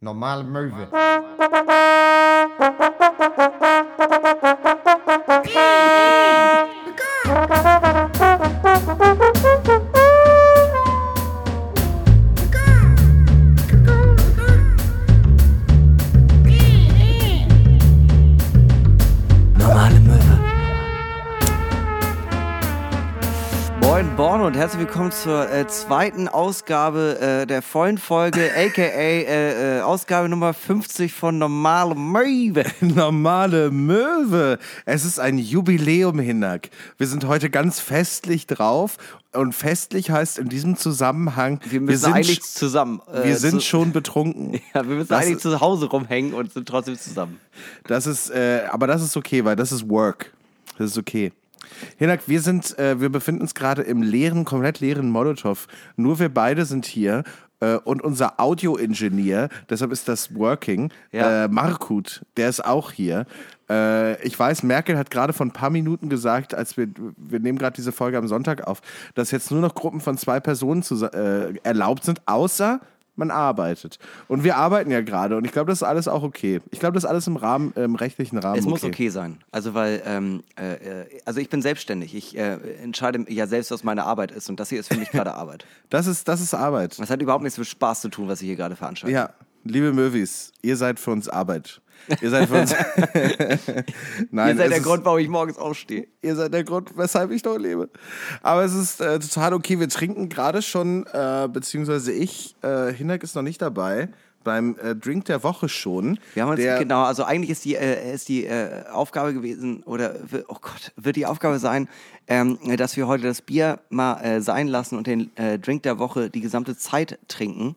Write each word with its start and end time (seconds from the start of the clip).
Normale 0.00 0.44
Möwe. 0.44 0.88
Willkommen 24.96 25.12
zur 25.12 25.52
äh, 25.52 25.66
zweiten 25.66 26.26
Ausgabe 26.26 27.18
äh, 27.20 27.46
der 27.46 27.60
vollen 27.60 27.98
Folge, 27.98 28.50
aka 28.56 28.80
äh, 28.80 29.76
äh, 29.76 29.82
Ausgabe 29.82 30.26
Nummer 30.26 30.54
50 30.54 31.12
von 31.12 31.36
Normale 31.36 31.94
Möwe. 31.94 32.64
Normale 32.80 33.70
Möwe. 33.70 34.58
Es 34.86 35.04
ist 35.04 35.20
ein 35.20 35.36
Jubiläum, 35.36 36.18
Hinak. 36.18 36.70
Wir 36.96 37.08
sind 37.08 37.26
heute 37.26 37.50
ganz 37.50 37.78
festlich 37.78 38.46
drauf. 38.46 38.96
Und 39.34 39.52
festlich 39.52 40.10
heißt 40.10 40.38
in 40.38 40.48
diesem 40.48 40.78
Zusammenhang, 40.78 41.60
Wir 41.68 41.82
müssen 41.82 42.04
sind, 42.04 42.14
eigentlich 42.14 42.40
zusammen. 42.40 43.02
äh, 43.12 43.24
wir 43.24 43.36
sind 43.36 43.60
zu, 43.60 43.66
schon 43.66 43.92
betrunken. 43.92 44.62
Ja, 44.72 44.88
wir 44.88 44.96
müssen 44.96 45.08
Das 45.08 45.26
eigentlich 45.26 45.40
zu 45.40 45.60
Hause 45.60 45.90
rumhängen 45.90 46.32
und 46.32 46.54
sind 46.54 46.66
trotzdem 46.66 46.98
zusammen. 46.98 47.38
Das 47.84 48.06
ist, 48.06 48.30
äh, 48.30 48.62
aber 48.70 48.86
das 48.86 49.02
ist 49.02 49.14
okay, 49.14 49.44
weil 49.44 49.56
das 49.56 49.72
ist 49.72 49.90
Work. 49.90 50.32
Das 50.78 50.92
ist 50.92 50.96
okay. 50.96 51.32
Hinak, 51.98 52.20
wir 52.26 52.40
sind, 52.40 52.78
äh, 52.78 53.00
wir 53.00 53.08
befinden 53.08 53.42
uns 53.42 53.54
gerade 53.54 53.82
im 53.82 54.02
leeren, 54.02 54.44
komplett 54.44 54.80
leeren 54.80 55.10
Molotow. 55.10 55.66
Nur 55.96 56.18
wir 56.18 56.28
beide 56.28 56.64
sind 56.64 56.86
hier. 56.86 57.24
Äh, 57.60 57.76
und 57.76 58.02
unser 58.02 58.38
Audio-Ingenieur, 58.38 59.48
deshalb 59.70 59.90
ist 59.90 60.08
das 60.08 60.34
Working, 60.34 60.92
Ja. 61.10 61.44
äh, 61.44 61.48
Markut, 61.48 62.22
der 62.36 62.50
ist 62.50 62.62
auch 62.62 62.92
hier. 62.92 63.24
Äh, 63.70 64.22
ich 64.22 64.38
weiß, 64.38 64.62
Merkel 64.62 64.98
hat 64.98 65.10
gerade 65.10 65.32
vor 65.32 65.46
ein 65.46 65.52
paar 65.52 65.70
Minuten 65.70 66.10
gesagt, 66.10 66.54
als 66.54 66.76
wir, 66.76 66.88
wir 67.16 67.40
nehmen 67.40 67.58
gerade 67.58 67.74
diese 67.74 67.92
Folge 67.92 68.18
am 68.18 68.28
Sonntag 68.28 68.66
auf, 68.66 68.82
dass 69.14 69.30
jetzt 69.30 69.50
nur 69.50 69.62
noch 69.62 69.74
Gruppen 69.74 70.00
von 70.00 70.18
zwei 70.18 70.38
Personen 70.38 70.82
zu, 70.82 71.02
äh, 71.06 71.54
erlaubt 71.62 72.04
sind, 72.04 72.20
außer 72.26 72.80
man 73.16 73.30
arbeitet. 73.30 73.98
Und 74.28 74.44
wir 74.44 74.56
arbeiten 74.56 74.90
ja 74.90 75.00
gerade 75.00 75.36
und 75.36 75.44
ich 75.44 75.52
glaube, 75.52 75.70
das 75.70 75.78
ist 75.78 75.82
alles 75.82 76.08
auch 76.08 76.22
okay. 76.22 76.60
Ich 76.70 76.80
glaube, 76.80 76.94
das 76.94 77.04
ist 77.04 77.10
alles 77.10 77.26
im 77.26 77.36
Rahmen, 77.36 77.72
im 77.74 77.94
rechtlichen 77.94 78.38
Rahmen. 78.38 78.58
Es 78.58 78.64
muss 78.64 78.84
okay 78.84 79.08
sein. 79.08 79.38
Also 79.50 79.74
weil, 79.74 80.02
ähm, 80.06 80.42
äh, 80.58 81.02
äh, 81.02 81.06
also 81.24 81.40
ich 81.40 81.48
bin 81.48 81.62
selbstständig. 81.62 82.14
Ich 82.14 82.36
äh, 82.36 82.58
entscheide 82.82 83.24
ja 83.28 83.46
selbst, 83.46 83.70
was 83.70 83.84
meine 83.84 84.04
Arbeit 84.04 84.30
ist 84.30 84.48
und 84.48 84.60
das 84.60 84.68
hier 84.68 84.80
ist 84.80 84.92
für 84.92 84.98
mich 84.98 85.10
gerade 85.12 85.34
Arbeit. 85.34 85.64
Das 85.90 86.06
ist, 86.06 86.28
das 86.28 86.40
ist 86.40 86.54
Arbeit. 86.54 86.98
Das 86.98 87.10
hat 87.10 87.20
überhaupt 87.22 87.42
nichts 87.42 87.58
mit 87.58 87.66
Spaß 87.66 88.00
zu 88.02 88.08
tun, 88.08 88.28
was 88.28 88.40
ich 88.40 88.46
hier 88.46 88.56
gerade 88.56 88.76
veranstalte. 88.76 89.14
Ja, 89.14 89.30
liebe 89.68 89.92
Möwis, 89.92 90.52
ihr 90.62 90.76
seid 90.76 90.98
für 91.00 91.10
uns 91.10 91.28
Arbeit. 91.28 91.80
Ihr 92.20 92.30
seid 92.30 92.48
für 92.48 92.60
uns. 92.60 92.72
Nein, 94.30 94.48
Ihr 94.56 94.56
seid 94.56 94.70
der 94.70 94.78
ist- 94.78 94.84
Grund, 94.84 95.04
warum 95.04 95.18
ich 95.18 95.28
morgens 95.28 95.58
aufstehe. 95.58 96.06
Ihr 96.22 96.36
seid 96.36 96.52
der 96.52 96.64
Grund, 96.64 96.96
weshalb 96.96 97.30
ich 97.30 97.42
noch 97.44 97.56
lebe. 97.58 97.88
Aber 98.42 98.64
es 98.64 98.74
ist 98.74 99.00
äh, 99.00 99.18
total 99.18 99.54
okay. 99.54 99.80
Wir 99.80 99.88
trinken 99.88 100.28
gerade 100.28 100.62
schon, 100.62 101.06
äh, 101.12 101.48
beziehungsweise 101.52 102.12
ich, 102.12 102.54
äh, 102.62 102.92
Hinak 102.92 103.22
ist 103.22 103.34
noch 103.34 103.42
nicht 103.42 103.60
dabei, 103.62 104.08
beim 104.44 104.76
äh, 104.80 104.94
Drink 104.94 105.24
der 105.24 105.42
Woche 105.42 105.68
schon. 105.68 106.20
Wir 106.34 106.44
haben 106.44 106.50
uns, 106.50 106.60
genau, 106.60 107.02
also 107.02 107.24
eigentlich 107.24 107.50
ist 107.50 107.64
die, 107.64 107.74
äh, 107.74 108.14
ist 108.14 108.28
die 108.28 108.44
äh, 108.46 108.84
Aufgabe 108.92 109.34
gewesen, 109.34 109.82
oder, 109.82 110.14
oh 110.48 110.56
Gott, 110.60 110.92
wird 110.96 111.16
die 111.16 111.26
Aufgabe 111.26 111.58
sein, 111.58 111.88
ähm, 112.28 112.58
dass 112.76 112.96
wir 112.96 113.08
heute 113.08 113.24
das 113.24 113.42
Bier 113.42 113.80
mal 113.88 114.20
äh, 114.22 114.40
sein 114.40 114.68
lassen 114.68 114.96
und 114.96 115.06
den 115.08 115.36
äh, 115.36 115.58
Drink 115.58 115.82
der 115.82 115.98
Woche 115.98 116.30
die 116.30 116.40
gesamte 116.42 116.76
Zeit 116.76 117.18
trinken. 117.26 117.74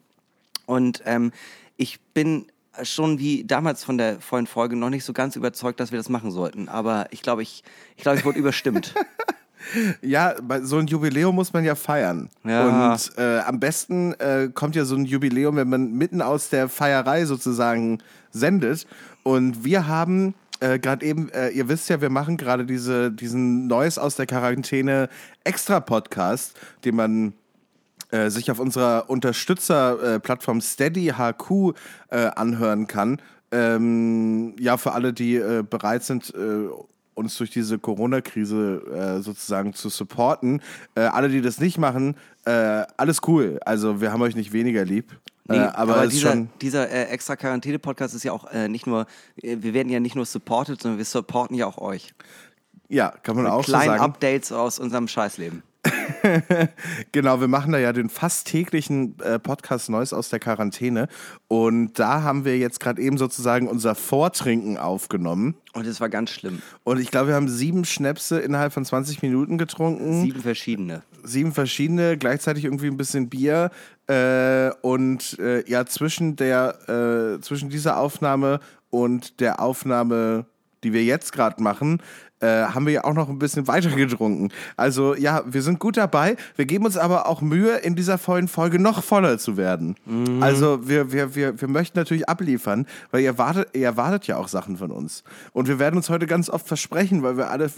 Und 0.68 1.02
ähm, 1.06 1.32
ich 1.80 2.00
bin 2.14 2.46
schon 2.84 3.20
wie 3.20 3.46
damals 3.46 3.84
von 3.84 3.98
der 3.98 4.20
vollen 4.20 4.48
Folge 4.48 4.76
noch 4.76 4.90
nicht 4.90 5.06
so 5.06 5.14
ganz 5.14 5.36
überzeugt, 5.36 5.80
dass 5.80 5.92
wir 5.92 5.98
das 5.98 6.10
machen 6.10 6.30
sollten. 6.30 6.70
Aber 6.70 7.08
ich 7.12 7.22
glaube, 7.22 7.42
ich, 7.42 7.64
ich, 7.96 8.04
glaube, 8.04 8.20
ich 8.20 8.26
wurde 8.26 8.38
überstimmt. 8.38 8.94
Ja, 10.02 10.36
bei 10.42 10.62
so 10.62 10.78
ein 10.78 10.88
Jubiläum 10.88 11.36
muss 11.36 11.52
man 11.52 11.66
ja 11.66 11.76
feiern. 11.76 12.30
Ja. 12.46 12.94
Und 12.94 13.12
äh, 13.18 13.40
am 13.40 13.60
besten 13.60 14.14
äh, 14.14 14.50
kommt 14.52 14.76
ja 14.76 14.86
so 14.86 14.96
ein 14.96 15.04
Jubiläum, 15.04 15.58
wenn 15.58 15.70
man 15.70 15.92
mitten 15.92 16.22
aus 16.22 16.50
der 16.50 16.70
Feierei 16.70 17.26
sozusagen 17.26 18.00
sendet. 18.32 18.88
Und 19.24 19.66
wir 19.66 19.86
haben 19.86 20.34
äh, 20.62 20.80
gerade 20.80 21.06
eben, 21.06 21.30
äh, 21.34 21.50
ihr 21.50 21.68
wisst 21.68 21.90
ja, 21.90 22.00
wir 22.02 22.10
machen 22.10 22.38
gerade 22.38 22.66
diese, 22.66 23.12
diesen 23.12 23.68
Neues 23.68 23.98
aus 23.98 24.16
der 24.16 24.26
Quarantäne 24.26 25.10
Extra-Podcast, 25.44 26.58
den 26.86 26.96
man 26.96 27.34
äh, 28.12 28.30
sich 28.30 28.52
auf 28.52 28.60
unserer 28.60 29.10
Unterstützerplattform 29.10 30.62
Steady 30.62 31.14
HQ 31.18 31.76
äh, 32.10 32.28
anhören 32.36 32.88
kann. 32.88 33.22
Ähm, 33.52 34.56
ja, 34.60 34.78
für 34.78 34.94
alle, 34.94 35.14
die 35.14 35.36
äh, 35.36 35.64
bereit 35.68 36.04
sind, 36.04 36.34
uns 37.20 37.38
durch 37.38 37.52
diese 37.52 37.78
Corona-Krise 37.78 39.18
äh, 39.20 39.22
sozusagen 39.22 39.74
zu 39.74 39.90
supporten. 39.90 40.62
Äh, 40.96 41.02
alle, 41.02 41.30
die 41.30 41.42
das 41.42 41.60
nicht 41.60 41.78
machen, 41.78 42.16
äh, 42.46 42.52
alles 42.98 43.22
cool. 43.28 43.60
Also 43.66 44.02
wir 44.02 44.12
haben 44.12 44.22
euch 44.22 44.36
nicht 44.36 44.54
weniger 44.54 44.86
lieb. 44.86 45.12
Nee, 45.48 45.58
aber 45.58 45.96
aber 45.96 46.08
dieser, 46.08 46.36
dieser 46.62 47.10
extra 47.10 47.36
Quarantäne-Podcast 47.36 48.14
ist 48.14 48.24
ja 48.24 48.32
auch 48.34 48.54
nicht 48.68 48.86
nur, 48.86 49.08
wir 49.36 49.74
werden 49.74 49.90
ja 49.90 50.00
nicht 50.00 50.16
nur 50.16 50.26
supported, 50.26 50.80
sondern 50.80 51.00
wir 51.00 51.06
supporten 51.06 51.56
ja 51.56 51.66
auch 51.66 51.80
euch. 51.80 52.14
Ja, 52.88 53.10
kann 53.24 53.36
man 53.36 53.48
auch 53.48 53.64
so 53.64 53.72
Kleine 53.72 53.94
sagen. 53.94 54.04
Updates 54.04 54.52
aus 54.52 54.78
unserem 54.78 55.08
Scheißleben. 55.08 55.64
Genau, 57.12 57.40
wir 57.40 57.48
machen 57.48 57.72
da 57.72 57.80
ja 57.80 57.94
den 57.94 58.10
fast 58.10 58.48
täglichen 58.48 59.20
äh, 59.20 59.40
Podcast 59.40 59.90
Neues 59.90 60.14
aus 60.14 60.30
der 60.30 60.40
Quarantäne. 60.40 61.08
Und 61.48 61.98
da 62.00 62.24
haben 62.24 62.46
wir 62.46 62.58
jetzt 62.58 62.80
gerade 62.80 63.02
eben 63.02 63.18
sozusagen 63.18 63.68
unser 63.68 63.96
Vortrinken 63.96 64.78
aufgenommen. 64.78 65.56
Und 65.74 65.86
es 65.88 66.02
war 66.02 66.10
ganz 66.10 66.32
schlimm. 66.32 66.62
Und 66.84 67.00
ich 67.00 67.12
glaube, 67.12 67.30
wir 67.30 67.36
haben 67.36 67.48
sieben 67.48 67.86
Schnäpse 67.86 68.40
innerhalb 68.40 68.74
von 68.74 68.86
20 68.86 69.22
Minuten 69.22 69.58
getrunken. 69.58 70.22
Sieben 70.22 70.42
verschiedene. 70.42 71.04
Sieben 71.24 71.54
verschiedene, 71.54 72.18
gleichzeitig 72.18 72.66
irgendwie 72.66 72.88
ein 72.88 72.98
bisschen 72.98 73.30
Bier. 73.30 73.72
Äh, 74.08 74.72
und 74.82 75.38
äh, 75.40 75.68
ja, 75.70 75.86
zwischen, 75.86 76.36
der, 76.36 77.38
äh, 77.38 77.42
zwischen 77.42 77.70
dieser 77.70 77.98
Aufnahme 77.98 78.60
und 78.90 79.40
der 79.40 79.62
Aufnahme, 79.62 80.46
die 80.84 80.94
wir 80.94 81.04
jetzt 81.04 81.34
gerade 81.34 81.62
machen, 81.62 82.02
äh, 82.42 82.64
haben 82.64 82.86
wir 82.86 82.94
ja 82.94 83.04
auch 83.04 83.14
noch 83.14 83.30
ein 83.30 83.40
bisschen 83.40 83.68
weiter 83.68 83.90
getrunken. 83.90 84.50
Also 84.78 85.16
ja, 85.16 85.44
wir 85.46 85.62
sind 85.62 85.80
gut 85.80 85.98
dabei. 85.98 86.36
Wir 86.56 86.66
geben 86.66 86.86
uns 86.86 86.98
aber 86.98 87.28
auch 87.28 87.42
Mühe, 87.42 87.78
in 87.78 87.96
dieser 87.96 88.18
vollen 88.18 88.48
Folge 88.48 88.80
noch 88.80 89.04
voller 89.04 89.38
zu 89.38 89.58
werden. 89.58 89.96
Also 90.42 90.88
wir, 90.88 91.12
wir, 91.12 91.36
wir, 91.36 91.60
wir 91.60 91.68
möchten 91.68 91.98
natürlich 91.98 92.30
abliefern, 92.30 92.88
weil 93.12 93.22
ihr 93.22 93.30
erwartet, 93.30 93.70
ihr 93.74 93.86
erwartet 93.86 94.28
ja 94.28 94.38
auch 94.38 94.48
Sachen 94.48 94.78
von 94.78 94.92
uns. 94.92 95.24
Und 95.54 95.68
wir 95.68 95.80
werden 95.80 95.98
uns 95.98 96.10
heute 96.10 96.28
ganz 96.28 96.50
oft 96.50 96.68
versprechen, 96.68 97.24
weil 97.24 97.38
wir 97.38 97.50
alle, 97.50 97.70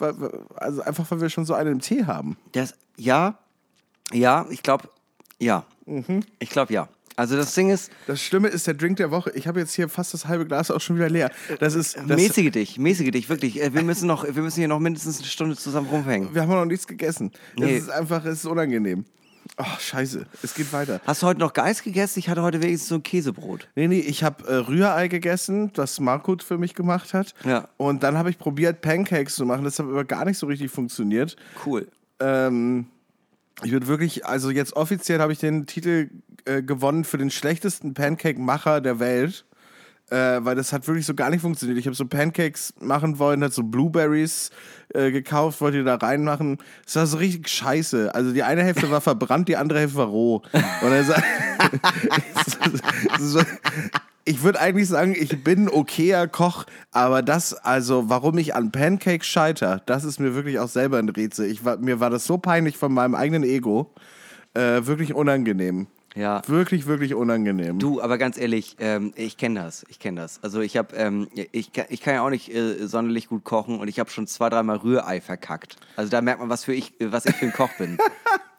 also 0.55 0.81
einfach 0.81 1.09
weil 1.09 1.21
wir 1.21 1.29
schon 1.29 1.45
so 1.45 1.53
einen 1.53 1.73
im 1.73 1.79
Tee 1.79 2.05
haben. 2.05 2.37
Das, 2.51 2.75
ja, 2.97 3.35
ja, 4.11 4.45
ich 4.49 4.63
glaube, 4.63 4.89
ja. 5.39 5.63
Mhm. 5.85 6.21
Ich 6.39 6.49
glaube, 6.49 6.73
ja. 6.73 6.87
Also 7.21 7.35
das 7.37 7.53
Ding 7.53 7.69
ist, 7.69 7.91
Das 8.07 8.19
Schlimme 8.19 8.47
ist 8.47 8.65
der 8.65 8.73
Drink 8.73 8.97
der 8.97 9.11
Woche. 9.11 9.31
Ich 9.35 9.47
habe 9.47 9.59
jetzt 9.59 9.73
hier 9.75 9.87
fast 9.89 10.13
das 10.15 10.25
halbe 10.27 10.45
Glas 10.47 10.71
auch 10.71 10.81
schon 10.81 10.95
wieder 10.95 11.07
leer. 11.09 11.29
Das 11.59 11.75
ist. 11.75 11.95
Das, 11.95 12.17
mäßige 12.17 12.49
dich, 12.51 12.79
mäßige 12.79 13.11
dich, 13.11 13.29
wirklich. 13.29 13.61
Äh, 13.61 13.73
Wir 13.75 13.83
müssen, 13.83 14.07
noch, 14.07 14.23
wir 14.25 14.41
müssen 14.41 14.59
hier 14.59 14.67
noch 14.67 14.79
mindestens 14.79 15.19
eine 15.19 15.27
Stunde 15.27 15.55
zusammen 15.55 15.87
rumhängen. 15.87 16.33
wir 16.33 16.41
haben 16.41 16.49
noch 16.49 16.65
nichts 16.65 16.87
gegessen. 16.87 17.31
Das 17.57 17.65
Nee. 17.67 17.77
ist 17.77 17.91
einfach, 17.91 18.25
es 18.25 18.39
ist 18.39 18.45
unangenehm. 18.45 19.05
Oh, 19.57 19.63
scheiße. 19.79 20.25
Es 20.41 20.55
geht 20.55 20.71
weiter. 20.73 20.99
Hast 21.05 21.21
du 21.21 21.27
heute 21.27 21.39
noch 21.39 21.53
Geist 21.53 21.83
gegessen? 21.83 22.17
Ich 22.19 22.27
hatte 22.29 22.41
heute 22.41 22.61
wenigstens 22.61 22.89
so 22.89 22.95
ein 22.95 23.03
Käsebrot. 23.03 23.67
Nee, 23.75 23.87
nee, 23.87 23.99
ich 23.99 24.23
habe 24.23 24.47
äh, 24.47 24.55
Rührei 24.55 25.07
gegessen, 25.07 25.71
das 25.73 25.99
Markut 25.99 26.41
für 26.41 26.57
mich 26.57 26.73
gemacht 26.73 27.13
hat. 27.13 27.33
Ja. 27.45 27.67
Und 27.77 28.01
dann 28.03 28.17
habe 28.17 28.29
ich 28.31 28.39
probiert, 28.39 28.81
Pancakes 28.81 29.35
zu 29.35 29.45
machen. 29.45 29.63
Das 29.63 29.77
hat 29.77 29.85
aber 29.85 30.05
gar 30.05 30.25
nicht 30.25 30.39
so 30.39 30.47
richtig 30.47 30.71
funktioniert. 30.71 31.35
Cool. 31.65 31.87
Ähm, 32.19 32.87
ich 33.63 33.71
würde 33.71 33.87
wirklich, 33.87 34.25
also 34.25 34.49
jetzt 34.49 34.75
offiziell 34.75 35.19
habe 35.19 35.33
ich 35.33 35.39
den 35.39 35.65
Titel 35.65 36.09
äh, 36.45 36.61
gewonnen 36.61 37.03
für 37.03 37.17
den 37.17 37.31
schlechtesten 37.31 37.93
Pancake-Macher 37.93 38.81
der 38.81 38.99
Welt. 38.99 39.45
Äh, 40.09 40.43
weil 40.43 40.55
das 40.55 40.73
hat 40.73 40.85
wirklich 40.87 41.05
so 41.05 41.13
gar 41.13 41.29
nicht 41.29 41.39
funktioniert. 41.39 41.79
Ich 41.79 41.85
habe 41.85 41.95
so 41.95 42.05
Pancakes 42.05 42.73
machen 42.81 43.17
wollen, 43.17 43.41
hat 43.45 43.53
so 43.53 43.63
Blueberries 43.63 44.49
äh, 44.93 45.09
gekauft, 45.09 45.61
wollte 45.61 45.77
die 45.77 45.83
da 45.85 45.95
reinmachen. 45.95 46.57
Es 46.85 46.97
war 46.97 47.07
so 47.07 47.15
richtig 47.15 47.47
scheiße. 47.47 48.13
Also 48.13 48.33
die 48.33 48.43
eine 48.43 48.61
Hälfte 48.61 48.91
war 48.91 48.99
verbrannt, 48.99 49.47
die 49.47 49.55
andere 49.55 49.79
Hälfte 49.79 49.99
war 49.99 50.07
roh. 50.07 50.41
Und 50.81 50.91
er 50.91 51.05
so, 53.19 53.39
ich 54.25 54.43
würde 54.43 54.59
eigentlich 54.59 54.87
sagen, 54.87 55.15
ich 55.17 55.43
bin 55.43 55.69
okayer 55.69 56.27
Koch, 56.27 56.65
aber 56.91 57.21
das, 57.21 57.53
also 57.53 58.09
warum 58.09 58.37
ich 58.37 58.55
an 58.55 58.71
Pancakes 58.71 59.27
scheiter, 59.27 59.81
das 59.85 60.03
ist 60.03 60.19
mir 60.19 60.35
wirklich 60.35 60.59
auch 60.59 60.67
selber 60.67 60.99
ein 60.99 61.09
Rätsel. 61.09 61.49
Ich 61.49 61.65
war, 61.65 61.77
mir 61.77 61.99
war 61.99 62.09
das 62.09 62.25
so 62.25 62.37
peinlich 62.37 62.77
von 62.77 62.93
meinem 62.93 63.15
eigenen 63.15 63.43
Ego. 63.43 63.93
Äh, 64.53 64.85
wirklich 64.85 65.13
unangenehm. 65.13 65.87
Ja. 66.13 66.41
Wirklich, 66.47 66.87
wirklich 66.87 67.13
unangenehm. 67.13 67.79
Du, 67.79 68.01
aber 68.01 68.17
ganz 68.17 68.37
ehrlich, 68.37 68.75
ähm, 68.79 69.13
ich 69.15 69.37
kenne 69.37 69.61
das, 69.61 69.85
ich 69.87 69.97
kenne 69.97 70.19
das. 70.19 70.43
Also 70.43 70.59
ich 70.59 70.75
habe, 70.75 70.93
ähm, 70.95 71.29
ich, 71.33 71.71
ich 71.89 72.01
kann 72.01 72.15
ja 72.15 72.21
auch 72.21 72.29
nicht 72.29 72.53
äh, 72.53 72.85
sonderlich 72.85 73.29
gut 73.29 73.45
kochen 73.45 73.79
und 73.79 73.87
ich 73.87 73.97
habe 73.99 74.09
schon 74.09 74.27
zwei, 74.27 74.49
dreimal 74.49 74.77
Rührei 74.77 75.21
verkackt. 75.21 75.77
Also 75.95 76.11
da 76.11 76.21
merkt 76.21 76.41
man, 76.41 76.49
was 76.49 76.65
für 76.65 76.73
ich, 76.73 76.93
was 76.99 77.25
ich 77.25 77.35
für 77.35 77.45
ein 77.45 77.53
Koch 77.53 77.71
bin. 77.77 77.97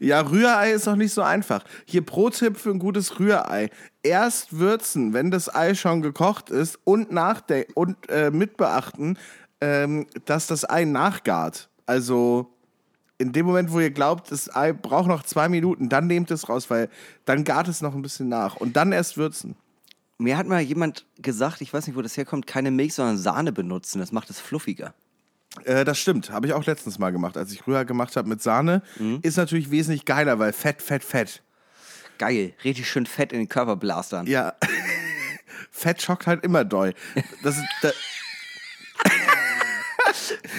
Ja, 0.00 0.20
Rührei 0.20 0.72
ist 0.72 0.88
auch 0.88 0.96
nicht 0.96 1.12
so 1.12 1.22
einfach. 1.22 1.64
Hier 1.84 2.04
Pro-Tipp 2.04 2.56
für 2.56 2.70
ein 2.70 2.78
gutes 2.78 3.18
Rührei. 3.18 3.70
Erst 4.02 4.58
würzen, 4.58 5.12
wenn 5.12 5.30
das 5.30 5.54
Ei 5.54 5.74
schon 5.74 6.02
gekocht 6.02 6.50
ist 6.50 6.78
und, 6.84 7.12
nachde 7.12 7.66
und 7.74 7.96
äh, 8.08 8.30
mit 8.30 8.56
beachten, 8.56 9.18
ähm, 9.60 10.06
dass 10.24 10.46
das 10.46 10.68
Ei 10.68 10.84
nachgart. 10.84 11.68
Also 11.86 12.52
in 13.18 13.32
dem 13.32 13.46
Moment, 13.46 13.72
wo 13.72 13.80
ihr 13.80 13.90
glaubt, 13.90 14.32
das 14.32 14.54
Ei 14.54 14.72
braucht 14.72 15.06
noch 15.06 15.22
zwei 15.22 15.48
Minuten, 15.48 15.88
dann 15.88 16.06
nehmt 16.06 16.30
es 16.30 16.48
raus, 16.48 16.70
weil 16.70 16.88
dann 17.24 17.44
gart 17.44 17.68
es 17.68 17.80
noch 17.80 17.94
ein 17.94 18.02
bisschen 18.02 18.28
nach. 18.28 18.56
Und 18.56 18.76
dann 18.76 18.92
erst 18.92 19.16
würzen. 19.16 19.54
Mir 20.18 20.36
hat 20.36 20.46
mal 20.46 20.60
jemand 20.60 21.06
gesagt, 21.20 21.60
ich 21.60 21.72
weiß 21.72 21.86
nicht, 21.86 21.96
wo 21.96 22.02
das 22.02 22.16
herkommt, 22.16 22.46
keine 22.46 22.70
Milch, 22.70 22.94
sondern 22.94 23.18
Sahne 23.18 23.52
benutzen. 23.52 23.98
Das 23.98 24.12
macht 24.12 24.30
es 24.30 24.40
fluffiger. 24.40 24.94
Äh, 25.64 25.84
das 25.84 25.98
stimmt, 25.98 26.30
habe 26.30 26.46
ich 26.46 26.52
auch 26.52 26.64
letztens 26.64 26.98
mal 26.98 27.10
gemacht, 27.10 27.36
als 27.36 27.52
ich 27.52 27.66
Rührei 27.66 27.84
gemacht 27.84 28.16
habe 28.16 28.28
mit 28.28 28.42
Sahne. 28.42 28.82
Ist 29.22 29.36
natürlich 29.36 29.70
wesentlich 29.70 30.04
geiler, 30.04 30.38
weil 30.38 30.52
Fett, 30.52 30.82
Fett, 30.82 31.04
Fett. 31.04 31.42
Geil, 32.18 32.54
richtig 32.64 32.88
schön 32.88 33.06
fett 33.06 33.32
in 33.32 33.40
den 33.40 33.48
Körper 33.48 33.76
blastern. 33.76 34.26
Ja. 34.26 34.54
Fett 35.70 36.02
schockt 36.02 36.26
halt 36.26 36.44
immer 36.44 36.64
doll. 36.64 36.94
Das 37.42 37.56
ist, 37.56 37.64
da, 37.82 37.90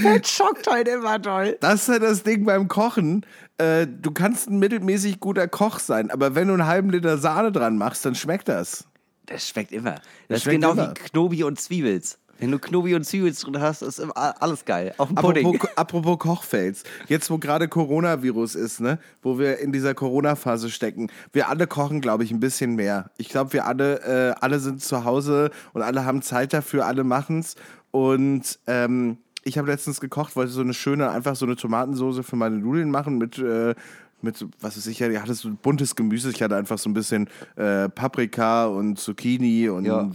Fett 0.01 0.28
schockt 0.28 0.68
halt 0.68 0.88
immer 0.88 1.19
doll. 1.19 1.57
das 1.62 1.81
ist 1.84 1.88
ja 1.88 2.00
das 2.00 2.24
Ding 2.24 2.45
beim 2.45 2.68
Kochen. 2.68 3.25
Äh, 3.57 3.88
du 3.88 4.12
kannst 4.12 4.50
ein 4.50 4.60
mittelmäßig 4.60 5.19
guter 5.19 5.48
Koch 5.48 5.80
sein, 5.80 6.12
aber 6.12 6.36
wenn 6.36 6.48
du 6.48 6.54
einen 6.54 6.66
halben 6.66 6.90
Liter 6.90 7.18
Sahne 7.18 7.51
dran 7.51 7.78
machst, 7.78 8.06
dann 8.06 8.16
schmeckt 8.16 8.50
das. 8.50 8.86
Das 9.25 9.48
schmeckt 9.48 9.72
immer. 9.72 9.95
Das, 10.28 10.38
ist 10.38 10.44
schmeckt 10.44 10.62
genau 10.62 10.74
immer. 10.74 10.90
wie 10.90 11.10
Knobi 11.10 11.44
und 11.44 11.60
Zwiebels. 11.60 12.18
Wenn 12.44 12.51
du 12.51 12.60
Knobi 12.60 12.94
und 12.94 13.06
Zwiebels 13.06 13.40
drin 13.40 13.62
hast, 13.62 13.81
ist 13.81 14.01
alles 14.01 14.66
geil. 14.66 14.94
Auch 14.98 15.07
ein 15.07 15.16
Pudding. 15.16 15.45
Apropos, 15.45 15.69
apropos 15.78 16.19
Kochfails. 16.19 16.84
Jetzt, 17.07 17.30
wo 17.30 17.38
gerade 17.38 17.69
Coronavirus 17.69 18.56
ist, 18.56 18.81
ne, 18.81 19.00
wo 19.22 19.40
wir 19.40 19.60
in 19.60 19.72
dieser 19.72 19.94
Corona-Phase 19.94 20.69
stecken, 20.69 21.10
wir 21.31 21.48
alle 21.48 21.68
kochen, 21.68 22.01
glaube 22.01 22.25
ich, 22.25 22.31
ein 22.31 22.42
bisschen 22.42 22.75
mehr. 22.75 23.12
Ich 23.16 23.30
glaube, 23.30 23.54
wir 23.54 23.66
alle, 23.66 24.01
äh, 24.01 24.36
alle 24.42 24.60
sind 24.60 24.81
zu 24.81 25.06
Hause 25.06 25.51
und 25.72 25.84
alle 25.84 26.04
haben 26.04 26.22
Zeit 26.22 26.51
dafür, 26.51 26.86
alle 26.86 27.06
machen's. 27.06 27.56
Und 27.92 28.60
ähm, 28.68 29.19
ich 29.45 29.57
habe 29.57 29.72
letztens 29.72 30.01
gekocht, 30.01 30.36
wollte 30.36 30.51
so 30.51 30.60
eine 30.60 30.74
schöne, 30.74 31.12
einfach 31.12 31.38
so 31.38 31.45
eine 31.45 31.56
Tomatensoße 31.56 32.24
für 32.24 32.36
meine 32.36 32.57
Nudeln 32.57 32.92
machen 32.92 33.18
mit, 33.18 33.38
äh, 33.38 33.74
mit 34.23 34.45
was 34.61 34.85
ich, 34.87 34.99
ja, 34.99 35.09
ich 35.09 35.19
hatte 35.19 35.33
so 35.33 35.49
buntes 35.61 35.95
Gemüse. 35.95 36.29
Ich 36.31 36.41
hatte 36.41 36.55
einfach 36.55 36.77
so 36.77 36.89
ein 36.89 36.93
bisschen 36.93 37.29
äh, 37.55 37.89
Paprika 37.89 38.65
und 38.65 38.97
Zucchini 38.99 39.69
und 39.69 39.85
Ja. 39.85 40.09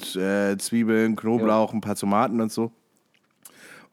äh, 0.50 0.56
Zwiebeln, 0.58 1.14
Knoblauch, 1.16 1.72
ein 1.72 1.80
paar 1.80 1.94
Tomaten 1.96 2.40
und 2.40 2.50
so. 2.50 2.72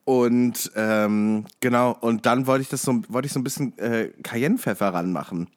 Und 0.04 0.72
ähm, 0.76 1.46
genau, 1.62 1.98
und 2.00 2.26
dann 2.28 2.46
wollte 2.46 2.62
ich 2.62 2.70
das 2.70 2.84
so, 2.84 3.02
wollte 3.10 3.26
ich 3.26 3.34
so 3.34 3.40
ein 3.40 3.44
bisschen 3.44 3.76
äh, 3.80 4.10
Cayennepfeffer 4.22 4.94
ranmachen. 4.94 5.48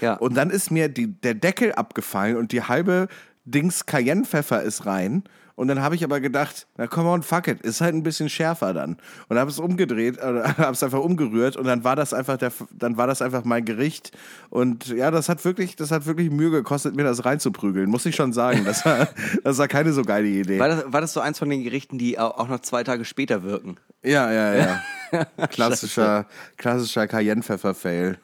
Ja. 0.00 0.14
Und 0.14 0.34
dann 0.34 0.48
ist 0.50 0.70
mir 0.70 0.88
die, 0.88 1.08
der 1.20 1.34
Deckel 1.34 1.72
abgefallen 1.72 2.36
und 2.36 2.52
die 2.52 2.62
halbe 2.62 3.08
Dings 3.44 3.84
Cayennepfeffer 3.84 4.62
ist 4.62 4.86
rein. 4.86 5.24
Und 5.58 5.66
dann 5.66 5.82
habe 5.82 5.96
ich 5.96 6.04
aber 6.04 6.20
gedacht, 6.20 6.68
na 6.76 6.86
come 6.86 7.08
on, 7.08 7.24
fuck 7.24 7.48
it, 7.48 7.60
ist 7.62 7.80
halt 7.80 7.92
ein 7.92 8.04
bisschen 8.04 8.28
schärfer 8.28 8.72
dann. 8.72 8.96
Und 9.28 9.38
habe 9.40 9.50
es 9.50 9.58
umgedreht, 9.58 10.16
äh, 10.18 10.22
habe 10.56 10.70
es 10.70 10.84
einfach 10.84 11.00
umgerührt 11.00 11.56
und 11.56 11.66
dann 11.66 11.82
war 11.82 11.96
das 11.96 12.14
einfach 12.14 12.36
der, 12.36 12.52
dann 12.70 12.96
war 12.96 13.08
das 13.08 13.20
einfach 13.22 13.42
mein 13.42 13.64
Gericht. 13.64 14.12
Und 14.50 14.86
ja, 14.86 15.10
das 15.10 15.28
hat 15.28 15.44
wirklich, 15.44 15.74
das 15.74 15.90
hat 15.90 16.06
wirklich 16.06 16.30
Mühe 16.30 16.52
gekostet, 16.52 16.94
mir 16.94 17.02
das 17.02 17.24
reinzuprügeln, 17.24 17.90
muss 17.90 18.06
ich 18.06 18.14
schon 18.14 18.32
sagen. 18.32 18.64
Das 18.64 18.84
war, 18.84 19.08
das 19.42 19.58
war 19.58 19.66
keine 19.66 19.92
so 19.92 20.02
geile 20.02 20.28
Idee. 20.28 20.60
War 20.60 20.68
das, 20.68 20.84
war 20.92 21.00
das 21.00 21.12
so 21.12 21.18
eins 21.18 21.40
von 21.40 21.50
den 21.50 21.64
Gerichten, 21.64 21.98
die 21.98 22.20
au- 22.20 22.28
auch 22.30 22.46
noch 22.48 22.60
zwei 22.60 22.84
Tage 22.84 23.04
später 23.04 23.42
wirken? 23.42 23.78
Ja, 24.04 24.30
ja, 24.30 24.54
ja. 24.54 24.80
Klassischer, 25.50 26.26
klassischer 26.56 27.08
Cayennepfeffer-Fail. 27.08 28.18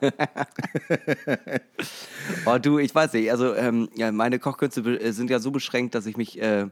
Oh, 2.46 2.58
du, 2.58 2.78
ich 2.78 2.94
weiß 2.94 3.12
nicht. 3.14 3.30
Also, 3.30 3.54
ähm, 3.54 3.88
ja, 3.96 4.12
meine 4.12 4.38
Kochkünste 4.38 4.80
äh, 5.00 5.10
sind 5.12 5.30
ja 5.30 5.38
so 5.40 5.50
beschränkt, 5.50 5.94
dass 5.94 6.06
ich 6.06 6.16
mich 6.16 6.40
äh, 6.40 6.66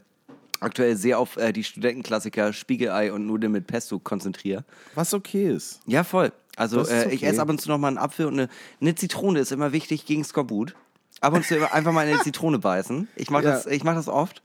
aktuell 0.62 0.97
sehr 0.97 1.19
auf 1.19 1.37
äh, 1.37 1.53
die 1.53 1.64
Studentenklassiker 1.64 2.53
Spiegelei 2.53 3.12
und 3.12 3.26
Nudeln 3.26 3.53
mit 3.53 3.67
Pesto 3.67 3.99
konzentriere. 3.99 4.64
Was 4.94 5.14
okay 5.14 5.53
ist. 5.53 5.81
Ja, 5.87 6.05
voll. 6.05 6.32
Also, 6.56 6.87
äh, 6.87 7.09
ich 7.09 7.23
okay. 7.23 7.26
esse 7.26 7.41
ab 7.41 7.49
und 7.49 7.61
zu 7.61 7.69
noch 7.69 7.79
mal 7.79 7.88
einen 7.88 7.99
Apfel 7.99 8.26
und 8.26 8.35
eine, 8.35 8.49
eine 8.81 8.94
Zitrone 8.94 9.38
ist 9.38 9.53
immer 9.53 9.73
wichtig 9.73 10.06
gegen 10.06 10.25
Skorbut. 10.25 10.75
Ab 11.20 11.35
und 11.35 11.44
zu 11.44 11.73
einfach 11.73 11.93
mal 11.93 12.06
in 12.06 12.14
eine 12.14 12.23
Zitrone 12.23 12.59
beißen. 12.59 13.09
Ich 13.17 13.31
mache 13.31 13.44
Ja. 13.44 13.53
das, 13.53 13.67
ich 13.67 13.85
mach 13.85 13.94
das 13.94 14.09
oft. 14.09 14.43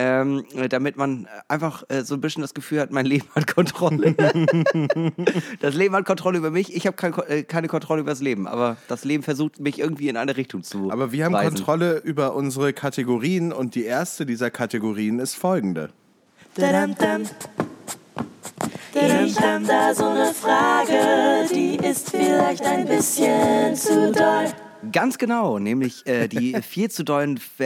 Ähm, 0.00 0.44
äh, 0.54 0.68
damit 0.68 0.96
man 0.96 1.26
einfach 1.48 1.82
äh, 1.88 2.04
so 2.04 2.14
ein 2.14 2.20
bisschen 2.20 2.40
das 2.40 2.54
Gefühl 2.54 2.78
hat, 2.78 2.92
mein 2.92 3.04
Leben 3.04 3.26
hat 3.34 3.52
Kontrolle. 3.52 4.14
das 5.60 5.74
Leben 5.74 5.96
hat 5.96 6.04
Kontrolle 6.04 6.38
über 6.38 6.52
mich. 6.52 6.72
Ich 6.72 6.86
habe 6.86 6.96
kein, 6.96 7.12
äh, 7.26 7.42
keine 7.42 7.66
Kontrolle 7.66 8.02
über 8.02 8.10
das 8.10 8.20
Leben, 8.20 8.46
aber 8.46 8.76
das 8.86 9.04
Leben 9.04 9.24
versucht 9.24 9.58
mich 9.58 9.80
irgendwie 9.80 10.08
in 10.08 10.16
eine 10.16 10.36
Richtung 10.36 10.62
zu. 10.62 10.92
Aber 10.92 11.10
wir 11.10 11.24
haben 11.24 11.32
weisen. 11.32 11.56
Kontrolle 11.56 11.98
über 11.98 12.36
unsere 12.36 12.72
Kategorien 12.72 13.52
und 13.52 13.74
die 13.74 13.82
erste 13.82 14.24
dieser 14.24 14.52
Kategorien 14.52 15.18
ist 15.18 15.34
folgende. 15.34 15.90
Ich 16.56 16.62
hab 19.40 19.66
da 19.66 19.94
so 19.96 20.04
eine 20.04 20.32
Frage, 20.32 21.48
die 21.52 21.74
ist 21.74 22.10
vielleicht 22.10 22.64
ein 22.64 22.86
bisschen 22.86 23.74
zu 23.74 24.12
doll. 24.12 24.46
Ganz 24.92 25.18
genau, 25.18 25.58
nämlich 25.58 26.06
äh, 26.06 26.28
die 26.28 26.54
viel 26.62 26.88
zu 26.88 27.02
dollen, 27.02 27.40
äh, 27.58 27.64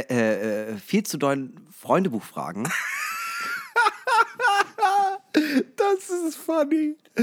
äh, 0.70 0.76
viel 0.76 1.02
zu 1.02 1.18
dollen 1.18 1.52
Freundebuchfragen. 1.82 2.68
Das 5.76 6.10
ist 6.10 6.36
funny. 6.36 6.96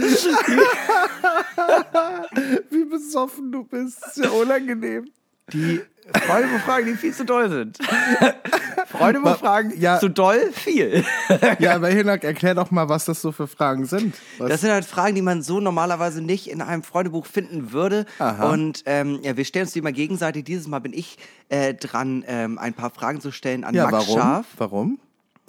Wie 2.72 2.86
besoffen 2.86 3.52
du 3.52 3.64
bist. 3.64 4.04
Ist 4.06 4.18
ja 4.18 4.30
unangenehm. 4.32 5.12
Die 5.54 5.82
Freundebuchfragen, 6.26 6.86
die 6.88 6.96
viel 6.96 7.14
zu 7.14 7.26
doll 7.26 7.50
sind. 7.50 7.78
Freundebuchfragen, 8.88 9.80
Ja. 9.80 10.00
zu 10.00 10.10
doll, 10.10 10.52
viel. 10.54 11.04
Ja, 11.60 11.76
aber 11.76 11.90
Hinak, 11.90 12.24
erklär 12.24 12.56
doch 12.56 12.72
mal, 12.72 12.90
was 12.90 13.06
das 13.06 13.22
so 13.22 13.32
für 13.32 13.48
Fragen 13.48 13.86
sind. 13.86 14.16
Was, 14.38 14.50
Das 14.50 14.62
sind 14.62 14.72
halt 14.72 14.86
Fragen, 14.86 15.16
die 15.16 15.22
man 15.22 15.42
so 15.42 15.60
normalerweise 15.60 16.22
nicht 16.22 16.50
in 16.50 16.62
einem 16.62 16.84
Freundebuch 16.84 17.26
finden 17.26 17.72
würde. 17.72 18.06
Aha. 18.20 18.50
Und 18.52 18.84
ähm, 18.86 19.20
ja, 19.24 19.38
wir 19.38 19.46
stellen 19.46 19.66
uns 19.66 19.74
die 19.74 19.82
mal 19.82 19.94
gegenseitig. 19.94 20.46
Dieses 20.46 20.68
Mal 20.68 20.80
bin 20.80 20.94
ich 20.94 21.18
äh, 21.50 21.74
dran, 21.74 22.24
ähm, 22.28 22.58
ein 22.58 22.74
paar 22.74 22.90
Fragen 22.90 23.22
zu 23.22 23.32
stellen 23.32 23.64
an 23.64 23.76
ja, 23.76 23.90
Max 23.90 24.08
warum? 24.08 24.20
Scharf. 24.20 24.46
Warum? 24.58 25.00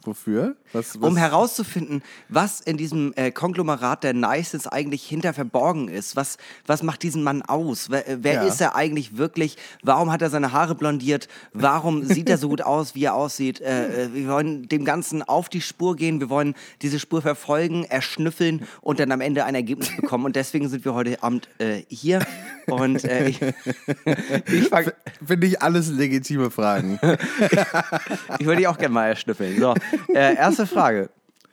Wofür? 0.04 0.56
Was, 0.72 1.00
was? 1.00 1.08
Um 1.08 1.16
herauszufinden, 1.16 2.02
was 2.28 2.60
in 2.60 2.76
diesem 2.76 3.12
äh, 3.16 3.30
Konglomerat 3.30 4.04
der 4.04 4.14
Nices 4.14 4.66
eigentlich 4.66 5.04
hinter 5.04 5.34
verborgen 5.34 5.88
ist. 5.88 6.16
Was, 6.16 6.38
was 6.66 6.82
macht 6.82 7.02
diesen 7.02 7.22
Mann 7.22 7.42
aus? 7.42 7.90
Wer, 7.90 8.08
äh, 8.08 8.18
wer 8.22 8.34
Ja. 8.34 8.42
ist 8.44 8.60
er 8.60 8.76
eigentlich 8.76 9.16
wirklich? 9.16 9.56
Warum 9.82 10.10
hat 10.12 10.22
er 10.22 10.30
seine 10.30 10.52
Haare 10.52 10.74
blondiert? 10.74 11.28
Warum 11.52 12.04
sieht 12.04 12.28
er 12.30 12.38
so 12.38 12.48
gut 12.48 12.62
aus, 12.62 12.94
wie 12.94 13.04
er 13.04 13.14
aussieht? 13.14 13.60
Äh, 13.60 14.04
äh, 14.04 14.14
wir 14.14 14.28
wollen 14.28 14.68
dem 14.68 14.84
Ganzen 14.84 15.22
auf 15.22 15.48
die 15.48 15.60
Spur 15.60 15.96
gehen. 15.96 16.20
Wir 16.20 16.30
wollen 16.30 16.54
diese 16.82 16.98
Spur 16.98 17.22
verfolgen, 17.22 17.84
erschnüffeln 17.84 18.66
und 18.80 19.00
dann 19.00 19.12
am 19.12 19.20
Ende 19.20 19.44
ein 19.44 19.54
Ergebnis 19.54 19.94
bekommen. 19.94 20.24
Und 20.24 20.36
deswegen 20.36 20.68
sind 20.68 20.84
wir 20.84 20.94
heute 20.94 21.22
Abend 21.22 21.48
äh, 21.58 21.82
hier. 21.88 22.20
Und 22.66 23.04
äh, 23.04 23.28
ich, 23.28 23.40
ich, 24.52 24.68
fang, 24.68 24.90
Finde 25.26 25.46
ich 25.46 25.60
alles 25.60 25.88
legitime 25.90 26.50
Fragen. 26.50 26.98
ich 28.38 28.46
würde 28.46 28.56
dich 28.58 28.68
auch 28.68 28.78
gerne 28.78 28.94
mal 28.94 29.08
erschnüffeln. 29.08 29.58
So, 29.58 29.74
äh, 30.14 30.34
erste 30.34 30.66
Frage. 30.66 31.10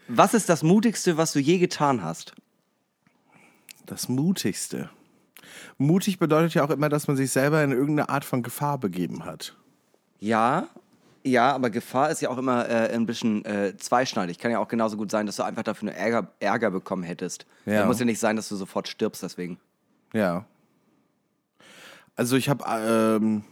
Was 0.07 0.33
ist 0.33 0.49
das 0.49 0.63
Mutigste, 0.63 1.17
was 1.17 1.33
du 1.33 1.39
je 1.39 1.57
getan 1.57 2.03
hast? 2.03 2.33
Das 3.85 4.09
Mutigste. 4.09 4.89
Mutig 5.77 6.19
bedeutet 6.19 6.53
ja 6.53 6.63
auch 6.63 6.69
immer, 6.69 6.89
dass 6.89 7.07
man 7.07 7.17
sich 7.17 7.31
selber 7.31 7.63
in 7.63 7.71
irgendeine 7.71 8.09
Art 8.09 8.25
von 8.25 8.43
Gefahr 8.43 8.77
begeben 8.77 9.25
hat. 9.25 9.55
Ja, 10.19 10.67
ja, 11.27 11.53
aber 11.53 11.69
Gefahr 11.69 12.09
ist 12.09 12.21
ja 12.21 12.29
auch 12.29 12.37
immer 12.37 12.69
äh, 12.69 12.93
ein 12.93 13.05
bisschen 13.05 13.43
äh, 13.45 13.75
zweischneidig. 13.77 14.39
Kann 14.39 14.51
ja 14.51 14.59
auch 14.59 14.67
genauso 14.67 14.95
gut 14.97 15.11
sein, 15.11 15.25
dass 15.25 15.35
du 15.35 15.43
einfach 15.43 15.63
dafür 15.63 15.87
nur 15.87 15.95
Ärger, 15.95 16.31
Ärger 16.39 16.71
bekommen 16.71 17.03
hättest. 17.03 17.45
Ja. 17.65 17.73
Ja. 17.73 17.85
muss 17.85 17.99
ja 17.99 18.05
nicht 18.05 18.19
sein, 18.19 18.35
dass 18.37 18.47
du 18.49 18.55
sofort 18.55 18.87
stirbst 18.87 19.23
deswegen. 19.23 19.59
Ja. 20.13 20.45
Also 22.15 22.37
ich 22.37 22.49
habe, 22.49 22.63
ähm, 22.67 23.43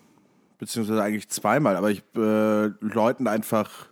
beziehungsweise 0.58 1.04
eigentlich 1.04 1.28
zweimal, 1.30 1.76
aber 1.76 1.92
ich 1.92 2.02
äh, 2.16 2.68
Leuten 2.80 3.28
einfach 3.28 3.88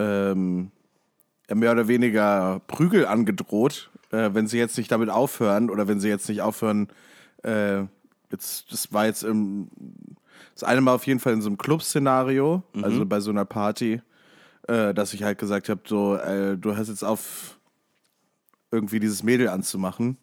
ähm, 0.00 0.70
mehr 1.52 1.72
oder 1.72 1.88
weniger 1.88 2.60
Prügel 2.66 3.06
angedroht, 3.06 3.90
äh, 4.10 4.30
wenn 4.32 4.46
sie 4.46 4.58
jetzt 4.58 4.78
nicht 4.78 4.90
damit 4.90 5.10
aufhören 5.10 5.70
oder 5.70 5.88
wenn 5.88 6.00
sie 6.00 6.08
jetzt 6.08 6.28
nicht 6.28 6.42
aufhören, 6.42 6.88
äh, 7.42 7.82
jetzt, 8.30 8.72
das 8.72 8.92
war 8.92 9.06
jetzt 9.06 9.22
im, 9.24 9.68
das 10.54 10.64
eine 10.64 10.80
Mal 10.80 10.94
auf 10.94 11.06
jeden 11.06 11.20
Fall 11.20 11.32
in 11.32 11.42
so 11.42 11.48
einem 11.48 11.58
Club-Szenario, 11.58 12.62
also 12.82 13.04
bei 13.04 13.20
so 13.20 13.30
einer 13.30 13.44
Party, 13.44 14.00
äh, 14.68 14.94
dass 14.94 15.12
ich 15.12 15.22
halt 15.22 15.38
gesagt 15.38 15.68
habe, 15.68 15.80
so, 15.86 16.16
äh, 16.16 16.56
du 16.56 16.76
hast 16.76 16.88
jetzt 16.88 17.04
auf 17.04 17.58
irgendwie 18.70 19.00
dieses 19.00 19.22
Mädel 19.22 19.48
anzumachen. 19.48 20.16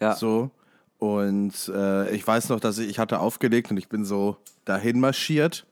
Ja. 0.00 0.14
So. 0.14 0.50
Und 0.98 1.72
äh, 1.74 2.14
ich 2.14 2.26
weiß 2.26 2.50
noch, 2.50 2.60
dass 2.60 2.78
ich, 2.78 2.88
ich 2.88 2.98
hatte 2.98 3.18
aufgelegt 3.18 3.70
und 3.70 3.76
ich 3.76 3.88
bin 3.88 4.04
so 4.04 4.36
dahin 4.64 5.00
marschiert. 5.00 5.66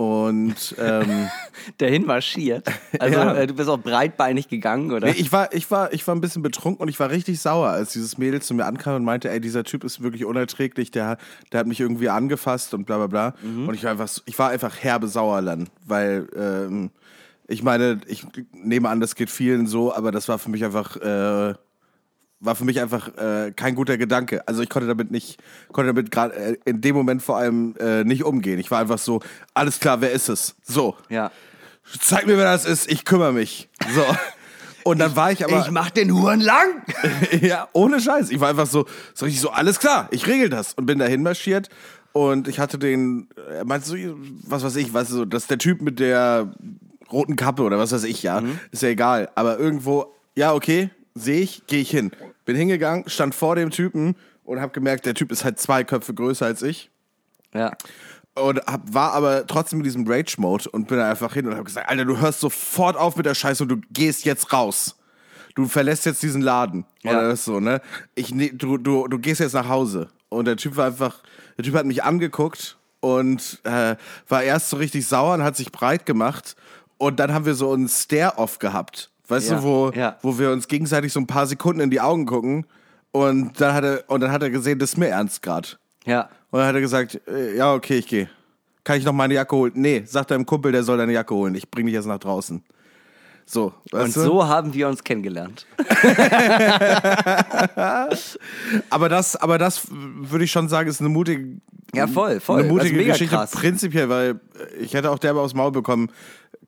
Und 0.00 0.74
ähm, 0.78 1.28
dahin 1.78 2.06
marschiert. 2.06 2.66
Also 2.98 3.18
Ja. 3.18 3.34
äh, 3.34 3.46
du 3.46 3.52
bist 3.52 3.68
auch 3.68 3.76
breitbeinig 3.78 4.48
gegangen, 4.48 4.92
oder? 4.92 5.08
nee, 5.08 5.14
ich, 5.18 5.30
war, 5.30 5.52
ich, 5.52 5.70
war, 5.70 5.92
ich 5.92 6.06
war 6.08 6.14
ein 6.14 6.22
bisschen 6.22 6.40
betrunken 6.40 6.80
und 6.82 6.88
ich 6.88 6.98
war 6.98 7.10
richtig 7.10 7.38
sauer, 7.38 7.68
als 7.68 7.92
dieses 7.92 8.16
Mädel 8.16 8.40
zu 8.40 8.54
mir 8.54 8.64
ankam 8.64 8.94
und 8.94 9.04
meinte, 9.04 9.28
ey, 9.28 9.42
dieser 9.42 9.62
Typ 9.62 9.84
ist 9.84 10.02
wirklich 10.02 10.24
unerträglich, 10.24 10.90
der, 10.90 11.18
der 11.52 11.60
hat 11.60 11.66
mich 11.66 11.80
irgendwie 11.80 12.08
angefasst 12.08 12.72
und 12.72 12.86
bla 12.86 12.96
bla 12.96 13.08
bla. 13.08 13.34
Und 13.42 13.74
ich 13.74 13.84
war 13.84 13.90
einfach, 13.90 14.08
ich 14.24 14.38
war 14.38 14.48
einfach 14.48 14.74
herbe 14.78 15.06
sauer 15.06 15.42
dann, 15.42 15.68
weil 15.86 16.26
ähm, 16.34 16.90
ich 17.46 17.62
meine, 17.62 18.00
ich 18.06 18.24
nehme 18.52 18.88
an, 18.88 19.00
das 19.00 19.14
geht 19.14 19.28
vielen 19.28 19.66
so, 19.66 19.94
aber 19.94 20.12
das 20.12 20.28
war 20.28 20.38
für 20.38 20.48
mich 20.50 20.64
einfach, 20.64 20.96
äh, 20.96 21.54
war 22.40 22.56
für 22.56 22.64
mich 22.64 22.80
einfach 22.80 23.16
äh, 23.16 23.52
kein 23.54 23.74
guter 23.74 23.98
Gedanke. 23.98 24.46
Also 24.48 24.62
ich 24.62 24.70
konnte 24.70 24.88
damit 24.88 25.10
nicht, 25.10 25.38
konnte 25.72 25.92
damit 25.92 26.10
gerade 26.10 26.34
äh, 26.34 26.56
in 26.64 26.80
dem 26.80 26.96
Moment 26.96 27.22
vor 27.22 27.36
allem 27.36 27.74
äh, 27.78 28.02
nicht 28.04 28.24
umgehen. 28.24 28.58
Ich 28.58 28.70
war 28.70 28.80
einfach 28.80 28.98
so, 28.98 29.20
alles 29.54 29.78
klar, 29.78 30.00
wer 30.00 30.10
ist 30.10 30.28
es? 30.28 30.56
So, 30.62 30.96
ja. 31.08 31.30
zeig 32.00 32.26
mir, 32.26 32.36
wer 32.36 32.44
das 32.44 32.64
ist, 32.64 32.90
ich 32.90 33.04
kümmere 33.04 33.32
mich. 33.32 33.68
So. 33.94 34.04
Und 34.84 34.98
dann 34.98 35.14
war 35.14 35.30
ich 35.30 35.44
aber. 35.44 35.60
ich 35.60 35.70
mach 35.70 35.90
den 35.90 36.12
Huren 36.12 36.40
lang! 36.40 36.82
ja, 37.42 37.68
ohne 37.74 38.00
Scheiß. 38.00 38.30
Ich 38.30 38.40
war 38.40 38.48
einfach 38.48 38.66
so, 38.66 38.86
so 39.14 39.26
richtig 39.26 39.42
so, 39.42 39.50
alles 39.50 39.78
klar, 39.78 40.08
ich 40.10 40.26
regel 40.26 40.48
das. 40.48 40.72
Und 40.72 40.86
bin 40.86 40.98
dahin 40.98 41.22
marschiert. 41.22 41.68
Und 42.12 42.48
ich 42.48 42.58
hatte 42.58 42.78
den, 42.78 43.28
er 43.50 43.64
meinte 43.64 43.86
so, 43.86 43.94
was 44.46 44.64
weiß 44.64 44.76
ich, 44.76 44.92
weißt 44.92 45.10
du, 45.10 45.14
so, 45.14 45.24
das 45.24 45.42
ist 45.42 45.50
der 45.50 45.58
Typ 45.58 45.80
mit 45.82 46.00
der 46.00 46.52
roten 47.12 47.36
Kappe 47.36 47.62
oder 47.62 47.78
was 47.78 47.92
weiß 47.92 48.04
ich, 48.04 48.22
ja. 48.22 48.42
Ist 48.72 48.82
ja 48.82 48.88
egal. 48.88 49.28
Aber 49.34 49.58
irgendwo, 49.58 50.14
ja, 50.34 50.54
okay, 50.54 50.90
sehe 51.14 51.40
ich, 51.40 51.66
gehe 51.66 51.80
ich 51.80 51.90
hin. 51.90 52.10
Bin 52.44 52.56
hingegangen, 52.56 53.08
stand 53.08 53.34
vor 53.34 53.56
dem 53.56 53.70
Typen 53.70 54.16
und 54.44 54.60
habe 54.60 54.72
gemerkt, 54.72 55.06
der 55.06 55.14
Typ 55.14 55.30
ist 55.32 55.44
halt 55.44 55.58
zwei 55.58 55.84
Köpfe 55.84 56.14
größer 56.14 56.46
als 56.46 56.62
ich. 56.62 56.90
Ja. 57.54 57.72
Und 58.34 58.60
hab, 58.66 58.92
war 58.92 59.12
aber 59.12 59.46
trotzdem 59.46 59.80
in 59.80 59.84
diesem 59.84 60.06
Rage-Mode 60.06 60.70
und 60.70 60.88
bin 60.88 60.98
da 60.98 61.10
einfach 61.10 61.34
hin 61.34 61.46
und 61.46 61.54
habe 61.54 61.64
gesagt, 61.64 61.88
Alter, 61.88 62.04
du 62.04 62.18
hörst 62.18 62.40
sofort 62.40 62.96
auf 62.96 63.16
mit 63.16 63.26
der 63.26 63.34
Scheiße 63.34 63.62
und 63.64 63.68
du 63.68 63.76
gehst 63.90 64.24
jetzt 64.24 64.52
raus. 64.52 64.96
Du 65.54 65.66
verlässt 65.66 66.06
jetzt 66.06 66.22
diesen 66.22 66.42
Laden. 66.42 66.86
Ja. 67.02 67.12
Oder 67.12 67.36
so, 67.36 67.60
ne? 67.60 67.80
Ich, 68.14 68.32
ne 68.32 68.50
du, 68.50 68.78
du, 68.78 69.08
du 69.08 69.18
gehst 69.18 69.40
jetzt 69.40 69.52
nach 69.52 69.68
Hause. 69.68 70.08
Und 70.28 70.44
der 70.44 70.56
Typ 70.56 70.76
war 70.76 70.86
einfach, 70.86 71.22
der 71.56 71.64
Typ 71.64 71.74
hat 71.74 71.86
mich 71.86 72.04
angeguckt 72.04 72.78
und 73.00 73.60
äh, 73.64 73.96
war 74.28 74.42
erst 74.42 74.70
so 74.70 74.76
richtig 74.76 75.06
sauer 75.06 75.34
und 75.34 75.42
hat 75.42 75.56
sich 75.56 75.72
breit 75.72 76.06
gemacht. 76.06 76.54
Und 76.98 77.18
dann 77.18 77.34
haben 77.34 77.46
wir 77.46 77.54
so 77.54 77.72
einen 77.72 77.88
Stare-Off 77.88 78.58
gehabt. 78.58 79.10
Weißt 79.30 79.50
Ja, 79.50 79.56
du, 79.56 79.62
wo, 79.62 79.90
ja. 79.94 80.16
wo 80.22 80.38
wir 80.38 80.50
uns 80.50 80.68
gegenseitig 80.68 81.12
so 81.12 81.20
ein 81.20 81.26
paar 81.26 81.46
Sekunden 81.46 81.80
in 81.80 81.90
die 81.90 82.00
Augen 82.00 82.26
gucken. 82.26 82.66
Und 83.12 83.60
dann 83.60 83.74
hat 83.74 83.84
er, 83.84 84.04
und 84.08 84.20
dann 84.20 84.30
hat 84.32 84.42
er 84.42 84.50
gesehen, 84.50 84.78
das 84.78 84.90
ist 84.90 84.96
mir 84.96 85.08
ernst 85.08 85.42
gerade. 85.42 85.68
Ja. 86.04 86.28
Und 86.50 86.58
dann 86.58 86.68
hat 86.68 86.74
er 86.74 86.80
gesagt, 86.80 87.20
äh, 87.28 87.56
ja, 87.56 87.72
okay, 87.74 87.98
ich 87.98 88.06
gehe. 88.06 88.28
Kann 88.84 88.98
ich 88.98 89.04
noch 89.04 89.12
meine 89.12 89.34
Jacke 89.34 89.54
holen? 89.54 89.72
Nee, 89.74 90.02
sag 90.06 90.26
deinem 90.28 90.46
Kumpel, 90.46 90.72
der 90.72 90.82
soll 90.82 90.98
deine 90.98 91.12
Jacke 91.12 91.34
holen. 91.34 91.54
Ich 91.54 91.70
bring 91.70 91.86
dich 91.86 91.94
jetzt 91.94 92.06
nach 92.06 92.18
draußen. 92.18 92.62
So, 93.46 93.72
Und 93.90 94.14
du? 94.14 94.20
so 94.20 94.46
haben 94.46 94.72
wir 94.74 94.88
uns 94.88 95.02
kennengelernt. 95.02 95.66
Aber 98.90 99.08
das, 99.08 99.36
aber 99.36 99.58
das 99.58 99.82
würde 99.90 100.44
ich 100.44 100.52
schon 100.52 100.68
sagen, 100.68 100.88
ist 100.88 101.00
eine 101.00 101.08
mutige, 101.08 101.60
Ja, 101.94 102.06
voll, 102.06 102.40
voll. 102.40 102.60
eine 102.60 102.68
mutige 102.68 102.96
Also 102.98 103.10
Geschichte. 103.12 103.34
krass. 103.34 103.50
Prinzipiell, 103.50 104.08
weil 104.08 104.40
ich 104.80 104.94
hätte 104.94 105.10
auch 105.10 105.18
derbe 105.18 105.40
aufs 105.40 105.54
Maul 105.54 105.72
bekommen 105.72 106.10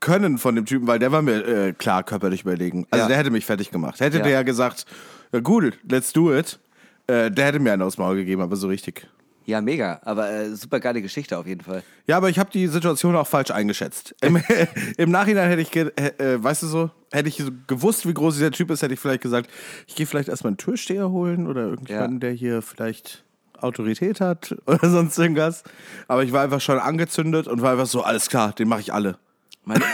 können 0.03 0.37
von 0.37 0.55
dem 0.55 0.67
Typen, 0.67 0.87
weil 0.87 0.99
der 0.99 1.11
war 1.13 1.23
mir 1.23 1.47
äh, 1.47 1.73
klar 1.73 2.03
körperlich 2.03 2.43
überlegen. 2.43 2.87
Also 2.91 3.05
Ja. 3.05 3.09
der 3.09 3.17
hätte 3.17 3.31
mich 3.31 3.47
fertig 3.47 3.71
gemacht. 3.71 4.01
Hätte 4.01 4.19
Ja. 4.19 4.23
der 4.25 4.33
ja 4.33 4.43
gesagt, 4.43 4.85
ja 5.33 5.41
gut, 5.41 5.79
let's 5.89 6.13
do 6.13 6.35
it. 6.37 6.59
Äh, 7.07 7.31
der 7.31 7.47
hätte 7.47 7.59
mir 7.59 7.73
einen 7.73 7.81
aufs 7.83 7.97
Maul 7.97 8.17
gegeben, 8.17 8.43
aber 8.43 8.57
so 8.57 8.69
richtig. 8.69 9.09
Ja, 9.45 9.61
mega. 9.61 10.01
Aber 10.05 10.31
äh, 10.31 10.55
super 10.55 10.79
geile 10.79 11.03
Geschichte 11.03 11.37
auf 11.37 11.47
jeden 11.49 11.63
Fall. 11.63 11.83
Ja, 12.07 12.17
aber 12.17 12.29
ich 12.29 12.39
habe 12.39 12.51
die 12.53 12.69
Situation 12.69 13.17
auch 13.17 13.27
falsch 13.27 13.51
eingeschätzt. 13.51 14.15
Im, 14.21 14.41
im 14.99 15.11
Nachhinein 15.11 15.49
hätte 15.49 15.63
ich, 15.63 15.71
ge- 15.73 15.91
äh, 15.97 16.35
äh, 16.35 16.43
weißt 16.45 16.63
du 16.63 16.67
so, 16.69 16.91
hätte 17.11 17.29
ich 17.29 17.39
so 17.39 17.51
gewusst, 17.67 18.07
wie 18.07 18.15
groß 18.15 18.35
dieser 18.37 18.53
Typ 18.53 18.71
ist, 18.71 18.83
hätte 18.83 18.95
ich 18.95 19.01
vielleicht 19.01 19.23
gesagt, 19.23 19.51
ich 19.89 19.97
gehe 19.97 20.07
vielleicht 20.07 20.29
erstmal 20.29 20.51
einen 20.51 20.59
Türsteher 20.59 21.11
holen 21.11 21.49
oder 21.49 21.63
irgendjemanden, 21.63 22.21
der 22.21 22.31
hier 22.31 22.63
vielleicht 22.63 23.25
Autorität 23.59 24.21
hat 24.21 24.55
oder 24.67 24.89
sonst 24.89 25.19
irgendwas. 25.19 25.65
Aber 26.07 26.23
ich 26.23 26.33
war 26.33 26.43
einfach 26.43 26.61
schon 26.61 26.79
angezündet 26.79 27.49
und 27.49 27.63
war 27.63 27.73
einfach 27.73 27.87
so, 27.87 28.03
alles 28.03 28.29
klar, 28.29 28.53
den 28.53 28.69
mache 28.69 28.81
ich 28.81 28.93
alle. 28.93 29.19
Meine, 29.65 29.85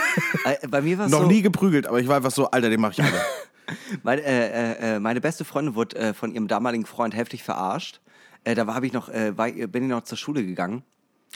äh, 0.44 0.66
bei 0.68 0.80
mir 0.80 0.98
war 0.98 1.06
es 1.06 1.12
Noch 1.12 1.22
so, 1.22 1.26
nie 1.26 1.42
geprügelt, 1.42 1.86
aber 1.86 2.00
ich 2.00 2.08
war 2.08 2.16
einfach 2.16 2.30
so, 2.30 2.50
Alter, 2.50 2.70
den 2.70 2.80
mache 2.80 2.92
ich 2.92 3.02
alle. 3.02 3.20
Meine, 4.02 4.22
äh, 4.22 4.46
äh, 4.46 4.94
äh, 4.96 4.98
meine 4.98 5.20
beste 5.20 5.44
Freundin 5.44 5.74
wurde 5.74 5.96
äh, 5.96 6.14
von 6.14 6.32
ihrem 6.32 6.48
damaligen 6.48 6.86
Freund 6.86 7.14
heftig 7.14 7.42
verarscht. 7.42 8.00
Äh, 8.44 8.54
da 8.54 8.66
war, 8.66 8.82
ich 8.82 8.94
noch, 8.94 9.10
äh, 9.10 9.36
war, 9.36 9.50
bin 9.50 9.82
ich 9.82 9.90
noch 9.90 10.04
zur 10.04 10.16
Schule 10.16 10.44
gegangen 10.44 10.82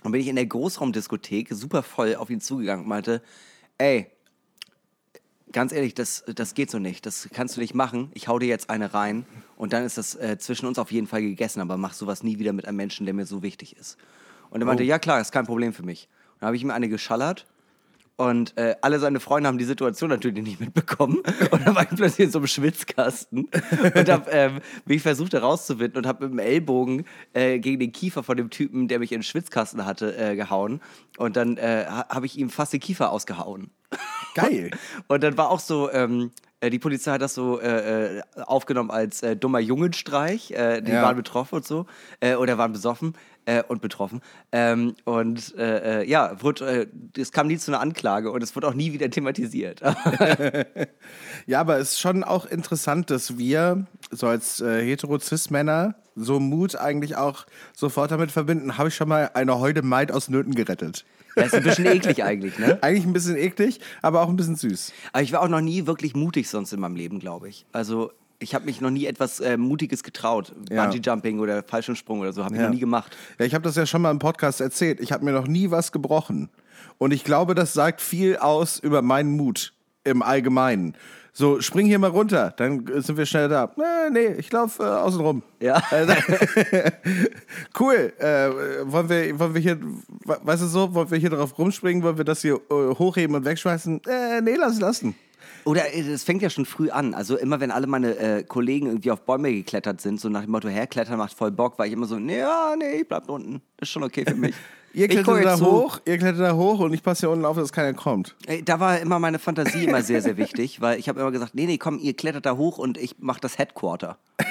und 0.03 0.13
bin 0.13 0.21
ich 0.21 0.29
in 0.29 0.37
der 0.37 0.47
Großraumdiskothek 0.47 1.49
super 1.51 1.83
voll 1.83 2.15
auf 2.15 2.31
ihn 2.31 2.41
zugegangen 2.41 2.85
und 2.85 2.89
meinte, 2.89 3.23
ey, 3.77 4.07
ganz 5.53 5.73
ehrlich, 5.73 5.93
das, 5.95 6.25
das 6.35 6.55
geht 6.55 6.71
so 6.71 6.79
nicht. 6.79 7.05
Das 7.05 7.29
kannst 7.33 7.57
du 7.57 7.61
nicht 7.61 7.75
machen. 7.75 8.11
Ich 8.15 8.29
hau 8.29 8.39
dir 8.39 8.49
jetzt 8.49 8.71
eine 8.71 8.95
rein 8.95 9.27
und 9.57 9.75
dann 9.75 9.85
ist 9.85 9.99
das 9.99 10.15
äh, 10.15 10.39
zwischen 10.39 10.67
uns 10.67 10.79
auf 10.79 10.91
jeden 10.91 11.07
Fall 11.07 11.21
gegessen. 11.21 11.61
Aber 11.61 11.77
mach 11.77 11.93
sowas 11.93 12.23
nie 12.23 12.39
wieder 12.39 12.53
mit 12.53 12.67
einem 12.67 12.79
Menschen, 12.79 13.05
der 13.05 13.15
mir 13.15 13.27
so 13.27 13.43
wichtig 13.43 13.77
ist. 13.77 13.99
Und 14.51 14.63
er 14.63 14.67
meinte, 14.67 14.85
ja 14.85 14.99
klar, 14.99 15.21
ist 15.21 15.33
kein 15.33 15.47
Problem 15.47 15.73
für 15.73 15.83
mich. 15.83 16.09
Und 16.35 16.43
dann 16.43 16.47
habe 16.47 16.57
ich 16.57 16.63
ihm 16.63 16.71
eine 16.71 16.89
geschallert 16.89 17.47
und 18.17 18.57
äh, 18.59 18.77
alle 18.83 18.99
seine 19.01 19.21
Freunde 19.21 19.49
haben 19.49 19.59
die 19.59 19.65
Situation 19.65 20.11
natürlich 20.11 20.43
nicht 20.43 20.61
mitbekommen. 20.61 21.19
Und 21.51 21.67
dann 21.67 21.75
war 21.75 21.83
ich 21.83 21.89
plötzlich 21.89 22.27
in 22.27 22.31
so 22.31 22.39
einem 22.39 22.47
Schwitzkasten 22.47 23.49
und 23.95 24.09
hab 24.09 24.33
ähm, 24.33 24.61
mich 24.85 25.03
versucht 25.03 25.33
herauszuwinden 25.33 25.99
und 25.99 26.07
habe 26.07 26.25
mit 26.29 26.33
dem 26.33 26.39
Ellbogen 26.39 27.05
äh, 27.33 27.59
gegen 27.59 27.81
den 27.81 27.93
Kiefer 27.93 28.23
von 28.23 28.37
dem 28.37 28.51
Typen, 28.51 28.87
der 28.89 28.99
mich 28.99 29.13
in 29.13 29.19
den 29.19 29.25
Schwitzkasten 29.25 29.85
hatte, 29.87 30.17
äh, 30.17 30.37
gehauen. 30.37 30.81
Und 31.17 31.37
dann 31.37 31.57
äh, 31.57 31.87
ha- 31.89 32.07
habe 32.09 32.27
ich 32.27 32.39
ihm 32.39 32.51
fast 32.51 32.73
den 32.73 32.81
Kiefer 32.81 33.11
ausgehauen. 33.11 33.71
Geil. 34.35 34.71
Und 35.09 35.23
dann 35.23 35.37
war 35.37 35.51
auch 35.51 35.61
so, 35.61 35.91
ähm, 35.93 36.31
äh, 36.61 36.71
die 36.71 36.79
Polizei 36.79 37.13
hat 37.13 37.21
das 37.23 37.35
so 37.35 37.61
äh, 37.61 38.19
äh, 38.19 38.23
aufgenommen 38.47 38.91
als 38.91 39.23
äh, 39.23 39.37
dummer 39.37 39.59
Jungenstreich. 39.59 40.51
Äh, 40.53 40.81
die 40.81 40.93
Ja. 40.93 41.03
waren 41.03 41.17
betroffen 41.17 41.57
und 41.57 41.67
so. 41.67 41.87
Oder 42.39 42.57
waren 42.57 42.73
besoffen 42.73 43.15
äh, 43.47 43.63
und 43.67 43.81
betroffen. 43.83 44.21
Ähm, 44.53 44.95
und 45.05 45.55
äh, 45.57 46.03
äh, 46.03 46.09
ja, 46.09 46.41
wurde, 46.43 46.89
äh, 47.15 47.21
es 47.21 47.33
kam 47.33 47.47
nie 47.49 47.59
zu 47.59 47.71
einer 47.71 47.81
Anklage 47.81 48.31
und 48.31 48.43
es 48.43 48.55
wurde 48.55 48.69
auch 48.69 48.75
nie 48.75 48.93
wieder 48.93 49.11
thematisiert. 49.11 49.83
Ja, 51.47 51.61
aber 51.61 51.79
es 51.79 51.93
ist 51.93 52.01
schon 52.01 52.23
auch 52.25 52.47
interessant, 52.47 53.11
dass 53.11 53.39
wir 53.39 53.87
so 54.11 54.27
als 54.27 54.61
äh, 54.61 54.85
hetero-cis-Männer 54.85 55.97
so 56.15 56.39
Mut 56.39 56.77
eigentlich 56.77 57.17
auch 57.17 57.47
sofort 57.75 58.11
damit 58.11 58.31
verbinden. 58.31 58.79
Habe 58.79 58.89
ich 58.89 58.95
schon 58.95 59.09
mal 59.09 59.31
eine 59.35 59.59
Heude 59.59 59.83
Maid 59.83 60.13
aus 60.13 60.29
Nöten 60.29 60.55
gerettet. 60.55 61.05
ja, 61.37 61.45
ist 61.45 61.55
ein 61.55 61.63
bisschen 61.63 61.87
eklig 61.87 62.23
eigentlich, 62.23 62.59
ne? 62.59 62.79
Eigentlich 62.83 63.07
ein 63.07 63.13
bisschen 63.13 63.37
eklig, 63.37 63.81
aber 64.03 64.21
auch 64.21 64.29
ein 64.29 64.37
bisschen 64.37 64.57
süß. 64.57 64.93
Aber 65.13 65.23
ich 65.23 65.33
war 65.33 65.43
auch 65.43 65.49
noch 65.49 65.63
nie 65.63 65.87
wirklich 65.87 66.15
mutig 66.15 66.49
sonst 66.49 66.73
in 66.73 66.81
meinem 66.81 66.97
Leben, 66.97 67.19
glaube 67.19 67.49
ich. 67.49 67.67
Also 67.73 68.13
ich 68.43 68.55
habe 68.55 68.65
mich 68.67 68.81
noch 68.81 68.91
nie 68.91 69.07
etwas 69.07 69.41
äh, 69.41 69.57
Mutiges 69.57 70.03
getraut. 70.03 70.53
Ja. 70.71 70.85
Bungee-Jumping 70.85 71.39
oder 71.41 71.63
Fallschirmsprung 71.63 72.21
oder 72.21 72.33
so, 72.33 72.45
habe 72.45 72.55
ich 72.55 72.61
Ja. 72.61 72.67
noch 72.67 72.75
nie 72.75 72.81
gemacht. 72.81 73.17
Ja, 73.39 73.45
ich 73.47 73.55
habe 73.55 73.65
das 73.65 73.77
ja 73.77 73.87
schon 73.87 74.03
mal 74.03 74.11
im 74.11 74.19
Podcast 74.19 74.61
erzählt. 74.61 75.01
Ich 75.01 75.13
habe 75.13 75.25
mir 75.25 75.33
noch 75.33 75.47
nie 75.47 75.71
was 75.71 75.93
gebrochen. 75.93 76.51
Und 76.99 77.13
ich 77.13 77.25
glaube, 77.25 77.55
das 77.55 77.73
sagt 77.73 78.01
viel 78.01 78.37
aus 78.37 78.79
über 78.79 79.03
meinen 79.03 79.37
Mut 79.37 79.73
im 80.05 80.23
Allgemeinen. 80.23 80.95
So, 81.35 81.63
spring 81.63 81.87
hier 81.87 81.99
mal 81.99 82.11
runter, 82.11 82.53
dann 82.59 82.85
sind 83.01 83.17
wir 83.17 83.25
schnell 83.25 83.49
da. 83.49 83.73
Nee, 83.77 84.11
nee, 84.13 84.35
ich 84.39 84.53
laufe 84.53 84.83
äh, 84.83 84.87
außen 84.87 85.21
rum. 85.21 85.43
Ja. 85.61 85.83
Cool. 87.79 88.13
Äh, 88.19 88.51
wollen, 88.85 89.09
wir, 89.09 89.39
wollen 89.39 89.55
wir 89.55 89.61
hier, 89.61 89.81
we- 89.81 90.39
weißt 90.43 90.63
du 90.63 90.67
so, 90.67 90.95
wollen 90.95 91.11
wir 91.11 91.19
hier 91.19 91.31
drauf 91.31 91.57
rumspringen? 91.59 92.03
Wollen 92.03 92.19
wir 92.19 92.25
das 92.25 92.43
hier 92.43 92.55
äh, 92.71 92.75
hochheben 92.99 93.35
und 93.37 93.45
wegschmeißen? 93.45 94.03
Äh, 94.07 94.41
nee, 94.43 94.57
lass 94.57 94.79
lassen. 94.81 95.15
Oder 95.65 95.95
äh, 95.95 96.01
es 96.01 96.25
fängt 96.25 96.43
ja 96.43 96.51
schon 96.51 96.67
früh 96.67 96.91
an. 96.91 97.15
Also 97.15 97.37
immer 97.37 97.61
wenn 97.61 97.71
alle 97.71 97.87
meine 97.87 98.17
äh, 98.17 98.43
Kollegen 98.43 98.87
irgendwie 98.87 99.11
auf 99.11 99.23
Bäume 99.23 99.53
geklettert 99.53 100.01
sind, 100.01 100.21
so 100.21 100.29
nach 100.29 100.43
dem 100.43 100.51
Motto, 100.51 100.69
herklettern 100.69 101.19
macht 101.19 101.35
voll 101.35 101.51
Bock, 101.51 101.79
war 101.79 101.87
ich 101.87 101.93
immer 101.93 102.07
so, 102.07 102.19
nee, 102.19 102.39
ja, 102.39 102.75
nee, 102.77 103.01
ich 103.01 103.09
bleib 103.09 103.29
unten. 103.29 103.63
Ist 103.81 103.91
schon 103.91 104.03
okay 104.03 104.25
für 104.27 104.35
mich. 104.35 104.55
Ihr 104.95 105.09
klettert 105.09 105.47
da 105.47 105.59
hoch, 105.59 106.01
ihr 106.05 106.19
klettert 106.19 106.41
da 106.43 106.55
hoch 106.55 106.81
und 106.81 106.93
ich 106.93 107.03
passe 107.03 107.21
hier 107.21 107.31
unten 107.31 107.47
auf, 107.47 107.57
dass 107.57 107.73
keiner 107.73 107.95
kommt. 107.95 108.37
Ey, 108.47 108.63
Da 108.63 108.79
war 108.79 109.01
immer 109.01 109.19
meine 109.19 109.39
Fantasie 109.39 109.85
immer 109.87 110.03
sehr, 110.03 110.21
sehr 110.21 110.37
wichtig, 110.37 110.83
weil 110.83 110.99
ich 110.99 111.09
habe 111.09 111.19
immer 111.19 111.31
gesagt, 111.31 111.55
nee, 111.55 111.65
nee, 111.65 111.79
komm, 111.79 111.99
ihr 111.99 112.13
klettert 112.15 112.45
da 112.45 112.59
hoch 112.59 112.77
und 112.77 112.99
ich 112.99 113.17
mach 113.19 113.41
das 113.41 113.59
Headquarter. 113.59 114.19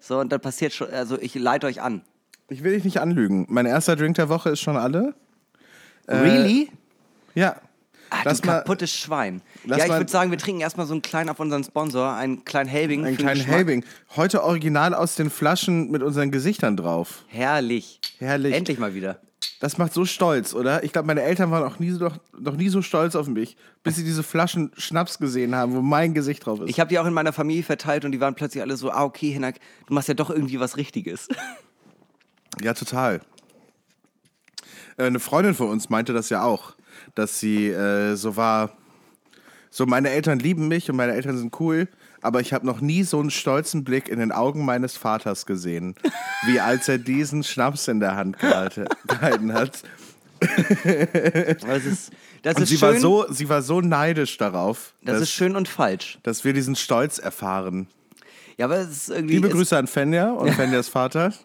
So, 0.00 0.18
und 0.20 0.32
dann 0.32 0.40
passiert 0.40 0.72
schon, 0.72 0.88
also 0.90 1.18
ich 1.20 1.34
leite 1.34 1.66
euch 1.66 1.82
an. 1.82 2.00
Ich 2.48 2.64
will 2.64 2.72
dich 2.72 2.84
nicht 2.84 3.00
anlügen. 3.00 3.46
Mein 3.50 3.66
erster 3.66 3.94
Drink 3.96 4.14
der 4.16 4.28
Woche 4.30 4.50
ist 4.50 4.60
schon 4.60 4.76
alle. 4.76 5.14
really? 6.08 6.70
Ja. 7.34 7.56
Ah, 8.10 8.22
lass 8.24 8.44
mal 8.44 8.58
kaputtes 8.58 8.92
Schwein. 8.92 9.42
ja, 9.64 9.76
ich 9.78 9.88
würde 9.88 10.10
sagen, 10.10 10.30
wir 10.30 10.38
trinken 10.38 10.60
erstmal 10.60 10.86
so 10.86 10.94
einen 10.94 11.02
kleinen 11.02 11.28
auf 11.30 11.40
unseren 11.40 11.64
Sponsor, 11.64 12.14
einen 12.14 12.44
kleinen 12.44 12.68
Helbing. 12.68 13.04
einen 13.04 13.16
kleinen. 13.16 13.40
Helbing. 13.42 13.84
Heute 14.16 14.42
original 14.42 14.94
aus 14.94 15.14
den 15.16 15.30
Flaschen 15.30 15.90
mit 15.90 16.02
unseren 16.02 16.30
Gesichtern 16.30 16.76
drauf. 16.76 17.24
Herrlich. 17.28 18.00
Herrlich. 18.18 18.54
Endlich 18.54 18.78
mal 18.78 18.94
wieder. 18.94 19.20
Das 19.60 19.76
macht 19.76 19.92
so 19.92 20.04
stolz, 20.04 20.54
oder? 20.54 20.84
Ich 20.84 20.92
glaube, 20.92 21.06
meine 21.06 21.22
Eltern 21.22 21.50
waren 21.50 21.64
auch 21.64 21.80
nie 21.80 21.90
so, 21.90 21.98
noch, 22.04 22.18
noch 22.38 22.56
nie 22.56 22.68
so 22.68 22.80
stolz 22.80 23.16
auf 23.16 23.26
mich, 23.26 23.56
bis 23.82 23.96
sie 23.96 24.04
diese 24.04 24.22
Flaschen 24.22 24.70
Schnaps 24.76 25.18
gesehen 25.18 25.54
haben, 25.56 25.74
wo 25.74 25.82
mein 25.82 26.14
Gesicht 26.14 26.46
drauf 26.46 26.60
ist. 26.60 26.70
Ich 26.70 26.78
habe 26.78 26.88
die 26.88 26.98
auch 27.00 27.06
in 27.06 27.12
meiner 27.12 27.32
Familie 27.32 27.64
verteilt 27.64 28.04
und 28.04 28.12
die 28.12 28.20
waren 28.20 28.36
plötzlich 28.36 28.62
alle 28.62 28.76
so, 28.76 28.90
ah, 28.92 29.02
okay, 29.02 29.32
Hinak, 29.32 29.56
du 29.86 29.94
machst 29.94 30.06
ja 30.08 30.14
doch 30.14 30.30
irgendwie 30.30 30.60
was 30.60 30.76
Richtiges. 30.76 31.28
Ja, 32.62 32.72
total. 32.74 33.20
Äh, 34.96 35.04
Eine 35.06 35.20
Freundin 35.20 35.54
von 35.54 35.68
uns 35.70 35.90
meinte 35.90 36.12
das 36.12 36.28
ja 36.30 36.42
auch, 36.42 36.74
dass 37.18 37.40
sie 37.40 37.68
äh, 37.68 38.14
so 38.14 38.36
war, 38.36 38.70
so 39.70 39.86
meine 39.86 40.10
Eltern 40.10 40.38
lieben 40.38 40.68
mich 40.68 40.88
und 40.88 40.96
meine 40.96 41.12
Eltern 41.12 41.36
sind 41.36 41.58
cool, 41.60 41.88
aber 42.22 42.40
ich 42.40 42.52
habe 42.52 42.64
noch 42.64 42.80
nie 42.80 43.02
so 43.02 43.18
einen 43.18 43.30
stolzen 43.30 43.84
Blick 43.84 44.08
in 44.08 44.20
den 44.20 44.32
Augen 44.32 44.64
meines 44.64 44.96
Vaters 44.96 45.44
gesehen, 45.44 45.94
wie 46.46 46.60
als 46.60 46.88
er 46.88 46.98
diesen 46.98 47.42
Schnaps 47.42 47.88
in 47.88 48.00
der 48.00 48.16
Hand 48.16 48.38
gehalte, 48.38 48.86
gehalten 49.06 49.52
hat. 49.52 49.82
Es 50.40 51.84
ist, 51.84 52.12
das 52.42 52.56
Und 52.56 52.62
ist 52.62 52.68
sie 52.68 52.78
schön, 52.78 52.88
war, 52.88 53.00
so, 53.00 53.26
sie 53.30 53.48
war 53.48 53.62
so 53.62 53.80
neidisch 53.80 54.36
darauf, 54.38 54.94
das 55.02 55.14
dass, 55.14 55.22
ist 55.22 55.32
schön 55.32 55.56
und 55.56 55.66
falsch. 55.66 56.18
dass 56.22 56.44
wir 56.44 56.52
diesen 56.52 56.76
Stolz 56.76 57.18
erfahren. 57.18 57.88
Ja, 58.56 58.66
aber 58.66 58.78
es 58.78 58.90
ist 58.90 59.10
irgendwie. 59.10 59.34
Liebe 59.34 59.48
Grüße 59.48 59.76
an 59.76 59.88
Fenja 59.88 60.30
und 60.30 60.52
Fenjas 60.52 60.88
Vater. 60.88 61.32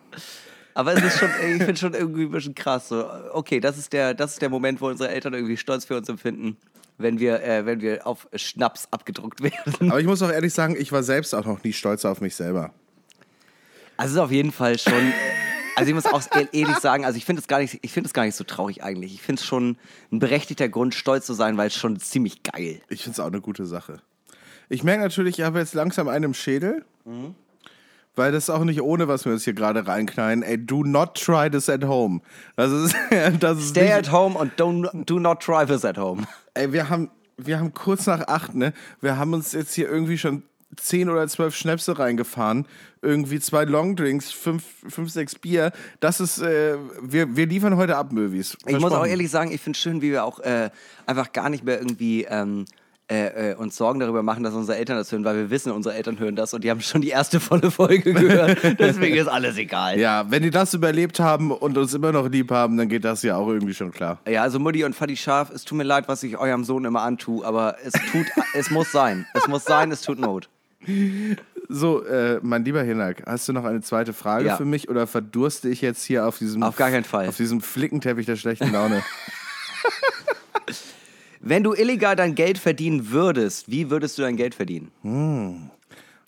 Aber 0.76 0.94
es 0.94 1.04
ist 1.04 1.20
schon, 1.20 1.30
ich 1.30 1.64
finde 1.64 1.78
schon 1.78 1.94
irgendwie 1.94 2.24
ein 2.24 2.32
bisschen 2.32 2.56
krass. 2.56 2.88
So, 2.90 3.08
okay, 3.32 3.60
das 3.60 3.78
ist 3.78 3.94
der, 3.94 4.14
das 4.14 4.34
ist 4.34 4.42
der 4.42 4.50
Moment, 4.50 4.82
wo 4.82 4.88
unsere 4.88 5.10
Eltern 5.10 5.34
irgendwie 5.34 5.58
stolz 5.58 5.86
für 5.86 5.96
uns 5.98 6.10
empfinden, 6.10 6.58
wenn 6.98 7.20
wir, 7.20 7.44
äh, 7.44 7.66
wenn 7.66 7.82
wir 7.82 8.08
auf 8.08 8.28
Schnaps 8.36 8.88
abgedruckt 8.92 9.42
werden. 9.44 9.92
Aber 9.92 10.00
ich 10.00 10.08
muss 10.08 10.22
auch 10.22 10.32
ehrlich 10.32 10.54
sagen, 10.54 10.76
ich 10.78 10.92
war 10.92 11.04
selbst 11.04 11.36
auch 11.36 11.46
noch 11.46 11.64
nie 11.64 11.74
stolz 11.74 12.06
auf 12.06 12.22
mich 12.22 12.36
selber. 12.36 12.74
Also 13.98 14.12
es 14.14 14.16
ist 14.18 14.24
auf 14.24 14.32
jeden 14.32 14.52
Fall 14.52 14.80
schon. 14.80 15.14
Also 15.76 15.90
ich 15.90 15.96
muss 15.96 16.06
auch 16.06 16.22
ehr- 16.36 16.52
ehrlich 16.54 16.78
sagen, 16.78 17.04
also 17.06 17.18
ich 17.18 17.26
finde 17.26 17.42
es 17.42 17.48
gar 17.48 17.60
nicht, 17.60 17.80
ich 17.82 17.92
finde 17.92 18.08
es 18.08 18.14
gar 18.14 18.26
nicht 18.26 18.36
so 18.36 18.44
traurig 18.44 18.84
eigentlich. 18.84 19.14
Ich 19.14 19.22
finde 19.22 19.40
es 19.40 19.46
schon 19.46 19.78
ein 20.12 20.20
berechtigter 20.20 20.70
Grund, 20.70 20.94
stolz 20.96 21.26
zu 21.26 21.34
sein, 21.34 21.58
weil 21.58 21.68
es 21.68 21.76
schon 21.76 22.00
ziemlich 22.00 22.44
geil. 22.44 22.82
Ich 22.90 23.04
finde 23.04 23.14
es 23.14 23.20
auch 23.20 23.28
eine 23.28 23.42
gute 23.42 23.66
Sache. 23.66 24.02
Ich 24.70 24.84
merke 24.84 25.02
natürlich, 25.04 25.40
ich 25.40 25.46
habe 25.46 25.60
jetzt 25.60 25.74
langsam 25.74 26.08
einen 26.08 26.26
im 26.26 26.34
Schädel. 26.34 26.84
Weil 28.16 28.32
das 28.32 28.44
ist 28.44 28.50
auch 28.52 28.64
nicht 28.64 28.82
ohne, 28.82 29.08
was 29.08 29.26
wir 29.26 29.32
uns 29.32 29.44
hier 29.44 29.54
gerade 29.54 29.88
reinknallen. 29.88 30.44
Ey, 30.44 30.64
do 30.64 30.84
not 30.84 31.16
try 31.16 31.50
this 31.50 31.68
at 31.68 31.84
home. 31.84 32.22
Das 32.56 32.72
ist, 32.72 32.96
das 33.40 33.60
ist 33.60 33.70
Stay 33.70 33.92
at 33.92 34.12
home 34.12 34.40
and 34.40 34.54
don't, 34.60 35.06
do 35.06 35.20
not 35.20 35.40
try 35.40 35.66
this 35.66 35.84
at 35.84 35.98
home. 35.98 36.24
Ey, 36.54 36.72
wir 36.72 36.90
haben, 36.90 37.10
wir 37.38 37.60
haben 37.60 37.74
kurz 37.74 38.06
nach 38.06 38.28
acht, 38.28 38.54
ne? 38.54 38.74
Wir 39.02 39.18
haben 39.18 39.34
uns 39.34 39.54
jetzt 39.54 39.74
hier 39.74 39.90
irgendwie 39.90 40.18
schon 40.18 40.44
zehn 40.78 41.10
oder 41.10 41.28
zwölf 41.28 41.56
Schnäpse 41.56 41.98
reingefahren. 41.98 42.68
Irgendwie 43.02 43.40
zwei 43.40 43.66
Longdrinks, 43.66 44.32
fünf, 44.32 44.64
fünf 44.88 45.12
sechs 45.12 45.36
Bier. 45.36 45.72
Das 46.00 46.20
ist, 46.20 46.40
äh, 46.40 46.78
wir, 47.02 47.36
wir 47.36 47.48
liefern 47.48 47.78
heute 47.78 47.98
ab, 47.98 48.12
Möwis. 48.12 48.58
Ich 48.66 48.80
muss 48.80 48.92
auch 48.92 49.06
ehrlich 49.06 49.30
sagen, 49.30 49.52
ich 49.52 49.62
finde 49.62 49.78
es 49.78 49.82
schön, 49.82 50.02
wie 50.02 50.12
wir 50.12 50.24
auch 50.24 50.40
äh, 50.40 50.70
einfach 51.06 51.32
gar 51.34 51.50
nicht 51.50 51.64
mehr 51.64 51.80
irgendwie 51.80 52.26
ähm, 52.30 52.66
äh, 53.12 53.52
äh, 53.52 53.56
uns 53.56 53.76
Sorgen 53.76 54.00
darüber 54.00 54.24
machen, 54.24 54.44
dass 54.44 54.54
unsere 54.54 54.78
Eltern 54.78 54.96
das 54.98 55.12
hören, 55.12 55.26
weil 55.26 55.36
wir 55.36 55.50
wissen, 55.50 55.72
unsere 55.74 55.94
Eltern 55.96 56.18
hören 56.20 56.36
das 56.36 56.54
und 56.54 56.64
die 56.64 56.70
haben 56.70 56.80
schon 56.82 57.02
die 57.02 57.10
erste 57.10 57.40
volle 57.40 57.70
Folge 57.70 58.14
gehört. 58.14 58.60
Deswegen 58.80 59.18
ist 59.18 59.28
alles 59.28 59.58
egal. 59.58 60.00
Ja, 60.00 60.26
wenn 60.32 60.42
die 60.42 60.50
das 60.52 60.74
überlebt 60.74 61.20
haben 61.20 61.52
und 61.52 61.78
uns 61.78 61.94
immer 61.94 62.12
noch 62.14 62.30
lieb 62.30 62.50
haben, 62.52 62.78
dann 62.78 62.88
geht 62.88 63.04
das 63.04 63.22
ja 63.24 63.36
auch 63.36 63.48
irgendwie 63.50 63.74
schon 63.74 63.92
klar. 63.92 64.20
Ja, 64.28 64.42
also 64.42 64.58
Mutti 64.60 64.84
und 64.86 64.96
Fadi 64.96 65.18
Schaf, 65.18 65.50
es 65.52 65.66
tut 65.66 65.78
mir 65.78 65.84
leid, 65.84 66.08
was 66.08 66.24
ich 66.24 66.38
eurem 66.38 66.64
Sohn 66.64 66.86
immer 66.86 67.02
antue, 67.02 67.46
aber 67.46 67.76
es 67.84 67.92
tut, 68.12 68.26
es 68.54 68.72
muss 68.72 68.92
sein. 68.92 69.26
Es 69.34 69.48
muss 69.48 69.66
sein, 69.66 69.92
es 69.92 70.02
tut 70.02 70.20
Not. 70.20 70.50
So, 71.70 72.06
äh, 72.06 72.40
mein 72.42 72.64
lieber 72.66 72.84
Hinak, 72.84 73.24
hast 73.26 73.48
du 73.48 73.54
noch 73.54 73.66
eine 73.66 73.82
zweite 73.82 74.14
Frage 74.14 74.46
Ja. 74.48 74.58
für 74.58 74.66
mich 74.66 74.90
oder 74.90 75.08
verdurste 75.08 75.70
ich 75.70 75.82
jetzt 75.82 76.04
hier 76.04 76.28
auf 76.28 76.38
diesem 76.38 76.62
Auf 76.64 76.76
gar 76.76 76.90
keinen 76.90 77.04
Fall. 77.06 77.28
auf 77.28 77.38
diesem 77.38 77.62
Flickenteppich 77.62 78.26
der 78.26 78.36
schlechten 78.36 78.72
Laune? 78.72 79.02
Wenn 81.46 81.62
du 81.62 81.74
illegal 81.74 82.16
dein 82.16 82.36
Geld 82.36 82.58
verdienen 82.58 83.12
würdest, 83.12 83.70
wie 83.70 83.90
würdest 83.90 84.18
du 84.18 84.22
dein 84.22 84.38
Geld 84.38 84.56
verdienen? 84.56 84.92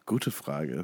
Gute 0.06 0.30
Frage. 0.30 0.84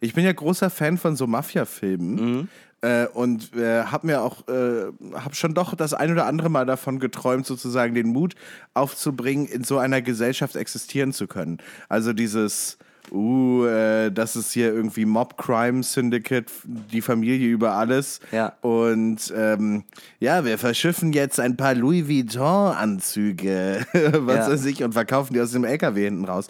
Ich 0.00 0.14
bin 0.14 0.24
ja 0.24 0.32
großer 0.32 0.68
Fan 0.68 0.98
von 0.98 1.14
so 1.14 1.28
Mafia-Filmen 1.28 2.48
äh, 2.80 3.06
und 3.06 3.54
äh, 3.54 3.84
habe 3.84 4.08
mir 4.08 4.22
auch 4.22 4.48
äh, 4.48 4.86
hab 5.14 5.36
schon 5.36 5.54
doch 5.54 5.76
das 5.76 5.94
ein 5.94 6.10
oder 6.10 6.26
andere 6.26 6.48
Mal 6.48 6.66
davon 6.66 6.98
geträumt, 6.98 7.46
sozusagen 7.46 7.94
den 7.94 8.08
Mut 8.08 8.34
aufzubringen, 8.74 9.46
in 9.46 9.62
so 9.62 9.78
einer 9.78 10.02
Gesellschaft 10.02 10.56
existieren 10.56 11.12
zu 11.12 11.28
können. 11.28 11.58
Also 11.88 12.12
dieses 12.12 12.78
Uh, 13.12 13.66
äh, 13.66 14.10
das 14.12 14.36
ist 14.36 14.52
hier 14.52 14.72
irgendwie 14.72 15.04
Mob 15.04 15.36
Crime 15.36 15.82
Syndicate, 15.82 16.46
die 16.64 17.00
Familie 17.02 17.48
über 17.48 17.72
alles. 17.72 18.20
Ja. 18.30 18.52
Und 18.60 19.32
ähm, 19.36 19.84
ja, 20.20 20.44
wir 20.44 20.58
verschiffen 20.58 21.12
jetzt 21.12 21.40
ein 21.40 21.56
paar 21.56 21.74
Louis 21.74 22.06
Vuitton-Anzüge, 22.08 23.86
was 23.92 24.36
Ja. 24.36 24.52
weiß 24.52 24.64
ich, 24.66 24.84
und 24.84 24.92
verkaufen 24.92 25.34
die 25.34 25.40
aus 25.40 25.52
dem 25.52 25.64
LKW 25.64 26.04
hinten 26.04 26.24
raus. 26.24 26.46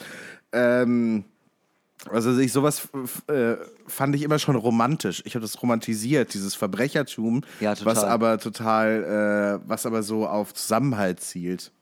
Ähm, 0.52 1.25
also 2.11 2.37
ich 2.39 2.52
sowas 2.52 2.89
äh, 3.28 3.56
fand 3.87 4.15
ich 4.15 4.23
immer 4.23 4.39
schon 4.39 4.56
romantisch. 4.56 5.23
Ich 5.26 5.34
habe 5.34 5.43
das 5.43 5.63
romantisiert, 5.63 6.32
dieses 6.34 6.54
Verbrechertum, 6.54 7.43
Ja, 7.61 7.75
total. 7.75 7.97
was 7.97 8.04
aber 8.04 8.39
total, 8.39 9.61
äh, 9.65 9.69
was 9.69 9.84
aber 9.87 10.02
so 10.02 10.26
auf 10.26 10.54
Zusammenhalt 10.54 11.21
zielt. 11.21 11.73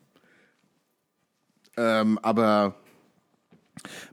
Ähm, 1.76 2.18
aber 2.22 2.74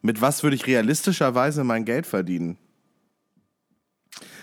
mit 0.01 0.21
was 0.21 0.43
würde 0.43 0.55
ich 0.55 0.67
realistischerweise 0.67 1.63
mein 1.63 1.85
Geld 1.85 2.05
verdienen? 2.07 2.57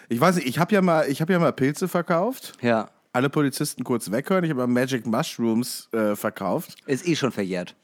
Ich 0.08 0.20
weiß 0.20 0.36
nicht, 0.36 0.46
ich 0.46 0.58
habe 0.58 0.74
ja 0.74 0.82
mal, 0.82 1.08
ich 1.08 1.20
habe 1.20 1.32
ja 1.32 1.38
mal 1.38 1.52
Pilze 1.52 1.88
verkauft. 1.88 2.52
Ja, 2.60 2.90
Alle 3.12 3.30
Polizisten 3.30 3.84
kurz 3.84 4.10
weghören. 4.10 4.44
Ich 4.44 4.50
habe 4.50 4.60
mal 4.60 4.66
Magic 4.66 5.06
Mushrooms 5.06 5.88
äh, 5.92 6.16
verkauft. 6.16 6.76
ist 6.86 7.06
eh 7.06 7.16
schon 7.16 7.32
verjährt. 7.32 7.74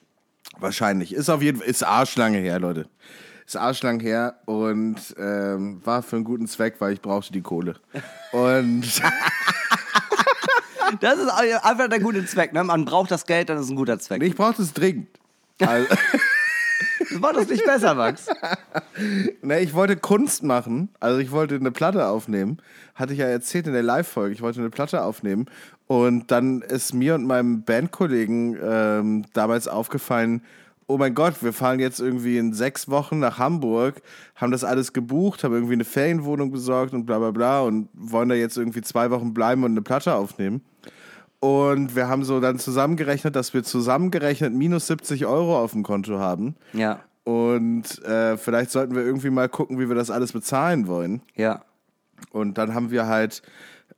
Wahrscheinlich. 0.58 1.12
Ist 1.14 1.28
auf 1.30 1.42
jeden 1.42 1.58
Fall, 1.58 1.68
ist 1.68 1.82
arschlange 1.84 2.38
her, 2.38 2.58
Leute. 2.58 2.88
Ist 3.46 3.56
arschlang 3.56 4.00
her 4.00 4.38
und 4.44 4.96
ähm, 5.18 5.80
war 5.84 6.02
für 6.02 6.16
einen 6.16 6.24
guten 6.24 6.46
Zweck, 6.46 6.76
weil 6.80 6.92
ich 6.92 7.00
brauchte 7.00 7.32
die 7.32 7.40
Kohle. 7.42 7.76
Und 8.32 8.82
Das 11.00 11.18
ist 11.18 11.28
einfach 11.28 11.88
der 11.88 12.00
gute 12.00 12.24
Zweck. 12.24 12.52
Ne? 12.54 12.64
Man 12.64 12.84
braucht 12.86 13.10
das 13.10 13.26
Geld, 13.26 13.50
dann 13.50 13.58
ist 13.58 13.64
es 13.64 13.70
ein 13.70 13.76
guter 13.76 13.98
Zweck. 13.98 14.22
ich 14.22 14.34
brauchte 14.34 14.62
es 14.62 14.72
dringend. 14.72 15.08
Also, 15.60 15.86
Macht 17.20 17.36
das 17.36 17.48
nicht 17.48 17.64
besser, 17.64 17.94
Max. 17.94 18.26
ne, 19.42 19.60
ich 19.60 19.74
wollte 19.74 19.96
Kunst 19.96 20.42
machen. 20.42 20.90
Also 21.00 21.18
ich 21.18 21.30
wollte 21.30 21.54
eine 21.54 21.70
Platte 21.70 22.06
aufnehmen. 22.06 22.58
Hatte 22.94 23.12
ich 23.12 23.18
ja 23.18 23.26
erzählt 23.26 23.66
in 23.66 23.72
der 23.72 23.82
Live-Folge. 23.82 24.34
Ich 24.34 24.42
wollte 24.42 24.60
eine 24.60 24.70
Platte 24.70 25.02
aufnehmen. 25.02 25.46
Und 25.86 26.30
dann 26.30 26.62
ist 26.62 26.92
mir 26.92 27.14
und 27.14 27.26
meinem 27.26 27.62
Bandkollegen 27.64 28.58
ähm, 28.62 29.24
damals 29.32 29.68
aufgefallen, 29.68 30.42
oh 30.86 30.96
mein 30.96 31.14
Gott, 31.14 31.42
wir 31.42 31.52
fahren 31.52 31.80
jetzt 31.80 32.00
irgendwie 32.00 32.38
in 32.38 32.54
sechs 32.54 32.88
Wochen 32.88 33.18
nach 33.18 33.38
Hamburg, 33.38 34.00
haben 34.34 34.50
das 34.50 34.64
alles 34.64 34.94
gebucht, 34.94 35.44
haben 35.44 35.54
irgendwie 35.54 35.74
eine 35.74 35.84
Ferienwohnung 35.84 36.50
besorgt 36.50 36.94
und 36.94 37.04
bla 37.04 37.18
bla 37.18 37.30
bla 37.30 37.60
und 37.60 37.88
wollen 37.92 38.30
da 38.30 38.34
jetzt 38.34 38.56
irgendwie 38.56 38.80
zwei 38.80 39.10
Wochen 39.10 39.34
bleiben 39.34 39.64
und 39.64 39.72
eine 39.72 39.82
Platte 39.82 40.14
aufnehmen. 40.14 40.62
Und 41.40 41.94
wir 41.94 42.08
haben 42.08 42.24
so 42.24 42.40
dann 42.40 42.58
zusammengerechnet, 42.58 43.36
dass 43.36 43.54
wir 43.54 43.62
zusammengerechnet 43.62 44.52
minus 44.52 44.88
70 44.88 45.26
Euro 45.26 45.58
auf 45.58 45.72
dem 45.72 45.82
Konto 45.84 46.18
haben. 46.18 46.56
Ja, 46.72 47.00
Und 47.24 48.02
äh, 48.04 48.36
vielleicht 48.36 48.70
sollten 48.70 48.94
wir 48.96 49.02
irgendwie 49.02 49.30
mal 49.30 49.48
gucken, 49.48 49.78
wie 49.78 49.88
wir 49.88 49.94
das 49.94 50.10
alles 50.10 50.32
bezahlen 50.32 50.86
wollen. 50.86 51.22
ja. 51.34 51.62
Und 52.32 52.58
dann 52.58 52.74
haben 52.74 52.90
wir 52.90 53.06
halt 53.06 53.42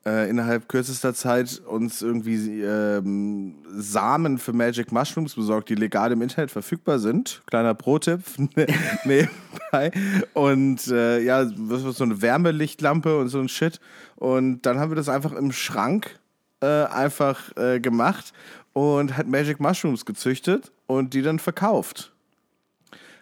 äh, 0.05 0.29
innerhalb 0.29 0.69
kürzester 0.69 1.15
Zeit 1.15 1.63
uns 1.67 2.03
irgendwie 2.03 2.61
ähm, 2.61 3.55
Samen 3.75 4.37
für 4.37 4.53
Magic 4.53 4.93
Mushrooms 4.93 5.35
besorgt, 5.35 5.71
die 5.71 5.75
legal 5.75 6.13
im 6.13 6.21
Internet 6.21 6.51
verfügbar 6.51 6.99
sind. 6.99 7.41
Kleiner 7.47 7.73
Pro-Tipp 7.73 8.21
nebenbei. 9.07 9.91
Und 10.35 10.87
äh, 10.89 11.21
ja, 11.23 11.47
so 11.47 12.05
eine 12.05 12.21
Wärmelichtlampe 12.21 13.19
und 13.19 13.29
so 13.29 13.41
ein 13.41 13.49
Shit. 13.49 13.81
Und 14.17 14.63
dann 14.67 14.79
haben 14.79 14.91
wir 14.91 14.97
das 14.97 15.09
einfach 15.09 15.33
im 15.33 15.51
Schrank 15.51 16.19
äh, 16.61 16.85
einfach 16.85 17.57
äh, 17.57 17.81
gemacht 17.81 18.33
und 18.73 19.17
hat 19.17 19.27
Magic 19.27 19.61
Mushrooms 19.61 20.05
gezüchtet 20.05 20.71
und 20.87 21.15
die 21.15 21.23
dann 21.23 21.39
verkauft 21.39 22.13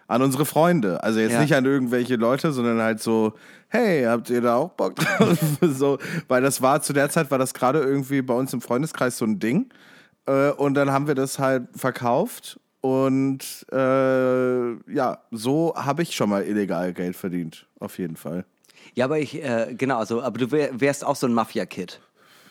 an 0.07 0.23
unsere 0.23 0.45
Freunde. 0.45 1.03
Also 1.03 1.19
jetzt 1.19 1.33
Ja. 1.33 1.41
nicht 1.41 1.53
an 1.55 1.65
irgendwelche 1.65 2.15
Leute, 2.15 2.51
sondern 2.51 2.81
halt 2.81 2.99
so, 2.99 3.33
hey, 3.67 4.03
habt 4.05 4.29
ihr 4.31 4.41
da 4.41 4.55
auch 4.55 4.69
Bock 4.71 4.95
drauf? 4.95 5.37
so, 5.61 5.99
weil 6.27 6.41
das 6.41 6.61
war 6.63 6.81
zu 6.81 6.93
der 6.93 7.09
Zeit 7.09 7.29
war 7.29 7.37
das 7.37 7.53
gerade 7.53 7.79
irgendwie 7.79 8.21
bei 8.23 8.33
uns 8.33 8.51
im 8.51 8.61
Freundeskreis 8.61 9.17
so 9.19 9.25
ein 9.25 9.39
Ding. 9.39 9.69
Äh, 10.25 10.49
und 10.51 10.73
dann 10.73 10.91
haben 10.91 11.07
wir 11.07 11.13
das 11.15 11.37
halt 11.37 11.67
verkauft 11.75 12.59
und 12.81 13.65
äh, 13.71 14.71
ja, 14.91 15.19
so 15.31 15.73
habe 15.75 16.01
ich 16.01 16.15
schon 16.15 16.29
mal 16.29 16.43
illegal 16.43 16.93
Geld 16.93 17.15
verdient, 17.15 17.67
auf 17.79 17.97
jeden 17.99 18.15
Fall. 18.15 18.45
Ja, 18.95 19.05
aber 19.05 19.19
ich, 19.19 19.35
äh, 19.43 19.75
genau, 19.77 19.99
also, 19.99 20.23
aber 20.23 20.39
du 20.39 20.51
wär, 20.51 20.79
wärst 20.79 21.05
auch 21.05 21.15
so 21.15 21.27
ein 21.27 21.33
Mafia-Kid, 21.33 21.99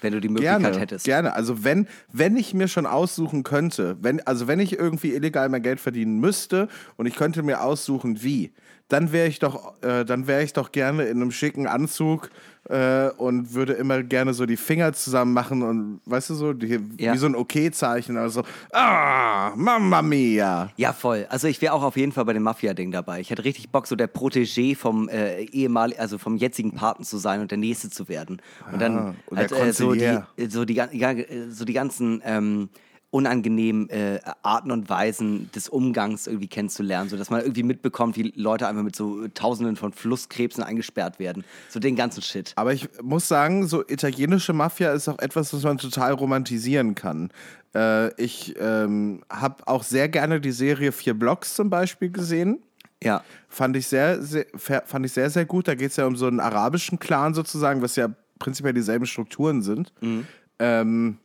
wenn 0.00 0.12
du 0.12 0.20
die 0.20 0.28
Möglichkeit 0.28 0.60
Gerne, 0.60 0.78
hättest. 0.78 1.04
gerne. 1.04 1.34
Also 1.34 1.64
wenn, 1.64 1.86
wenn 2.12 2.36
ich 2.36 2.54
mir 2.54 2.68
schon 2.68 2.86
aussuchen 2.86 3.42
könnte, 3.42 3.96
wenn, 4.00 4.24
also 4.26 4.46
wenn 4.46 4.60
ich 4.60 4.78
irgendwie 4.78 5.14
illegal 5.14 5.48
mein 5.48 5.62
Geld 5.62 5.80
verdienen 5.80 6.18
müsste 6.18 6.68
und 6.96 7.06
ich 7.06 7.16
könnte 7.16 7.42
mir 7.42 7.62
aussuchen, 7.62 8.22
wie, 8.22 8.52
dann 8.88 9.12
wäre 9.12 9.28
ich 9.28 9.38
doch, 9.38 9.82
äh, 9.82 10.04
dann 10.04 10.26
wäre 10.26 10.42
ich 10.42 10.52
doch 10.52 10.72
gerne 10.72 11.04
in 11.04 11.20
einem 11.20 11.30
schicken 11.30 11.66
Anzug 11.66 12.30
äh, 12.68 13.08
und 13.16 13.54
würde 13.54 13.72
immer 13.74 14.02
gerne 14.02 14.34
so 14.34 14.46
die 14.46 14.56
Finger 14.56 14.92
zusammen 14.92 15.32
machen 15.32 15.62
und 15.62 16.00
weißt 16.04 16.30
du 16.30 16.34
so, 16.34 16.52
die, 16.52 16.78
Ja. 16.98 17.12
wie 17.14 17.18
so 17.18 17.26
ein 17.26 17.34
Okay-Zeichen. 17.34 18.16
Also, 18.16 18.42
ah, 18.72 19.52
Mamma 19.56 20.02
mia. 20.02 20.70
Ja, 20.76 20.92
voll. 20.92 21.26
Also 21.30 21.48
ich 21.48 21.60
wäre 21.62 21.72
auch 21.72 21.82
auf 21.82 21.96
jeden 21.96 22.12
Fall 22.12 22.24
bei 22.24 22.32
dem 22.32 22.42
Mafia-Ding 22.42 22.90
dabei. 22.90 23.20
Ich 23.20 23.30
hätte 23.30 23.44
richtig 23.44 23.70
Bock, 23.70 23.86
so 23.86 23.96
der 23.96 24.12
Protégé 24.12 24.76
vom 24.76 25.08
äh, 25.08 25.44
ehemal, 25.44 25.94
also 25.98 26.18
vom 26.18 26.36
jetzigen 26.36 26.74
Paten 26.74 27.04
zu 27.04 27.18
sein 27.18 27.40
und 27.40 27.50
der 27.50 27.58
Nächste 27.58 27.90
zu 27.90 28.08
werden. 28.08 28.40
Und 28.72 28.80
dann 28.82 28.98
Ah, 28.98 29.14
und 29.26 29.38
halt, 29.38 29.52
äh, 29.52 29.72
so, 29.72 29.92
die, 29.92 30.18
so, 30.48 30.64
die, 30.64 30.74
ja, 30.74 31.14
so 31.50 31.64
die 31.64 31.72
ganzen 31.72 32.22
ähm, 32.24 32.68
unangenehmen 33.10 33.88
äh, 33.88 34.20
Arten 34.42 34.70
und 34.70 34.90
Weisen 34.90 35.50
des 35.52 35.68
Umgangs 35.68 36.26
irgendwie 36.26 36.48
kennenzulernen, 36.48 37.08
sodass 37.08 37.30
man 37.30 37.40
irgendwie 37.40 37.62
mitbekommt, 37.62 38.16
wie 38.16 38.32
Leute 38.36 38.68
einfach 38.68 38.82
mit 38.82 38.94
so 38.94 39.26
Tausenden 39.28 39.76
von 39.76 39.92
Flusskrebsen 39.92 40.62
eingesperrt 40.62 41.18
werden. 41.18 41.44
So 41.70 41.80
den 41.80 41.96
ganzen 41.96 42.20
Shit. 42.22 42.52
Aber 42.56 42.74
ich 42.74 42.88
muss 43.02 43.26
sagen, 43.26 43.66
so 43.66 43.82
italienische 43.82 44.52
Mafia 44.52 44.92
ist 44.92 45.08
auch 45.08 45.18
etwas, 45.20 45.54
was 45.54 45.62
man 45.62 45.78
total 45.78 46.12
romantisieren 46.12 46.94
kann. 46.94 47.30
Äh, 47.74 48.12
ich 48.22 48.54
ähm, 48.60 49.22
habe 49.30 49.66
auch 49.66 49.84
sehr 49.84 50.10
gerne 50.10 50.40
die 50.40 50.52
Serie 50.52 50.92
Vier 50.92 51.14
Blocks 51.14 51.54
zum 51.54 51.70
Beispiel 51.70 52.10
gesehen. 52.10 52.62
Ja. 53.02 53.22
Fand 53.48 53.76
ich 53.76 53.86
sehr, 53.86 54.20
sehr, 54.22 54.44
fa- 54.54 54.82
fand 54.84 55.06
ich 55.06 55.12
sehr, 55.12 55.30
sehr 55.30 55.46
gut. 55.46 55.66
Da 55.66 55.74
geht 55.74 55.92
es 55.92 55.96
ja 55.96 56.04
um 56.04 56.16
so 56.16 56.26
einen 56.26 56.40
arabischen 56.40 56.98
Clan 56.98 57.32
sozusagen, 57.32 57.80
was 57.80 57.96
ja 57.96 58.08
prinzipiell 58.38 58.74
dieselben 58.74 59.06
Strukturen 59.06 59.62
sind. 59.62 59.92
Ähm, 60.58 61.18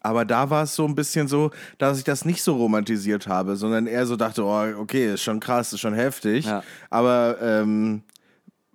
aber 0.00 0.24
da 0.24 0.50
war 0.50 0.64
es 0.64 0.74
so 0.74 0.86
ein 0.86 0.94
bisschen 0.94 1.28
so, 1.28 1.50
dass 1.78 1.98
ich 1.98 2.04
das 2.04 2.24
nicht 2.24 2.42
so 2.42 2.56
romantisiert 2.56 3.26
habe, 3.26 3.56
sondern 3.56 3.86
eher 3.86 4.06
so 4.06 4.16
dachte, 4.16 4.44
oh, 4.44 4.80
okay, 4.80 5.14
ist 5.14 5.22
schon 5.22 5.40
krass, 5.40 5.72
ist 5.72 5.80
schon 5.80 5.94
heftig. 5.94 6.46
Ja. 6.46 6.62
Aber 6.90 7.36
ähm, 7.40 8.02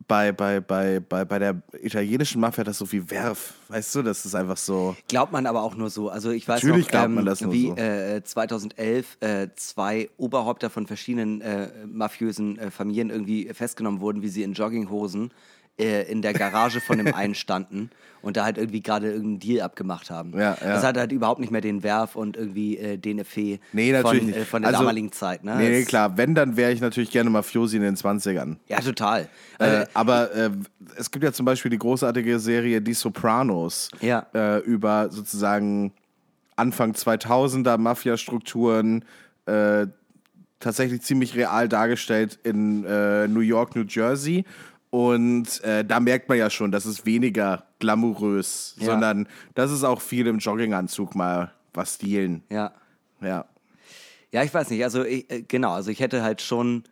bei, 0.10 0.32
bei, 0.32 0.60
bei, 0.60 1.00
bei, 1.00 1.24
bei 1.24 1.40
der 1.40 1.62
italienischen 1.84 2.42
Mafia 2.42 2.62
hat 2.62 2.68
das 2.68 2.80
so 2.80 2.88
viel 2.88 3.10
Werf. 3.12 3.54
Weißt 3.68 3.94
du, 3.94 4.02
das 4.02 4.26
ist 4.26 4.34
einfach 4.34 4.58
so. 4.58 4.96
Glaubt 5.08 5.32
man 5.32 5.46
aber 5.46 5.62
auch 5.62 5.76
nur 5.76 5.92
so. 5.92 6.10
Also 6.10 6.32
ich 6.32 6.48
weiß 6.48 6.64
Natürlich 6.64 6.88
noch, 6.88 6.92
glaubt 6.92 7.06
ähm, 7.06 7.14
man 7.14 7.26
das 7.26 7.42
nur 7.42 7.54
wie 7.54 7.68
so. 7.68 7.76
äh, 7.76 8.24
2011 8.24 9.18
äh, 9.20 9.48
zwei 9.56 10.10
Oberhäupter 10.18 10.72
von 10.72 10.88
verschiedenen 10.88 11.42
äh, 11.42 11.68
mafiösen 11.86 12.58
äh, 12.58 12.72
Familien 12.72 13.12
irgendwie 13.12 13.54
festgenommen 13.54 14.02
wurden, 14.02 14.24
wie 14.24 14.30
sie 14.30 14.42
in 14.42 14.54
Jogginghosen 14.54 15.32
äh, 15.80 16.04
in 16.12 16.22
der 16.22 16.34
Garage 16.34 16.82
von 16.82 16.98
dem 16.98 17.14
einen 17.14 17.34
standen 17.36 17.90
und 18.22 18.36
da 18.36 18.44
halt 18.44 18.58
irgendwie 18.58 18.82
gerade 18.82 19.08
irgendeinen 19.08 19.40
Deal 19.40 19.62
abgemacht 19.62 20.12
haben. 20.12 20.34
Ja, 20.34 20.58
ja. 20.60 20.74
Das 20.74 20.84
hat 20.84 20.98
halt 20.98 21.12
überhaupt 21.14 21.40
nicht 21.40 21.52
mehr 21.52 21.62
den 21.62 21.84
Werf 21.84 22.16
und 22.18 22.36
irgendwie 22.36 22.78
äh, 22.78 22.98
den 22.98 23.20
Effet 23.20 23.62
Nee, 23.72 23.94
von, 24.02 24.34
äh, 24.34 24.44
von 24.46 24.62
der 24.62 24.70
Also, 24.72 24.82
damaligen 24.82 25.12
Zeit. 25.14 25.44
Ne? 25.46 25.56
Nee, 25.56 25.70
nee, 25.70 25.84
klar. 25.86 26.18
Wenn, 26.18 26.36
dann 26.36 26.58
wäre 26.58 26.74
ich 26.74 26.82
natürlich 26.82 27.12
gerne 27.12 27.30
Mafiosi 27.30 27.78
in 27.78 27.84
den 27.84 27.96
20ern. 27.96 28.58
Ja, 28.68 28.80
total. 28.82 29.30
Äh, 29.60 29.84
Äh, 29.84 29.86
aber 29.94 30.34
äh, 30.36 30.50
es 30.98 31.10
gibt 31.12 31.24
ja 31.24 31.32
zum 31.32 31.46
Beispiel 31.46 31.72
die 31.72 31.78
großartige 31.80 32.40
Serie 32.40 32.82
Die 32.82 32.94
Sopranos 32.94 33.90
Ja. 34.02 34.28
über 34.66 35.10
sozusagen 35.12 35.94
Anfang 36.58 36.92
2000er 36.92 37.78
Mafia-Strukturen, 37.78 39.06
tatsächlich 40.60 41.02
ziemlich 41.02 41.36
real 41.36 41.70
dargestellt 41.70 42.38
in 42.44 42.84
äh, 42.86 43.28
New 43.28 43.40
York, 43.40 43.76
New 43.76 43.84
Jersey. 43.88 44.44
Und 44.92 45.64
äh, 45.64 45.86
da 45.86 46.00
merkt 46.00 46.30
man 46.30 46.38
ja 46.40 46.50
schon, 46.50 46.72
das 46.72 46.86
ist 46.86 47.06
weniger 47.06 47.66
glamourös, 47.80 48.76
Ja. 48.80 48.86
sondern 48.88 49.28
das 49.54 49.72
ist 49.72 49.84
auch 49.84 50.02
viel 50.02 50.26
im 50.28 50.40
Jogginganzug 50.40 51.16
mal 51.16 51.52
was 51.74 51.96
stilen. 51.96 52.44
ja. 52.50 52.74
Ja. 53.22 53.46
Ja, 54.32 54.44
ich 54.44 54.54
weiß 54.54 54.70
nicht. 54.70 54.84
Also 54.84 55.04
ich, 55.04 55.30
äh, 55.32 55.42
genau, 55.42 55.72
also 55.74 55.90
ich 55.92 56.00
hätte 56.00 56.22
halt 56.24 56.42
schon, 56.42 56.84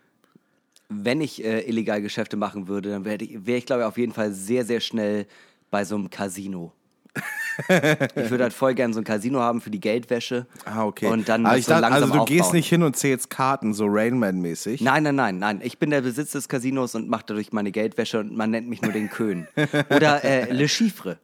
wenn 0.89 1.21
ich 1.21 1.43
äh, 1.45 1.62
illegal 1.69 2.01
Geschäfte 2.01 2.36
machen 2.36 2.67
würde, 2.67 2.89
dann 2.89 3.05
wäre 3.05 3.23
ich, 3.23 3.45
wär 3.45 3.57
ich 3.57 3.65
glaube 3.67 3.83
ich, 3.83 3.88
auf 3.88 3.97
jeden 3.97 4.12
Fall 4.12 4.31
sehr, 4.33 4.65
sehr 4.65 4.79
schnell 4.79 5.27
bei 5.69 5.86
so 5.86 5.95
einem 5.95 6.10
Casino. 6.10 6.73
ich 8.15 8.30
würde 8.30 8.43
halt 8.43 8.54
voll 8.54 8.74
gern 8.74 8.93
so 8.93 9.00
ein 9.00 9.04
Casino 9.04 9.39
haben 9.39 9.62
für 9.62 9.70
die 9.70 9.80
Geldwäsche. 9.80 10.46
Ah, 10.65 10.86
okay. 10.86 11.08
Und 11.08 11.28
dann 11.30 11.43
das 11.43 11.58
ich 11.58 11.65
so 11.65 11.72
dachte, 11.72 11.82
langsam 11.82 12.12
also 12.12 12.20
du 12.20 12.26
gehst 12.26 12.41
aufbauen. 12.41 12.56
nicht 12.56 12.70
hin 12.70 12.84
und 12.84 12.96
zählst 12.96 13.30
Karten, 13.30 13.74
so 13.74 13.86
Rainman-mäßig. 13.86 14.82
Nein, 14.82 15.04
nein, 15.04 15.15
nein, 15.15 15.39
nein. 15.39 15.62
Ich 15.63 15.80
bin 15.80 15.89
der 15.89 16.02
Besitz 16.02 16.32
des 16.32 16.48
Casinos 16.48 16.96
und 16.96 17.10
mache 17.10 17.24
dadurch 17.28 17.52
meine 17.52 17.72
Geldwäsche 17.72 18.20
und 18.20 18.36
man 18.36 18.52
nennt 18.52 18.67
mich 18.70 18.82
nur 18.82 18.91
den 18.91 19.10
Köhn. 19.10 19.48
Oder 19.89 20.24
äh, 20.24 20.52
Le 20.52 20.67
Chiffre, 20.67 21.17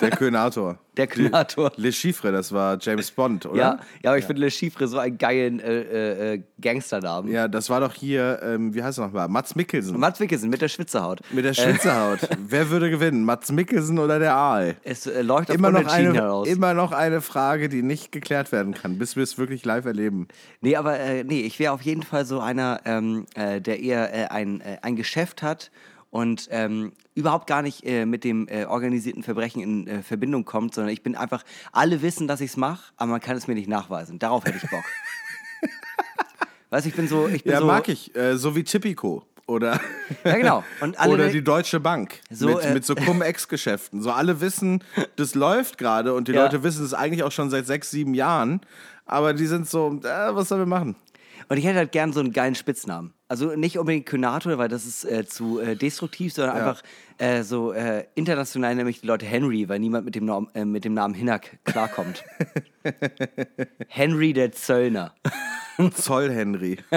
Der 0.00 0.10
Könator. 0.10 0.78
der 0.96 1.06
Könator. 1.06 1.72
Le 1.76 1.92
Chiffre, 1.92 2.32
das 2.32 2.52
war 2.52 2.78
James 2.80 3.10
Bond, 3.10 3.46
oder? 3.46 3.56
Ja, 3.56 3.78
ja, 4.02 4.10
aber 4.10 4.18
ich 4.18 4.24
finde 4.24 4.42
Le 4.42 4.50
Chiffre 4.50 4.88
so 4.88 4.98
einen 4.98 5.18
geilen 5.18 5.60
äh, 5.60 5.80
äh, 5.80 6.34
äh, 6.34 6.42
Gangsternamen. 6.60 7.30
Ja, 7.30 7.48
das 7.48 7.68
war 7.70 7.80
doch 7.80 7.92
hier, 7.94 8.40
ähm, 8.42 8.74
wie 8.74 8.82
heißt 8.82 8.98
er 8.98 9.06
nochmal? 9.06 9.28
Mats 9.28 9.54
Mikkelsen. 9.54 9.98
Mats 9.98 10.20
Wickelsen 10.20 10.50
mit 10.50 10.62
der 10.62 10.68
Schwitzehaut. 10.68 11.20
Mit 11.32 11.44
der 11.44 11.54
Schwitzerhaut. 11.54 12.20
Wer 12.48 12.70
würde 12.70 12.90
gewinnen? 12.90 13.24
Mats 13.24 13.52
Mikkelsen 13.52 13.98
oder 13.98 14.18
der 14.18 14.34
Aal? 14.34 14.76
Es 14.84 15.06
äh, 15.06 15.22
läuft 15.22 15.50
auf 15.50 15.56
Immer 15.56 15.70
noch, 15.70 15.86
eine, 15.86 16.14
heraus. 16.14 16.48
immer 16.48 16.74
noch 16.74 16.92
eine 16.92 17.20
Frage, 17.20 17.68
die 17.68 17.82
nicht 17.82 18.12
geklärt 18.12 18.52
werden 18.52 18.74
kann, 18.74 18.98
bis 18.98 19.16
wir 19.16 19.22
es 19.22 19.38
wirklich 19.38 19.64
live 19.64 19.84
erleben. 19.84 20.28
Nee, 20.60 20.76
aber 20.76 20.98
äh, 20.98 21.24
nee, 21.24 21.40
ich 21.40 21.58
wäre 21.58 21.72
auf 21.72 21.82
jeden 21.82 22.02
Fall 22.02 22.24
so 22.24 22.40
einer, 22.40 22.80
ähm, 22.84 23.26
äh, 23.34 23.60
der 23.60 23.80
eher 23.80 24.14
äh, 24.14 24.26
ein, 24.26 24.60
äh, 24.60 24.78
ein 24.82 24.96
Geschäft 24.96 25.42
hat 25.42 25.70
und 26.10 26.48
ähm, 26.50 26.92
überhaupt 27.14 27.46
gar 27.46 27.62
nicht 27.62 27.84
äh, 27.84 28.06
mit 28.06 28.24
dem 28.24 28.48
äh, 28.48 28.64
organisierten 28.64 29.22
Verbrechen 29.22 29.60
in 29.62 29.86
äh, 29.86 30.02
Verbindung 30.02 30.44
kommt, 30.44 30.74
sondern 30.74 30.92
ich 30.92 31.02
bin 31.02 31.14
einfach, 31.16 31.42
alle 31.72 32.02
wissen, 32.02 32.28
dass 32.28 32.40
ich 32.40 32.50
es 32.50 32.56
mache, 32.56 32.92
aber 32.96 33.10
man 33.12 33.20
kann 33.20 33.36
es 33.36 33.46
mir 33.48 33.54
nicht 33.54 33.68
nachweisen. 33.68 34.18
Darauf 34.18 34.44
hätte 34.44 34.58
ich 34.62 34.70
Bock. 34.70 34.84
weißt 36.70 36.86
du, 36.86 36.90
ich 36.90 36.96
bin 36.96 37.08
so, 37.08 37.28
ich 37.28 37.44
bin 37.44 37.52
Ja, 37.52 37.60
so. 37.60 37.66
mag 37.66 37.88
ich. 37.88 38.14
Äh, 38.16 38.36
so 38.36 38.54
wie 38.56 38.64
Tipico. 38.64 39.24
Oder, 39.48 39.80
Ja, 40.24 40.36
genau. 40.36 40.64
Alle, 40.96 41.14
oder 41.14 41.28
die 41.28 41.42
Deutsche 41.44 41.78
Bank. 41.78 42.20
So, 42.30 42.48
mit, 42.48 42.64
äh, 42.64 42.74
mit 42.74 42.84
so 42.84 42.96
Cum-Ex-Geschäften. 42.96 44.02
So 44.02 44.10
alle 44.10 44.40
wissen, 44.40 44.82
das 45.14 45.36
läuft 45.36 45.78
gerade 45.78 46.14
und 46.14 46.26
die 46.26 46.32
Ja. 46.32 46.42
Leute 46.44 46.64
wissen 46.64 46.84
es 46.84 46.94
eigentlich 46.94 47.22
auch 47.22 47.30
schon 47.30 47.48
seit 47.50 47.66
sechs, 47.66 47.90
sieben 47.90 48.14
Jahren. 48.14 48.60
Aber 49.04 49.34
die 49.34 49.46
sind 49.46 49.68
so, 49.68 50.00
äh, 50.02 50.34
was 50.34 50.48
sollen 50.48 50.62
wir 50.62 50.66
machen? 50.66 50.96
Und 51.48 51.58
ich 51.58 51.64
hätte 51.64 51.78
halt 51.78 51.92
gern 51.92 52.12
so 52.12 52.20
einen 52.20 52.32
geilen 52.32 52.54
Spitznamen. 52.54 53.12
Also 53.28 53.54
nicht 53.54 53.78
unbedingt 53.78 54.06
Könator, 54.06 54.58
weil 54.58 54.68
das 54.68 54.86
ist 54.86 55.04
äh, 55.04 55.26
zu 55.26 55.60
äh, 55.60 55.76
destruktiv, 55.76 56.32
sondern 56.32 56.56
einfach 56.56 56.82
äh, 57.18 57.42
so 57.42 57.72
äh, 57.72 58.04
international 58.14 58.74
nämlich 58.74 59.00
die 59.00 59.06
Leute 59.06 59.26
Henry, 59.26 59.68
weil 59.68 59.78
niemand 59.78 60.04
mit 60.04 60.14
dem, 60.14 60.24
Norm, 60.24 60.48
äh, 60.54 60.64
mit 60.64 60.84
dem 60.84 60.94
Namen 60.94 61.14
Hinnack 61.14 61.58
klarkommt. 61.64 62.24
Henry 63.88 64.32
der 64.32 64.52
Zöllner. 64.52 65.14
Zoll 65.94 66.30
Henry. 66.30 66.78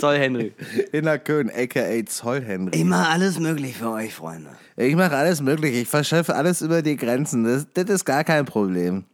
Zoll 0.00 0.18
Henry. 0.18 0.52
Inner 0.92 1.18
Köln, 1.18 1.50
a.k.a. 1.50 2.04
Zoll 2.06 2.42
Henry. 2.42 2.78
Immer 2.78 3.08
alles 3.08 3.38
möglich 3.38 3.76
für 3.76 3.90
euch, 3.90 4.14
Freunde. 4.14 4.50
Ich 4.76 4.96
mache 4.96 5.16
alles 5.16 5.40
möglich. 5.40 5.74
Ich 5.74 5.88
verschaffe 5.88 6.34
alles 6.34 6.62
über 6.62 6.82
die 6.82 6.96
Grenzen. 6.96 7.44
Das, 7.44 7.66
das 7.74 7.90
ist 7.90 8.04
gar 8.04 8.24
kein 8.24 8.44
Problem. 8.44 9.04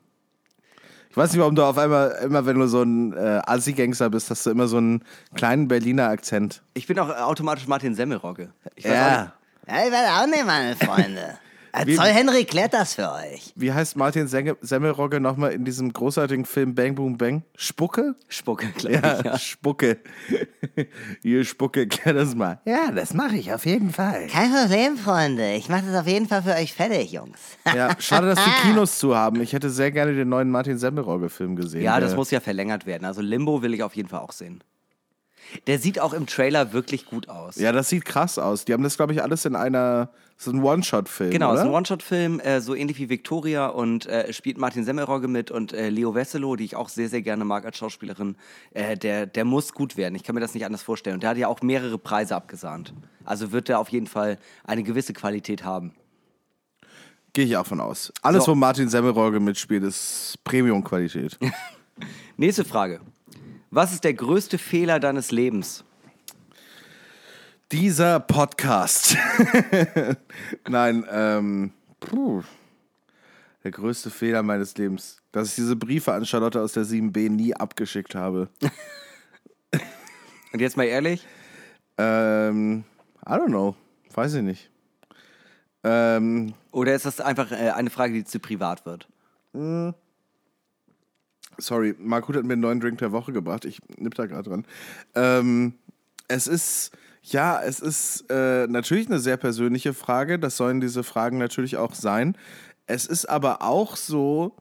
Ich 1.10 1.16
weiß 1.16 1.32
nicht, 1.32 1.40
warum 1.40 1.54
du 1.54 1.64
auf 1.64 1.78
einmal, 1.78 2.10
immer 2.24 2.44
wenn 2.46 2.58
du 2.58 2.66
so 2.68 2.82
ein 2.82 3.12
äh, 3.14 3.40
Assi-Gangster 3.46 4.10
bist, 4.10 4.30
hast 4.30 4.44
du 4.46 4.50
immer 4.50 4.68
so 4.68 4.76
einen 4.76 5.02
kleinen 5.34 5.66
Berliner 5.68 6.08
Akzent. 6.08 6.62
Ich 6.74 6.86
bin 6.86 6.98
auch 6.98 7.08
automatisch 7.08 7.66
Martin 7.66 7.94
Semmelrogge. 7.94 8.50
Ich 8.76 8.84
weiß 8.84 8.90
auch 8.92 8.96
Ja. 8.96 9.20
nicht- 9.22 9.32
Ja, 9.68 9.84
ich 9.86 9.92
werde 9.92 10.08
auch 10.22 10.26
nicht, 10.26 10.46
meine 10.46 10.76
Freunde. 10.76 11.38
Äh, 11.72 11.94
Zoll 11.94 12.06
Henry 12.06 12.44
klärt 12.44 12.72
das 12.74 12.94
für 12.94 13.10
euch. 13.12 13.52
Wie 13.56 13.72
heißt 13.72 13.96
Martin 13.96 14.26
Senge 14.28 14.56
Semmelrogge 14.60 15.20
nochmal 15.20 15.52
in 15.52 15.64
diesem 15.64 15.92
großartigen 15.92 16.44
Film 16.44 16.74
Bang 16.74 16.94
Boom 16.94 17.16
Bang? 17.18 17.42
Spucke? 17.56 18.14
Spucke, 18.28 18.68
glaube 18.72 18.94
Ja, 18.96 19.18
ich. 19.18 19.24
Ja. 19.24 19.38
Spucke. 19.38 19.98
Hier, 21.22 21.44
Spucke, 21.44 21.86
klär 21.86 22.14
das 22.14 22.34
mal. 22.34 22.60
Ja, 22.64 22.90
das 22.92 23.14
mache 23.14 23.36
ich 23.36 23.52
auf 23.52 23.66
jeden 23.66 23.90
Fall. 23.92 24.26
Kein 24.28 24.52
Problem, 24.52 24.96
Freunde. 24.96 25.54
Ich 25.54 25.68
mache 25.68 25.84
das 25.90 26.00
auf 26.00 26.06
jeden 26.06 26.26
Fall 26.28 26.42
für 26.42 26.54
euch 26.54 26.72
fertig, 26.72 27.12
Jungs. 27.12 27.38
Ja, 27.74 27.94
schade, 28.00 28.26
dass 28.34 28.42
die 28.42 28.68
Kinos 28.68 28.98
zu 28.98 29.14
haben. 29.14 29.40
Ich 29.42 29.52
hätte 29.52 29.68
sehr 29.70 29.90
gerne 29.90 30.14
den 30.14 30.28
neuen 30.28 30.50
Martin 30.50 30.78
Semmelrogge-Film 30.78 31.54
gesehen. 31.54 31.82
Ja, 31.82 32.00
das 32.00 32.16
muss 32.16 32.30
ja 32.30 32.40
verlängert 32.40 32.86
werden. 32.86 33.04
Also 33.04 33.20
Limbo 33.20 33.62
will 33.62 33.74
ich 33.74 33.82
auf 33.82 33.94
jeden 33.94 34.08
Fall 34.08 34.20
auch 34.20 34.32
sehen. 34.32 34.62
Der 35.66 35.78
sieht 35.78 36.00
auch 36.00 36.12
im 36.12 36.26
Trailer 36.26 36.72
wirklich 36.72 37.06
gut 37.06 37.28
aus. 37.28 37.56
Ja, 37.56 37.72
das 37.72 37.88
sieht 37.88 38.04
krass 38.04 38.38
aus. 38.38 38.64
Die 38.64 38.72
haben 38.72 38.82
das, 38.82 38.96
glaube 38.96 39.12
ich, 39.12 39.22
alles 39.22 39.44
in 39.44 39.56
einer. 39.56 40.10
So 40.40 40.52
ein 40.52 40.62
One-Shot-Film. 40.62 41.32
Genau, 41.32 41.52
es 41.52 41.58
ist 41.60 41.66
ein 41.66 41.72
One-Shot-Film, 41.72 42.38
äh, 42.38 42.60
so 42.60 42.76
ähnlich 42.76 42.98
wie 43.00 43.08
Victoria 43.08 43.66
und 43.66 44.06
äh, 44.06 44.32
spielt 44.32 44.56
Martin 44.56 44.84
Semmelrogge 44.84 45.26
mit 45.26 45.50
und 45.50 45.72
äh, 45.72 45.88
Leo 45.88 46.14
Wesselow, 46.14 46.54
die 46.54 46.62
ich 46.62 46.76
auch 46.76 46.88
sehr, 46.88 47.08
sehr 47.08 47.22
gerne 47.22 47.44
mag 47.44 47.64
als 47.64 47.76
Schauspielerin. 47.78 48.36
Äh, 48.72 48.96
der, 48.96 49.26
der 49.26 49.44
muss 49.44 49.72
gut 49.72 49.96
werden. 49.96 50.14
Ich 50.14 50.22
kann 50.22 50.36
mir 50.36 50.40
das 50.40 50.54
nicht 50.54 50.64
anders 50.64 50.82
vorstellen. 50.82 51.14
Und 51.14 51.24
der 51.24 51.30
hat 51.30 51.38
ja 51.38 51.48
auch 51.48 51.60
mehrere 51.62 51.98
Preise 51.98 52.36
abgesahnt. 52.36 52.94
Also 53.24 53.50
wird 53.50 53.66
der 53.68 53.80
auf 53.80 53.88
jeden 53.88 54.06
Fall 54.06 54.38
eine 54.62 54.84
gewisse 54.84 55.12
Qualität 55.12 55.64
haben. 55.64 55.92
Gehe 57.32 57.44
ich 57.44 57.56
auch 57.56 57.66
von 57.66 57.80
aus. 57.80 58.12
Alles, 58.22 58.44
So. 58.44 58.52
wo 58.52 58.54
Martin 58.54 58.88
Semmelrogge 58.88 59.40
mitspielt, 59.40 59.82
ist 59.82 60.38
Premium-Qualität. 60.44 61.36
Nächste 62.36 62.64
Frage. 62.64 63.00
Was 63.70 63.92
ist 63.92 64.04
der 64.04 64.14
größte 64.14 64.56
Fehler 64.56 64.98
deines 64.98 65.30
Lebens? 65.30 65.84
Dieser 67.70 68.18
Podcast. 68.18 69.16
Nein, 70.68 71.04
ähm. 71.10 71.72
Puh. 72.00 72.42
Der 73.62 73.70
größte 73.70 74.08
Fehler 74.08 74.42
meines 74.42 74.74
Lebens. 74.78 75.18
Dass 75.32 75.50
ich 75.50 75.54
diese 75.56 75.76
Briefe 75.76 76.14
an 76.14 76.24
Charlotte 76.24 76.62
aus 76.62 76.72
der 76.72 76.84
7b 76.84 77.28
nie 77.28 77.54
abgeschickt 77.54 78.14
habe. 78.14 78.48
Und 80.52 80.60
jetzt 80.60 80.78
mal 80.78 80.84
ehrlich, 80.84 81.26
ähm. 81.98 82.84
I 83.26 83.32
don't 83.32 83.48
know. 83.48 83.74
Weiß 84.14 84.32
ich 84.32 84.42
nicht. 84.42 84.70
Ähm, 85.84 86.54
Oder 86.72 86.94
ist 86.94 87.04
das 87.04 87.20
einfach 87.20 87.52
äh, 87.52 87.70
eine 87.70 87.90
Frage, 87.90 88.14
die 88.14 88.24
zu 88.24 88.40
privat 88.40 88.86
wird? 88.86 89.06
Sorry, 91.58 91.94
Mark 91.98 92.28
Huth 92.28 92.36
hat 92.36 92.44
mir 92.44 92.54
einen 92.54 92.62
neuen 92.62 92.80
Drink 92.80 92.98
der 92.98 93.12
Woche 93.12 93.32
gebracht. 93.32 93.64
Ich 93.64 93.80
nipp 93.98 94.14
da 94.14 94.26
gerade 94.26 94.48
dran. 94.48 94.64
Ähm, 95.14 95.74
es 96.28 96.46
ist, 96.46 96.92
ja, 97.22 97.60
es 97.62 97.80
ist 97.80 98.26
äh, 98.30 98.66
natürlich 98.66 99.08
eine 99.08 99.18
sehr 99.18 99.36
persönliche 99.36 99.94
Frage. 99.94 100.38
Das 100.38 100.56
sollen 100.56 100.80
diese 100.80 101.02
Fragen 101.02 101.38
natürlich 101.38 101.76
auch 101.76 101.94
sein. 101.94 102.36
Es 102.86 103.06
ist 103.06 103.26
aber 103.26 103.62
auch 103.62 103.96
so, 103.96 104.56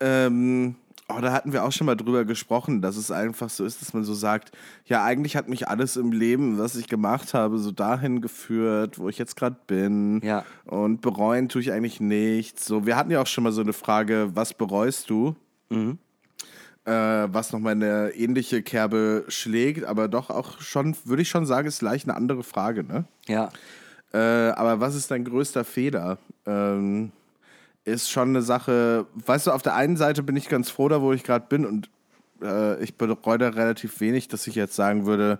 ähm, 0.00 0.76
oh, 1.08 1.20
da 1.20 1.32
hatten 1.32 1.52
wir 1.52 1.64
auch 1.64 1.72
schon 1.72 1.86
mal 1.86 1.96
drüber 1.96 2.24
gesprochen, 2.24 2.80
dass 2.80 2.96
es 2.96 3.10
einfach 3.10 3.50
so 3.50 3.64
ist, 3.64 3.80
dass 3.80 3.92
man 3.92 4.04
so 4.04 4.14
sagt, 4.14 4.52
ja, 4.86 5.04
eigentlich 5.04 5.36
hat 5.36 5.48
mich 5.48 5.68
alles 5.68 5.96
im 5.96 6.12
Leben, 6.12 6.58
was 6.58 6.76
ich 6.76 6.88
gemacht 6.88 7.34
habe, 7.34 7.58
so 7.58 7.72
dahin 7.72 8.20
geführt, 8.20 8.98
wo 8.98 9.08
ich 9.08 9.18
jetzt 9.18 9.36
gerade 9.36 9.56
bin. 9.66 10.20
Ja. 10.22 10.44
Und 10.64 11.00
bereuen 11.00 11.48
tue 11.48 11.62
ich 11.62 11.72
eigentlich 11.72 12.00
nichts. 12.00 12.66
So, 12.66 12.86
wir 12.86 12.96
hatten 12.96 13.10
ja 13.10 13.20
auch 13.20 13.26
schon 13.26 13.44
mal 13.44 13.52
so 13.52 13.62
eine 13.62 13.72
Frage, 13.72 14.30
was 14.34 14.54
bereust 14.54 15.10
du? 15.10 15.34
Äh, 16.84 16.90
was 16.90 17.52
nochmal 17.52 17.72
eine 17.72 18.10
ähnliche 18.10 18.60
Kerbe 18.62 19.24
schlägt, 19.28 19.84
aber 19.84 20.08
doch 20.08 20.30
auch 20.30 20.60
schon, 20.60 20.96
würde 21.04 21.22
ich 21.22 21.28
schon 21.28 21.46
sagen, 21.46 21.68
ist 21.68 21.80
leicht 21.80 22.08
eine 22.08 22.16
andere 22.16 22.42
Frage, 22.42 22.82
ne? 22.82 23.04
Ja. 23.28 23.50
Äh, 24.12 24.18
aber 24.18 24.80
was 24.80 24.96
ist 24.96 25.10
dein 25.10 25.24
größter 25.24 25.64
Fehler? 25.64 26.18
Ähm, 26.44 27.12
ist 27.84 28.10
schon 28.10 28.30
eine 28.30 28.42
Sache, 28.42 29.06
weißt 29.14 29.46
du, 29.46 29.52
auf 29.52 29.62
der 29.62 29.76
einen 29.76 29.96
Seite 29.96 30.24
bin 30.24 30.36
ich 30.36 30.48
ganz 30.48 30.70
froh 30.70 30.88
da, 30.88 31.00
wo 31.00 31.12
ich 31.12 31.22
gerade 31.22 31.46
bin 31.48 31.64
und 31.64 31.88
äh, 32.42 32.82
ich 32.82 32.96
bereue 32.96 33.38
da 33.38 33.48
relativ 33.48 34.00
wenig, 34.00 34.28
dass 34.28 34.46
ich 34.46 34.54
jetzt 34.54 34.74
sagen 34.74 35.06
würde, 35.06 35.38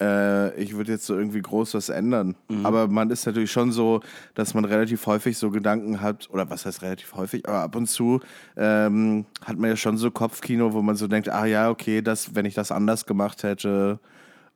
äh, 0.00 0.54
ich 0.60 0.76
würde 0.76 0.92
jetzt 0.92 1.06
so 1.06 1.16
irgendwie 1.16 1.40
groß 1.40 1.74
was 1.74 1.88
ändern. 1.88 2.34
Aber 2.64 2.88
man 2.88 3.10
ist 3.10 3.26
natürlich 3.26 3.50
schon 3.50 3.72
so, 3.72 4.00
dass 4.34 4.54
man 4.54 4.64
relativ 4.64 5.06
häufig 5.06 5.38
so 5.38 5.50
Gedanken 5.50 6.00
hat, 6.00 6.28
oder 6.30 6.48
was 6.50 6.66
heißt 6.66 6.82
relativ 6.82 7.14
häufig, 7.14 7.48
aber 7.48 7.60
ab 7.60 7.76
und 7.76 7.86
zu 7.86 8.20
ähm, 8.56 9.26
hat 9.44 9.58
man 9.58 9.70
ja 9.70 9.76
schon 9.76 9.96
so 9.96 10.10
Kopfkino, 10.10 10.72
wo 10.72 10.82
man 10.82 10.96
so 10.96 11.06
denkt, 11.08 11.28
ah 11.28 11.46
ja, 11.46 11.70
okay, 11.70 12.02
das, 12.02 12.34
wenn 12.34 12.44
ich 12.44 12.54
das 12.54 12.70
anders 12.72 13.06
gemacht 13.06 13.42
hätte 13.42 13.98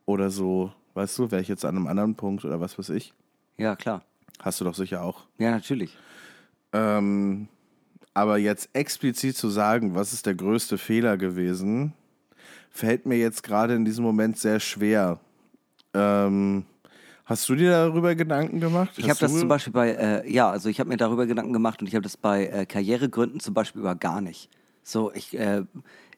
oder 0.06 0.30
so, 0.30 0.72
weißt 0.94 1.18
du, 1.18 1.30
wäre 1.30 1.42
ich 1.42 1.48
jetzt 1.48 1.64
an 1.64 1.76
einem 1.76 1.86
anderen 1.86 2.14
Punkt 2.14 2.44
oder 2.44 2.60
was 2.60 2.78
weiß 2.78 2.90
ich. 2.90 3.14
Ja, 3.56 3.76
klar. 3.76 4.02
Hast 4.40 4.60
du 4.60 4.64
doch 4.64 4.74
sicher 4.74 5.02
auch. 5.02 5.24
Ja, 5.38 5.50
natürlich. 5.50 5.96
Ähm, 6.72 7.48
aber 8.14 8.38
jetzt 8.38 8.70
explizit 8.72 9.36
zu 9.36 9.48
sagen, 9.48 9.94
was 9.94 10.12
ist 10.12 10.26
der 10.26 10.34
größte 10.34 10.78
Fehler 10.78 11.16
gewesen, 11.16 11.92
fällt 12.70 13.06
mir 13.06 13.16
jetzt 13.16 13.42
gerade 13.42 13.74
in 13.74 13.84
diesem 13.84 14.04
Moment 14.04 14.38
sehr 14.38 14.60
schwer. 14.60 15.20
Ähm, 15.94 16.64
hast 17.24 17.48
du 17.48 17.54
dir 17.54 17.70
darüber 17.70 18.14
Gedanken 18.14 18.60
gemacht? 18.60 18.90
Ich 18.96 19.08
habe 19.08 19.18
das 19.18 19.38
zum 19.38 19.48
Beispiel 19.48 19.72
bei, 19.72 19.90
äh, 19.90 20.32
ja, 20.32 20.50
also 20.50 20.68
ich 20.68 20.80
habe 20.80 20.88
mir 20.88 20.96
darüber 20.96 21.26
Gedanken 21.26 21.52
gemacht 21.52 21.80
und 21.80 21.88
ich 21.88 21.94
habe 21.94 22.02
das 22.02 22.16
bei 22.16 22.46
äh, 22.46 22.66
Karrieregründen 22.66 23.40
zum 23.40 23.54
Beispiel 23.54 23.80
über 23.80 23.94
gar 23.94 24.20
nicht. 24.20 24.48
So, 24.82 25.12
ich, 25.12 25.38
äh, 25.38 25.64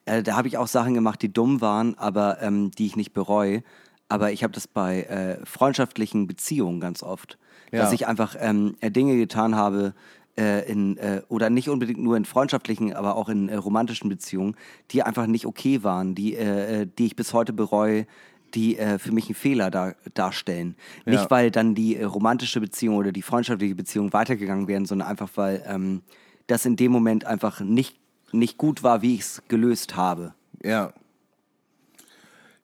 äh, 0.04 0.22
da 0.22 0.36
habe 0.36 0.48
ich 0.48 0.58
auch 0.58 0.68
Sachen 0.68 0.94
gemacht, 0.94 1.22
die 1.22 1.32
dumm 1.32 1.60
waren, 1.60 1.96
aber 1.98 2.40
ähm, 2.42 2.70
die 2.72 2.86
ich 2.86 2.96
nicht 2.96 3.12
bereue. 3.12 3.62
Aber 4.08 4.30
ich 4.32 4.42
habe 4.44 4.52
das 4.52 4.68
bei 4.68 5.04
äh, 5.04 5.44
freundschaftlichen 5.46 6.26
Beziehungen 6.26 6.80
ganz 6.80 7.02
oft, 7.02 7.38
dass 7.70 7.88
Ja. 7.90 7.94
ich 7.94 8.06
einfach 8.06 8.36
ähm, 8.38 8.76
äh, 8.80 8.90
Dinge 8.90 9.16
getan 9.16 9.56
habe, 9.56 9.94
in, 10.34 10.96
äh, 10.96 11.20
oder 11.28 11.50
nicht 11.50 11.68
unbedingt 11.68 12.00
nur 12.00 12.16
in 12.16 12.24
freundschaftlichen, 12.24 12.94
aber 12.94 13.16
auch 13.16 13.28
in 13.28 13.50
äh, 13.50 13.56
romantischen 13.56 14.08
Beziehungen, 14.08 14.56
die 14.90 15.02
einfach 15.02 15.26
nicht 15.26 15.44
okay 15.44 15.84
waren, 15.84 16.14
die, 16.14 16.34
äh, 16.34 16.86
die 16.86 17.04
ich 17.04 17.16
bis 17.16 17.34
heute 17.34 17.52
bereue, 17.52 18.06
die 18.54 18.78
äh, 18.78 18.98
für 18.98 19.12
mich 19.12 19.26
einen 19.26 19.34
Fehler 19.34 19.70
dar 19.70 19.94
darstellen. 20.14 20.76
Ja. 21.04 21.12
Nicht, 21.12 21.30
weil 21.30 21.50
dann 21.50 21.74
die 21.74 21.96
äh, 21.96 22.04
romantische 22.04 22.60
Beziehung 22.60 22.96
oder 22.96 23.12
die 23.12 23.22
freundschaftliche 23.22 23.74
Beziehung 23.74 24.12
weitergegangen 24.12 24.68
wären, 24.68 24.84
sondern 24.86 25.08
einfach, 25.08 25.30
weil 25.36 25.62
ähm, 25.66 26.02
das 26.46 26.64
in 26.66 26.76
dem 26.76 26.92
Moment 26.92 27.24
einfach 27.24 27.60
nicht, 27.60 27.96
nicht 28.32 28.58
gut 28.58 28.82
war, 28.82 29.02
wie 29.02 29.14
ich 29.14 29.20
es 29.22 29.42
gelöst 29.48 29.96
habe. 29.96 30.34
Ja. 30.62 30.92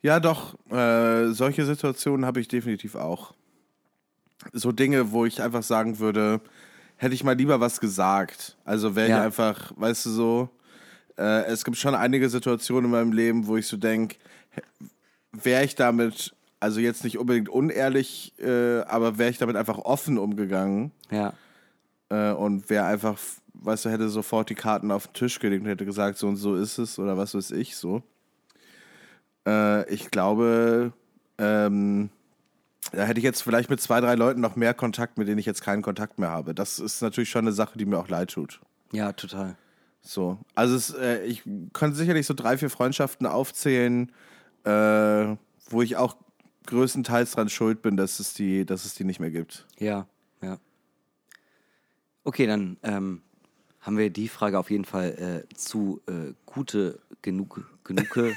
Ja, 0.02 0.20
doch. 0.20 0.54
Äh, 0.70 1.32
solche 1.32 1.64
Situationen 1.64 2.24
habe 2.24 2.40
ich 2.40 2.48
definitiv 2.48 2.94
auch. 2.94 3.34
So 4.52 4.70
Dinge, 4.70 5.10
wo 5.10 5.24
ich 5.26 5.42
einfach 5.42 5.62
sagen 5.64 5.98
würde, 5.98 6.40
hätte 6.96 7.14
ich 7.14 7.24
mal 7.24 7.32
lieber 7.36 7.60
was 7.60 7.80
gesagt. 7.80 8.56
Also 8.64 8.94
wäre 8.94 9.08
Ja. 9.08 9.18
ich 9.18 9.24
einfach, 9.24 9.72
weißt 9.76 10.06
du 10.06 10.10
so, 10.10 10.48
äh, 11.16 11.44
es 11.46 11.64
gibt 11.64 11.76
schon 11.76 11.94
einige 11.96 12.28
Situationen 12.28 12.84
in 12.84 12.90
meinem 12.92 13.12
Leben, 13.12 13.46
wo 13.48 13.56
ich 13.56 13.66
so 13.66 13.76
denke, 13.76 14.16
wäre 15.32 15.64
ich 15.64 15.74
damit, 15.74 16.34
also 16.60 16.80
jetzt 16.80 17.04
nicht 17.04 17.18
unbedingt 17.18 17.48
unehrlich, 17.48 18.32
äh, 18.38 18.80
aber 18.82 19.18
wäre 19.18 19.30
ich 19.30 19.38
damit 19.38 19.56
einfach 19.56 19.78
offen 19.78 20.18
umgegangen 20.18 20.92
Ja. 21.10 21.32
äh, 22.10 22.32
und 22.32 22.68
wäre 22.70 22.84
einfach, 22.86 23.18
weißt 23.54 23.84
du, 23.84 23.90
hätte 23.90 24.08
sofort 24.08 24.50
die 24.50 24.54
Karten 24.54 24.90
auf 24.90 25.06
den 25.08 25.14
Tisch 25.14 25.38
gelegt 25.38 25.62
und 25.64 25.68
hätte 25.70 25.84
gesagt, 25.84 26.18
so 26.18 26.26
und 26.28 26.36
so 26.36 26.54
ist 26.56 26.78
es 26.78 26.98
oder 26.98 27.16
was 27.16 27.34
weiß 27.34 27.50
ich 27.52 27.76
so. 27.76 28.02
Äh, 29.46 29.88
ich 29.92 30.10
glaube, 30.10 30.92
ähm, 31.38 32.10
da 32.92 33.04
hätte 33.04 33.18
ich 33.18 33.24
jetzt 33.24 33.42
vielleicht 33.42 33.70
mit 33.70 33.80
zwei, 33.80 34.00
drei 34.00 34.14
Leuten 34.14 34.40
noch 34.40 34.56
mehr 34.56 34.74
Kontakt, 34.74 35.18
mit 35.18 35.28
denen 35.28 35.38
ich 35.38 35.46
jetzt 35.46 35.62
keinen 35.62 35.82
Kontakt 35.82 36.18
mehr 36.18 36.30
habe. 36.30 36.54
Das 36.54 36.78
ist 36.78 37.02
natürlich 37.02 37.28
schon 37.30 37.44
eine 37.44 37.52
Sache, 37.52 37.78
die 37.78 37.84
mir 37.84 37.98
auch 37.98 38.08
leid 38.08 38.30
tut. 38.30 38.60
Ja, 38.92 39.12
total. 39.12 39.56
So. 40.00 40.38
Also 40.54 40.74
es, 40.74 40.90
äh, 40.94 41.24
ich 41.24 41.42
könnte 41.74 41.96
sicherlich 41.96 42.26
so 42.26 42.32
drei, 42.34 42.56
vier 42.56 42.70
Freundschaften 42.70 43.26
aufzählen, 43.26 44.10
äh, 44.68 45.36
wo 45.70 45.82
ich 45.82 45.96
auch 45.96 46.16
größtenteils 46.66 47.32
dran 47.32 47.48
schuld 47.48 47.80
bin, 47.80 47.96
dass 47.96 48.20
es 48.20 48.34
die, 48.34 48.66
dass 48.66 48.84
es 48.84 48.94
die 48.94 49.04
nicht 49.04 49.20
mehr 49.20 49.30
gibt. 49.30 49.66
Ja, 49.78 50.06
ja. 50.42 50.58
Okay, 52.24 52.46
dann 52.46 52.76
ähm, 52.82 53.22
haben 53.80 53.96
wir 53.96 54.10
die 54.10 54.28
Frage 54.28 54.58
auf 54.58 54.70
jeden 54.70 54.84
Fall 54.84 55.44
äh, 55.50 55.54
zu 55.54 56.02
äh, 56.06 56.34
gute 56.44 57.00
genug 57.22 57.64
genuge. 57.84 58.36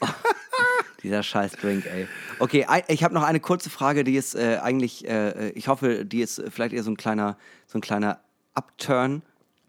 Dieser 1.02 1.22
scheiß 1.22 1.52
Drink, 1.52 1.86
ey. 1.86 2.06
Okay, 2.38 2.66
ich 2.88 3.02
habe 3.02 3.14
noch 3.14 3.22
eine 3.22 3.40
kurze 3.40 3.70
Frage, 3.70 4.04
die 4.04 4.16
ist 4.16 4.34
äh, 4.34 4.58
eigentlich, 4.62 5.08
äh, 5.08 5.48
ich 5.52 5.68
hoffe, 5.68 6.04
die 6.04 6.20
ist 6.20 6.42
vielleicht 6.50 6.74
eher 6.74 6.82
so 6.82 6.90
ein 6.90 6.98
kleiner, 6.98 7.38
so 7.66 7.78
ein 7.78 7.80
kleiner 7.80 8.20
Upturn. 8.52 9.22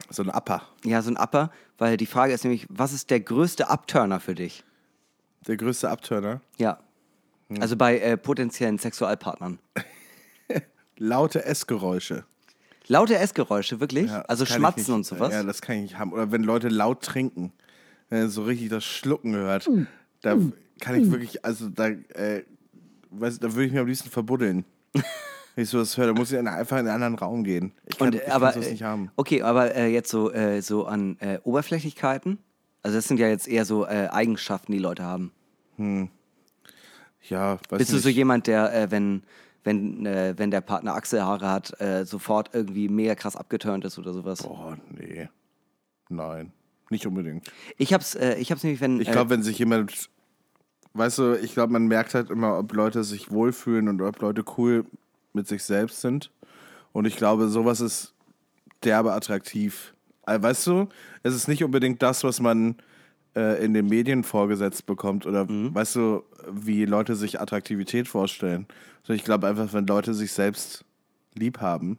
So 0.09 0.23
ein 0.23 0.29
Upper. 0.29 0.67
Ja, 0.83 1.01
so 1.01 1.09
ein 1.09 1.15
Upper, 1.15 1.51
weil 1.77 1.95
die 1.95 2.05
Frage 2.05 2.33
ist 2.33 2.43
nämlich, 2.43 2.67
was 2.69 2.91
ist 2.91 3.09
der 3.09 3.21
größte 3.21 3.69
Upturner 3.69 4.19
für 4.19 4.35
dich? 4.35 4.65
Der 5.47 5.57
größte 5.57 5.89
Abturner. 5.89 6.41
Ja. 6.57 6.79
Also 7.59 7.75
bei 7.75 7.99
äh, 7.99 8.17
potenziellen 8.17 8.77
Sexualpartnern. 8.77 9.59
Laute 10.97 11.43
Essgeräusche. 11.45 12.25
Laute 12.87 13.17
Essgeräusche, 13.17 13.79
wirklich? 13.79 14.09
Ja, 14.09 14.21
also 14.23 14.45
Schmatzen 14.45 14.93
und 14.93 15.05
sowas? 15.05 15.33
Ja, 15.33 15.43
das 15.43 15.61
kann 15.61 15.77
ich 15.77 15.81
nicht 15.83 15.97
haben. 15.97 16.13
Oder 16.13 16.31
wenn 16.31 16.43
Leute 16.43 16.67
laut 16.69 17.01
trinken, 17.03 17.53
wenn 18.09 18.21
man 18.21 18.29
so 18.29 18.43
richtig 18.43 18.69
das 18.69 18.83
Schlucken 18.83 19.33
hört, 19.35 19.69
da 20.21 20.37
kann 20.79 21.01
ich 21.01 21.09
wirklich, 21.11 21.43
also 21.45 21.69
da, 21.69 21.87
äh, 21.87 22.43
weiß, 23.11 23.39
da 23.39 23.53
würde 23.53 23.65
ich 23.65 23.71
mir 23.71 23.81
am 23.81 23.87
liebsten 23.87 24.09
verbuddeln. 24.09 24.65
Wenn 25.55 25.65
ich 25.65 25.69
sowas 25.69 25.97
höre, 25.97 26.07
da 26.07 26.13
muss 26.13 26.31
ich 26.31 26.39
in- 26.39 26.47
einfach 26.47 26.77
in 26.77 26.87
einen 26.87 27.03
anderen 27.03 27.15
Raum 27.15 27.43
gehen. 27.43 27.73
Ich 27.85 27.97
kann, 27.97 28.07
Und, 28.07 28.15
ich 28.15 28.31
aber, 28.31 28.45
kann 28.47 28.53
sowas 28.53 28.67
äh, 28.67 28.71
nicht 28.71 28.83
haben. 28.83 29.11
Okay, 29.17 29.41
aber 29.41 29.75
äh, 29.75 29.87
jetzt 29.87 30.09
so, 30.09 30.31
äh, 30.31 30.61
so 30.61 30.85
an 30.85 31.17
äh, 31.19 31.39
Oberflächlichkeiten? 31.43 32.37
Also 32.83 32.97
das 32.97 33.07
sind 33.07 33.19
ja 33.19 33.27
jetzt 33.27 33.47
eher 33.47 33.65
so 33.65 33.85
äh, 33.85 34.07
Eigenschaften, 34.11 34.71
die 34.71 34.79
Leute 34.79 35.03
haben. 35.03 35.31
Ja, 37.29 37.59
weiß 37.69 37.77
Bist 37.77 37.91
du 37.91 37.95
nicht. 37.95 38.03
so 38.03 38.09
jemand, 38.09 38.47
der, 38.47 38.73
äh, 38.73 38.91
wenn, 38.91 39.23
wenn, 39.63 40.05
äh, 40.05 40.33
wenn 40.37 40.51
der 40.51 40.61
Partner 40.61 40.95
Achselhaare 40.95 41.49
hat, 41.49 41.79
äh, 41.79 42.05
sofort 42.05 42.49
irgendwie 42.53 42.89
mega 42.89 43.15
krass 43.15 43.35
abgeturnt 43.35 43.85
ist 43.85 43.99
oder 43.99 44.13
sowas? 44.13 44.43
Boah, 44.43 44.77
nee. 44.89 45.29
Nein, 46.09 46.51
nicht 46.89 47.05
unbedingt. 47.05 47.49
Ich 47.77 47.93
hab's, 47.93 48.15
äh, 48.15 48.35
ich 48.35 48.51
hab's 48.51 48.63
nämlich, 48.63 48.81
wenn. 48.81 48.99
Ich 48.99 49.07
äh, 49.07 49.11
glaube, 49.11 49.29
wenn 49.29 49.43
sich 49.43 49.57
jemand, 49.59 50.09
weißt 50.93 51.19
du, 51.19 51.33
ich 51.35 51.53
glaube, 51.53 51.71
man 51.73 51.87
merkt 51.87 52.15
halt 52.15 52.29
immer, 52.29 52.57
ob 52.57 52.73
Leute 52.73 53.03
sich 53.03 53.31
wohlfühlen 53.31 53.87
und 53.87 54.01
ob 54.01 54.19
Leute 54.19 54.43
cool 54.57 54.85
mit 55.33 55.47
sich 55.47 55.63
selbst 55.63 56.01
sind. 56.01 56.31
Und 56.91 57.05
ich 57.05 57.15
glaube, 57.15 57.47
sowas 57.47 57.79
ist 57.79 58.13
derbe 58.83 59.13
attraktiv. 59.13 59.93
Äh, 60.25 60.41
Weißt 60.41 60.65
du, 60.67 60.87
es 61.23 61.33
ist 61.35 61.47
nicht 61.47 61.63
unbedingt 61.63 62.01
das, 62.01 62.23
was 62.23 62.39
man 62.39 62.75
äh, 63.35 63.63
in 63.63 63.73
den 63.73 63.87
Medien 63.87 64.23
vorgesetzt 64.23 64.85
bekommt 64.85 65.25
oder 65.25 65.45
weißt 65.49 65.95
du, 65.95 66.23
wie 66.51 66.85
Leute 66.85 67.15
sich 67.15 67.39
Attraktivität 67.39 68.07
vorstellen. 68.07 68.67
Sondern 69.03 69.17
ich 69.17 69.23
glaube 69.25 69.47
einfach, 69.47 69.71
wenn 69.73 69.87
Leute 69.87 70.13
sich 70.13 70.31
selbst 70.33 70.83
lieb 71.35 71.59
haben, 71.61 71.97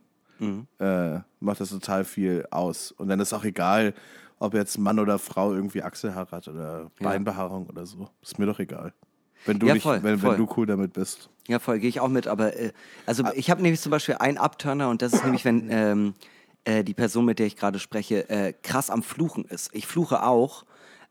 äh, 0.81 1.21
macht 1.41 1.61
das 1.61 1.71
total 1.71 2.05
viel 2.05 2.47
aus. 2.51 2.91
Und 2.93 3.09
dann 3.09 3.21
ist 3.21 3.33
auch 3.33 3.45
egal, 3.45 3.95
ob 4.41 4.55
jetzt 4.55 4.77
Mann 4.77 4.99
oder 4.99 5.19
Frau 5.21 5.53
irgendwie 5.55 5.83
Achselhaar 5.85 6.29
hat 6.33 6.49
oder 6.49 6.91
Beinbehaarung 7.01 7.67
oder 7.69 7.87
so. 7.87 8.09
Ist 8.23 8.39
mir 8.41 8.47
doch 8.47 8.59
egal. 8.59 8.93
Wenn 9.47 9.59
du, 9.61 9.67
Ja, 9.69 9.75
nicht, 9.75 9.85
voll, 9.85 10.03
wenn, 10.03 10.19
voll. 10.19 10.33
wenn 10.37 10.47
du 10.47 10.53
cool 10.57 10.67
damit 10.67 10.93
bist. 10.95 11.31
Ja, 11.49 11.59
voll, 11.61 11.79
gehe 11.79 11.89
ich 11.89 12.01
auch 12.01 12.09
mit, 12.09 12.27
aber 12.27 12.57
äh, 12.57 12.73
also 13.07 13.23
Ah. 13.25 13.33
ich 13.37 13.51
habe 13.51 13.63
nämlich 13.63 13.81
zum 13.81 13.91
Beispiel 13.91 14.17
einen 14.17 14.37
Upturner 14.39 14.89
und 14.89 15.01
das 15.01 15.13
ist 15.13 15.25
nämlich, 15.25 15.45
wenn 15.45 15.69
ähm, 15.71 16.15
äh, 16.65 16.85
die 16.85 16.95
Person, 16.95 17.25
mit 17.25 17.39
der 17.39 17.47
ich 17.47 17.57
gerade 17.57 17.79
spreche, 17.79 18.29
äh, 18.29 18.53
krass 18.63 18.91
am 18.91 19.03
Fluchen 19.03 19.45
ist. 19.45 19.71
Ich 19.73 19.87
fluche 19.87 20.23
auch, 20.23 20.65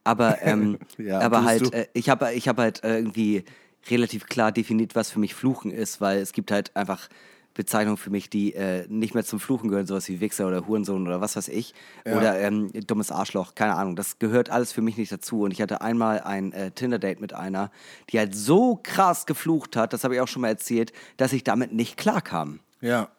aber, 0.04 0.42
ähm, 0.42 0.78
Ja, 0.98 1.20
aber 1.20 1.44
halt, 1.44 1.74
äh, 1.74 1.88
ich 1.94 2.10
habe 2.10 2.34
ich 2.34 2.48
hab 2.48 2.58
halt 2.58 2.84
äh, 2.84 2.98
irgendwie 2.98 3.44
relativ 3.90 4.28
klar 4.28 4.52
definiert, 4.52 4.96
was 4.96 5.12
für 5.12 5.20
mich 5.20 5.34
Fluchen 5.34 5.72
ist, 5.72 6.02
weil 6.02 6.20
es 6.20 6.34
gibt 6.34 6.52
halt 6.52 6.76
einfach 6.76 7.10
Bezeichnungen 7.54 7.98
für 7.98 8.10
mich, 8.10 8.30
die 8.30 8.54
äh, 8.54 8.86
nicht 8.88 9.14
mehr 9.14 9.26
zum 9.26 9.40
Fluchen 9.40 9.70
gehören, 9.70 9.86
sowas 9.86 10.08
wie 10.08 10.22
Wichser 10.22 10.48
oder 10.48 10.68
Hurensohn 10.68 11.06
oder 11.06 11.20
was 11.20 11.36
weiß 11.36 11.50
ich. 11.50 11.74
Oder 12.06 12.40
ähm, 12.40 12.72
dummes 12.88 13.12
Arschloch, 13.12 13.56
keine 13.56 13.76
Ahnung. 13.76 13.96
Das 13.96 14.20
gehört 14.20 14.50
alles 14.50 14.72
für 14.72 14.82
mich 14.82 14.98
nicht 14.98 15.12
dazu. 15.12 15.42
Und 15.42 15.52
ich 15.52 15.62
hatte 15.62 15.82
einmal 15.82 16.22
ein 16.22 16.54
äh, 16.54 16.72
Tinder-Date 16.72 17.20
mit 17.20 17.34
einer, 17.34 17.72
die 18.10 18.20
halt 18.20 18.36
so 18.36 18.80
krass 18.82 19.26
geflucht 19.26 19.76
hat, 19.76 19.92
das 19.92 20.04
habe 20.04 20.16
ich 20.16 20.22
auch 20.22 20.28
schon 20.28 20.42
mal 20.44 20.48
erzählt, 20.48 20.94
dass 21.18 21.34
ich 21.34 21.44
damit 21.44 21.74
nicht 21.74 21.98
klarkam. 21.98 22.60
Ja. 22.80 23.10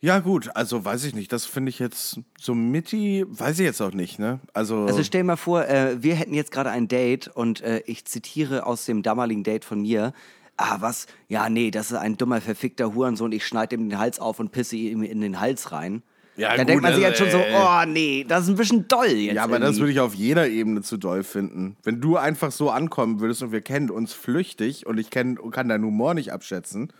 Ja, 0.00 0.20
gut, 0.20 0.50
also 0.54 0.84
weiß 0.84 1.04
ich 1.04 1.14
nicht. 1.14 1.32
Das 1.32 1.44
finde 1.44 1.70
ich 1.70 1.80
jetzt 1.80 2.20
so 2.38 2.54
Mitti, 2.54 3.24
weiß 3.28 3.58
ich 3.58 3.64
jetzt 3.64 3.80
auch 3.80 3.92
nicht, 3.92 4.20
ne? 4.20 4.38
Also, 4.52 4.86
Also 4.86 5.02
stell 5.02 5.22
dir 5.22 5.26
mal 5.26 5.36
vor, 5.36 5.66
äh, 5.66 6.00
wir 6.00 6.14
hätten 6.14 6.34
jetzt 6.34 6.52
gerade 6.52 6.70
ein 6.70 6.86
Date 6.86 7.28
und 7.28 7.62
äh, 7.62 7.82
ich 7.86 8.04
zitiere 8.04 8.64
aus 8.64 8.84
dem 8.84 9.02
damaligen 9.02 9.42
Date 9.42 9.64
von 9.64 9.82
mir. 9.82 10.12
Ah, 10.56 10.76
was? 10.80 11.06
Ja, 11.28 11.48
nee, 11.48 11.72
das 11.72 11.90
ist 11.90 11.96
ein 11.96 12.16
dummer, 12.16 12.40
verfickter 12.40 12.94
Hurensohn. 12.94 13.32
Ich 13.32 13.44
schneide 13.44 13.74
ihm 13.74 13.88
den 13.88 13.98
Hals 13.98 14.20
auf 14.20 14.38
und 14.38 14.52
pisse 14.52 14.76
ihm 14.76 15.02
in 15.02 15.20
den 15.20 15.40
Hals 15.40 15.72
rein. 15.72 16.02
Ja, 16.36 16.50
da 16.50 16.58
gut, 16.58 16.68
denkt 16.68 16.82
man 16.84 16.94
sich 16.94 17.04
also, 17.04 17.24
halt 17.24 17.32
schon 17.32 17.40
so, 17.40 17.44
äh, 17.44 17.56
oh 17.56 17.84
nee, 17.90 18.24
das 18.26 18.44
ist 18.44 18.50
ein 18.50 18.54
bisschen 18.54 18.86
doll 18.86 19.08
jetzt. 19.08 19.34
ja, 19.34 19.42
aber 19.42 19.58
das 19.58 19.70
irgendwie. 19.70 19.80
würde 19.80 19.92
ich 19.92 20.00
auf 20.00 20.14
jeder 20.14 20.48
Ebene 20.48 20.82
zu 20.82 20.96
doll 20.96 21.24
finden. 21.24 21.76
Wenn 21.82 22.00
du 22.00 22.16
einfach 22.16 22.52
so 22.52 22.70
ankommen 22.70 23.18
würdest 23.18 23.42
und 23.42 23.50
wir 23.50 23.60
kennen 23.60 23.90
uns 23.90 24.12
flüchtig 24.12 24.86
und 24.86 24.98
ich 24.98 25.10
kenn, 25.10 25.36
kann 25.50 25.68
deinen 25.68 25.84
Humor 25.84 26.14
nicht 26.14 26.32
abschätzen 26.32 26.92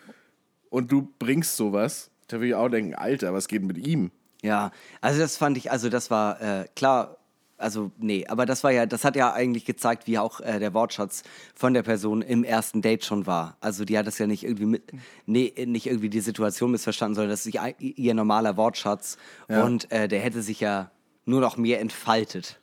und 0.71 0.91
du 0.91 1.15
bringst 1.21 1.57
sowas, 1.57 2.11
da 2.29 2.37
würde 2.37 2.49
ich 2.49 2.55
auch 2.55 2.69
denken, 2.69 2.95
Alter, 2.95 3.33
was 3.35 3.49
geht 3.49 3.63
mit 3.63 3.79
ihm? 3.87 4.11
Ja, 4.43 4.71
also 5.01 5.19
das 5.21 5.37
fand 5.37 5.57
ich, 5.57 5.71
also 5.71 5.89
das 5.89 6.11
war 6.11 6.41
äh, 6.41 6.67
klar, 6.77 7.17
also 7.57 7.91
nee, 7.99 8.25
aber 8.29 8.47
das 8.47 8.63
war 8.63 8.71
ja, 8.71 8.87
das 8.87 9.05
hat 9.05 9.17
ja 9.17 9.33
eigentlich 9.33 9.65
gezeigt, 9.65 10.07
wie 10.07 10.17
auch 10.19 10.41
äh, 10.41 10.61
der 10.61 10.75
Wortschatz 10.75 11.25
von 11.57 11.75
der 11.75 11.83
Person 11.83 12.23
im 12.23 12.45
ersten 12.45 12.83
Date 12.83 13.05
schon 13.05 13.27
war. 13.27 13.57
Also 13.61 13.85
die 13.85 13.99
hat 13.99 14.07
das 14.07 14.19
ja 14.19 14.29
nicht 14.29 14.45
irgendwie 14.45 14.67
mit, 14.67 14.93
nee, 15.27 15.53
nicht 15.67 15.87
irgendwie 15.89 16.09
die 16.09 16.21
Situation 16.21 16.71
missverstanden, 16.71 17.17
sondern 17.17 17.31
das 17.31 17.45
ist 17.45 17.53
ihr, 17.55 17.75
ihr 17.81 18.15
normaler 18.15 18.57
Wortschatz 18.57 19.19
Ja. 19.49 19.65
und 19.65 19.91
äh, 19.91 20.07
der 20.07 20.21
hätte 20.21 20.43
sich 20.43 20.61
ja 20.61 20.93
nur 21.25 21.41
noch 21.41 21.57
mehr 21.57 21.81
entfaltet. 21.81 22.61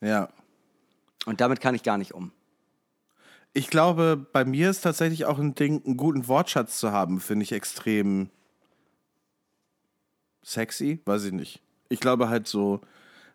Ja. 0.00 0.28
Und 1.26 1.40
damit 1.40 1.60
kann 1.60 1.74
ich 1.74 1.82
gar 1.82 1.98
nicht 1.98 2.14
um. 2.14 2.30
Ich 3.52 3.68
glaube, 3.68 4.16
bei 4.32 4.44
mir 4.44 4.70
ist 4.70 4.82
tatsächlich 4.82 5.24
auch 5.24 5.38
ein 5.40 5.56
Ding, 5.56 5.82
einen 5.84 5.96
guten 5.96 6.28
Wortschatz 6.28 6.78
zu 6.78 6.92
haben, 6.92 7.20
finde 7.20 7.42
ich 7.42 7.50
extrem 7.50 8.30
sexy, 10.42 11.00
weiß 11.04 11.24
ich 11.24 11.32
nicht. 11.32 11.60
Ich 11.88 12.00
glaube 12.00 12.28
halt 12.28 12.46
so, 12.46 12.80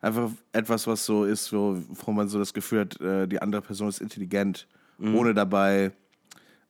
einfach 0.01 0.29
etwas, 0.53 0.87
was 0.87 1.05
so 1.05 1.25
ist, 1.25 1.51
wo, 1.51 1.77
wo 1.89 2.11
man 2.11 2.27
so 2.29 2.39
das 2.39 2.53
Gefühl 2.53 2.81
hat, 2.81 2.99
äh, 3.01 3.27
die 3.27 3.41
andere 3.41 3.61
Person 3.61 3.89
ist 3.89 3.99
intelligent, 3.99 4.67
ohne 4.97 5.33
dabei, 5.33 5.91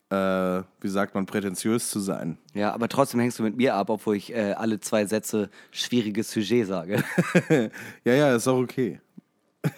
äh, 0.09 0.63
wie 0.81 0.87
sagt 0.87 1.15
man, 1.15 1.25
prätentiös 1.25 1.89
zu 1.89 1.99
sein. 1.99 2.37
Ja, 2.53 2.73
aber 2.73 2.87
trotzdem 2.87 3.19
hängst 3.19 3.39
du 3.39 3.43
mit 3.43 3.57
mir 3.57 3.75
ab, 3.75 3.89
obwohl 3.89 4.15
ich 4.15 4.33
äh, 4.33 4.53
alle 4.53 4.79
zwei 4.79 5.05
Sätze 5.05 5.49
schwieriges 5.71 6.31
Sujet 6.31 6.67
sage. 6.67 7.03
Ja, 8.03 8.13
ja, 8.13 8.35
ist 8.35 8.47
auch 8.47 8.59
okay. 8.59 8.99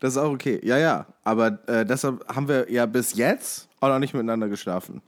Das 0.00 0.14
ist 0.14 0.18
auch 0.18 0.32
okay. 0.32 0.60
Ja, 0.62 0.76
ja. 0.78 1.06
Aber 1.22 1.58
äh, 1.66 1.86
deshalb 1.86 2.26
haben 2.28 2.48
wir 2.48 2.70
ja 2.70 2.84
bis 2.86 3.14
jetzt 3.14 3.68
auch 3.80 3.88
noch 3.88 3.98
nicht 3.98 4.12
miteinander 4.12 4.48
geschlafen. 4.48 5.00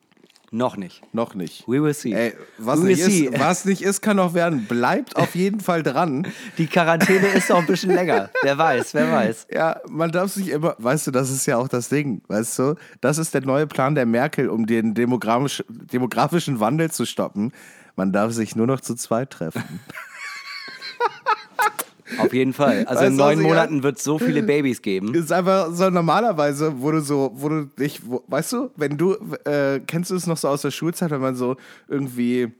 Noch 0.51 0.77
nicht. 0.77 1.03
Noch 1.13 1.35
nicht. 1.35 1.67
We 1.67 1.83
will 1.83 1.95
see. 1.95 2.13
Ey, 2.13 2.35
was 2.59 2.81
We 2.81 2.85
nicht, 2.87 2.99
will 3.05 3.11
see. 3.11 3.25
ist, 3.27 3.41
was 3.41 3.65
nicht 3.65 3.83
ist, 3.83 4.01
kann 4.01 4.17
noch 4.17 4.35
werden. 4.35 4.67
Bleibt 4.67 5.17
auf 5.17 5.35
jeden 5.35 5.61
Fall 5.61 5.83
dran. 5.83 6.27
Die 6.59 6.67
Quarantäne 6.67 7.27
ist 7.29 7.49
noch 7.51 7.59
ein 7.59 7.67
bisschen 7.67 7.95
länger. 7.95 8.31
Wer 8.43 8.57
weiß, 8.57 8.95
wer 8.95 9.11
weiß. 9.13 9.49
Ja, 9.53 9.81
man 9.89 10.13
darf 10.13 10.33
sich 10.33 10.49
immer, 10.51 10.75
weißt 10.79 11.09
du, 11.09 11.11
das 11.11 11.31
ist 11.31 11.47
ja 11.47 11.57
auch 11.57 11.69
das 11.69 11.89
Ding, 11.89 12.23
weißt 12.29 12.59
du? 12.59 12.75
Das 13.01 13.19
ist 13.19 13.35
der 13.35 13.43
neue 13.43 13.67
Plan 13.67 13.95
der 13.95 14.07
Merkel, 14.07 14.49
um 14.49 14.67
den 14.67 14.95
demografisch, 14.95 15.65
demografischen 15.69 16.61
Wandel 16.61 16.91
zu 16.91 17.05
stoppen. 17.07 17.53
Man 17.97 18.13
darf 18.13 18.33
sich 18.33 18.55
nur 18.57 18.67
noch 18.67 18.81
zu 18.81 18.95
zweit 18.95 19.31
treffen. 19.31 19.63
Auf 22.19 22.33
jeden 22.33 22.53
Fall. 22.53 22.85
Also 22.87 23.01
Weißt 23.01 23.11
in 23.11 23.17
neun 23.17 23.43
Monaten 23.43 23.83
wird 23.83 23.99
es 23.99 24.05
so 24.05 24.19
viele 24.19 24.43
Babys 24.43 24.83
geben. 24.83 25.15
ist 25.15 25.33
einfach 25.33 25.73
so 25.73 25.91
normalerweise, 25.91 26.81
wo 26.81 26.91
du 26.91 27.01
so, 27.01 27.33
wo 27.35 27.49
du 27.49 27.65
dich, 27.65 28.01
wo, 28.07 28.23
weißt 28.29 28.53
du, 28.53 28.71
wenn 28.77 28.97
du, 28.97 29.17
äh, 29.45 29.81
kennst 29.87 30.11
du 30.11 30.15
es 30.15 30.27
noch 30.27 30.37
so 30.37 30.49
aus 30.49 30.63
der 30.63 30.71
Schulzeit, 30.71 31.11
wenn 31.11 31.21
man 31.21 31.35
so 31.37 31.57
irgendwie, 31.89 32.53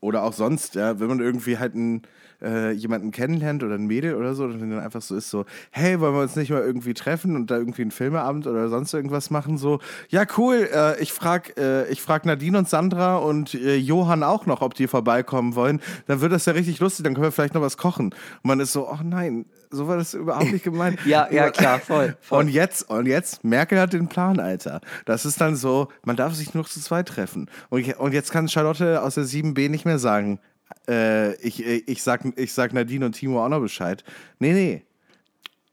oder 0.00 0.22
auch 0.22 0.32
sonst, 0.32 0.74
ja, 0.74 0.98
wenn 0.98 1.08
man 1.08 1.20
irgendwie 1.20 1.58
halt 1.58 1.74
einen, 1.74 2.02
äh, 2.42 2.72
jemanden 2.72 3.10
kennenlernt 3.10 3.62
oder 3.62 3.74
ein 3.74 3.86
Mädel 3.86 4.14
oder 4.14 4.34
so, 4.34 4.44
und 4.44 4.60
dann 4.60 4.78
einfach 4.78 5.02
so 5.02 5.16
ist 5.16 5.30
so, 5.30 5.44
hey, 5.70 6.00
wollen 6.00 6.14
wir 6.14 6.22
uns 6.22 6.36
nicht 6.36 6.50
mal 6.50 6.62
irgendwie 6.62 6.94
treffen 6.94 7.36
und 7.36 7.50
da 7.50 7.56
irgendwie 7.56 7.82
einen 7.82 7.90
Filmeabend 7.90 8.46
oder 8.46 8.68
sonst 8.68 8.92
irgendwas 8.94 9.30
machen, 9.30 9.58
so, 9.58 9.80
ja, 10.08 10.24
cool, 10.36 10.68
äh, 10.72 11.00
ich 11.00 11.12
frag, 11.12 11.58
äh, 11.58 11.88
ich 11.88 12.02
frag 12.02 12.26
Nadine 12.26 12.58
und 12.58 12.68
Sandra 12.68 13.16
und 13.16 13.54
äh, 13.54 13.76
Johann 13.76 14.22
auch 14.22 14.46
noch, 14.46 14.62
ob 14.62 14.74
die 14.74 14.86
vorbeikommen 14.86 15.54
wollen, 15.54 15.80
dann 16.06 16.20
wird 16.20 16.32
das 16.32 16.46
ja 16.46 16.52
richtig 16.52 16.80
lustig, 16.80 17.04
dann 17.04 17.14
können 17.14 17.24
wir 17.24 17.32
vielleicht 17.32 17.54
noch 17.54 17.62
was 17.62 17.76
kochen. 17.76 18.06
Und 18.06 18.14
man 18.44 18.60
ist 18.60 18.72
so, 18.72 18.88
oh 18.88 18.98
nein, 19.02 19.46
so 19.74 19.88
war 19.88 19.96
das 19.96 20.14
überhaupt 20.14 20.52
nicht 20.52 20.64
gemeint. 20.64 20.98
Ja, 21.04 21.28
ja, 21.30 21.50
klar, 21.50 21.80
voll, 21.80 22.16
voll. 22.20 22.40
Und 22.40 22.48
jetzt, 22.48 22.88
und 22.88 23.06
jetzt, 23.06 23.44
Merkel 23.44 23.78
hat 23.78 23.92
den 23.92 24.08
Plan, 24.08 24.40
Alter. 24.40 24.80
Das 25.04 25.26
ist 25.26 25.40
dann 25.40 25.56
so, 25.56 25.88
man 26.04 26.16
darf 26.16 26.34
sich 26.34 26.54
nur 26.54 26.64
zu 26.64 26.80
zweit 26.80 27.08
treffen. 27.08 27.50
Und, 27.68 27.86
und 27.98 28.12
jetzt 28.12 28.32
kann 28.32 28.48
Charlotte 28.48 29.02
aus 29.02 29.14
der 29.14 29.24
7b 29.24 29.68
nicht 29.68 29.84
mehr 29.84 29.98
sagen, 29.98 30.38
äh, 30.88 31.34
ich, 31.36 31.64
ich, 31.64 32.02
sag, 32.02 32.22
ich 32.36 32.52
sag 32.52 32.72
Nadine 32.72 33.06
und 33.06 33.12
Timo 33.12 33.44
auch 33.44 33.48
noch 33.48 33.60
Bescheid. 33.60 34.04
Nee, 34.38 34.52
nee. 34.52 34.82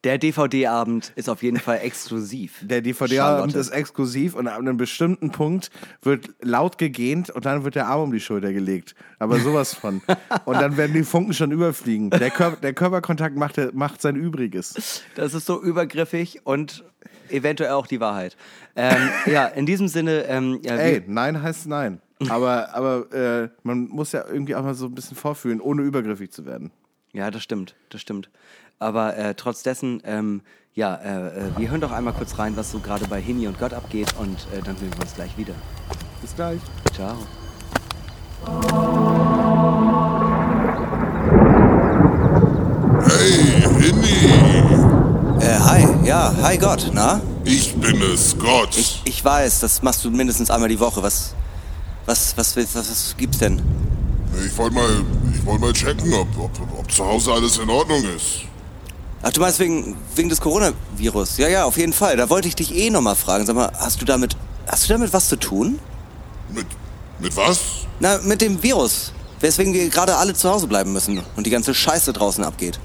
Der 0.04 0.17
DVD-Abend 0.17 1.13
ist 1.15 1.30
auf 1.30 1.43
jeden 1.43 1.60
Fall 1.60 1.82
exklusiv. 1.84 2.58
Der 2.63 2.82
DVD-Abend 2.82 3.54
ist 3.54 3.69
exklusiv 3.69 4.34
und 4.34 4.47
ab 4.47 4.58
einem 4.58 4.75
bestimmten 4.75 5.32
Punkt 5.32 5.69
wird 6.01 6.32
laut 6.41 6.80
gegähnt 6.80 7.30
und 7.30 7.45
dann 7.45 7.63
wird 7.63 7.75
der 7.75 7.86
Arm 7.86 8.01
um 8.01 8.12
die 8.12 8.19
Schulter 8.19 8.51
gelegt. 8.51 8.95
Aber 9.19 9.39
sowas 9.39 9.75
von. 9.75 10.01
und 10.45 10.60
dann 10.60 10.75
werden 10.75 10.93
die 10.93 11.04
Funken 11.04 11.36
schon 11.36 11.51
überfliegen. 11.51 12.10
Der, 12.10 12.32
Kör 12.32 12.56
der 12.56 12.73
Körperkontakt 12.73 13.38
macht, 13.38 13.60
macht 13.75 14.01
sein 14.01 14.15
Übriges. 14.15 15.04
Das 15.13 15.36
ist 15.36 15.45
so 15.45 15.62
übergriffig 15.62 16.41
und 16.45 16.84
eventuell 17.30 17.71
auch 17.71 17.86
die 17.86 17.99
Wahrheit. 17.99 18.36
Ähm, 18.75 19.10
ja, 19.27 19.45
in 19.45 19.67
diesem 19.67 19.88
Sinne, 19.88 20.23
ähm, 20.23 20.62
ja, 20.63 20.77
Ey, 20.77 21.04
nein 21.06 21.43
heißt 21.43 21.67
nein. 21.67 22.01
Aber, 22.29 22.73
aber 22.73 23.12
äh, 23.13 23.49
man 23.63 23.88
muss 23.88 24.12
ja 24.12 24.25
irgendwie 24.27 24.55
auch 24.55 24.63
mal 24.63 24.73
so 24.75 24.86
ein 24.86 24.95
bisschen 24.95 25.17
vorfühlen, 25.17 25.62
ohne 25.62 25.81
übergriffig 25.81 26.31
zu 26.31 26.45
werden. 26.45 26.71
ja, 27.13 27.31
das 27.31 27.43
stimmt, 27.43 27.75
das 27.89 28.01
stimmt. 28.01 28.29
Aber 28.79 29.15
äh, 29.15 29.36
trotz 29.36 29.63
dessen, 29.63 30.01
ähm, 30.05 30.41
ja, 30.73 30.95
äh, 30.95 31.47
äh, 31.47 31.57
wir 31.57 31.69
hören 31.69 31.81
doch 31.81 31.91
einmal 31.91 32.13
kurz 32.13 32.39
rein, 32.39 32.55
was 32.55 32.71
so 32.71 32.79
gerade 32.79 33.05
bei 33.07 33.21
Hini 33.21 33.47
und 33.47 33.60
Gott 33.60 33.73
abgeht 33.73 34.13
und 34.17 34.38
äh, 34.53 34.62
dann 34.63 34.77
sehen 34.77 34.91
wir 34.93 35.01
uns 35.01 35.13
gleich 35.13 35.38
wieder. 35.38 35.53
Bis 36.21 36.36
gleich. 36.36 36.60
Ciao. 36.93 37.17
Hey, 43.03 43.62
Hinni! 43.81 44.51
Äh, 45.41 45.60
hi, 45.60 46.07
ja, 46.07 46.34
hi 46.41 46.57
Gott, 46.57 46.89
na? 46.93 47.19
Ich 47.43 47.75
bin 47.75 48.01
es, 48.01 48.38
Gott. 48.38 48.77
Ich, 48.77 49.01
ich 49.05 49.25
weiß, 49.25 49.60
das 49.60 49.81
machst 49.81 50.05
du 50.05 50.12
mindestens 50.12 50.49
einmal 50.49 50.69
die 50.69 50.79
Woche. 50.79 51.03
Was, 51.03 51.36
was, 52.12 52.36
was, 52.38 52.56
willst, 52.56 52.76
was, 52.76 52.89
was 52.89 53.15
gibt's 53.17 53.38
denn? 53.38 53.62
Ich 54.45 54.58
wollte 54.58 54.76
mal, 54.76 55.04
ich 55.34 55.45
wollte 55.45 55.62
mal 55.62 55.74
checken, 55.74 56.13
ob, 56.13 56.28
ob, 56.38 56.52
ob 56.78 56.91
zu 56.91 57.06
Hause 57.06 57.32
alles 57.32 57.58
in 57.58 57.69
Ordnung 57.69 58.04
ist. 58.04 58.41
Ach, 59.24 59.32
du 59.32 59.39
meinst 59.39 59.60
wegen, 59.60 59.95
wegen 60.15 60.30
des 60.30 60.41
Coronavirus? 60.41 61.38
Ja, 61.38 61.47
ja, 61.47 61.63
auf 61.65 61.78
jeden 61.78 61.93
Fall. 61.93 62.17
Da 62.17 62.30
wollte 62.30 62.47
ich 62.47 62.56
dich 62.56 62.76
eh 62.76 62.89
nochmal 62.89 63.15
fragen. 63.15 63.45
Sag 63.45 63.56
mal, 63.56 63.71
hast 63.78 64.02
du 64.02 64.06
damit, 64.06 64.36
hast 64.67 64.89
du 64.89 64.93
damit 64.93 65.13
was 65.13 65.30
zu 65.30 65.38
tun? 65.38 65.80
Mit, 66.54 66.65
mit 67.19 67.36
was? 67.38 67.60
Na, 68.00 68.17
mit 68.24 68.41
dem 68.41 68.62
Virus. 68.62 69.13
Weswegen 69.39 69.74
wir 69.74 69.89
gerade 69.89 70.15
alle 70.17 70.34
zu 70.34 70.50
Hause 70.50 70.67
bleiben 70.67 70.91
müssen 70.91 71.21
und 71.36 71.45
die 71.45 71.50
ganze 71.50 71.74
Scheiße 71.74 72.13
draußen 72.13 72.43
abgeht. 72.43 72.80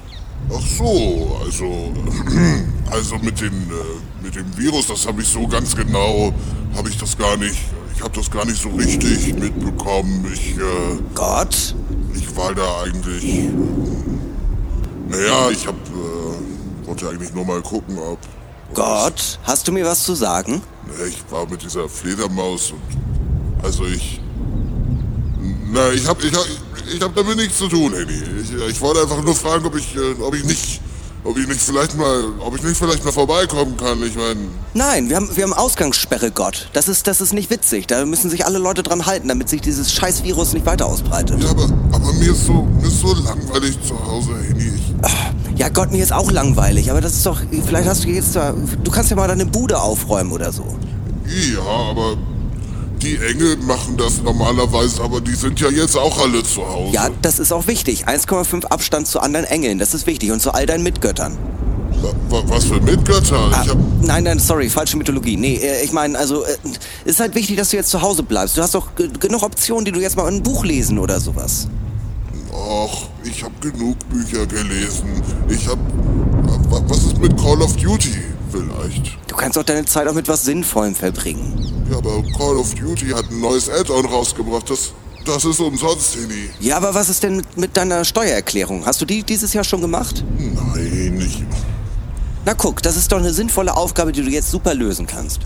Ach 0.51 0.67
so, 0.79 1.41
also, 1.45 1.93
also 2.91 3.17
mit, 3.19 3.41
den, 3.41 3.53
äh, 3.53 4.25
mit 4.25 4.37
dem 4.37 4.57
Virus, 4.57 4.87
das 4.87 5.07
habe 5.07 5.23
ich 5.23 5.29
so 5.29 5.47
ganz 5.49 5.75
genau, 5.75 6.33
habe 6.77 6.89
ich 6.89 6.97
das 6.99 7.17
gar 7.19 7.37
nicht, 7.37 7.59
ich 7.97 8.03
habe 8.03 8.15
das 8.15 8.31
gar 8.31 8.45
nicht 8.45 8.61
so 8.61 8.69
richtig 8.71 9.35
mitbekommen. 9.35 10.31
Ich, 10.33 10.57
äh, 10.57 10.99
Gott? 11.15 11.75
ich 12.15 12.37
war 12.37 12.55
da 12.55 12.83
eigentlich, 12.83 13.49
naja, 15.09 15.51
ich 15.51 15.67
habe, 15.67 15.79
äh, 15.79 16.87
wollte 16.87 17.09
eigentlich 17.09 17.33
nur 17.33 17.45
mal 17.45 17.63
gucken, 17.63 17.99
ob, 17.99 18.19
Gott? 18.75 19.39
Hast 19.45 19.67
du 19.69 19.73
mir 19.73 19.87
was 19.87 20.05
zu 20.05 20.15
sagen? 20.15 20.61
Ne, 20.87 21.07
Ich 21.09 21.25
war 21.31 21.49
mit 21.49 21.63
dieser 21.63 21.89
Fledermaus 21.89 22.73
und 22.73 23.65
also 23.65 23.87
ich. 23.87 24.21
Na, 25.73 25.91
ich 25.93 26.07
hab, 26.07 26.23
ich 26.23 26.33
hab, 26.35 26.45
ich 26.93 27.01
hab 27.01 27.15
damit 27.15 27.37
nichts 27.37 27.59
zu 27.59 27.69
tun, 27.69 27.93
Henny. 27.95 28.23
Ich, 28.43 28.53
ich 28.53 28.81
wollte 28.81 29.03
einfach 29.03 29.23
nur 29.23 29.35
fragen, 29.35 29.65
ob 29.67 29.77
ich, 29.77 29.97
äh, 29.97 30.21
ob 30.21 30.35
ich 30.35 30.45
nicht, 30.45 30.81
ob 31.27 31.37
ich 31.39 31.47
nicht 31.47 31.61
vielleicht 31.61 31.97
mal, 31.97 32.25
ob 32.41 32.57
ich 32.57 32.63
nicht 32.63 32.77
vielleicht 32.77 33.05
mal 33.05 33.13
vorbeikommen 33.13 33.77
kann. 33.77 34.03
Ich 34.03 34.15
meine, 34.17 34.41
Nein, 34.75 35.09
wir 35.09 35.17
haben, 35.17 35.29
wir 35.35 35.45
haben 35.45 35.53
Ausgangssperre, 35.53 36.31
Gott. 36.31 36.69
Das 36.73 36.89
ist, 36.89 37.07
das 37.07 37.21
ist 37.21 37.33
nicht 37.33 37.51
witzig. 37.51 37.87
Da 37.87 38.05
müssen 38.05 38.31
sich 38.31 38.47
alle 38.47 38.59
Leute 38.59 38.83
dran 38.83 39.07
halten, 39.07 39.29
damit 39.29 39.49
sich 39.49 39.61
dieses 39.61 39.93
scheiß 39.93 40.23
Virus 40.25 40.53
nicht 40.53 40.67
weiter 40.67 40.87
ausbreitet. 40.87 41.43
ja, 41.43 41.51
aber, 41.51 41.69
aber 41.93 42.13
mir 42.15 42.33
ist 42.33 42.47
so, 42.47 42.67
mir 42.81 42.87
ist 42.87 43.01
so 43.01 43.15
langweilig 43.15 43.77
zu 43.87 43.95
Hause, 44.07 44.31
Henny. 44.47 44.73
Ja, 45.57 45.69
Gott, 45.71 45.91
mir 45.91 46.03
ist 46.03 46.13
auch 46.13 46.31
langweilig, 46.31 46.91
aber 46.91 47.01
das 47.01 47.15
ist 47.15 47.27
doch, 47.27 47.41
vielleicht 47.67 47.89
hast 47.89 48.05
du 48.05 48.09
jetzt 48.09 48.37
da, 48.37 48.53
du 48.53 48.91
kannst 48.91 49.11
ja 49.11 49.17
mal 49.17 49.27
deine 49.27 49.47
Bude 49.47 49.81
aufräumen 49.81 50.33
oder 50.33 50.53
so. 50.53 50.65
ja, 51.27 51.61
aber 51.63 52.17
die 53.03 53.17
Engel 53.17 53.57
machen 53.59 53.97
das 53.97 54.23
normalerweise, 54.23 55.03
aber 55.03 55.21
die 55.21 55.35
sind 55.35 55.61
ja 55.61 55.69
jetzt 55.69 55.97
auch 55.97 56.19
alle 56.19 56.43
zu 56.43 56.67
Hause. 56.67 56.93
Ja, 56.95 57.09
das 57.23 57.39
ist 57.39 57.53
auch 57.53 57.67
wichtig. 57.67 58.07
1,5 58.09 58.65
Abstand 58.67 59.07
zu 59.07 59.21
anderen 59.21 59.47
Engeln, 59.47 59.79
das 59.79 59.95
ist 59.95 60.07
wichtig. 60.07 60.31
Und 60.33 60.41
zu 60.41 60.53
all 60.53 60.67
deinen 60.67 60.83
Mitgöttern. 60.83 61.37
Wa- 62.03 62.13
wa- 62.29 62.43
Was 62.47 62.65
für 62.65 62.81
Mitgötter? 62.81 63.51
Hab, 63.51 63.77
Nein, 64.03 64.25
nein, 64.25 64.39
sorry, 64.39 64.69
falsche 64.69 64.97
Mythologie. 64.97 65.37
Nee, 65.37 65.55
äh, 65.57 65.83
ich 65.85 65.93
meine, 65.93 66.19
also, 66.19 66.45
äh, 66.45 66.57
es 67.05 67.13
ist 67.13 67.21
halt 67.21 67.35
wichtig, 67.35 67.57
dass 67.57 67.71
du 67.71 67.77
jetzt 67.77 67.91
zu 67.91 68.03
Hause 68.03 68.23
bleibst. 68.23 68.57
Du 68.57 68.63
hast 68.63 68.75
doch 68.75 68.95
ge- 68.95 69.09
genug 69.19 69.43
Optionen, 69.43 69.85
die 69.85 69.93
du 69.93 70.01
jetzt 70.01 70.17
mal 70.17 70.29
in 70.29 70.37
ein 70.37 70.43
Buch 70.43 70.65
lesen 70.65 70.99
oder 70.99 71.21
sowas. 71.21 71.69
ach, 72.53 73.09
ich 73.25 73.43
habe 73.43 73.55
genug 73.61 73.97
Bücher 74.09 74.47
gelesen. 74.47 75.23
Ich 75.49 75.67
hab. 75.69 75.79
wa- 76.71 76.83
Was 76.89 76.99
ist 76.99 77.19
mit 77.19 77.37
Call 77.41 77.61
of 77.63 77.77
Duty 77.77 78.15
vielleicht? 78.57 79.19
Du 79.29 79.37
kannst 79.37 79.57
doch 79.57 79.63
deine 79.63 79.85
Zeit 79.85 80.09
auch 80.09 80.15
mit 80.15 80.29
was 80.29 80.45
Sinnvollem 80.45 80.95
verbringen. 80.95 81.87
Ja, 81.91 81.99
aber 81.99 82.23
Call 82.37 82.57
of 82.57 82.75
Duty 82.75 83.11
hat 83.11 83.31
ein 83.31 83.41
neues 83.41 83.69
Add-on 83.69 84.07
rausgebracht. 84.07 84.71
Das, 84.71 84.93
das 85.25 85.45
ist 85.45 85.61
umsonst, 85.61 86.17
Henny. 86.17 86.51
Ja, 86.61 86.77
aber 86.77 86.95
was 86.95 87.09
ist 87.09 87.23
denn 87.23 87.37
mit, 87.37 87.57
mit 87.57 87.77
deiner 87.77 88.05
Steuererklärung? 88.05 88.87
Hast 88.87 89.01
du 89.01 89.05
die 89.05 89.23
dieses 89.23 89.53
Jahr 89.53 89.65
schon 89.65 89.81
gemacht? 89.81 90.25
Nein, 90.39 91.21
ich. 91.21 91.43
Na 92.45 92.55
guck, 92.55 92.83
das 92.83 92.97
ist 92.97 93.11
doch 93.11 93.19
eine 93.19 93.33
sinnvolle 93.33 93.77
Aufgabe, 93.77 94.13
die 94.13 94.23
du 94.23 94.31
jetzt 94.31 94.51
super 94.51 94.75
lösen 94.75 95.07
kannst. 95.07 95.41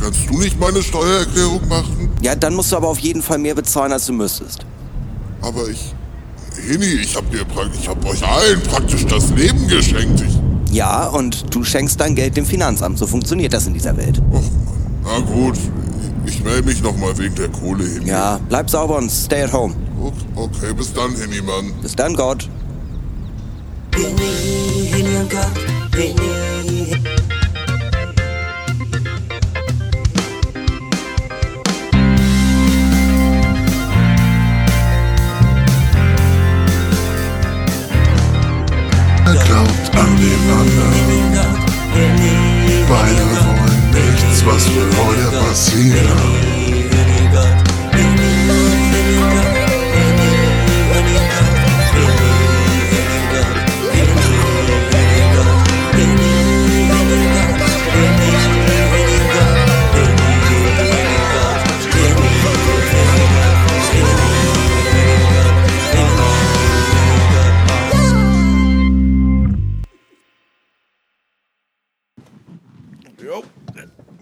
Kannst 0.00 0.28
du 0.28 0.38
nicht 0.38 0.58
meine 0.60 0.82
Steuererklärung 0.82 1.66
machen? 1.68 2.10
Ja, 2.22 2.34
dann 2.34 2.54
musst 2.54 2.70
du 2.72 2.76
aber 2.76 2.88
auf 2.88 2.98
jeden 2.98 3.22
Fall 3.22 3.38
mehr 3.38 3.54
bezahlen, 3.54 3.92
als 3.92 4.06
du 4.06 4.12
müsstest. 4.12 4.64
Aber 5.42 5.68
ich. 5.68 5.94
Henny, 6.68 6.86
ich 6.86 7.14
hab 7.14 7.30
dir 7.30 7.44
ich 7.78 7.88
hab 7.88 8.04
euch 8.04 8.26
allen 8.26 8.62
praktisch 8.62 9.04
das 9.06 9.30
Leben 9.30 9.68
geschenkt. 9.68 10.22
Ich, 10.22 10.38
Ja, 10.76 11.06
und 11.06 11.54
du 11.54 11.64
schenkst 11.64 11.98
dein 11.98 12.14
Geld 12.14 12.36
dem 12.36 12.44
Finanzamt. 12.44 12.98
So 12.98 13.06
funktioniert 13.06 13.54
das 13.54 13.66
in 13.66 13.72
dieser 13.72 13.96
Welt. 13.96 14.20
och, 14.30 14.42
na 15.02 15.20
gut, 15.20 15.56
ich 16.26 16.44
melde 16.44 16.64
mich 16.64 16.82
nochmal 16.82 17.16
wegen 17.16 17.34
der 17.34 17.48
Kohle, 17.48 17.82
Henny. 17.82 18.10
Ja, 18.10 18.38
bleib 18.50 18.68
sauber 18.68 18.98
und 18.98 19.10
stay 19.10 19.44
at 19.44 19.54
home. 19.54 19.74
Okay, 20.34 20.74
bis 20.76 20.92
dann, 20.92 21.16
Henny, 21.16 21.40
Mann. 21.40 21.72
Bis 21.80 21.96
dann, 21.96 22.14
Gott. 22.14 22.50
Henny, 23.94 24.86
Henny 24.90 25.16
und 25.16 25.30
Gott, 25.30 25.48
Henny. 25.94 27.00
Er 39.24 39.34
glaubt 39.46 39.85
an 39.96 40.16
den 40.16 40.42
anderen. 40.60 41.56
Beide 42.88 43.24
wollen 43.32 43.90
nichts, 43.92 44.44
was 44.46 44.64
will 44.74 44.90
heute 44.98 45.28
passieren. 45.36 46.95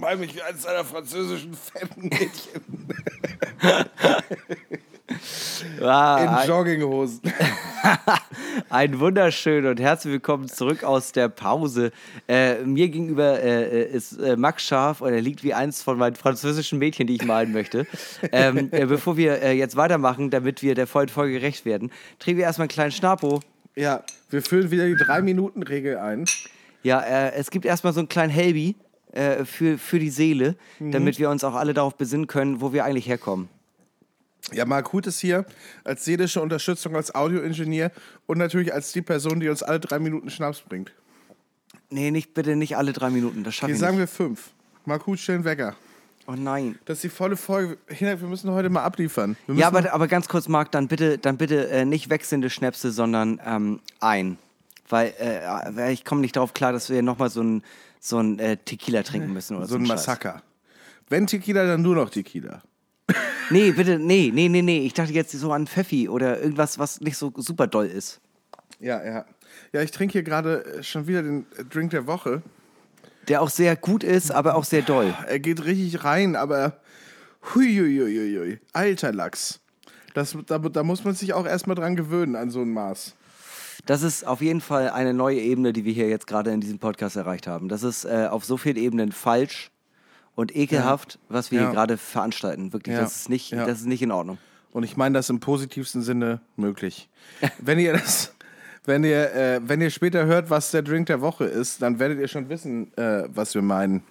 Mal 0.04 0.16
mich 0.18 0.34
wie 0.34 0.42
eines 0.42 0.66
einer 0.66 0.84
französischen 0.84 1.54
Fettmädchen 1.54 2.60
Ah, 5.80 6.42
in 6.42 6.48
Jogginghosen. 6.48 7.20
Ein 8.68 9.00
wunderschön 9.00 9.64
und 9.64 9.80
herzlich 9.80 10.12
willkommen 10.12 10.48
zurück 10.48 10.84
aus 10.84 11.12
der 11.12 11.28
Pause. 11.28 11.90
Äh, 12.28 12.64
mir 12.64 12.88
gegenüber 12.88 13.42
äh, 13.42 13.84
ist 13.84 14.18
äh, 14.18 14.36
Max 14.36 14.64
Scharf 14.64 15.00
und 15.00 15.12
er 15.12 15.20
liegt 15.20 15.42
wie 15.42 15.54
eins 15.54 15.82
von 15.82 15.96
meinen 15.96 16.16
französischen 16.16 16.78
Mädchen, 16.78 17.06
die 17.06 17.14
ich 17.14 17.24
malen 17.24 17.52
möchte. 17.52 17.86
Ähm, 18.32 18.68
äh, 18.72 18.86
bevor 18.86 19.16
wir 19.16 19.42
äh, 19.42 19.52
jetzt 19.52 19.76
weitermachen, 19.76 20.30
damit 20.30 20.62
wir 20.62 20.74
der 20.74 20.86
vollen 20.86 21.08
Folge 21.08 21.34
gerecht 21.34 21.64
werden, 21.64 21.90
trinken 22.18 22.38
wir 22.38 22.44
erstmal 22.44 22.64
einen 22.64 22.70
kleinen 22.70 22.92
Schnapo. 22.92 23.40
Ja, 23.74 24.02
wir 24.30 24.42
führen 24.42 24.70
wieder 24.70 24.86
die 24.86 24.96
Drei-Minuten-Regel 24.96 25.98
ein. 25.98 26.26
Ja, 26.82 27.00
äh, 27.00 27.32
es 27.32 27.50
gibt 27.50 27.64
erstmal 27.64 27.94
so 27.94 28.00
einen 28.00 28.08
kleinen 28.08 28.30
Helby 28.30 28.76
äh, 29.14 29.44
für, 29.44 29.78
für 29.78 29.98
die 29.98 30.10
Seele, 30.10 30.56
damit 30.80 31.18
wir 31.18 31.30
uns 31.30 31.44
auch 31.44 31.54
alle 31.54 31.72
darauf 31.72 31.96
besinnen 31.96 32.26
können, 32.26 32.60
wo 32.60 32.72
wir 32.72 32.84
eigentlich 32.84 33.06
herkommen. 33.06 33.48
Ja, 34.52 34.66
Marc 34.66 34.92
Huth 34.92 35.06
ist 35.06 35.20
hier 35.20 35.46
als 35.84 36.04
seelische 36.04 36.40
Unterstützung 36.40 36.96
als 36.96 37.14
Audioingenieur 37.14 37.90
und 38.26 38.38
natürlich 38.38 38.74
als 38.74 38.92
die 38.92 39.02
Person, 39.02 39.40
die 39.40 39.48
uns 39.48 39.62
alle 39.62 39.80
drei 39.80 39.98
Minuten 39.98 40.30
Schnaps 40.30 40.60
bringt. 40.60 40.92
Nee, 41.90 42.10
nicht, 42.10 42.34
bitte 42.34 42.56
nicht 42.56 42.76
alle 42.76 42.92
drei 42.92 43.10
Minuten, 43.10 43.44
das 43.44 43.54
schaffe 43.54 43.68
Hier 43.68 43.74
ich 43.74 43.80
sagen 43.80 43.98
nicht. 43.98 44.10
wir 44.10 44.26
fünf. 44.26 44.50
Marc 44.84 45.06
Huth, 45.06 45.18
stellen 45.18 45.44
Wecker. 45.44 45.76
Oh 46.26 46.32
nein. 46.32 46.78
Das 46.86 46.98
ist 46.98 47.04
die 47.04 47.08
volle 47.08 47.36
Folge. 47.36 47.78
Hinak, 47.86 48.20
wir 48.20 48.28
müssen 48.28 48.50
heute 48.50 48.70
mal 48.70 48.82
abliefern. 48.82 49.36
Ja, 49.46 49.68
aber, 49.68 49.92
aber 49.92 50.08
ganz 50.08 50.26
kurz, 50.28 50.48
Marc, 50.48 50.72
dann 50.72 50.88
bitte, 50.88 51.18
dann 51.18 51.36
bitte 51.36 51.68
äh, 51.68 51.84
nicht 51.84 52.10
wechselnde 52.10 52.50
Schnäpse, 52.50 52.90
sondern 52.90 53.40
ähm, 53.44 53.80
ein. 54.00 54.38
Weil 54.88 55.14
äh, 55.18 55.40
weil 55.70 55.92
ich 55.92 56.04
komme 56.04 56.20
nicht 56.20 56.36
darauf 56.36 56.52
klar, 56.54 56.72
dass 56.72 56.90
wir 56.90 57.02
nochmal 57.02 57.30
so 57.30 57.42
ein, 57.42 57.62
so 58.04 58.18
ein 58.18 58.38
äh, 58.38 58.56
Tequila 58.58 59.02
trinken 59.02 59.32
müssen 59.32 59.56
oder 59.56 59.66
so. 59.66 59.72
so 59.72 59.78
ein 59.78 59.86
Scheiß. 59.86 60.06
Massaker. 60.06 60.42
Wenn 61.08 61.26
Tequila, 61.26 61.66
dann 61.66 61.82
nur 61.82 61.94
noch 61.94 62.10
Tequila. 62.10 62.62
Nee, 63.50 63.72
bitte, 63.72 63.98
nee, 63.98 64.30
nee, 64.32 64.48
nee, 64.48 64.62
nee. 64.62 64.86
Ich 64.86 64.94
dachte 64.94 65.12
jetzt 65.12 65.32
so 65.32 65.52
an 65.52 65.66
Pfeffi 65.66 66.08
oder 66.08 66.40
irgendwas, 66.40 66.78
was 66.78 67.00
nicht 67.00 67.16
so 67.16 67.32
super 67.36 67.66
doll 67.66 67.86
ist. 67.86 68.20
Ja, 68.80 69.04
ja. 69.04 69.24
Ja, 69.72 69.82
ich 69.82 69.90
trinke 69.90 70.12
hier 70.12 70.22
gerade 70.22 70.64
äh, 70.64 70.82
schon 70.82 71.06
wieder 71.06 71.22
den 71.22 71.46
äh, 71.56 71.64
Drink 71.64 71.90
der 71.90 72.06
Woche. 72.06 72.42
Der 73.28 73.40
auch 73.40 73.50
sehr 73.50 73.76
gut 73.76 74.04
ist, 74.04 74.30
aber 74.30 74.54
auch 74.54 74.64
sehr 74.64 74.82
doll. 74.82 75.14
Er 75.26 75.38
geht 75.38 75.64
richtig 75.64 76.04
rein, 76.04 76.36
aber 76.36 76.80
huiuiuiui. 77.54 78.60
Alter 78.72 79.12
Lachs. 79.12 79.60
Das, 80.12 80.36
da, 80.46 80.58
da 80.58 80.82
muss 80.82 81.04
man 81.04 81.14
sich 81.14 81.32
auch 81.32 81.46
erstmal 81.46 81.76
dran 81.76 81.96
gewöhnen 81.96 82.36
an 82.36 82.50
so 82.50 82.60
ein 82.60 82.70
Maß. 82.70 83.14
Das 83.86 84.02
ist 84.02 84.26
auf 84.26 84.40
jeden 84.40 84.60
Fall 84.60 84.88
eine 84.90 85.12
neue 85.12 85.40
Ebene, 85.40 85.72
die 85.72 85.84
wir 85.84 85.92
hier 85.92 86.08
jetzt 86.08 86.26
gerade 86.26 86.50
in 86.52 86.60
diesem 86.60 86.78
Podcast 86.78 87.16
erreicht 87.16 87.46
haben. 87.46 87.68
Das 87.68 87.82
ist 87.82 88.04
äh, 88.04 88.28
auf 88.30 88.44
so 88.44 88.56
vielen 88.56 88.76
Ebenen 88.76 89.12
falsch 89.12 89.70
und 90.34 90.56
ekelhaft, 90.56 91.18
was 91.28 91.50
wir 91.50 91.60
Ja. 91.60 91.66
hier 91.66 91.74
gerade 91.74 91.96
veranstalten. 91.98 92.72
Wirklich, 92.72 92.94
Ja. 92.94 93.02
das, 93.02 93.16
ist 93.16 93.28
nicht, 93.28 93.50
Ja. 93.50 93.66
das 93.66 93.80
ist 93.80 93.86
nicht 93.86 94.02
in 94.02 94.10
Ordnung. 94.10 94.38
Und 94.72 94.82
ich 94.84 94.96
meine 94.96 95.14
das 95.14 95.28
im 95.30 95.38
positivsten 95.38 96.02
Sinne 96.02 96.40
möglich. 96.56 97.08
wenn 97.58 97.78
ihr 97.78 97.92
das, 97.92 98.34
wenn 98.84 99.04
ihr, 99.04 99.32
äh, 99.34 99.60
wenn 99.62 99.80
ihr 99.82 99.90
später 99.90 100.24
hört, 100.24 100.48
was 100.50 100.70
der 100.70 100.82
Drink 100.82 101.06
der 101.06 101.20
Woche 101.20 101.44
ist, 101.44 101.82
dann 101.82 101.98
werdet 101.98 102.18
ihr 102.18 102.28
schon 102.28 102.48
wissen, 102.48 102.92
äh, 102.96 103.24
was 103.28 103.54
wir 103.54 103.62
meinen. 103.62 104.02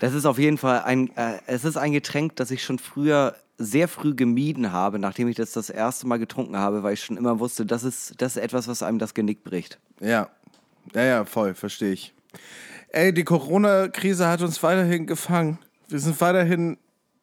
Das 0.00 0.14
ist 0.14 0.26
auf 0.26 0.38
jeden 0.38 0.58
Fall 0.58 0.82
ein, 0.82 1.14
äh, 1.16 1.38
es 1.46 1.64
ist 1.64 1.76
ein 1.76 1.92
Getränk, 1.92 2.36
das 2.36 2.50
ich 2.50 2.62
schon 2.62 2.78
früher 2.78 3.34
sehr 3.62 3.88
früh 3.88 4.14
gemieden 4.14 4.72
habe, 4.72 4.98
nachdem 4.98 5.28
ich 5.28 5.36
das 5.36 5.52
das 5.52 5.68
erste 5.70 6.06
Mal 6.06 6.18
getrunken 6.18 6.56
habe, 6.56 6.82
weil 6.82 6.94
ich 6.94 7.04
schon 7.04 7.16
immer 7.18 7.38
wusste, 7.40 7.66
das 7.66 7.84
ist, 7.84 8.14
das 8.20 8.36
ist 8.36 8.42
etwas, 8.42 8.66
was 8.68 8.82
einem 8.82 8.98
das 8.98 9.12
Genick 9.14 9.44
bricht. 9.44 9.78
Ja, 10.00 10.28
ja, 10.94 11.02
ja, 11.02 11.24
voll, 11.26 11.54
verstehe 11.54 11.92
ich. 11.92 12.14
Ey, 12.88 13.12
die 13.12 13.22
Corona-Krise 13.24 14.26
hat 14.26 14.40
uns 14.42 14.62
weiterhin 14.62 15.06
gefangen. 15.06 15.58
Wir 15.88 15.98
sind 15.98 16.20
weiterhin 16.20 16.78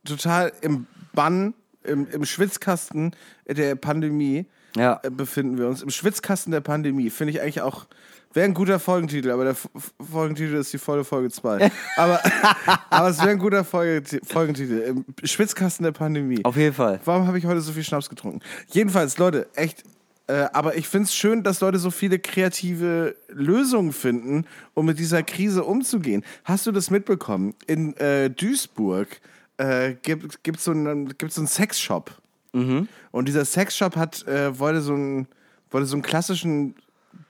total 0.06 0.52
im 0.62 0.86
Bann, 1.14 1.54
im, 1.84 2.08
im 2.10 2.24
Schwitzkasten 2.24 3.16
der 3.48 3.76
Pandemie 3.76 4.46
Ja. 4.76 5.00
äh, 5.04 5.10
befinden 5.10 5.58
wir 5.58 5.68
uns. 5.68 5.82
Im 5.82 5.90
Schwitzkasten 5.90 6.52
der 6.52 6.62
Pandemie 6.62 7.10
finde 7.10 7.32
ich 7.34 7.42
eigentlich 7.42 7.62
auch, 7.62 7.88
wäre 8.34 8.46
ein 8.46 8.54
guter 8.54 8.80
Folgentitel, 8.80 9.32
aber 9.32 9.44
der 9.44 9.52
F 9.54 9.70
Folgentitel 10.00 10.56
ist 10.56 10.74
die 10.74 10.78
volle 10.78 11.04
Folge 11.04 11.30
2. 11.30 11.72
aber, 11.98 12.22
aber 12.90 13.10
es 13.10 13.20
wäre 13.20 13.32
ein 13.32 13.40
guter 13.40 13.64
Folge 13.64 14.20
Folgentitel. 14.26 14.80
Im 14.80 15.06
Schwitzkasten 15.24 15.84
der 15.84 15.92
Pandemie. 15.92 16.44
Auf 16.44 16.56
jeden 16.56 16.74
Fall. 16.74 17.00
Warum 17.06 17.28
habe 17.28 17.38
ich 17.38 17.46
heute 17.46 17.62
so 17.62 17.72
viel 17.72 17.84
Schnaps 17.84 18.10
getrunken? 18.10 18.42
Jedenfalls, 18.70 19.18
Leute, 19.18 19.48
echt. 19.56 19.84
Äh, 20.28 20.48
aber 20.52 20.76
ich 20.76 20.88
finde 20.88 21.06
es 21.06 21.16
schön, 21.16 21.44
dass 21.44 21.62
Leute 21.62 21.80
so 21.80 21.90
viele 21.90 22.20
kreative 22.20 23.16
Lösungen 23.30 23.94
finden, 23.94 24.46
um 24.74 24.86
mit 24.86 25.00
dieser 25.00 25.24
Krise 25.24 25.64
umzugehen. 25.64 26.24
Hast 26.44 26.68
du 26.68 26.72
das 26.72 26.92
mitbekommen? 26.92 27.54
In 27.66 27.96
äh, 27.96 28.30
Duisburg 28.30 29.22
äh, 29.58 29.94
gibt 30.02 30.58
es 30.58 30.64
so 30.64 30.72
einen, 30.72 31.14
so 31.30 31.42
einen 31.42 31.48
Sexshop. 31.48 32.12
Und 33.12 33.28
dieser 33.28 33.46
Sexshop 33.46 33.96
hat, 33.96 34.26
äh, 34.28 34.58
wollte, 34.58 34.82
so 34.82 34.94
einen, 34.94 35.28
wollte 35.70 35.86
so 35.86 35.96
einen 35.96 36.02
klassischen 36.02 36.76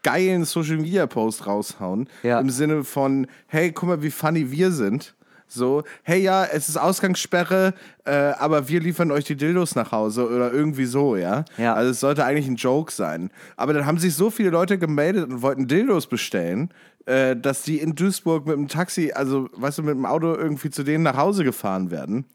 geilen 0.04 0.46
Social 0.46 0.78
Media 0.78 1.08
Post 1.08 1.48
raushauen. 1.48 2.10
Ja. 2.24 2.40
Im 2.40 2.50
Sinne 2.50 2.84
von, 2.84 3.28
hey, 3.48 3.72
guck 3.72 3.90
mal, 3.90 4.02
wie 4.02 4.12
funny 4.12 4.52
wir 4.52 4.72
sind. 4.72 5.16
So, 5.50 5.84
hey 6.04 6.22
ja, 6.22 6.44
es 6.44 6.68
ist 6.68 6.76
Ausgangssperre, 6.76 7.74
äh, 8.04 8.12
aber 8.12 8.68
wir 8.68 8.82
liefern 8.82 9.12
euch 9.12 9.24
die 9.24 9.38
Dildos 9.38 9.76
nach 9.76 9.94
Hause 9.94 10.28
oder 10.28 10.52
irgendwie 10.52 10.86
so, 10.86 11.16
ja? 11.16 11.46
Ja. 11.58 11.74
Also 11.74 11.92
es 11.92 12.02
sollte 12.02 12.26
eigentlich 12.26 12.48
ein 12.48 12.58
Joke 12.58 12.92
sein. 12.92 13.32
Aber 13.56 13.72
dann 13.72 13.86
haben 13.86 13.98
sich 13.98 14.14
so 14.14 14.30
viele 14.30 14.50
Leute 14.50 14.78
gemeldet 14.78 15.30
und 15.30 15.42
wollten 15.42 15.68
Dildos 15.68 16.08
bestellen, 16.08 16.74
äh, 17.06 17.38
dass 17.38 17.62
die 17.62 17.78
in 17.78 17.96
Duisburg 17.96 18.46
mit 18.46 18.58
dem 18.58 18.68
Taxi, 18.68 19.14
also 19.16 19.48
weißt 19.54 19.78
du, 19.78 19.84
mit 19.84 19.96
dem 19.96 20.06
Auto 20.06 20.36
irgendwie 20.36 20.70
zu 20.70 20.84
denen 20.84 21.04
nach 21.04 21.16
Hause 21.16 21.46
gefahren 21.46 21.92
werden 21.92 22.26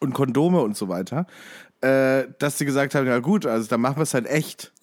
und 0.00 0.12
Kondome 0.12 0.60
und 0.60 0.76
so 0.76 0.88
weiter, 0.90 1.26
äh, 1.80 2.24
dass 2.38 2.58
sie 2.58 2.66
gesagt 2.66 2.94
haben, 2.94 3.06
ja 3.06 3.20
gut, 3.20 3.46
also 3.46 3.68
dann 3.68 3.80
machen 3.80 3.96
wir 3.96 4.02
es 4.02 4.12
halt 4.12 4.26
echt. 4.26 4.72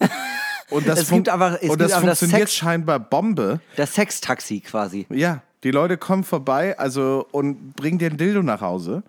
Und 0.72 0.88
das, 0.88 1.00
Es 1.02 1.10
gibt 1.10 1.28
aber- 1.28 1.62
es 1.62 1.70
und 1.70 1.80
das 1.80 1.92
aber 1.92 2.06
das 2.06 2.18
funktioniert 2.18 2.48
Sex- 2.48 2.54
scheinbar 2.58 2.98
Bombe. 3.00 3.60
Das 3.76 3.94
Sextaxi 3.94 4.60
quasi. 4.60 5.06
Ja, 5.10 5.42
die 5.64 5.70
Leute 5.70 5.96
kommen 5.98 6.24
vorbei 6.24 6.78
also 6.78 7.26
und 7.30 7.74
bringen 7.76 7.98
dir 7.98 8.10
ein 8.10 8.16
Dildo 8.16 8.42
nach 8.42 8.60
Hause. 8.60 9.02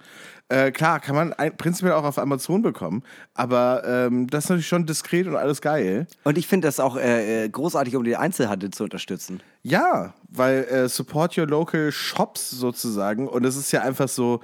Äh, 0.50 0.72
klar, 0.72 1.00
kann 1.00 1.16
man 1.16 1.34
ein, 1.34 1.56
prinzipiell 1.56 1.94
auch 1.94 2.04
auf 2.04 2.20
Amazon 2.20 2.62
bekommen, 2.62 3.02
aber 3.34 3.82
ähm, 3.88 4.28
das 4.30 4.44
ist 4.44 4.50
natürlich 4.50 4.68
schon 4.68 4.86
diskret 4.86 5.26
und 5.26 5.36
alles 5.38 5.62
geil. 5.62 6.06
Und 6.26 6.38
ich 6.38 6.48
finde 6.48 6.68
das 6.68 6.80
auch 6.82 6.98
äh, 6.98 7.46
äh, 7.46 7.50
großartig, 7.50 7.96
um 7.96 8.04
den 8.04 8.16
Einzelhandel 8.16 8.70
zu 8.70 8.84
unterstützen. 8.84 9.40
Ja, 9.64 10.14
weil 10.30 10.66
äh, 10.66 10.90
support 10.90 11.38
your 11.38 11.48
local 11.48 11.92
shops 11.92 12.52
sozusagen 12.52 13.28
und 13.28 13.46
es 13.46 13.56
ist 13.56 13.72
ja 13.72 13.82
einfach 13.82 14.10
so, 14.10 14.42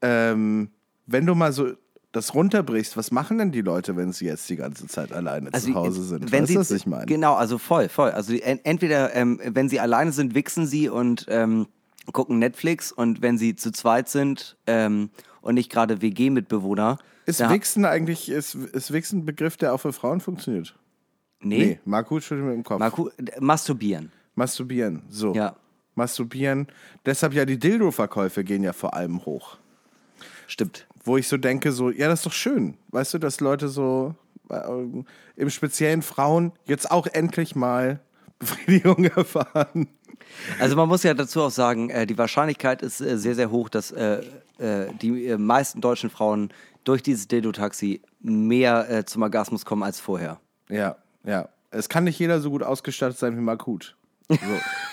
ähm, 0.00 0.70
wenn 1.06 1.26
du 1.26 1.34
mal 1.34 1.52
so 1.52 1.72
das 2.12 2.34
runterbrichst, 2.34 2.96
was 2.96 3.10
machen 3.10 3.38
denn 3.38 3.52
die 3.52 3.62
Leute, 3.62 3.96
wenn 3.96 4.12
sie 4.12 4.26
jetzt 4.26 4.48
die 4.50 4.56
ganze 4.56 4.86
Zeit 4.86 5.12
alleine 5.12 5.50
zu 5.50 5.74
Hause 5.74 6.04
sind? 6.04 6.30
Wenn 6.30 6.42
weißt 6.42 6.52
sie, 6.52 6.58
was 6.58 6.70
ich 6.70 6.86
meine? 6.86 7.06
Genau, 7.06 7.34
also 7.34 7.58
voll, 7.58 7.88
voll. 7.88 8.10
Also 8.10 8.34
entweder, 8.34 9.14
ähm, 9.14 9.40
wenn 9.44 9.68
sie 9.68 9.80
alleine 9.80 10.12
sind, 10.12 10.34
wichsen 10.34 10.66
sie 10.66 10.90
und 10.90 11.26
ähm, 11.28 11.66
gucken 12.12 12.38
Netflix 12.38 12.92
und 12.92 13.22
wenn 13.22 13.38
sie 13.38 13.56
zu 13.56 13.72
zweit 13.72 14.08
sind 14.10 14.56
ähm, 14.66 15.10
und 15.40 15.54
nicht 15.54 15.70
gerade 15.70 16.02
WG-Mitbewohner. 16.02 16.98
Ist 17.24 17.48
Wichsen 17.48 17.84
eigentlich, 17.84 18.28
ist, 18.28 18.54
ist 18.54 18.92
Wichsen 18.92 19.20
ein 19.20 19.24
Begriff, 19.24 19.56
der 19.56 19.72
auch 19.72 19.78
für 19.78 19.92
Frauen 19.92 20.20
funktioniert? 20.20 20.74
Nee, 21.40 21.58
Nee, 21.58 21.80
Marco 21.84 22.20
schüttelt 22.20 22.46
mit 22.46 22.54
dem 22.54 22.64
Kopf. 22.64 23.10
Äh, 23.18 23.40
masturbieren. 23.40 24.12
Masturbieren, 24.34 25.02
so. 25.08 25.34
Ja. 25.34 25.56
Masturbieren. 25.94 26.68
Deshalb 27.06 27.34
ja 27.34 27.44
die 27.44 27.58
Dildo-Verkäufe 27.58 28.44
gehen 28.44 28.62
ja 28.62 28.72
vor 28.72 28.94
allem 28.94 29.24
hoch. 29.24 29.58
Stimmt. 30.46 30.86
Wo 31.04 31.16
ich 31.16 31.28
so 31.28 31.36
denke, 31.36 31.72
so, 31.72 31.90
ja, 31.90 32.08
das 32.08 32.20
ist 32.20 32.26
doch 32.26 32.32
schön. 32.32 32.76
Weißt 32.90 33.14
du, 33.14 33.18
dass 33.18 33.40
Leute 33.40 33.68
so, 33.68 34.14
äh, 34.50 34.62
im 35.36 35.50
speziellen 35.50 36.02
Frauen 36.02 36.52
jetzt 36.66 36.90
auch 36.90 37.06
endlich 37.06 37.56
mal 37.56 38.00
Befriedigung 38.38 39.04
erfahren. 39.04 39.88
Also 40.58 40.76
man 40.76 40.88
muss 40.88 41.02
ja 41.02 41.14
dazu 41.14 41.42
auch 41.42 41.50
sagen, 41.50 41.90
äh, 41.90 42.06
die 42.06 42.16
Wahrscheinlichkeit 42.18 42.82
ist 42.82 43.00
äh, 43.00 43.18
sehr, 43.18 43.34
sehr 43.34 43.50
hoch, 43.50 43.68
dass 43.68 43.90
äh, 43.92 44.22
äh, 44.58 44.86
die 45.00 45.26
äh, 45.26 45.38
meisten 45.38 45.80
deutschen 45.80 46.10
Frauen 46.10 46.52
durch 46.84 47.02
dieses 47.02 47.28
Dildo-Taxi 47.28 48.02
mehr 48.20 49.06
zum 49.06 49.22
Orgasmus 49.22 49.64
kommen 49.64 49.84
als 49.84 50.00
vorher. 50.00 50.40
Ja, 50.68 50.96
ja. 51.24 51.48
Es 51.70 51.88
kann 51.88 52.04
nicht 52.04 52.18
jeder 52.18 52.40
so 52.40 52.50
gut 52.50 52.64
ausgestattet 52.64 53.18
sein 53.18 53.36
wie 53.36 53.40
Markut. 53.40 53.96
So. 54.28 54.36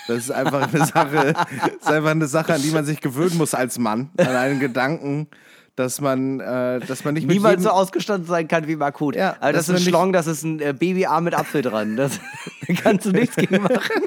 Das 0.06 0.18
ist 0.18 0.30
einfach 0.30 0.72
eine 0.72 0.86
Sache, 0.86 1.32
das 1.60 1.74
ist 1.80 1.86
einfach 1.88 2.10
eine 2.10 2.26
Sache, 2.28 2.54
an 2.54 2.62
die 2.62 2.70
man 2.70 2.84
sich 2.84 3.00
gewöhnen 3.00 3.36
muss 3.38 3.54
als 3.54 3.78
Mann. 3.78 4.10
An 4.18 4.28
einen 4.28 4.60
Gedanken, 4.60 5.28
dass 5.76 6.00
man, 6.00 6.40
äh, 6.40 6.80
dass 6.80 7.04
man 7.04 7.14
nicht 7.14 7.30
jedem, 7.30 7.60
so 7.60 7.70
ausgestattet 7.70 8.26
sein 8.26 8.48
kann 8.48 8.66
wie 8.66 8.76
Markut. 8.76 9.16
Ja, 9.16 9.36
Aber 9.40 9.52
dass 9.52 9.66
das 9.66 9.76
ist 9.76 9.86
ein 9.86 9.88
Schlong, 9.90 10.12
das 10.12 10.26
ist 10.26 10.42
ein 10.42 10.60
äh, 10.60 10.74
Babyarm 10.78 11.24
mit 11.24 11.34
Apfel 11.34 11.62
dran. 11.62 11.96
Das 11.96 12.20
da 12.66 12.74
kannst 12.82 13.06
du 13.06 13.10
nichts 13.10 13.36
gegen 13.36 13.62
machen. 13.62 14.02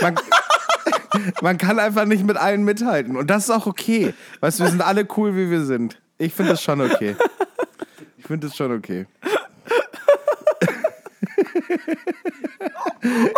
man, 0.00 0.14
man 1.42 1.58
kann 1.58 1.78
einfach 1.78 2.04
nicht 2.04 2.24
mit 2.24 2.36
allen 2.36 2.64
mithalten. 2.64 3.16
Und 3.16 3.28
das 3.28 3.44
ist 3.44 3.50
auch 3.50 3.66
okay. 3.66 4.14
Weißt 4.40 4.58
du, 4.58 4.64
wir 4.64 4.70
sind 4.70 4.82
alle 4.82 5.06
cool, 5.16 5.36
wie 5.36 5.50
wir 5.50 5.64
sind. 5.64 6.00
Ich 6.18 6.34
finde 6.34 6.52
das 6.52 6.62
schon 6.62 6.80
okay. 6.80 7.16
Ich 8.18 8.26
finde 8.26 8.46
das 8.46 8.56
schon 8.56 8.72
okay. 8.72 9.06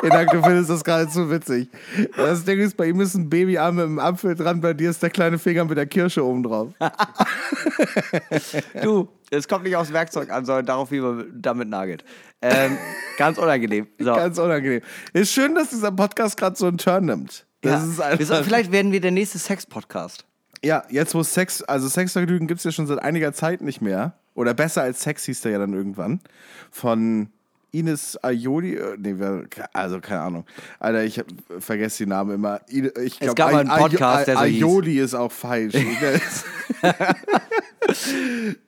Enak, 0.03 0.31
du 0.31 0.43
findest 0.43 0.71
das 0.71 0.83
gerade 0.85 1.09
zu 1.09 1.31
witzig. 1.31 1.69
Das 2.17 2.45
Ding 2.45 2.59
ist, 2.61 2.77
bei 2.77 2.87
ihm 2.87 3.01
ist 3.01 3.15
ein 3.15 3.29
Babyarm 3.31 3.77
mit 3.77 3.85
einem 3.85 3.99
Apfel 3.99 4.35
dran, 4.35 4.61
bei 4.61 4.75
dir 4.75 4.91
ist 4.91 5.03
der 5.03 5.11
kleine 5.11 5.39
Finger 5.39 5.65
mit 5.65 5.77
der 5.79 5.87
Kirsche 5.87 6.25
oben 6.25 6.43
drauf. 6.43 6.69
Du, 8.83 9.09
es 9.31 9.49
kommt 9.49 9.65
nicht 9.65 9.77
aufs 9.77 9.93
Werkzeug 9.93 10.31
an, 10.31 10.45
sondern 10.45 10.67
darauf, 10.67 10.91
wie 10.91 11.01
man 11.01 11.27
damit 11.35 11.69
nagelt. 11.69 12.05
Ähm, 12.41 12.77
ganz 13.19 13.39
unangenehm. 13.39 13.87
So. 13.99 14.13
Ganz 14.15 14.39
unangenehm. 14.39 14.81
Ist 15.13 15.33
schön, 15.33 15.55
dass 15.55 15.71
dieser 15.71 15.93
Podcast 15.93 16.37
gerade 16.37 16.57
so 16.57 16.67
einen 16.67 16.79
Turn 16.79 17.05
nimmt. 17.07 17.47
Das 17.61 17.83
Ja. 17.83 17.91
ist 17.91 18.01
einfach, 18.21 18.45
vielleicht 18.45 18.73
werden 18.73 18.93
wir 18.93 19.01
der 19.01 19.11
nächste 19.13 19.39
Sex-Podcast. 19.39 20.25
Ja, 20.65 20.85
jetzt 20.91 21.15
wo 21.15 21.23
Sex, 21.23 21.63
also 21.63 21.89
Sexvergnügen 21.89 22.47
gibt 22.47 22.59
es 22.59 22.65
ja 22.65 22.73
schon 22.73 22.87
seit 22.87 23.01
einiger 23.01 23.33
Zeit 23.33 23.63
nicht 23.63 23.81
mehr. 23.81 24.15
Oder 24.35 24.55
besser 24.55 24.83
als 24.83 25.03
Sex 25.03 25.25
hieß 25.25 25.43
der 25.43 25.53
ja 25.53 25.59
dann 25.59 25.73
irgendwann. 25.75 26.21
Von 26.71 27.31
Ines 27.73 28.23
Aioli, 28.23 28.75
äh, 28.75 28.97
nee, 28.99 29.15
also 29.73 30.01
keine 30.01 30.21
Ahnung. 30.21 30.45
Alter, 30.79 31.05
ich 31.05 31.23
vergesse 31.59 32.05
die 32.05 32.09
Namen 32.09 32.35
immer. 32.35 32.61
Ich 32.69 33.19
glaub, 33.19 33.35
gab 33.35 33.53
mal 33.53 33.61
einen 33.61 33.71
Podcast, 33.71 34.29
der 34.29 34.37
so 34.37 34.45
hieß. 34.45 34.63
Aioli 34.63 34.99
ist 34.99 35.15
auch 35.15 35.33
falsch. 35.33 35.75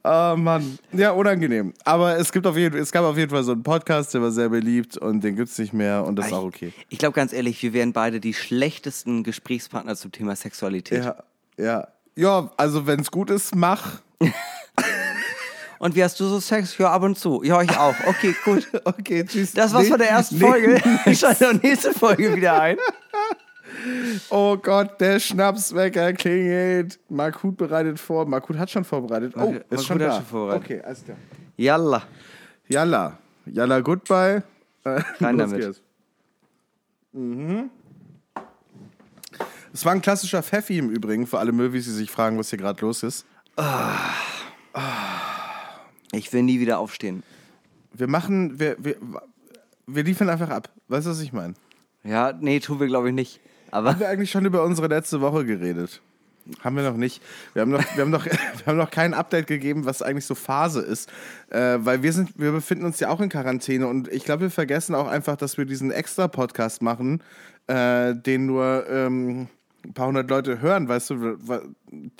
Oh 0.02 0.36
Mann. 0.36 0.78
Ja, 0.92 1.12
unangenehm. 1.12 1.74
Aber 1.84 2.18
es, 2.18 2.32
gibt 2.32 2.46
auf 2.46 2.56
jeden, 2.56 2.80
es 2.80 2.90
gab 2.92 3.04
auf 3.04 3.16
jeden 3.16 3.30
Fall 3.30 3.44
so 3.44 3.52
einen 3.52 3.62
Podcast, 3.62 4.14
der 4.14 4.22
war 4.22 4.30
sehr 4.30 4.48
beliebt 4.48 4.96
und 4.96 5.22
den 5.22 5.36
gibt 5.36 5.50
es 5.50 5.58
nicht 5.58 5.72
mehr 5.72 6.04
und 6.04 6.16
das 6.16 6.26
ist 6.26 6.32
auch 6.32 6.44
okay. 6.44 6.72
Ich 6.88 6.98
glaube 6.98 7.14
ganz 7.14 7.32
ehrlich, 7.32 7.62
wir 7.62 7.72
wären 7.72 7.92
beide 7.92 8.20
die 8.20 8.34
schlechtesten 8.34 9.22
Gesprächspartner 9.22 9.96
zum 9.96 10.12
Thema 10.12 10.34
Sexualität. 10.34 11.04
Ja, 11.04 11.16
ja. 11.58 11.88
Ja, 12.16 12.50
also 12.56 12.86
wenn 12.86 13.00
es 13.00 13.10
gut 13.10 13.28
ist, 13.30 13.54
mach. 13.54 14.00
Und 15.84 15.94
wie 15.94 16.02
hast 16.02 16.18
du 16.18 16.24
so 16.24 16.40
Sex? 16.40 16.78
Ja, 16.78 16.92
ab 16.92 17.02
und 17.02 17.18
zu. 17.18 17.42
Ja, 17.42 17.60
ich 17.60 17.76
auch. 17.76 17.94
Okay, 18.06 18.34
gut. 18.42 18.66
Okay, 18.84 19.22
tschüss. 19.22 19.52
Das 19.52 19.74
war's 19.74 19.82
Nee, 19.82 19.90
von 19.90 19.98
der 19.98 20.08
ersten 20.08 20.38
nee. 20.38 20.46
Folge. 20.46 20.80
Schaltet 21.14 21.46
auch 21.46 21.62
nächste 21.62 21.92
Folge 21.92 22.34
wieder 22.34 22.60
ein. 22.60 22.78
Oh 24.30 24.56
Gott, 24.56 24.98
der 25.00 25.18
Schnapswecker 25.20 26.12
klingelt. 26.14 26.98
Markut 27.10 27.56
bereitet 27.58 27.98
vor. 28.00 28.24
Markut 28.24 28.56
hat 28.56 28.70
schon 28.70 28.84
vorbereitet. 28.84 29.34
Oh, 29.36 29.50
ist 29.52 29.52
Markut 29.70 29.84
schon 29.84 30.00
hat 30.00 30.08
da. 30.08 30.14
schon 30.16 30.24
vorbereitet. 30.24 30.64
Okay, 30.64 30.80
alles 30.80 31.04
klar. 31.04 31.16
Yalla. 31.56 32.02
Yalla. 32.68 33.18
Yalla, 33.46 33.80
goodbye. 33.80 34.42
Rein 34.84 35.36
damit. 35.36 35.60
geht's. 35.60 35.82
Mhm. 37.12 37.68
Es 39.72 39.84
war 39.84 39.92
ein 39.92 40.00
klassischer 40.00 40.42
Pfeffi 40.42 40.78
im 40.78 40.88
Übrigen, 40.88 41.26
für 41.26 41.38
alle 41.38 41.52
Möwis, 41.52 41.84
die 41.84 41.90
sich 41.90 42.10
fragen, 42.10 42.38
was 42.38 42.48
hier 42.48 42.60
gerade 42.60 42.80
los 42.80 43.02
ist. 43.02 43.26
Ich 46.16 46.32
will 46.32 46.42
nie 46.42 46.60
wieder 46.60 46.78
aufstehen. 46.78 47.22
Wir 47.92 48.08
machen, 48.08 48.58
wir, 48.58 48.76
wir, 48.78 48.96
wir 49.86 50.02
liefern 50.02 50.28
einfach 50.28 50.50
ab. 50.50 50.70
Weißt 50.88 51.06
du, 51.06 51.10
was 51.10 51.20
ich 51.20 51.32
meine? 51.32 51.54
Ja, 52.02 52.32
nee, 52.38 52.60
tun 52.60 52.80
wir 52.80 52.86
glaube 52.86 53.08
ich 53.08 53.14
nicht. 53.14 53.40
Aber 53.70 53.90
Haben 53.90 54.00
wir 54.00 54.08
eigentlich 54.08 54.30
schon 54.30 54.44
über 54.44 54.62
unsere 54.62 54.88
letzte 54.88 55.20
Woche 55.20 55.44
geredet? 55.44 56.00
Haben 56.62 56.76
wir 56.76 56.82
noch 56.82 56.96
nicht. 56.96 57.22
Wir 57.54 57.62
haben 57.62 57.70
noch, 57.70 57.82
wir 57.96 58.02
haben 58.02 58.10
noch, 58.10 58.26
wir 58.26 58.66
haben 58.66 58.76
noch 58.76 58.90
kein 58.90 59.14
Update 59.14 59.46
gegeben, 59.46 59.86
was 59.86 60.02
eigentlich 60.02 60.26
so 60.26 60.34
Phase 60.34 60.80
ist. 60.80 61.10
Äh, 61.50 61.78
weil 61.78 62.02
wir 62.02 62.12
sind, 62.12 62.38
wir 62.38 62.52
befinden 62.52 62.84
uns 62.84 63.00
ja 63.00 63.08
auch 63.08 63.20
in 63.20 63.30
Quarantäne 63.30 63.86
und 63.86 64.08
ich 64.08 64.24
glaube, 64.24 64.42
wir 64.42 64.50
vergessen 64.50 64.94
auch 64.94 65.08
einfach, 65.08 65.36
dass 65.36 65.56
wir 65.56 65.64
diesen 65.64 65.90
extra 65.90 66.28
Podcast 66.28 66.82
machen, 66.82 67.22
äh, 67.66 68.14
den 68.14 68.46
nur 68.46 68.84
ähm, 68.88 69.48
ein 69.84 69.94
paar 69.94 70.08
hundert 70.08 70.28
Leute 70.30 70.60
hören, 70.60 70.88
weißt 70.88 71.10
du, 71.10 71.38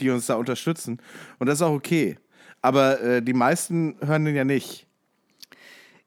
die 0.01 0.11
uns 0.11 0.27
da 0.27 0.35
unterstützen. 0.35 0.99
Und 1.39 1.47
das 1.47 1.57
ist 1.57 1.63
auch 1.63 1.73
okay. 1.73 2.17
Aber 2.65 3.01
äh, 3.03 3.21
die 3.23 3.35
meisten 3.35 3.97
hören 4.01 4.25
den 4.25 4.35
ja 4.35 4.45
nicht. 4.45 4.87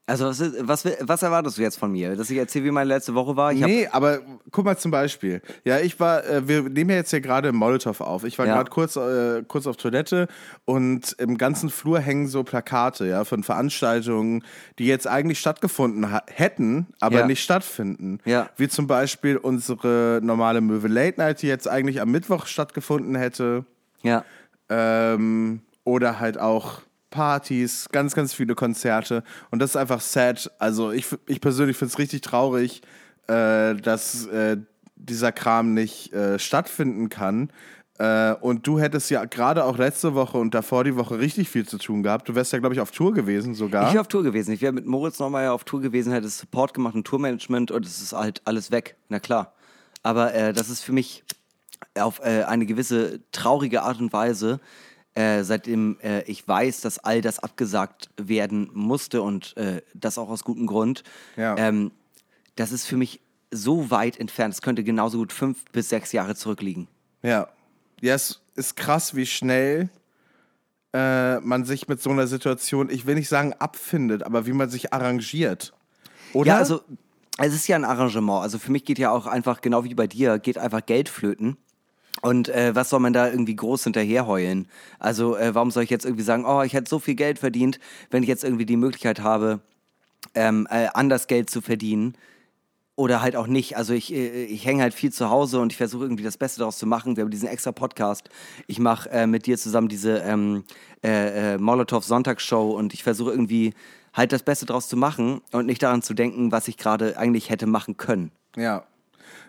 also 0.06 0.24
was, 0.26 0.40
ist, 0.40 0.54
was, 0.66 0.84
was 1.02 1.22
erwartest 1.22 1.56
du 1.58 1.62
jetzt 1.62 1.78
von 1.78 1.92
mir? 1.92 2.16
Dass 2.16 2.30
ich 2.30 2.36
erzähle, 2.38 2.64
wie 2.64 2.70
meine 2.72 2.88
letzte 2.88 3.14
Woche 3.14 3.36
war? 3.36 3.52
Ich 3.52 3.60
nee, 3.60 3.86
aber 3.92 4.18
guck 4.50 4.64
mal 4.64 4.76
zum 4.76 4.90
Beispiel. 4.90 5.40
Ja, 5.64 5.78
ich 5.78 6.00
war, 6.00 6.24
äh, 6.26 6.48
wir 6.48 6.62
nehmen 6.62 6.90
ja 6.90 6.96
jetzt 6.96 7.10
hier 7.10 7.20
gerade 7.20 7.52
Molotow 7.52 8.00
auf. 8.00 8.24
Ich 8.24 8.38
war 8.40 8.46
Ja. 8.46 8.54
gerade 8.56 8.70
kurz, 8.70 8.96
äh, 8.96 9.44
kurz 9.46 9.68
auf 9.68 9.76
Toilette 9.76 10.26
und 10.64 11.14
im 11.20 11.38
ganzen 11.38 11.70
Flur 11.70 12.00
hängen 12.00 12.26
so 12.26 12.42
Plakate, 12.42 13.06
ja, 13.06 13.22
von 13.24 13.44
Veranstaltungen, 13.44 14.42
die 14.80 14.86
jetzt 14.86 15.06
eigentlich 15.06 15.38
stattgefunden 15.38 16.08
hätten, 16.26 16.88
aber 17.00 17.20
Ja. 17.20 17.26
nicht 17.28 17.44
stattfinden. 17.44 18.18
Ja. 18.24 18.50
Wie 18.56 18.66
zum 18.68 18.88
Beispiel 18.88 19.36
unsere 19.36 20.18
normale 20.24 20.60
Möwe 20.60 20.88
Late 20.88 21.20
Night, 21.20 21.42
die 21.42 21.46
jetzt 21.46 21.68
eigentlich 21.68 22.00
am 22.00 22.10
Mittwoch 22.10 22.46
stattgefunden 22.46 23.14
hätte. 23.14 23.64
ja. 24.02 24.24
Ähm, 24.70 25.60
oder 25.88 26.20
halt 26.20 26.38
auch 26.38 26.82
Partys, 27.10 27.88
ganz, 27.90 28.14
ganz 28.14 28.34
viele 28.34 28.54
Konzerte. 28.54 29.24
Und 29.50 29.60
das 29.60 29.70
ist 29.70 29.76
einfach 29.76 30.02
sad. 30.02 30.50
Also 30.58 30.92
ich, 30.92 31.06
ich 31.26 31.40
persönlich 31.40 31.76
finde 31.78 31.92
es 31.92 31.98
richtig 31.98 32.20
traurig, 32.20 32.82
äh, 33.26 33.74
dass 33.74 34.26
äh, 34.26 34.58
dieser 34.96 35.32
Kram 35.32 35.72
nicht 35.72 36.12
äh, 36.12 36.38
stattfinden 36.38 37.08
kann. 37.08 37.50
Äh, 37.98 38.34
und 38.34 38.66
du 38.66 38.78
hättest 38.78 39.10
ja 39.10 39.24
gerade 39.24 39.64
auch 39.64 39.78
letzte 39.78 40.14
Woche 40.14 40.36
und 40.36 40.54
davor 40.54 40.84
die 40.84 40.96
Woche 40.96 41.18
richtig 41.18 41.48
viel 41.48 41.66
zu 41.66 41.78
tun 41.78 42.02
gehabt. 42.02 42.28
Du 42.28 42.34
wärst 42.34 42.52
ja, 42.52 42.58
glaube 42.58 42.74
ich, 42.74 42.80
auf 42.82 42.90
Tour 42.90 43.14
gewesen 43.14 43.54
sogar. 43.54 43.88
Ich 43.88 43.94
wäre 43.94 44.02
auf 44.02 44.08
Tour 44.08 44.22
gewesen. 44.22 44.52
Ich 44.52 44.60
wäre 44.60 44.72
mit 44.72 44.84
Moritz 44.84 45.18
nochmal 45.18 45.48
auf 45.48 45.64
Tour 45.64 45.80
gewesen, 45.80 46.12
hätte 46.12 46.28
Support 46.28 46.74
gemacht 46.74 46.94
und 46.94 47.06
Tourmanagement 47.06 47.70
und 47.70 47.86
es 47.86 48.02
ist 48.02 48.12
halt 48.12 48.42
alles 48.44 48.70
weg. 48.70 48.96
Na 49.08 49.18
klar. 49.18 49.54
Aber 50.02 50.34
äh, 50.34 50.52
das 50.52 50.68
ist 50.68 50.82
für 50.82 50.92
mich 50.92 51.24
auf 51.98 52.20
äh, 52.20 52.44
eine 52.44 52.66
gewisse 52.66 53.20
traurige 53.32 53.82
Art 53.82 53.98
und 53.98 54.12
Weise, 54.12 54.60
äh, 55.18 55.42
seitdem 55.42 55.98
äh, 56.00 56.22
ich 56.30 56.46
weiß, 56.46 56.80
dass 56.80 57.00
all 57.00 57.20
das 57.20 57.40
abgesagt 57.40 58.10
werden 58.16 58.70
musste 58.72 59.20
und 59.20 59.56
äh, 59.56 59.82
das 59.92 60.16
auch 60.16 60.28
aus 60.28 60.44
gutem 60.44 60.66
Grund. 60.66 61.02
Ja. 61.36 61.56
Ähm, 61.58 61.90
das 62.54 62.70
ist 62.70 62.86
für 62.86 62.96
mich 62.96 63.20
so 63.50 63.90
weit 63.90 64.20
entfernt. 64.20 64.54
Es 64.54 64.62
könnte 64.62 64.84
genauso 64.84 65.18
gut 65.18 65.32
fünf 65.32 65.64
bis 65.72 65.88
sechs 65.88 66.12
Jahre 66.12 66.36
zurückliegen. 66.36 66.86
Ja. 67.22 67.48
Ja, 68.00 68.14
es 68.14 68.42
ist 68.54 68.76
krass, 68.76 69.16
wie 69.16 69.26
schnell 69.26 69.88
äh, 70.92 71.40
man 71.40 71.64
sich 71.64 71.88
mit 71.88 72.00
so 72.00 72.10
einer 72.10 72.28
Situation, 72.28 72.88
ich 72.88 73.04
will 73.04 73.16
nicht 73.16 73.28
sagen 73.28 73.54
abfindet, 73.54 74.22
aber 74.22 74.46
wie 74.46 74.52
man 74.52 74.70
sich 74.70 74.92
arrangiert. 74.92 75.72
Oder? 76.32 76.52
Ja, 76.52 76.58
also 76.58 76.82
es 77.38 77.54
ist 77.54 77.66
ja 77.66 77.74
ein 77.74 77.84
Arrangement. 77.84 78.42
Also 78.42 78.60
für 78.60 78.70
mich 78.70 78.84
geht 78.84 79.00
ja 79.00 79.10
auch 79.10 79.26
einfach, 79.26 79.62
genau 79.62 79.82
wie 79.82 79.94
bei 79.94 80.06
dir, 80.06 80.38
geht 80.38 80.58
einfach 80.58 80.86
Geld 80.86 81.08
flöten. 81.08 81.56
Und 82.22 82.48
äh, 82.48 82.74
was 82.74 82.90
soll 82.90 83.00
man 83.00 83.12
da 83.12 83.28
irgendwie 83.28 83.56
groß 83.56 83.84
hinterherheulen? 83.84 84.68
Also 84.98 85.36
äh, 85.36 85.54
warum 85.54 85.70
soll 85.70 85.84
ich 85.84 85.90
jetzt 85.90 86.04
irgendwie 86.04 86.24
sagen, 86.24 86.44
oh, 86.44 86.62
ich 86.62 86.72
hätte 86.72 86.88
so 86.88 86.98
viel 86.98 87.14
Geld 87.14 87.38
verdient, 87.38 87.78
wenn 88.10 88.22
ich 88.22 88.28
jetzt 88.28 88.44
irgendwie 88.44 88.66
die 88.66 88.76
Möglichkeit 88.76 89.20
habe, 89.20 89.60
ähm, 90.34 90.66
äh, 90.70 90.88
anders 90.94 91.26
Geld 91.26 91.50
zu 91.50 91.60
verdienen? 91.60 92.14
Oder 92.96 93.22
halt 93.22 93.36
auch 93.36 93.46
nicht. 93.46 93.76
Also 93.76 93.94
ich, 93.94 94.12
äh, 94.12 94.44
ich 94.44 94.66
hänge 94.66 94.82
halt 94.82 94.94
viel 94.94 95.12
zu 95.12 95.30
Hause 95.30 95.60
und 95.60 95.72
ich 95.72 95.76
versuche 95.76 96.02
irgendwie 96.04 96.24
das 96.24 96.36
Beste 96.36 96.58
daraus 96.58 96.78
zu 96.78 96.86
machen. 96.86 97.16
Wir 97.16 97.22
haben 97.22 97.30
diesen 97.30 97.48
extra 97.48 97.70
Podcast. 97.70 98.28
Ich 98.66 98.80
mache 98.80 99.08
äh, 99.10 99.26
mit 99.28 99.46
dir 99.46 99.56
zusammen 99.56 99.88
diese 99.88 100.18
ähm, 100.18 100.64
äh, 101.04 101.54
äh, 101.54 101.58
Molotov 101.58 102.04
Sonntagsshow 102.04 102.72
und 102.76 102.94
ich 102.94 103.04
versuche 103.04 103.30
irgendwie 103.30 103.74
halt 104.12 104.32
das 104.32 104.42
Beste 104.42 104.66
daraus 104.66 104.88
zu 104.88 104.96
machen 104.96 105.42
und 105.52 105.66
nicht 105.66 105.80
daran 105.80 106.02
zu 106.02 106.12
denken, 106.12 106.50
was 106.50 106.66
ich 106.66 106.76
gerade 106.76 107.16
eigentlich 107.16 107.50
hätte 107.50 107.66
machen 107.66 107.96
können. 107.96 108.32
Ja. 108.56 108.84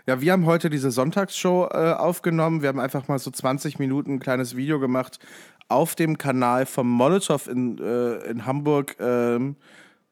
Ja, 0.10 0.22
wir 0.22 0.32
haben 0.32 0.47
heute 0.47 0.72
diese 0.72 0.89
Sonntagsshow 0.89 1.70
äh, 1.72 1.91
aufgenommen. 1.91 2.64
Wir 2.64 2.70
haben 2.70 2.80
einfach 2.80 3.07
mal 3.07 3.20
so 3.20 3.30
20 3.30 3.78
Minuten 3.78 4.14
ein 4.14 4.20
kleines 4.20 4.55
Video 4.55 4.80
gemacht 4.80 5.20
auf 5.68 5.93
dem 5.93 6.18
Kanal 6.18 6.66
vom 6.66 6.89
Molotow 6.89 7.47
in, 7.47 7.78
äh, 7.78 8.16
in 8.28 8.47
Hamburg. 8.47 8.95
Ähm, 8.99 9.55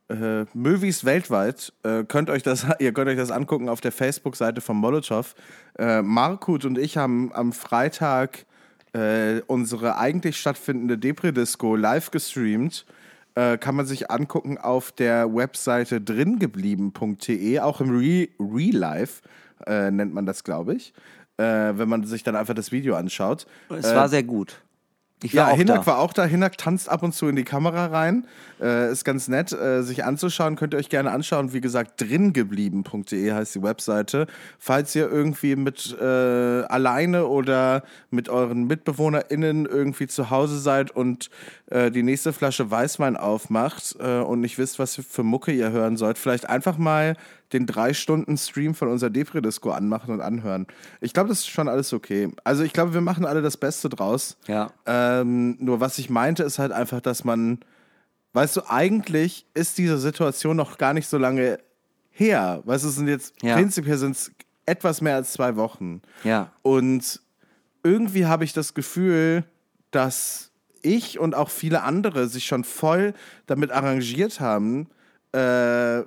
äh, 0.07 0.45
Movies 0.53 1.03
weltweit. 1.03 1.73
Äh, 1.81 2.03
könnt 2.03 2.29
euch 2.29 2.43
das, 2.43 2.67
ihr 2.79 2.93
könnt 2.93 3.09
euch 3.09 3.17
das 3.17 3.31
angucken 3.31 3.69
auf 3.69 3.81
der 3.81 3.91
Facebook-Seite 3.91 4.61
von 4.61 4.77
Molotow. 4.77 5.33
Äh, 5.79 6.03
Markut 6.03 6.63
und 6.65 6.77
ich 6.77 6.95
haben 6.97 7.31
am 7.33 7.51
Freitag 7.51 8.45
äh, 8.93 9.41
unsere 9.47 9.97
eigentlich 9.97 10.37
stattfindende 10.37 10.99
Depri-Disco 10.99 11.75
live 11.75 12.11
gestreamt. 12.11 12.85
Äh, 13.33 13.57
kann 13.57 13.73
man 13.73 13.87
sich 13.87 14.11
angucken 14.11 14.59
auf 14.59 14.91
der 14.91 15.33
Webseite 15.33 16.01
dringeblieben.de, 16.01 17.61
auch 17.61 17.81
im 17.81 17.97
Re 17.97 18.27
Real 18.39 18.75
Life 18.75 19.23
äh, 19.65 19.91
nennt 19.91 20.13
man 20.13 20.25
das, 20.25 20.43
glaube 20.43 20.75
ich. 20.75 20.93
Äh, 21.37 21.43
wenn 21.77 21.87
man 21.89 22.03
sich 22.05 22.23
dann 22.23 22.35
einfach 22.35 22.55
das 22.55 22.71
Video 22.71 22.95
anschaut. 22.95 23.45
Es 23.69 23.93
war 23.93 24.09
sehr 24.09 24.23
gut. 24.23 24.61
Ich 25.23 25.33
Ja, 25.33 25.45
war 25.45 25.53
auch 25.53 25.57
Hinak 25.57 25.77
da. 25.77 25.85
war 25.87 25.97
auch 25.97 26.13
da. 26.13 26.25
Hinak 26.25 26.59
tanzt 26.59 26.89
ab 26.89 27.01
und 27.01 27.11
zu 27.11 27.27
in 27.27 27.35
die 27.35 27.43
Kamera 27.43 27.87
rein. 27.87 28.27
Äh, 28.61 28.91
ist 28.91 29.03
ganz 29.03 29.27
nett, 29.27 29.51
äh, 29.51 29.81
sich 29.81 30.03
anzuschauen. 30.05 30.55
Könnt 30.55 30.75
ihr 30.75 30.77
euch 30.77 30.89
gerne 30.89 31.09
anschauen. 31.09 31.53
Wie 31.53 31.61
gesagt, 31.61 31.99
dringeblieben.de 32.01 33.31
heißt 33.33 33.55
die 33.55 33.63
Webseite. 33.63 34.27
Falls 34.59 34.93
ihr 34.95 35.09
irgendwie 35.09 35.55
mit 35.55 35.95
äh, 35.99 36.03
alleine 36.05 37.25
oder 37.25 37.83
mit 38.11 38.29
euren 38.29 38.67
MitbewohnerInnen 38.67 39.65
irgendwie 39.65 40.05
zu 40.05 40.29
Hause 40.29 40.59
seid 40.59 40.91
und 40.91 41.31
äh, 41.71 41.89
die 41.89 42.03
nächste 42.03 42.31
Flasche 42.31 42.69
Weißwein 42.69 43.17
aufmacht 43.17 43.95
äh, 43.99 44.19
und 44.19 44.41
nicht 44.41 44.59
wisst, 44.59 44.77
was 44.77 44.95
für 44.95 45.23
Mucke 45.23 45.51
ihr 45.51 45.71
hören 45.71 45.97
sollt, 45.97 46.19
vielleicht 46.19 46.47
einfach 46.47 46.77
mal 46.77 47.15
den 47.53 47.65
drei 47.65 47.93
Stunden 47.93 48.37
Stream 48.37 48.75
von 48.75 48.89
unserer 48.89 49.09
Depri-Disco 49.09 49.71
anmachen 49.71 50.13
und 50.13 50.21
anhören. 50.21 50.67
Ich 50.99 51.13
glaube, 51.13 51.29
das 51.29 51.39
ist 51.39 51.47
schon 51.49 51.67
alles 51.69 51.93
okay. 51.93 52.29
Also 52.43 52.63
ich 52.63 52.73
glaube, 52.73 52.93
wir 52.93 53.01
machen 53.01 53.25
alle 53.25 53.41
das 53.41 53.57
Beste 53.57 53.87
draus. 53.89 54.37
Ja. 54.47 54.71
Ähm, 54.85 55.55
nur 55.59 55.79
was 55.79 55.97
ich 55.97 56.09
meinte, 56.09 56.43
ist 56.43 56.59
halt 56.59 56.71
einfach, 56.73 56.99
dass 57.01 57.23
man, 57.23 57.59
weißt 58.33 58.57
du, 58.57 58.61
eigentlich 58.69 59.45
ist 59.53 59.77
diese 59.77 59.97
Situation 59.97 60.57
noch 60.57 60.77
gar 60.77 60.93
nicht 60.93 61.07
so 61.07 61.17
lange 61.17 61.59
her. 62.09 62.61
Weißt 62.65 62.83
du, 62.83 62.89
es 62.89 62.95
sind 62.95 63.07
jetzt, 63.07 63.41
Ja. 63.41 63.55
prinzipiell 63.55 63.97
sind 63.97 64.11
es 64.11 64.31
etwas 64.65 65.01
mehr 65.01 65.15
als 65.15 65.31
zwei 65.31 65.55
Wochen. 65.55 66.01
Ja. 66.25 66.51
Und 66.63 67.21
irgendwie 67.83 68.25
habe 68.25 68.43
ich 68.43 68.51
das 68.51 68.73
Gefühl, 68.73 69.45
dass 69.91 70.51
ich 70.81 71.17
und 71.19 71.33
auch 71.35 71.49
viele 71.49 71.83
andere 71.83 72.27
sich 72.27 72.45
schon 72.45 72.65
voll 72.65 73.13
damit 73.45 73.71
arrangiert 73.71 74.41
haben, 74.41 74.87
äh, 75.31 76.01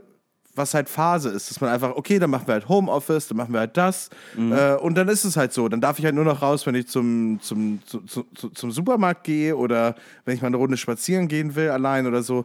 was 0.54 0.74
halt 0.74 0.88
Phase 0.88 1.30
ist. 1.30 1.50
Dass 1.50 1.60
man 1.60 1.70
einfach, 1.70 1.96
okay, 1.96 2.18
dann 2.18 2.30
machen 2.30 2.46
wir 2.46 2.54
halt 2.54 2.68
Homeoffice, 2.68 3.28
dann 3.28 3.36
machen 3.36 3.52
wir 3.52 3.60
halt 3.60 3.76
das. 3.76 4.10
Äh, 4.52 4.76
und 4.76 4.96
dann 4.96 5.08
ist 5.08 5.24
es 5.24 5.36
halt 5.36 5.52
so. 5.52 5.68
Dann 5.68 5.80
darf 5.80 5.98
ich 5.98 6.04
halt 6.04 6.14
nur 6.14 6.24
noch 6.24 6.42
raus, 6.42 6.66
wenn 6.66 6.74
ich 6.74 6.88
zum, 6.88 7.40
zum, 7.40 7.80
zu, 7.86 8.00
zu, 8.00 8.24
zu, 8.34 8.50
zum 8.50 8.70
Supermarkt 8.70 9.24
gehe 9.24 9.56
oder 9.56 9.94
wenn 10.24 10.34
ich 10.34 10.42
mal 10.42 10.48
eine 10.48 10.56
Runde 10.56 10.76
spazieren 10.76 11.28
gehen 11.28 11.54
will, 11.54 11.70
allein 11.70 12.06
oder 12.06 12.22
so. 12.22 12.44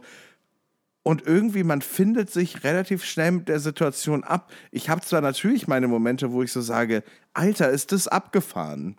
Und 1.02 1.24
irgendwie, 1.24 1.62
man 1.62 1.82
findet 1.82 2.30
sich 2.30 2.64
relativ 2.64 3.04
schnell 3.04 3.30
mit 3.30 3.48
der 3.48 3.60
Situation 3.60 4.24
ab. 4.24 4.50
Ich 4.72 4.88
habe 4.88 5.02
zwar 5.02 5.20
natürlich 5.20 5.68
meine 5.68 5.86
Momente, 5.86 6.32
wo 6.32 6.42
ich 6.42 6.50
so 6.50 6.60
sage, 6.60 7.04
Alter, 7.32 7.70
ist 7.70 7.92
das 7.92 8.08
abgefahren? 8.08 8.96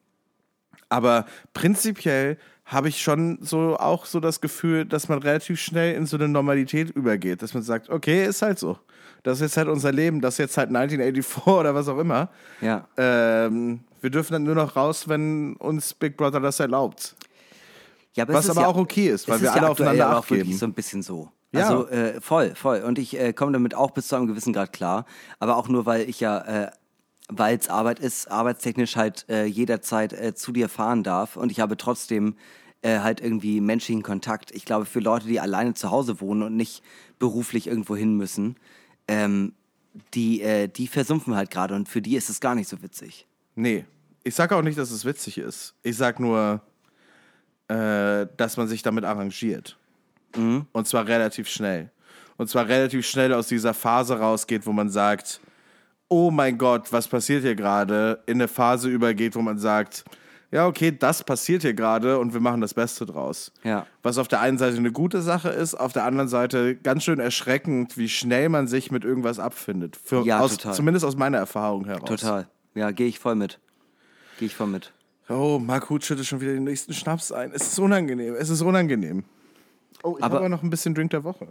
Aber 0.90 1.26
prinzipiell 1.54 2.38
habe 2.66 2.90
ich 2.90 3.02
schon 3.02 3.40
so 3.42 3.78
auch 3.78 4.06
so 4.06 4.20
das 4.20 4.42
Gefühl, 4.42 4.86
dass 4.86 5.08
man 5.08 5.20
relativ 5.20 5.60
schnell 5.60 5.96
in 5.96 6.06
so 6.06 6.18
eine 6.18 6.28
Normalität 6.28 6.90
übergeht. 6.92 7.42
Dass 7.42 7.54
man 7.54 7.64
sagt, 7.64 7.90
okay, 7.90 8.26
ist 8.26 8.42
halt 8.42 8.60
so. 8.60 8.78
Das 9.24 9.38
ist 9.38 9.42
jetzt 9.42 9.58
halt 9.58 9.68
unser 9.68 9.92
Leben, 9.92 10.22
das 10.22 10.36
ist 10.36 10.40
jetzt 10.40 10.58
halt 10.58 10.70
1984 10.70 11.48
oder 11.54 11.74
was 11.74 11.88
auch 11.88 11.98
immer. 11.98 12.30
Ja. 12.62 12.88
Ähm, 12.98 13.82
wir 14.02 14.10
dürfen 14.10 14.34
dann 14.34 14.44
nur 14.44 14.56
noch 14.56 14.76
raus, 14.76 15.08
wenn 15.08 15.56
uns 15.56 15.94
Big 15.94 16.18
Brother 16.18 16.40
das 16.40 16.60
erlaubt. 16.60 17.16
Ja, 18.14 18.24
aber 18.24 18.34
Was 18.34 18.50
aber 18.50 18.62
ja, 18.62 18.68
auch 18.68 18.78
okay 18.78 19.10
ist, 19.10 19.28
weil 19.28 19.42
wir 19.42 19.50
ist 19.50 19.54
alle 19.56 19.66
ja 19.68 19.72
aufeinander 19.72 20.10
auch 20.10 20.22
Acht 20.22 20.28
geben. 20.30 20.42
wirklich 20.42 20.58
so 20.58 20.66
ein 20.66 20.74
bisschen 20.74 21.02
so. 21.04 21.30
Ja. 21.52 21.68
Also 21.68 21.88
äh, 21.90 22.20
voll, 22.20 22.56
voll. 22.56 22.82
Und 22.82 23.00
ich 23.00 23.18
äh, 23.20 23.32
komme 23.32 23.52
damit 23.52 23.76
auch 23.76 23.92
bis 23.92 24.08
zu 24.08 24.16
einem 24.16 24.28
gewissen 24.28 24.54
Grad 24.54 24.74
klar. 24.74 25.06
Aber 25.40 25.56
auch 25.56 25.68
nur, 25.68 25.86
weil 25.86 26.10
ich 26.10 26.20
ja, 26.20 26.40
äh, 26.40 26.72
weil 27.28 27.58
es 27.58 27.70
Arbeit 27.70 28.00
ist, 28.00 28.30
arbeitstechnisch 28.30 28.96
halt 28.96 29.26
äh, 29.30 29.46
jederzeit 29.46 30.14
äh, 30.14 30.34
zu 30.34 30.52
dir 30.52 30.70
fahren 30.70 31.04
darf. 31.04 31.36
Und 31.36 31.52
ich 31.52 31.60
habe 31.60 31.78
trotzdem 31.78 32.36
äh, 32.82 33.00
halt 33.00 33.22
irgendwie 33.22 33.62
menschlichen 33.62 34.04
Kontakt. 34.04 34.52
Ich 34.52 34.66
glaube, 34.66 34.86
für 34.86 35.00
Leute, 35.00 35.28
die 35.28 35.40
alleine 35.40 35.74
zu 35.74 35.92
Hause 35.92 36.22
wohnen 36.22 36.44
und 36.44 36.56
nicht 36.56 36.84
beruflich 37.20 37.68
irgendwo 37.68 37.96
hin 37.96 38.16
müssen, 38.16 38.56
ähm, 39.08 39.54
die, 40.14 40.42
äh, 40.42 40.68
die 40.68 40.88
versumpfen 40.88 41.36
halt 41.36 41.50
gerade. 41.50 41.76
Und 41.76 41.90
für 41.90 42.02
die 42.02 42.16
ist 42.16 42.30
es 42.30 42.40
gar 42.40 42.56
nicht 42.56 42.70
so 42.70 42.82
witzig. 42.82 43.28
Nee. 43.56 43.86
Ich 44.24 44.36
sage 44.36 44.56
auch 44.56 44.62
nicht, 44.62 44.78
dass 44.78 44.92
es 44.92 45.06
witzig 45.06 45.38
ist. 45.38 45.74
Ich 45.84 45.96
sage 45.96 46.22
nur, 46.22 46.62
äh, 47.70 48.28
dass 48.38 48.58
man 48.58 48.68
sich 48.68 48.84
damit 48.84 49.06
arrangiert. 49.06 49.78
Und 50.36 50.88
zwar 50.88 51.08
relativ 51.08 51.48
schnell. 51.48 51.90
Und 52.38 52.50
zwar 52.50 52.68
relativ 52.68 53.08
schnell 53.08 53.34
aus 53.34 53.48
dieser 53.48 53.74
Phase 53.74 54.20
rausgeht, 54.20 54.66
wo 54.66 54.72
man 54.72 54.90
sagt, 54.90 55.42
oh 56.10 56.32
mein 56.32 56.58
Gott, 56.58 56.92
was 56.94 57.08
passiert 57.08 57.44
hier 57.44 57.56
gerade? 57.56 58.22
In 58.26 58.36
eine 58.36 58.48
Phase 58.48 58.90
übergeht, 58.90 59.36
wo 59.36 59.42
man 59.42 59.58
sagt, 59.60 60.06
ja, 60.52 60.66
okay, 60.66 60.96
das 60.98 61.24
passiert 61.26 61.64
hier 61.64 61.74
gerade 61.74 62.20
und 62.20 62.34
wir 62.34 62.40
machen 62.40 62.62
das 62.62 62.74
Beste 62.74 63.06
draus. 63.06 63.52
Ja. 63.64 63.86
Was 64.04 64.18
auf 64.18 64.30
der 64.30 64.40
einen 64.40 64.58
Seite 64.58 64.78
eine 64.78 64.94
gute 64.94 65.22
Sache 65.22 65.50
ist, 65.50 65.76
auf 65.76 65.92
der 65.92 66.06
anderen 66.06 66.30
Seite 66.30 66.76
ganz 66.78 67.04
schön 67.04 67.20
erschreckend, 67.20 67.98
wie 67.98 68.08
schnell 68.08 68.48
man 68.48 68.68
sich 68.68 68.90
mit 68.90 69.04
irgendwas 69.04 69.40
abfindet. 69.40 69.98
Für, 69.98 70.24
Ja, 70.24 70.40
aus, 70.40 70.56
total. 70.56 70.74
Zumindest 70.74 71.06
aus 71.06 71.18
meiner 71.18 71.38
Erfahrung 71.38 71.86
heraus. 71.86 72.08
Total. 72.08 72.48
Ja, 72.76 72.92
gehe 72.92 73.08
ich 73.08 73.20
voll 73.20 73.36
mit. 73.36 73.60
Gehe 74.40 74.46
ich 74.48 74.56
voll 74.56 74.68
mit. 74.68 74.94
Oh, 75.28 75.60
Marc 75.60 75.90
Huth 75.90 76.06
schüttet 76.06 76.26
schon 76.26 76.40
wieder 76.40 76.54
den 76.54 76.64
nächsten 76.64 76.94
Schnaps 76.94 77.34
ein. 77.34 77.52
Es 77.52 77.64
ist 77.68 77.80
unangenehm. 77.80 78.34
Es 78.36 78.48
ist 78.50 78.62
unangenehm. 78.62 79.26
Oh, 80.04 80.16
ich 80.18 80.24
Aber- 80.24 80.38
habe 80.38 80.50
noch 80.50 80.64
ein 80.64 80.70
bisschen 80.70 80.96
Drink 80.96 81.12
der 81.12 81.26
Woche. 81.26 81.50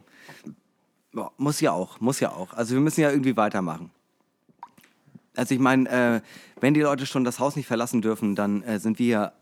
Muss 1.37 1.61
ja 1.61 1.73
auch, 1.73 2.01
muss 2.01 2.21
ja 2.21 2.31
auch. 2.31 2.55
Also 2.55 2.75
wir 2.75 2.81
müssen 2.81 3.01
ja 3.03 3.11
irgendwie 3.11 3.37
weitermachen. 3.37 3.91
Also 5.37 5.55
ich 5.55 5.61
meine, 5.61 5.89
äh, 5.89 6.21
wenn 6.61 6.75
die 6.75 6.81
Leute 6.81 7.07
schon 7.07 7.25
das 7.25 7.39
Haus 7.39 7.57
nicht 7.57 7.67
verlassen 7.67 8.03
dürfen, 8.03 8.35
dann 8.35 8.63
äh, 8.63 8.81
sind 8.81 8.99
wir 8.99 9.33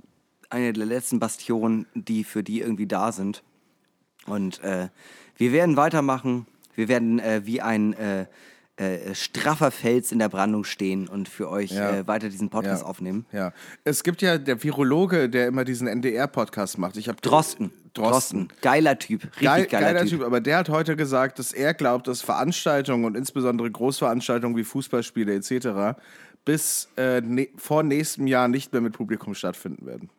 eine 0.51 0.73
der 0.73 0.87
letzten 0.87 1.21
Bastionen, 1.21 1.87
die 1.95 2.25
für 2.25 2.43
die 2.43 2.61
irgendwie 2.61 2.87
da 2.87 3.13
sind. 3.13 3.43
Und 4.27 4.63
äh, 4.63 4.89
wir 5.37 5.53
werden 5.53 5.77
weitermachen. 5.77 6.47
Wir 6.75 6.89
werden 6.89 7.19
äh, 7.19 7.43
wie 7.45 7.61
ein 7.61 7.95
äh, 8.79 8.97
äh, 9.11 9.15
straffer 9.15 9.71
Fels 9.71 10.11
in 10.11 10.19
der 10.19 10.29
Brandung 10.29 10.65
stehen 10.65 11.07
und 11.09 11.29
für 11.29 11.49
euch 11.49 11.71
Ja. 11.71 11.91
äh, 11.99 12.07
weiter 12.09 12.29
diesen 12.29 12.51
Podcast 12.51 12.83
Ja. 12.83 12.89
aufnehmen. 12.89 13.25
Ja. 13.33 13.53
Es 13.85 14.03
gibt 14.03 14.21
ja 14.23 14.37
der 14.39 14.63
Virologe, 14.63 15.29
der 15.31 15.47
immer 15.47 15.65
diesen 15.65 15.87
NDR-Podcast 15.87 16.79
macht. 16.79 16.97
Ich 16.97 17.09
hab 17.09 17.23
Drosten. 17.23 17.71
Drosten. 17.95 18.49
Geiler 18.63 18.99
Typ. 18.99 19.23
Richtig 19.25 19.41
Geil, 19.43 19.67
geiler, 19.67 19.87
geiler 19.87 20.01
typ. 20.01 20.11
typ. 20.19 20.23
aber 20.25 20.41
der 20.41 20.57
hat 20.59 20.69
heute 20.69 20.97
gesagt, 20.97 21.39
dass 21.39 21.53
er 21.53 21.75
glaubt, 21.75 22.09
dass 22.09 22.23
Veranstaltungen 22.23 23.05
und 23.05 23.17
insbesondere 23.17 23.71
Großveranstaltungen 23.71 24.57
wie 24.57 24.65
Fußballspiele 24.65 25.33
etc. 25.35 25.97
bis 26.45 26.89
äh, 26.97 27.21
ne 27.21 27.49
vor 27.57 27.85
nächstem 27.85 28.27
Jahr 28.27 28.49
nicht 28.49 28.73
mehr 28.73 28.83
mit 28.83 28.95
Publikum 28.95 29.35
stattfinden 29.35 29.87
werden. 29.87 30.11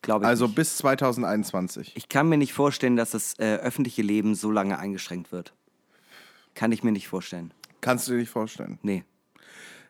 Glaube 0.00 0.24
ich 0.24 0.28
Also 0.28 0.46
nicht. 0.46 0.54
bis 0.56 0.78
2021. 0.78 1.92
Ich 1.94 2.08
kann 2.08 2.26
mir 2.30 2.38
nicht 2.38 2.54
vorstellen, 2.54 2.96
dass 2.96 3.10
das 3.10 3.38
äh, 3.38 3.56
öffentliche 3.56 4.00
Leben 4.00 4.34
so 4.34 4.50
lange 4.50 4.78
eingeschränkt 4.78 5.30
wird. 5.30 5.52
Kann 6.54 6.72
ich 6.72 6.82
mir 6.82 6.92
nicht 6.92 7.06
vorstellen. 7.08 7.52
Kannst 7.80 8.08
du 8.08 8.12
dir 8.12 8.18
nicht 8.18 8.30
vorstellen. 8.30 8.78
Nee. 8.82 9.04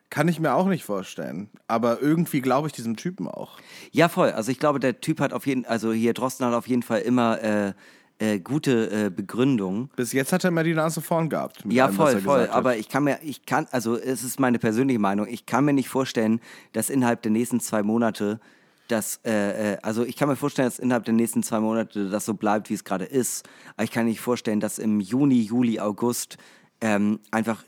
Kann 0.09 0.27
ich 0.27 0.39
mir 0.39 0.53
auch 0.53 0.67
nicht 0.67 0.83
vorstellen. 0.83 1.49
Aber 1.67 2.01
irgendwie 2.01 2.41
glaube 2.41 2.67
ich 2.67 2.73
diesem 2.73 2.97
Typen 2.97 3.27
auch. 3.27 3.57
Ja, 3.91 4.09
voll. 4.09 4.31
Also 4.31 4.51
ich 4.51 4.59
glaube, 4.59 4.79
der 4.79 4.99
Typ 4.99 5.21
hat 5.21 5.31
auf 5.31 5.47
jeden 5.47 5.65
also 5.65 5.93
hier 5.93 6.13
Drosten 6.13 6.45
hat 6.45 6.53
auf 6.53 6.67
jeden 6.67 6.83
Fall 6.83 6.99
immer 6.99 7.41
äh, 7.41 7.73
äh, 8.21 8.39
gute 8.39 9.05
äh, 9.05 9.09
Begründung. 9.09 9.89
Bis 9.95 10.13
jetzt 10.13 10.31
hat 10.31 10.43
er 10.43 10.49
immer 10.49 10.63
die 10.63 10.73
Nase 10.73 11.01
vorn 11.01 11.29
gehabt. 11.29 11.63
Ja, 11.67 11.85
allem, 11.85 11.95
voll, 11.95 12.21
voll. 12.21 12.47
Aber 12.51 12.77
ich 12.77 12.87
kann 12.87 13.03
mir, 13.03 13.19
ich 13.23 13.45
kann, 13.45 13.67
also 13.71 13.97
es 13.97 14.23
ist 14.23 14.39
meine 14.39 14.59
persönliche 14.59 14.99
Meinung, 14.99 15.27
ich 15.27 15.45
kann 15.45 15.65
mir 15.65 15.73
nicht 15.73 15.89
vorstellen, 15.89 16.39
dass 16.73 16.89
innerhalb 16.89 17.21
der 17.23 17.31
nächsten 17.31 17.59
zwei 17.59 17.81
Monate 17.81 18.39
das, 18.87 19.21
äh, 19.25 19.73
äh, 19.73 19.77
also 19.81 20.03
ich 20.03 20.17
kann 20.17 20.29
mir 20.29 20.35
vorstellen, 20.35 20.67
dass 20.67 20.77
innerhalb 20.77 21.05
der 21.05 21.13
nächsten 21.13 21.41
zwei 21.41 21.59
Monate 21.59 22.09
das 22.09 22.25
so 22.25 22.33
bleibt, 22.33 22.69
wie 22.69 22.73
es 22.73 22.83
gerade 22.83 23.05
ist. 23.05 23.47
Aber 23.75 23.85
ich 23.85 23.91
kann 23.91 24.05
nicht 24.05 24.19
vorstellen, 24.19 24.59
dass 24.59 24.77
im 24.77 24.99
Juni, 24.99 25.41
Juli, 25.41 25.79
August 25.79 26.37
ähm, 26.81 27.19
einfach 27.31 27.63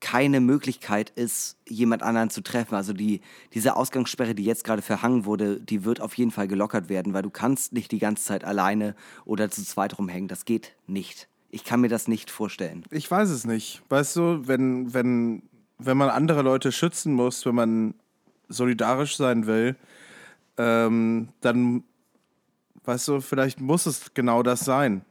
keine 0.00 0.40
Möglichkeit 0.40 1.10
ist, 1.10 1.56
jemand 1.68 2.02
anderen 2.02 2.30
zu 2.30 2.42
treffen. 2.42 2.74
Also 2.74 2.92
die, 2.92 3.20
diese 3.52 3.76
Ausgangssperre, 3.76 4.34
die 4.34 4.44
jetzt 4.44 4.64
gerade 4.64 4.82
verhangen 4.82 5.24
wurde, 5.24 5.60
die 5.60 5.84
wird 5.84 6.00
auf 6.00 6.14
jeden 6.14 6.30
Fall 6.30 6.48
gelockert 6.48 6.88
werden, 6.88 7.12
weil 7.12 7.22
du 7.22 7.30
kannst 7.30 7.72
nicht 7.72 7.92
die 7.92 7.98
ganze 7.98 8.24
Zeit 8.24 8.44
alleine 8.44 8.94
oder 9.24 9.50
zu 9.50 9.62
zweit 9.64 9.98
rumhängen. 9.98 10.28
Das 10.28 10.44
geht 10.44 10.74
nicht. 10.86 11.28
Ich 11.50 11.64
kann 11.64 11.80
mir 11.80 11.88
das 11.88 12.08
nicht 12.08 12.30
vorstellen. 12.30 12.84
Ich 12.90 13.10
weiß 13.10 13.28
es 13.30 13.44
nicht. 13.44 13.82
Weißt 13.88 14.16
du, 14.16 14.46
wenn, 14.46 14.94
wenn, 14.94 15.42
wenn 15.78 15.96
man 15.96 16.08
andere 16.08 16.42
Leute 16.42 16.72
schützen 16.72 17.12
muss, 17.12 17.44
wenn 17.44 17.54
man 17.54 17.94
solidarisch 18.48 19.16
sein 19.16 19.46
will, 19.46 19.76
ähm, 20.56 21.28
dann, 21.40 21.84
weißt 22.84 23.08
du, 23.08 23.20
vielleicht 23.20 23.60
muss 23.60 23.86
es 23.86 24.14
genau 24.14 24.42
das 24.42 24.60
sein. 24.60 25.04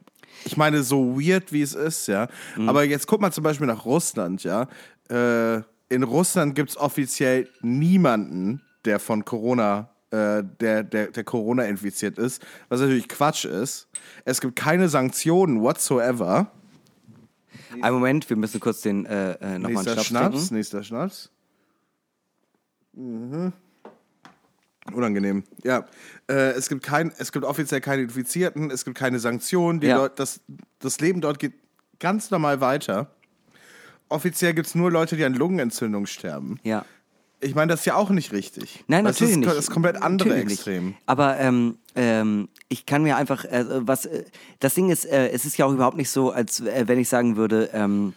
Ich 0.44 0.56
meine, 0.56 0.82
so 0.82 1.20
weird 1.20 1.52
wie 1.52 1.62
es 1.62 1.74
ist, 1.74 2.06
ja. 2.08 2.28
Aber 2.66 2.84
jetzt 2.84 3.06
guck 3.06 3.20
mal 3.20 3.32
zum 3.32 3.44
Beispiel 3.44 3.66
nach 3.66 3.84
Russland, 3.84 4.42
ja. 4.44 4.68
Äh, 5.08 5.62
in 5.88 6.02
Russland 6.04 6.54
gibt 6.54 6.70
es 6.70 6.76
offiziell 6.76 7.48
niemanden, 7.62 8.62
der 8.84 9.00
von 9.00 9.24
Corona, 9.24 9.90
äh, 10.10 10.42
der, 10.60 10.84
der, 10.84 11.08
der 11.08 11.24
Corona 11.24 11.64
infiziert 11.64 12.18
ist, 12.18 12.42
was 12.68 12.80
natürlich 12.80 13.08
Quatsch 13.08 13.44
ist. 13.44 13.88
Es 14.24 14.40
gibt 14.40 14.56
keine 14.56 14.88
Sanktionen 14.88 15.60
whatsoever. 15.62 16.50
Einen 17.82 17.94
Moment, 17.94 18.28
wir 18.28 18.36
müssen 18.36 18.60
kurz 18.60 18.80
den 18.82 19.06
äh, 19.06 19.32
äh, 19.32 19.58
nochmal 19.58 19.86
einen 19.86 19.98
Schnaps, 19.98 20.50
nächster 20.50 20.82
Schnaps. 20.82 21.30
Mhm. 22.92 23.52
Unangenehm. 24.94 25.44
Ja, 25.62 25.86
äh, 26.28 26.50
es 26.52 26.68
gibt 26.68 26.82
kein, 26.82 27.12
es 27.18 27.32
gibt 27.32 27.44
offiziell 27.44 27.80
keine 27.80 28.02
Infizierten, 28.02 28.70
es 28.70 28.84
gibt 28.84 28.96
keine 28.96 29.18
Sanktionen. 29.18 29.80
Die 29.80 29.88
Ja. 29.88 29.96
Leut, 29.98 30.18
das, 30.18 30.40
das 30.78 31.00
Leben 31.00 31.20
dort 31.20 31.38
geht 31.38 31.54
ganz 31.98 32.30
normal 32.30 32.60
weiter. 32.60 33.10
Offiziell 34.08 34.54
gibt 34.54 34.66
es 34.66 34.74
nur 34.74 34.90
Leute, 34.90 35.16
die 35.16 35.24
an 35.24 35.34
Lungenentzündung 35.34 36.06
sterben. 36.06 36.58
Ja. 36.64 36.84
Ich 37.42 37.54
meine, 37.54 37.70
das 37.70 37.80
ist 37.80 37.86
ja 37.86 37.94
auch 37.94 38.10
nicht 38.10 38.32
richtig. 38.32 38.84
Nein, 38.86 39.04
das 39.04 39.14
natürlich 39.14 39.32
ist, 39.32 39.38
nicht. 39.38 39.50
Das 39.50 39.56
ist 39.58 39.70
komplett 39.70 39.96
andere 39.96 40.28
Natürlich 40.28 40.44
nicht. 40.44 40.58
Extrem. 40.58 40.94
Aber 41.06 41.38
ähm, 41.38 41.78
ähm, 41.94 42.48
ich 42.68 42.84
kann 42.84 43.02
mir 43.02 43.16
einfach, 43.16 43.44
äh, 43.46 43.64
was, 43.86 44.04
äh, 44.04 44.24
das 44.58 44.74
Ding 44.74 44.90
ist, 44.90 45.06
äh, 45.06 45.30
es 45.30 45.46
ist 45.46 45.56
ja 45.56 45.64
auch 45.64 45.72
überhaupt 45.72 45.96
nicht 45.96 46.10
so, 46.10 46.32
als 46.32 46.60
äh, 46.60 46.84
wenn 46.86 46.98
ich 46.98 47.08
sagen 47.08 47.36
würde, 47.36 47.70
ähm, 47.72 48.12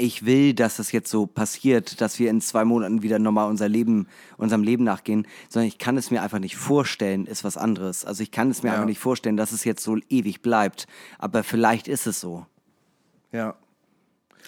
ich 0.00 0.24
will, 0.24 0.54
dass 0.54 0.76
das 0.76 0.92
jetzt 0.92 1.10
so 1.10 1.26
passiert, 1.26 2.00
dass 2.00 2.18
wir 2.18 2.30
in 2.30 2.40
zwei 2.40 2.64
Monaten 2.64 3.02
wieder 3.02 3.18
normal 3.18 3.48
unser 3.50 3.68
Leben, 3.68 4.06
unserem 4.36 4.62
Leben 4.62 4.84
nachgehen, 4.84 5.26
sondern 5.48 5.68
ich 5.68 5.78
kann 5.78 5.96
es 5.96 6.10
mir 6.10 6.22
einfach 6.22 6.38
nicht 6.38 6.56
vorstellen, 6.56 7.26
ist 7.26 7.44
was 7.44 7.56
anderes. 7.56 8.04
Also 8.04 8.22
ich 8.22 8.30
kann 8.30 8.50
es 8.50 8.62
mir 8.62 8.68
Ja. 8.70 8.74
einfach 8.74 8.86
nicht 8.86 8.98
vorstellen, 8.98 9.36
dass 9.36 9.52
es 9.52 9.64
jetzt 9.64 9.82
so 9.84 9.96
ewig 10.08 10.42
bleibt. 10.42 10.86
Aber 11.18 11.42
vielleicht 11.44 11.88
ist 11.88 12.06
es 12.06 12.20
so. 12.20 12.46
Ja. 13.32 13.54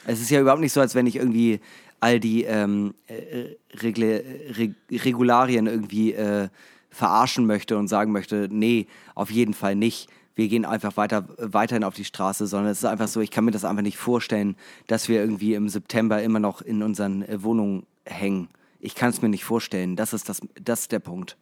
Es 0.07 0.20
ist 0.20 0.30
ja 0.30 0.40
überhaupt 0.40 0.61
nicht 0.61 0.72
so, 0.72 0.80
als 0.80 0.94
wenn 0.94 1.07
ich 1.07 1.16
irgendwie 1.16 1.61
all 2.00 2.18
die 2.18 2.42
ähm, 2.44 2.94
äh, 3.07 3.55
Regle, 3.80 4.24
Reg 4.57 4.74
Regularien 4.90 5.66
irgendwie 5.66 6.12
äh, 6.14 6.48
verarschen 6.90 7.46
möchte 7.46 7.78
und 7.78 7.88
sagen 7.88 8.11
möchte, 8.12 8.48
nee, 8.50 8.86
auf 9.14 9.30
jeden 9.30 9.55
Fall 9.55 9.76
nicht. 9.76 10.09
Wir 10.34 10.48
gehen 10.48 10.64
einfach 10.64 10.96
weiter, 10.96 11.26
weiterhin 11.38 11.84
auf 11.84 11.94
die 11.94 12.04
Straße, 12.04 12.46
sondern 12.46 12.70
es 12.72 12.78
ist 12.78 12.84
einfach 12.84 13.08
so, 13.08 13.20
ich 13.20 13.30
kann 13.30 13.44
mir 13.44 13.50
das 13.50 13.64
einfach 13.64 13.82
nicht 13.82 13.98
vorstellen, 13.98 14.56
dass 14.86 15.08
wir 15.08 15.20
irgendwie 15.20 15.54
im 15.54 15.68
September 15.68 16.22
immer 16.22 16.40
noch 16.40 16.62
in 16.62 16.82
unseren 16.82 17.22
äh, 17.22 17.42
Wohnungen 17.42 17.84
hängen. 18.06 18.48
Ich 18.80 18.94
kann 18.94 19.10
es 19.10 19.20
mir 19.22 19.28
nicht 19.28 19.44
vorstellen. 19.44 19.94
Das 19.96 20.12
ist, 20.12 20.28
das, 20.28 20.40
das 20.60 20.80
ist 20.80 20.92
der 20.92 20.98
Punkt. 21.00 21.36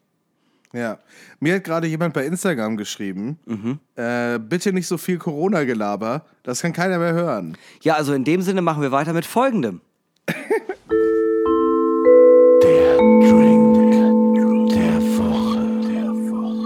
Ja. 0.72 0.98
Mir 1.40 1.56
hat 1.56 1.64
gerade 1.64 1.86
jemand 1.88 2.14
bei 2.14 2.24
Instagram 2.26 2.76
geschrieben, 2.76 3.38
Mhm. 3.46 3.78
äh, 3.96 4.38
bitte 4.38 4.72
nicht 4.72 4.86
so 4.86 4.98
viel 4.98 5.18
Corona-Gelaber, 5.18 6.24
das 6.42 6.62
kann 6.62 6.72
keiner 6.72 6.98
mehr 6.98 7.12
hören. 7.12 7.56
Ja, 7.82 7.94
also 7.94 8.12
in 8.12 8.24
dem 8.24 8.42
Sinne 8.42 8.62
machen 8.62 8.82
wir 8.82 8.92
weiter 8.92 9.12
mit 9.12 9.24
folgendem. 9.26 9.80
Der 12.62 13.00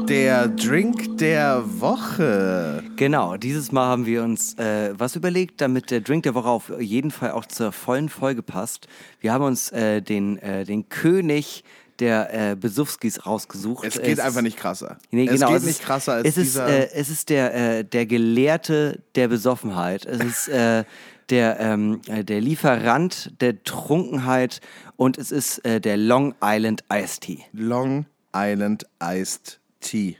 Drink 0.06 1.16
der 1.18 1.62
Woche. 1.80 2.82
Genau, 2.96 3.36
dieses 3.38 3.72
Mal 3.72 3.86
haben 3.86 4.04
wir 4.04 4.22
uns 4.22 4.52
äh, 4.58 4.92
was 4.98 5.16
überlegt, 5.16 5.62
damit 5.62 5.90
der 5.90 6.02
Drink 6.02 6.24
der 6.24 6.34
Woche 6.34 6.48
auf 6.48 6.70
jeden 6.78 7.10
Fall 7.10 7.30
auch 7.30 7.46
zur 7.46 7.72
vollen 7.72 8.10
Folge 8.10 8.42
passt. 8.42 8.86
Wir 9.20 9.32
haben 9.32 9.44
uns 9.44 9.70
äh, 9.72 10.02
den, 10.02 10.38
äh, 10.38 10.64
den 10.64 10.88
König 10.90 11.64
der 12.00 12.50
äh, 12.50 12.54
Besuffskis 12.56 13.24
rausgesucht. 13.24 13.84
Es 13.86 13.94
geht 13.94 14.18
Es- 14.18 14.20
einfach 14.20 14.42
nicht 14.42 14.58
krasser. 14.58 14.98
Nee, 15.10 15.24
es 15.26 15.34
genau, 15.34 15.48
geht 15.48 15.56
es 15.58 15.64
nicht 15.64 15.78
ist, 15.80 15.84
krasser 15.86 16.12
als 16.14 16.28
es 16.28 16.36
ist, 16.36 16.44
dieser. 16.54 16.68
äh, 16.68 16.88
es 16.92 17.08
ist 17.08 17.30
der, 17.30 17.54
äh, 17.78 17.84
der 17.84 18.04
Gelehrte 18.04 19.00
der 19.14 19.28
Besoffenheit. 19.28 20.04
Es 20.04 20.20
ist 20.22 20.48
äh, 20.48 20.84
der, 21.30 21.58
ähm, 21.60 22.00
äh, 22.08 22.24
der 22.24 22.42
Lieferant 22.42 23.32
der 23.40 23.62
Trunkenheit 23.64 24.60
und 24.96 25.16
es 25.16 25.30
ist 25.32 25.64
äh, 25.64 25.80
der 25.80 25.96
Long 25.96 26.34
Island 26.42 26.84
Iced 26.92 27.22
Tea. 27.22 27.38
Long 27.52 28.04
Island 28.36 28.84
Iced 29.02 29.60
Tea. 29.84 30.16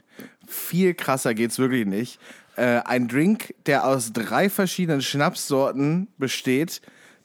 Viel 0.47 0.93
krasser 0.93 1.33
geht's 1.33 1.59
wirklich 1.59 1.85
nicht. 1.85 2.19
Äh, 2.55 2.81
ein 2.85 3.07
Drink, 3.07 3.53
der 3.65 3.85
aus 3.85 4.13
drei 4.13 4.49
verschiedenen 4.49 5.01
Schnapssorten 5.01 6.07
besteht. 6.17 6.81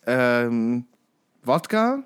Ähm, 0.07 0.86
Wodka, 1.45 2.03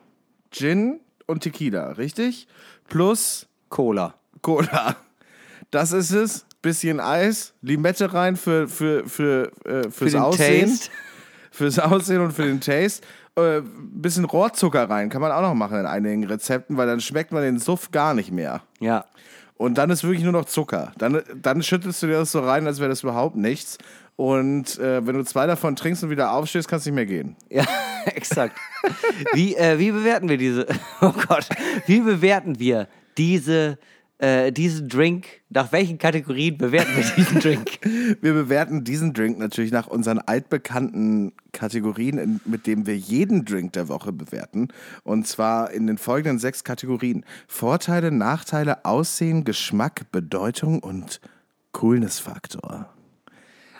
Gin 0.51 1.01
und 1.26 1.43
Tequila, 1.43 1.93
richtig? 1.93 2.47
Plus 2.89 3.47
Cola. 3.70 4.14
Cola. 4.43 4.97
Das 5.70 5.93
ist 5.93 6.11
es. 6.11 6.47
Bisschen 6.62 6.99
Eis, 6.99 7.53
Limette 7.61 8.14
rein 8.14 8.37
für, 8.37 8.68
für, 8.68 9.07
für, 9.07 9.53
äh, 9.66 9.91
fürs 9.91 10.12
den 10.12 10.20
Aussehen. 10.20 10.70
Taste. 10.70 10.91
Fürs 11.51 11.78
Aussehen 11.78 12.20
und 12.20 12.32
für 12.32 12.45
den 12.45 12.61
Taste. 12.61 13.07
Äh, 13.37 13.62
bisschen 13.62 14.24
Rohrzucker 14.24 14.89
rein, 14.89 15.09
kann 15.09 15.20
man 15.20 15.32
auch 15.32 15.43
noch 15.43 15.55
machen 15.55 15.80
in 15.80 15.87
einigen 15.87 16.24
Rezepten, 16.24 16.76
weil 16.76 16.87
dann 16.87 17.01
schmeckt 17.01 17.32
man 17.32 17.43
den 17.43 17.59
Suff 17.59 17.91
gar 17.91 18.14
nicht 18.14 18.30
mehr. 18.30 18.62
Ja. 18.80 19.07
Und 19.64 19.78
dann 19.78 19.88
ist 19.88 20.04
wirklich 20.04 20.22
nur 20.22 20.32
noch 20.32 20.44
Zucker. 20.44 20.92
Dann, 20.98 21.22
dann 21.40 21.62
schüttelst 21.62 22.02
du 22.02 22.06
dir 22.06 22.18
das 22.18 22.32
so 22.32 22.40
rein, 22.40 22.66
als 22.66 22.80
wäre 22.80 22.90
das 22.90 23.02
überhaupt 23.02 23.34
nichts. 23.34 23.78
Und 24.14 24.78
äh, 24.78 25.06
wenn 25.06 25.16
du 25.16 25.24
zwei 25.24 25.46
davon 25.46 25.74
trinkst 25.74 26.04
und 26.04 26.10
wieder 26.10 26.32
aufstehst, 26.32 26.68
kannst 26.68 26.84
du 26.84 26.90
nicht 26.90 26.96
mehr 26.96 27.06
gehen. 27.06 27.34
Ja, 27.48 27.64
exakt. 28.04 28.58
Wie, 29.32 29.56
äh, 29.56 29.78
wie 29.78 29.90
bewerten 29.90 30.28
wir 30.28 30.36
diese, 30.36 30.66
oh 31.00 31.14
Gott, 31.28 31.48
wie 31.86 32.00
bewerten 32.00 32.58
wir 32.58 32.88
diese, 33.16 33.78
äh, 34.18 34.52
diesen 34.52 34.88
Drink? 34.88 35.26
Nach 35.50 35.72
welchen 35.72 35.98
Kategorien 35.98 36.56
bewerten 36.56 36.96
wir 36.96 37.04
diesen 37.16 37.40
Drink? 37.40 37.78
Wir 38.20 38.32
bewerten 38.32 38.84
diesen 38.84 39.12
Drink 39.12 39.38
natürlich 39.38 39.72
nach 39.72 39.86
unseren 39.86 40.18
altbekannten 40.18 41.32
Kategorien, 41.52 42.18
in, 42.18 42.40
mit 42.44 42.66
denen 42.66 42.86
wir 42.86 42.96
jeden 42.96 43.44
Drink 43.44 43.72
der 43.74 43.88
Woche 43.88 44.12
bewerten. 44.12 44.68
Und 45.02 45.26
zwar 45.26 45.70
in 45.70 45.86
den 45.86 45.98
folgenden 45.98 46.38
sechs 46.38 46.64
Kategorien: 46.64 47.24
Vorteile, 47.46 48.10
Nachteile, 48.10 48.84
Aussehen, 48.84 49.44
Geschmack, 49.44 50.10
Bedeutung 50.12 50.80
und 50.80 51.20
Coolness-Faktor. 51.72 52.88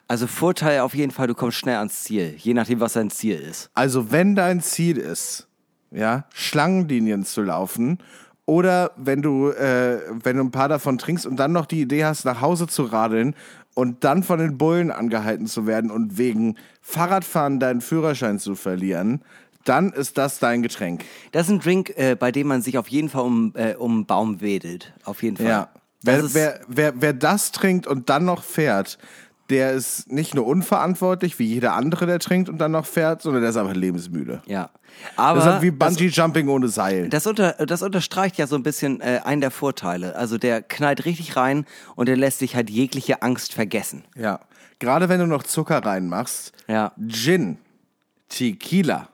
Also 0.07 0.26
Vorteil 0.26 0.80
auf 0.80 0.95
jeden 0.95 1.12
Fall, 1.12 1.28
du 1.28 1.35
kommst 1.35 1.59
schnell 1.59 1.76
ans 1.76 2.03
Ziel, 2.03 2.35
je 2.37 2.55
nachdem, 2.55 2.80
was 2.80 2.93
dein 2.93 3.11
Ziel 3.11 3.37
ist. 3.37 3.70
Also, 3.74 4.12
wenn 4.12 4.35
dein 4.35 4.61
Ziel 4.61 4.99
ist, 4.99 5.49
ja, 5.91 6.26
Schlangenlinien 6.35 7.24
zu 7.24 7.43
laufen, 7.43 7.99
oder 8.47 8.92
wenn 8.97 9.22
du, 9.22 9.49
äh, 9.51 10.01
wenn 10.22 10.36
du 10.36 10.45
ein 10.45 10.51
paar 10.51 10.68
davon 10.68 10.99
trinkst 10.99 11.26
und 11.26 11.36
dann 11.36 11.53
noch 11.53 11.66
die 11.66 11.80
Idee 11.80 12.05
hast, 12.05 12.24
nach 12.24 12.40
Hause 12.40 12.66
zu 12.66 12.84
radeln 12.84 13.34
und 13.74 14.05
dann 14.05 14.22
von 14.22 14.38
den 14.38 14.59
Bullen 14.59 14.90
angehalten 14.90 15.47
zu 15.47 15.66
werden 15.66 15.90
und 15.90 16.18
wegen 16.18 16.57
Fahrradfahren 16.82 17.59
deinen 17.59 17.80
Führerschein 17.80 18.38
zu 18.38 18.55
verlieren, 18.55 19.22
dann 19.64 19.92
ist 19.92 20.18
das 20.18 20.38
dein 20.38 20.62
Getränk. 20.62 21.05
Das 21.32 21.47
ist 21.47 21.53
ein 21.53 21.61
Drink, 21.61 21.95
äh, 21.97 22.16
bei 22.18 22.30
dem 22.32 22.49
man 22.49 22.61
sich 22.61 22.76
auf 22.76 22.88
jeden 22.88 23.09
Fall 23.09 23.22
um, 23.22 23.53
äh, 23.57 23.74
um 23.74 23.92
einen 23.92 24.07
Baum 24.07 24.40
wedelt. 24.42 24.92
Auf 25.05 25.22
jeden 25.22 25.36
Fall. 25.36 25.47
Ja. 25.47 25.68
Wer, 26.03 26.34
wer, 26.34 26.61
wer, 26.68 26.92
wer 27.01 27.12
das 27.14 27.51
trinkt 27.51 27.86
und 27.86 28.11
dann 28.11 28.26
noch 28.26 28.42
fährt, 28.42 28.99
der 29.51 29.72
ist 29.72 30.11
nicht 30.11 30.34
nur 30.34 30.47
unverantwortlich 30.47 31.38
wie 31.38 31.45
jeder 31.47 31.74
andere, 31.74 32.07
der 32.07 32.18
trinkt 32.18 32.49
und 32.49 32.59
dann 32.59 32.72
noch 32.72 32.86
fährt, 32.86 33.22
sondern 33.22 33.42
der 33.42 33.51
ist 33.51 33.57
einfach 33.57 33.74
lebensmüde. 33.74 34.42
ja. 34.47 34.70
Das 35.16 35.18
Aber 35.18 35.38
ist 35.40 35.45
halt 35.47 35.62
wie 35.62 35.72
das, 35.72 35.78
Bungee 35.97 36.07
Jumping 36.07 36.49
ohne 36.49 36.68
Seil. 36.68 37.09
das, 37.09 37.26
unter, 37.26 37.53
das 37.66 37.82
unterstreicht 37.82 38.38
ja 38.38 38.47
so 38.47 38.55
ein 38.55 38.62
bisschen 38.62 39.01
äh, 39.01 39.20
einen 39.24 39.40
der 39.40 39.51
Vorteile. 39.51 40.14
Also 40.14 40.38
der 40.38 40.62
knallt 40.62 41.05
richtig 41.05 41.36
rein 41.36 41.66
und 41.97 42.07
der 42.09 42.16
lässt 42.16 42.38
sich 42.38 42.55
halt 42.55 42.70
jegliche 42.70 43.20
Angst 43.20 43.55
vergessen. 43.55 44.05
Ja. 44.14 44.38
Gerade 44.78 45.09
wenn 45.09 45.18
du 45.18 45.26
noch 45.26 45.42
Zucker 45.42 45.84
reinmachst, 45.84 46.53
Ja. 46.68 46.92
Gin, 47.09 47.59
Tequila, 48.28 49.09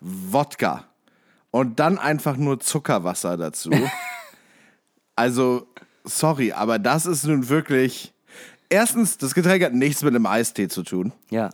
Wodka 0.00 0.84
und 1.50 1.78
dann 1.80 1.98
einfach 1.98 2.38
nur 2.38 2.58
Zuckerwasser 2.58 3.36
dazu. 3.36 3.70
also, 5.16 5.66
sorry, 6.04 6.52
aber 6.52 6.78
das 6.78 7.04
ist 7.06 7.24
nun 7.26 7.48
wirklich. 7.50 8.12
Erstens, 8.68 9.18
das 9.18 9.34
Getränk 9.34 9.62
hat 9.64 9.74
nichts 9.74 10.02
mit 10.02 10.14
einem 10.14 10.26
Eistee 10.26 10.68
zu 10.68 10.82
tun. 10.82 11.12
Ja. 11.30 11.50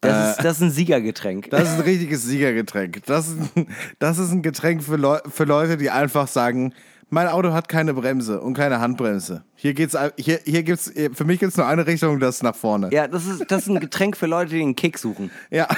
Das, 0.00 0.30
ist, 0.36 0.44
das 0.44 0.56
ist 0.56 0.62
ein 0.62 0.70
Siegergetränk. 0.70 1.50
Das 1.50 1.62
ist 1.62 1.74
ein 1.76 1.80
richtiges 1.80 2.24
Siegergetränk. 2.24 3.04
Das 3.06 3.28
ist 3.28 3.38
ein, 3.56 3.68
das 3.98 4.18
ist 4.18 4.30
ein 4.32 4.42
Getränk 4.42 4.82
für, 4.82 4.96
Leu 4.96 5.18
für 5.28 5.44
Leute, 5.44 5.76
die 5.78 5.90
einfach 5.90 6.28
sagen, 6.28 6.74
mein 7.08 7.28
Auto 7.28 7.52
hat 7.52 7.68
keine 7.68 7.94
Bremse 7.94 8.40
und 8.40 8.54
keine 8.54 8.80
Handbremse. 8.80 9.44
Hier 9.54 9.72
geht's, 9.72 9.96
hier, 10.16 10.40
hier 10.44 10.62
gibt's, 10.62 10.92
für 11.12 11.24
mich 11.24 11.38
gibt 11.38 11.52
es 11.52 11.56
nur 11.56 11.66
eine 11.66 11.86
Richtung, 11.86 12.18
das 12.20 12.36
ist 12.36 12.42
nach 12.42 12.56
vorne. 12.56 12.90
Ja, 12.92 13.08
das 13.08 13.26
ist, 13.26 13.50
das 13.50 13.62
ist 13.62 13.68
ein 13.68 13.80
Getränk 13.80 14.16
für 14.16 14.26
Leute, 14.26 14.54
die 14.54 14.60
einen 14.60 14.76
Kick 14.76 14.98
suchen. 14.98 15.30
Ja. 15.50 15.68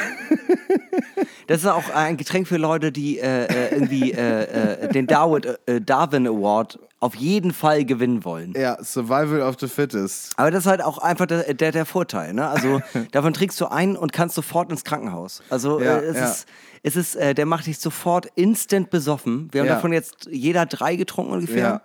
Das 1.46 1.58
ist 1.58 1.66
auch 1.66 1.90
ein 1.90 2.16
Getränk 2.16 2.48
für 2.48 2.56
Leute, 2.56 2.90
die 2.92 3.18
äh, 3.18 3.44
äh, 3.44 3.74
irgendwie 3.74 4.12
äh, 4.12 4.84
äh, 4.84 4.88
den 4.92 5.06
Darwin, 5.06 5.42
äh, 5.66 5.80
Darwin 5.80 6.26
Award 6.26 6.78
auf 6.98 7.14
jeden 7.14 7.52
Fall 7.52 7.84
gewinnen 7.84 8.24
wollen. 8.24 8.52
Ja, 8.56 8.82
Survival 8.82 9.42
of 9.42 9.56
the 9.60 9.68
Fittest. 9.68 10.32
Aber 10.38 10.50
das 10.50 10.64
ist 10.64 10.66
halt 10.66 10.82
auch 10.82 10.98
einfach 10.98 11.26
der, 11.26 11.54
der, 11.54 11.70
der 11.72 11.86
Vorteil. 11.86 12.32
Ne? 12.32 12.48
Also 12.48 12.80
davon 13.12 13.32
trinkst 13.32 13.60
du 13.60 13.66
ein 13.66 13.96
und 13.96 14.12
kannst 14.12 14.34
sofort 14.34 14.70
ins 14.70 14.82
Krankenhaus. 14.82 15.42
Also 15.50 15.80
Ja, 15.80 15.98
äh, 15.98 16.04
es 16.06 16.16
ja. 16.16 16.24
ist, 16.26 16.46
es 16.82 16.96
ist 16.96 17.14
äh, 17.16 17.34
der 17.34 17.46
macht 17.46 17.66
dich 17.66 17.78
sofort 17.78 18.26
instant 18.34 18.90
besoffen. 18.90 19.48
Wir 19.52 19.60
haben 19.60 19.68
Ja. 19.68 19.74
davon 19.74 19.92
jetzt 19.92 20.28
jeder 20.30 20.66
drei 20.66 20.96
getrunken 20.96 21.32
ungefähr. 21.32 21.58
Ja. 21.62 21.82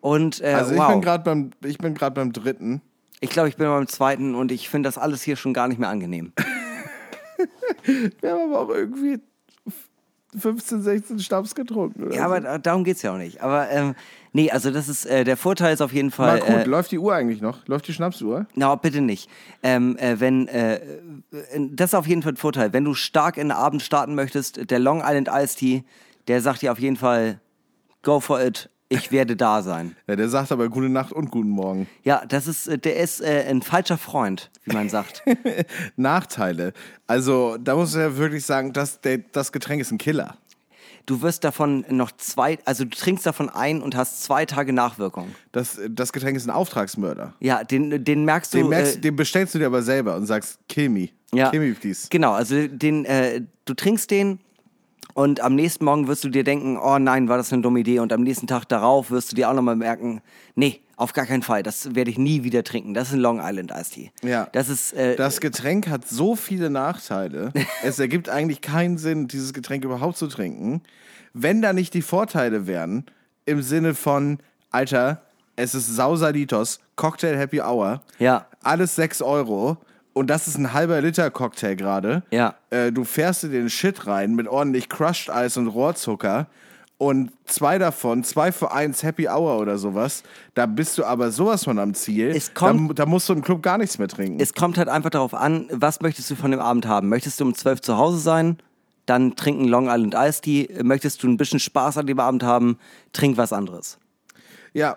Und 0.00 0.40
äh, 0.40 0.52
Also 0.52 0.72
ich 0.72 0.78
wow. 0.78 0.88
bin 0.90 1.00
gerade 1.00 1.24
beim, 1.24 1.50
ich 1.64 1.78
bin 1.78 1.94
gerade 1.94 2.14
beim 2.14 2.32
dritten. 2.32 2.82
ich 3.20 3.30
glaube, 3.30 3.48
ich 3.48 3.56
bin 3.56 3.68
beim 3.68 3.86
zweiten 3.86 4.34
und 4.34 4.50
ich 4.52 4.68
finde 4.68 4.88
das 4.88 4.98
alles 4.98 5.22
hier 5.22 5.36
schon 5.36 5.54
gar 5.54 5.68
nicht 5.68 5.78
mehr 5.78 5.88
angenehm. 5.88 6.32
Wir 8.20 8.30
haben 8.32 8.52
aber 8.52 8.60
auch 8.60 8.68
irgendwie 8.70 9.18
15, 10.38 10.80
16 10.82 11.18
Schnaps 11.18 11.54
getrunken. 11.54 12.04
Oder 12.04 12.14
ja, 12.16 12.24
aber 12.24 12.40
da- 12.40 12.58
darum 12.58 12.84
geht's 12.84 13.02
ja 13.02 13.12
auch 13.12 13.18
nicht. 13.18 13.42
Aber 13.42 13.68
ähm, 13.70 13.94
nee, 14.32 14.50
also 14.50 14.70
das 14.70 14.88
ist 14.88 15.04
äh, 15.04 15.24
der 15.24 15.36
Vorteil 15.36 15.74
ist 15.74 15.82
auf 15.82 15.92
jeden 15.92 16.10
Fall. 16.10 16.38
gut, 16.40 16.48
Äh, 16.48 16.64
läuft 16.64 16.90
die 16.90 16.98
Uhr 16.98 17.14
eigentlich 17.14 17.42
noch? 17.42 17.66
Läuft 17.68 17.86
die 17.88 17.92
Schnapsuhr? 17.92 18.46
Na, 18.54 18.74
bitte 18.76 19.02
nicht. 19.02 19.28
Ähm, 19.62 19.96
äh, 19.98 20.18
wenn, 20.20 20.48
äh, 20.48 20.76
äh, 20.76 20.80
das 21.72 21.90
ist 21.90 21.94
auf 21.94 22.06
jeden 22.06 22.22
Fall 22.22 22.32
ein 22.32 22.36
Vorteil. 22.36 22.72
Wenn 22.72 22.84
du 22.84 22.94
stark 22.94 23.36
in 23.36 23.48
den 23.48 23.52
Abend 23.56 23.82
starten 23.82 24.14
möchtest, 24.14 24.70
der 24.70 24.78
Long 24.78 25.00
Island 25.04 25.28
Iced 25.30 25.58
Tea, 25.58 25.84
der 26.28 26.40
sagt 26.40 26.62
dir 26.62 26.72
auf 26.72 26.78
jeden 26.78 26.96
Fall, 26.96 27.38
go 28.02 28.18
for 28.20 28.40
it, 28.42 28.70
ich 28.92 29.10
werde 29.12 29.36
da 29.36 29.62
sein. 29.62 29.96
Ja, 30.06 30.16
der 30.16 30.28
sagt 30.28 30.52
aber 30.52 30.68
gute 30.68 30.88
Nacht 30.88 31.12
und 31.12 31.30
guten 31.30 31.50
Morgen. 31.50 31.86
Ja, 32.04 32.24
das 32.26 32.46
ist, 32.46 32.68
äh, 32.68 32.78
der 32.78 32.96
ist 32.96 33.20
äh, 33.20 33.44
ein 33.48 33.62
falscher 33.62 33.98
Freund, 33.98 34.50
wie 34.64 34.74
man 34.74 34.88
sagt. 34.88 35.22
Nachteile. 35.96 36.72
Also, 37.06 37.56
da 37.58 37.74
muss 37.74 37.90
ich 37.94 38.00
ja 38.00 38.16
wirklich 38.16 38.44
sagen, 38.44 38.72
dass 38.72 39.00
der, 39.00 39.18
das 39.18 39.52
Getränk 39.52 39.80
ist 39.80 39.90
ein 39.90 39.98
Killer. 39.98 40.36
Du 41.04 41.20
wirst 41.20 41.42
davon 41.42 41.84
noch 41.88 42.12
zwei, 42.12 42.58
also 42.64 42.84
du 42.84 42.90
trinkst 42.90 43.26
davon 43.26 43.48
ein 43.48 43.82
und 43.82 43.96
hast 43.96 44.22
zwei 44.22 44.46
Tage 44.46 44.72
Nachwirkung. 44.72 45.34
Das, 45.50 45.80
das 45.90 46.12
Getränk 46.12 46.36
ist 46.36 46.46
ein 46.46 46.50
Auftragsmörder. 46.50 47.34
Ja, 47.40 47.64
den, 47.64 48.04
den 48.04 48.24
merkst 48.24 48.54
du. 48.54 48.58
Den, 48.58 48.68
merkst, 48.68 48.96
äh, 48.96 49.00
den 49.00 49.16
bestellst 49.16 49.54
du 49.54 49.58
dir 49.58 49.66
aber 49.66 49.82
selber 49.82 50.14
und 50.14 50.26
sagst, 50.26 50.60
kill 50.68 50.88
me. 50.90 51.08
Ja, 51.34 51.50
Kill 51.50 51.60
me, 51.60 51.74
please. 51.74 52.06
genau. 52.10 52.32
Also 52.32 52.68
den, 52.68 53.04
äh, 53.06 53.40
du 53.64 53.74
trinkst 53.74 54.10
den 54.12 54.38
und 55.14 55.40
am 55.40 55.54
nächsten 55.54 55.84
Morgen 55.84 56.08
wirst 56.08 56.24
du 56.24 56.28
dir 56.28 56.44
denken, 56.44 56.78
oh 56.78 56.98
nein, 56.98 57.28
war 57.28 57.36
das 57.36 57.52
eine 57.52 57.62
dumme 57.62 57.80
Idee. 57.80 57.98
Und 57.98 58.12
am 58.12 58.22
nächsten 58.22 58.46
Tag 58.46 58.64
darauf 58.68 59.10
wirst 59.10 59.32
du 59.32 59.36
dir 59.36 59.50
auch 59.50 59.54
nochmal 59.54 59.76
merken, 59.76 60.20
nee, 60.54 60.80
auf 60.96 61.12
gar 61.12 61.26
keinen 61.26 61.42
Fall, 61.42 61.62
das 61.62 61.94
werde 61.94 62.10
ich 62.10 62.18
nie 62.18 62.44
wieder 62.44 62.62
trinken. 62.64 62.94
Das 62.94 63.08
ist 63.08 63.14
ein 63.14 63.20
Long 63.20 63.40
Island 63.42 63.72
Iced 63.72 63.92
Tea. 63.94 64.10
Ja. 64.22 64.48
Das 64.52 64.68
ist, 64.68 64.92
äh, 64.92 65.16
Das 65.16 65.40
Getränk 65.40 65.88
hat 65.88 66.06
so 66.08 66.36
viele 66.36 66.70
Nachteile. 66.70 67.52
es 67.82 67.98
ergibt 67.98 68.28
eigentlich 68.28 68.60
keinen 68.60 68.98
Sinn, 68.98 69.26
dieses 69.28 69.52
Getränk 69.52 69.84
überhaupt 69.84 70.16
zu 70.16 70.28
trinken, 70.28 70.82
wenn 71.34 71.60
da 71.62 71.72
nicht 71.72 71.94
die 71.94 72.02
Vorteile 72.02 72.66
wären, 72.66 73.04
im 73.46 73.62
Sinne 73.62 73.94
von, 73.94 74.38
Alter, 74.70 75.22
es 75.56 75.74
ist 75.74 75.88
Sausalitos, 75.94 76.78
Cocktail 76.96 77.36
Happy 77.36 77.60
Hour, 77.60 78.02
Ja. 78.18 78.46
alles 78.62 78.94
6 78.96 79.22
Euro 79.22 79.76
und 80.14 80.28
das 80.28 80.46
ist 80.48 80.56
ein 80.58 80.72
halber 80.72 81.00
Liter 81.00 81.30
Cocktail 81.30 81.74
gerade. 81.76 82.22
Ja. 82.30 82.54
Äh, 82.70 82.92
du 82.92 83.04
fährst 83.04 83.42
dir 83.42 83.48
den 83.50 83.70
Shit 83.70 84.06
rein 84.06 84.34
mit 84.34 84.46
ordentlich 84.48 84.88
Crushed 84.88 85.30
Eis 85.30 85.56
und 85.56 85.68
Rohrzucker 85.68 86.46
und 86.98 87.32
zwei 87.46 87.78
davon, 87.78 88.22
zwei 88.22 88.52
für 88.52 88.70
eins 88.72 89.02
Happy 89.02 89.26
Hour 89.28 89.58
oder 89.58 89.76
sowas, 89.78 90.22
da 90.54 90.66
bist 90.66 90.98
du 90.98 91.04
aber 91.04 91.32
sowas 91.32 91.64
von 91.64 91.78
am 91.78 91.94
Ziel. 91.94 92.28
Es 92.28 92.54
kommt- 92.54 92.90
da, 92.90 93.04
da 93.04 93.06
musst 93.06 93.28
du 93.28 93.32
im 93.32 93.42
Club 93.42 93.62
gar 93.62 93.78
nichts 93.78 93.98
mehr 93.98 94.08
trinken. 94.08 94.38
es 94.40 94.54
kommt 94.54 94.78
halt 94.78 94.88
einfach 94.88 95.10
darauf 95.10 95.34
an, 95.34 95.66
was 95.72 96.00
möchtest 96.00 96.30
du 96.30 96.36
von 96.36 96.50
dem 96.52 96.60
Abend 96.60 96.86
haben? 96.86 97.08
Möchtest 97.08 97.40
du 97.40 97.44
um 97.44 97.54
12 97.54 97.80
zu 97.80 97.96
Hause 97.96 98.18
sein? 98.18 98.58
Dann 99.06 99.34
trinken 99.34 99.64
Long 99.66 99.86
Island 99.88 100.14
Iced 100.16 100.42
Tea. 100.44 100.68
Möchtest 100.84 101.22
du 101.24 101.28
ein 101.28 101.36
bisschen 101.36 101.58
Spaß 101.58 101.98
an 101.98 102.06
dem 102.06 102.20
Abend 102.20 102.44
haben? 102.44 102.78
Trink 103.12 103.36
was 103.36 103.52
anderes. 103.52 103.98
Ja. 104.74 104.96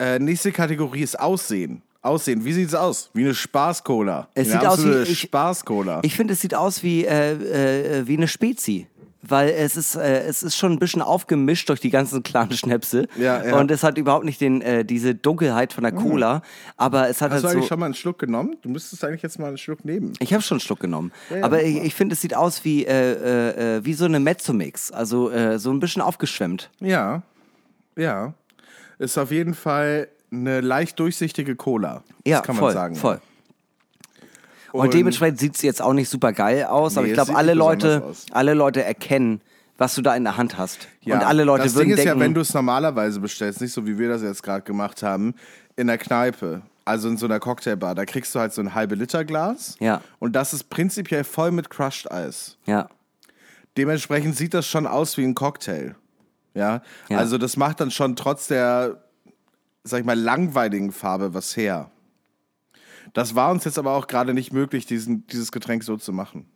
Äh, 0.00 0.18
nächste 0.18 0.50
Kategorie 0.50 1.02
ist 1.02 1.20
Aussehen. 1.20 1.82
Aussehen. 2.04 2.44
Wie 2.44 2.52
sieht's 2.52 2.74
aus? 2.74 3.10
Wie 3.14 3.24
eine 3.24 3.34
Spaß-Cola. 3.34 4.28
Es 4.34 4.48
sieht 4.48 4.58
eine 4.60 4.70
aus 4.70 4.84
wie- 4.84 5.02
ich- 5.10 5.20
Spaß-Cola. 5.20 6.00
Ich 6.02 6.14
finde, 6.14 6.34
es 6.34 6.40
sieht 6.40 6.54
aus 6.54 6.82
wie, 6.82 7.04
äh, 7.06 8.00
äh, 8.00 8.06
wie 8.06 8.16
eine 8.16 8.28
Spezi. 8.28 8.86
Weil 9.26 9.48
es 9.48 9.78
ist, 9.78 9.94
äh, 9.94 10.24
es 10.24 10.42
ist 10.42 10.54
schon 10.54 10.72
ein 10.72 10.78
bisschen 10.78 11.00
aufgemischt 11.00 11.70
durch 11.70 11.80
die 11.80 11.88
ganzen 11.88 12.22
kleinen 12.22 12.52
Schnäpse. 12.52 13.08
Ja, 13.16 13.42
ja. 13.42 13.56
Und 13.58 13.70
es 13.70 13.82
hat 13.82 13.96
überhaupt 13.96 14.26
nicht 14.26 14.38
den, 14.38 14.60
äh, 14.60 14.84
diese 14.84 15.14
Dunkelheit 15.14 15.72
von 15.72 15.82
der 15.82 15.92
Cola. 15.94 16.42
Aber 16.76 17.08
es 17.08 17.22
hat 17.22 17.30
Hast 17.30 17.42
du 17.42 17.46
halt 17.48 17.54
eigentlich 17.56 17.64
so. 17.64 17.68
schon 17.70 17.78
mal 17.80 17.86
einen 17.86 17.94
Schluck 17.94 18.18
genommen? 18.18 18.56
Du 18.60 18.68
müsstest 18.68 19.02
eigentlich 19.02 19.22
jetzt 19.22 19.38
mal 19.38 19.46
einen 19.48 19.56
Schluck 19.56 19.82
nehmen. 19.86 20.12
Ich 20.20 20.34
habe 20.34 20.42
schon 20.42 20.56
einen 20.56 20.60
Schluck 20.60 20.80
genommen. 20.80 21.10
ja, 21.30 21.42
aber 21.42 21.62
ich, 21.62 21.82
ich 21.84 21.94
finde, 21.94 22.12
es 22.12 22.20
sieht 22.20 22.36
aus 22.36 22.66
wie, 22.66 22.84
äh, 22.84 23.76
äh, 23.78 23.84
wie 23.86 23.94
so 23.94 24.04
eine 24.04 24.20
Mezzomix. 24.20 24.92
Also 24.92 25.30
so 25.56 25.70
ein 25.70 25.80
bisschen 25.80 26.02
aufgeschwemmt. 26.02 26.68
Ja. 26.80 27.22
Ja. 27.96 28.34
Ist 28.98 29.16
auf 29.16 29.30
jeden 29.30 29.54
Fall 29.54 30.08
eine 30.30 30.60
leicht 30.60 30.98
durchsichtige 30.98 31.56
Cola. 31.56 32.02
Ja, 32.26 32.38
das 32.38 32.46
kann 32.46 32.56
man 32.56 32.64
voll, 32.64 32.72
sagen. 32.72 32.96
voll. 32.96 33.20
Und, 34.72 34.92
dementsprechend 34.92 35.38
sieht 35.38 35.54
es 35.54 35.62
jetzt 35.62 35.80
auch 35.80 35.92
nicht 35.92 36.08
super 36.08 36.32
geil 36.32 36.64
aus, 36.64 36.96
aber 36.96 37.06
Nee, 37.06 37.12
ich 37.12 37.18
es 37.18 37.24
glaube, 37.24 37.38
alle 37.38 37.54
Leute, 37.54 38.02
aus. 38.02 38.26
alle 38.32 38.54
Leute 38.54 38.82
erkennen, 38.82 39.40
was 39.78 39.94
du 39.94 40.02
da 40.02 40.16
in 40.16 40.24
der 40.24 40.36
Hand 40.36 40.58
hast. 40.58 40.88
Ja, 41.02 41.14
Und 41.14 41.24
alle 41.24 41.44
Leute 41.44 41.62
das 41.64 41.74
würden 41.74 41.88
Ding 41.90 41.96
ist 41.96 42.04
denken, 42.04 42.18
ja, 42.18 42.24
wenn 42.24 42.34
du 42.34 42.40
es 42.40 42.52
normalerweise 42.54 43.20
bestellst, 43.20 43.60
nicht 43.60 43.72
so 43.72 43.86
wie 43.86 43.96
wir 43.98 44.08
das 44.08 44.22
jetzt 44.22 44.42
gerade 44.42 44.62
gemacht 44.62 45.04
haben, 45.04 45.34
in 45.76 45.86
der 45.86 45.98
Kneipe, 45.98 46.62
also 46.84 47.08
in 47.08 47.16
so 47.16 47.26
einer 47.26 47.38
Cocktailbar, 47.38 47.94
da 47.94 48.04
kriegst 48.04 48.34
du 48.34 48.40
halt 48.40 48.52
so 48.52 48.62
ein 48.62 48.74
halbe 48.74 48.96
Liter 48.96 49.24
Glas. 49.24 49.76
Ja. 49.78 50.00
Und 50.18 50.34
das 50.34 50.52
ist 50.52 50.64
prinzipiell 50.70 51.22
voll 51.22 51.52
mit 51.52 51.70
Crushed 51.70 52.10
Eis. 52.10 52.56
ja, 52.66 52.88
Dementsprechend 53.76 54.36
sieht 54.36 54.54
das 54.54 54.66
schon 54.66 54.86
aus 54.86 55.16
wie 55.16 55.24
ein 55.24 55.34
Cocktail. 55.34 55.96
Ja? 56.54 56.82
Ja. 57.08 57.18
Also 57.18 57.38
das 57.38 57.56
macht 57.56 57.80
dann 57.80 57.90
schon 57.90 58.14
trotz 58.16 58.46
der, 58.46 59.03
sag 59.84 60.00
ich 60.00 60.06
mal, 60.06 60.18
langweiligen 60.18 60.92
Farbe 60.92 61.34
was 61.34 61.56
her. 61.56 61.90
Das 63.12 63.34
war 63.34 63.50
uns 63.50 63.64
jetzt 63.64 63.78
aber 63.78 63.92
auch 63.92 64.06
gerade 64.06 64.34
nicht 64.34 64.52
möglich, 64.52 64.86
diesen, 64.86 65.26
dieses 65.26 65.52
Getränk 65.52 65.84
so 65.84 65.96
zu 65.96 66.12
machen. 66.12 66.46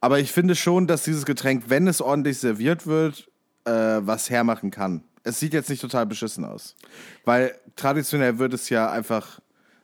Aber 0.00 0.18
ich 0.18 0.32
finde 0.32 0.54
schon, 0.54 0.86
dass 0.86 1.04
dieses 1.04 1.26
Getränk, 1.26 1.64
wenn 1.68 1.86
es 1.86 2.00
ordentlich 2.00 2.38
serviert 2.38 2.86
wird, 2.86 3.28
äh, 3.64 3.70
was 3.70 4.30
hermachen 4.30 4.70
kann. 4.70 5.04
Es 5.24 5.38
sieht 5.38 5.52
jetzt 5.52 5.68
nicht 5.68 5.82
total 5.82 6.06
beschissen 6.06 6.44
aus. 6.44 6.76
Weil 7.24 7.54
traditionell 7.76 8.38
wird 8.38 8.54
es 8.54 8.70
ja 8.70 8.90
einfach, 8.90 9.40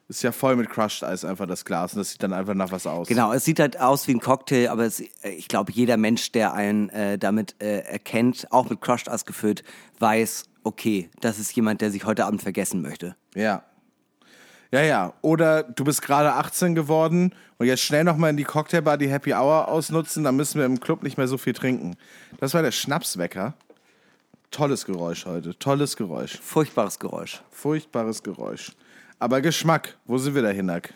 ist 0.08 0.22
ja 0.22 0.32
voll 0.32 0.56
mit 0.56 0.70
Crushed 0.70 1.04
Eis 1.04 1.24
einfach 1.24 1.46
das 1.46 1.64
Glas 1.64 1.92
und 1.92 1.98
das 1.98 2.12
sieht 2.12 2.22
dann 2.22 2.32
einfach 2.32 2.54
nach 2.54 2.70
was 2.70 2.86
aus. 2.86 3.08
Genau, 3.08 3.32
es 3.32 3.44
sieht 3.44 3.58
halt 3.60 3.78
aus 3.78 4.06
wie 4.08 4.14
ein 4.14 4.20
Cocktail, 4.20 4.68
aber 4.68 4.84
es, 4.84 5.00
äh, 5.00 5.30
ich 5.36 5.48
glaube, 5.48 5.72
jeder 5.72 5.96
Mensch, 5.96 6.32
der 6.32 6.54
einen 6.54 6.88
äh, 6.90 7.18
damit 7.18 7.56
äh, 7.60 7.80
erkennt, 7.80 8.50
auch 8.50 8.70
mit 8.70 8.80
Crushed 8.80 9.08
Eis 9.08 9.26
gefüllt, 9.26 9.64
weiß, 9.98 10.44
okay, 10.64 11.10
das 11.20 11.38
ist 11.38 11.54
jemand, 11.54 11.80
der 11.80 11.90
sich 11.90 12.04
heute 12.04 12.24
Abend 12.24 12.42
vergessen 12.42 12.82
möchte. 12.82 13.16
Ja. 13.34 13.62
Ja, 14.72 14.82
ja. 14.82 15.12
Oder 15.22 15.62
du 15.62 15.84
bist 15.84 16.02
gerade 16.02 16.32
18 16.32 16.74
geworden 16.74 17.32
und 17.58 17.66
jetzt 17.66 17.82
schnell 17.82 18.02
nochmal 18.02 18.30
in 18.30 18.36
die 18.36 18.44
Cocktailbar 18.44 18.98
die 18.98 19.08
Happy 19.08 19.32
Hour 19.32 19.68
ausnutzen, 19.68 20.24
dann 20.24 20.34
müssen 20.34 20.58
wir 20.58 20.66
im 20.66 20.80
Club 20.80 21.04
nicht 21.04 21.16
mehr 21.16 21.28
so 21.28 21.38
viel 21.38 21.52
trinken. 21.52 21.96
Das 22.40 22.54
war 22.54 22.62
der 22.62 22.72
Schnapswecker. 22.72 23.54
Tolles 24.50 24.84
Geräusch 24.84 25.26
heute. 25.26 25.56
Tolles 25.58 25.96
Geräusch. 25.96 26.40
Furchtbares 26.40 26.98
Geräusch. 26.98 27.42
Furchtbares 27.50 28.22
Geräusch. 28.22 28.72
Aber 29.18 29.40
Geschmack, 29.40 29.96
wo 30.06 30.18
sind 30.18 30.34
wir 30.34 30.42
da, 30.42 30.48
Hinak? 30.48 30.92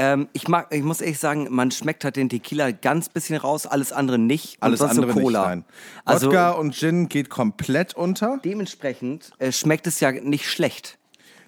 Ähm, 0.00 0.28
ich 0.32 0.46
mag, 0.46 0.72
ich 0.72 0.82
muss 0.84 1.00
ehrlich 1.00 1.18
sagen, 1.18 1.48
man 1.50 1.72
schmeckt 1.72 2.04
halt 2.04 2.14
den 2.14 2.28
Tequila 2.28 2.70
ganz 2.70 3.08
bisschen 3.08 3.36
raus, 3.36 3.66
alles 3.66 3.90
andere 3.92 4.16
nicht. 4.16 4.56
Alles 4.62 4.80
andere 4.80 5.12
Cola. 5.12 5.40
nicht 5.40 5.48
rein. 5.48 5.64
Also 6.04 6.28
Wodka 6.28 6.52
und 6.52 6.72
Gin 6.74 7.08
geht 7.08 7.30
komplett 7.30 7.94
unter. 7.94 8.38
dementsprechend 8.44 9.32
äh, 9.38 9.50
schmeckt 9.50 9.88
es 9.88 9.98
ja 9.98 10.12
nicht 10.12 10.48
schlecht. 10.48 10.98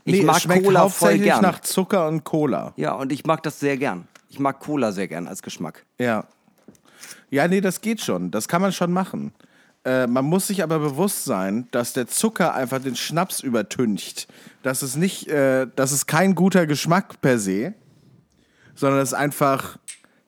Ich 0.04 0.14
Nee, 0.14 0.22
mag 0.22 0.36
es 0.36 0.42
schmeckt 0.42 0.64
Cola 0.64 0.80
voll 0.80 0.88
hauptsächlich 1.10 1.22
gern. 1.24 1.42
nach 1.42 1.60
Zucker 1.60 2.08
und 2.08 2.24
Cola. 2.24 2.72
Ja, 2.76 2.94
und 2.94 3.12
ich 3.12 3.24
mag 3.24 3.42
das 3.44 3.60
sehr 3.60 3.76
gern. 3.76 4.08
Ich 4.28 4.40
mag 4.40 4.58
Cola 4.58 4.90
sehr 4.90 5.06
gern 5.06 5.28
als 5.28 5.42
Geschmack. 5.42 5.84
Ja. 5.98 6.24
Ja, 7.30 7.46
nee, 7.46 7.60
das 7.60 7.80
geht 7.80 8.00
schon. 8.00 8.32
Das 8.32 8.48
kann 8.48 8.60
man 8.60 8.72
schon 8.72 8.92
machen. 8.92 9.32
Äh, 9.84 10.06
man 10.06 10.24
muss 10.24 10.48
sich 10.48 10.62
aber 10.62 10.78
bewusst 10.78 11.24
sein, 11.24 11.68
dass 11.70 11.92
der 11.92 12.06
Zucker 12.08 12.54
einfach 12.54 12.80
den 12.80 12.96
Schnaps 12.96 13.40
übertüncht. 13.40 14.26
Das 14.62 14.82
ist 14.82 14.96
nicht, 14.96 15.28
äh, 15.28 15.66
das 15.76 15.92
ist 15.92 16.06
kein 16.06 16.34
guter 16.34 16.66
Geschmack 16.66 17.20
per 17.20 17.38
se, 17.38 17.74
sondern 18.80 19.00
es 19.00 19.10
ist 19.10 19.14
einfach, 19.14 19.78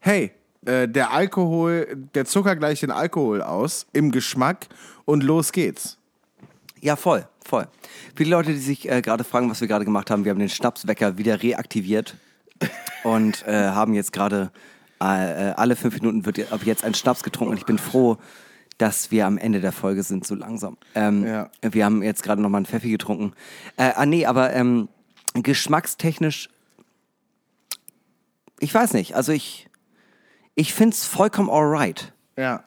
hey, 0.01 0.31
äh, 0.67 0.87
der 0.87 1.11
Alkohol, 1.11 1.87
der 2.15 2.27
Zucker 2.27 2.55
gleicht 2.55 2.83
den 2.83 2.91
Alkohol 2.91 3.43
aus 3.43 3.87
im 3.95 4.13
Geschmack 4.13 4.69
und 5.07 5.23
los 5.23 5.53
geht's. 5.53 5.99
Ja, 6.81 6.97
voll, 6.97 7.27
voll. 7.45 7.67
Viele 8.15 8.31
Leute, 8.31 8.53
die 8.53 8.59
sich 8.59 8.91
äh, 8.91 9.01
gerade 9.01 9.25
fragen, 9.25 9.51
was 9.51 9.61
wir 9.63 9.69
gerade 9.69 9.87
gemacht 9.87 10.11
haben, 10.11 10.25
wir 10.25 10.31
haben 10.31 10.39
den 10.39 10.51
Schnapswecker 10.51 11.17
wieder 11.17 11.43
reaktiviert 11.43 12.17
und 13.05 13.47
äh, 13.47 13.69
haben 13.69 13.95
jetzt 13.95 14.13
gerade 14.13 14.53
äh, 15.01 15.49
äh, 15.49 15.53
alle 15.55 15.75
fünf 15.75 15.95
Minuten 15.95 16.27
wird 16.27 16.53
ab 16.53 16.61
jetzt 16.65 16.85
ein 16.85 16.95
Schnaps 16.95 17.23
getrunken 17.23 17.53
und 17.53 17.59
ich 17.59 17.67
bin 17.67 17.79
froh, 17.79 18.19
dass 18.77 19.11
wir 19.11 19.27
am 19.27 19.39
Ende 19.39 19.61
der 19.61 19.73
Folge 19.73 20.03
sind, 20.03 20.27
so 20.27 20.35
langsam. 20.35 20.77
Ähm, 20.95 21.25
Ja. 21.25 21.51
Wir 21.63 21.87
haben 21.87 22.03
jetzt 22.03 22.23
gerade 22.23 22.43
nochmal 22.43 22.59
einen 22.59 22.67
Pfeffi 22.67 22.91
getrunken. 22.91 23.33
Äh, 23.77 23.93
ah, 23.95 24.05
nee, 24.05 24.27
aber 24.27 24.53
ähm, 24.53 24.89
geschmackstechnisch, 25.35 26.51
ich 28.63 28.73
weiß 28.73 28.93
nicht, 28.95 29.17
also 29.17 29.33
ich, 29.33 29.69
ich 30.55 30.73
finde 30.73 30.95
es 30.95 31.05
vollkommen 31.05 31.51
alright. 31.51 32.13
Ja. 32.37 32.63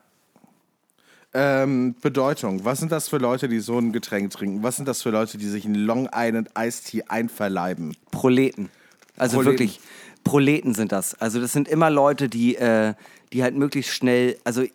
Ähm, 1.33 1.95
Bedeutung. 2.01 2.65
Was 2.65 2.79
sind 2.79 2.91
das 2.91 3.07
für 3.07 3.17
Leute, 3.17 3.47
die 3.47 3.59
so 3.59 3.77
ein 3.77 3.93
Getränk 3.93 4.31
trinken? 4.31 4.61
Was 4.61 4.75
sind 4.75 4.87
das 4.87 5.01
für 5.01 5.09
Leute, 5.09 5.37
die 5.37 5.47
sich 5.47 5.65
einen 5.65 5.75
Long 5.75 6.09
Island 6.13 6.49
Iced 6.57 6.87
Tea 6.87 7.03
einverleiben? 7.07 7.95
Proleten. 8.11 8.69
Also 9.17 9.37
Proleten. 9.37 9.53
wirklich, 9.53 9.79
Proleten 10.25 10.73
sind 10.73 10.91
das. 10.91 11.15
Also 11.15 11.39
das 11.39 11.53
sind 11.53 11.69
immer 11.69 11.89
Leute, 11.89 12.27
die, 12.27 12.55
äh, 12.55 12.93
die 13.31 13.41
halt 13.43 13.55
möglichst 13.55 13.93
schnell, 13.93 14.37
also 14.43 14.63
äh, 14.63 14.69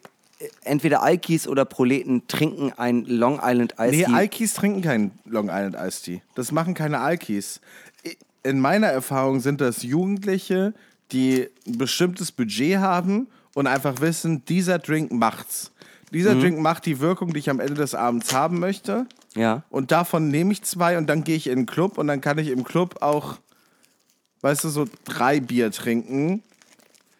entweder 0.64 1.02
Alkis 1.02 1.46
oder 1.46 1.66
Proleten 1.66 2.26
trinken 2.28 2.72
ein 2.76 3.04
Long 3.04 3.40
Island 3.42 3.74
Ice 3.78 3.90
Nee, 3.90 4.04
Tea. 4.04 4.12
Alkis 4.14 4.54
trinken 4.54 4.80
keinen 4.80 5.10
Long 5.26 5.48
Island 5.50 5.76
Iced 5.76 6.04
Tea. 6.04 6.22
Das 6.34 6.50
machen 6.50 6.72
keine 6.72 7.00
Alkis. 7.00 7.60
In 8.42 8.58
meiner 8.58 8.86
Erfahrung 8.86 9.40
sind 9.40 9.60
das 9.60 9.82
Jugendliche, 9.82 10.72
die 11.12 11.48
ein 11.66 11.78
bestimmtes 11.78 12.32
Budget 12.32 12.78
haben 12.78 13.28
und 13.54 13.66
einfach 13.66 14.00
wissen, 14.00 14.44
dieser 14.44 14.78
Drink 14.78 15.12
macht's. 15.12 15.72
Dieser 16.12 16.34
Mhm. 16.34 16.40
Drink 16.40 16.58
macht 16.58 16.86
die 16.86 17.00
Wirkung, 17.00 17.32
die 17.32 17.38
ich 17.38 17.50
am 17.50 17.60
Ende 17.60 17.74
des 17.74 17.94
Abends 17.94 18.32
haben 18.32 18.58
möchte. 18.58 19.06
Ja. 19.36 19.62
Und 19.70 19.92
davon 19.92 20.28
nehme 20.28 20.52
ich 20.52 20.62
zwei 20.62 20.98
und 20.98 21.06
dann 21.06 21.22
gehe 21.24 21.36
ich 21.36 21.46
in 21.46 21.60
den 21.60 21.66
Club 21.66 21.98
und 21.98 22.08
dann 22.08 22.20
kann 22.20 22.38
ich 22.38 22.48
im 22.48 22.64
Club 22.64 23.00
auch, 23.00 23.38
weißt 24.40 24.64
du, 24.64 24.68
so 24.70 24.86
drei 25.04 25.40
Bier 25.40 25.70
trinken. 25.70 26.42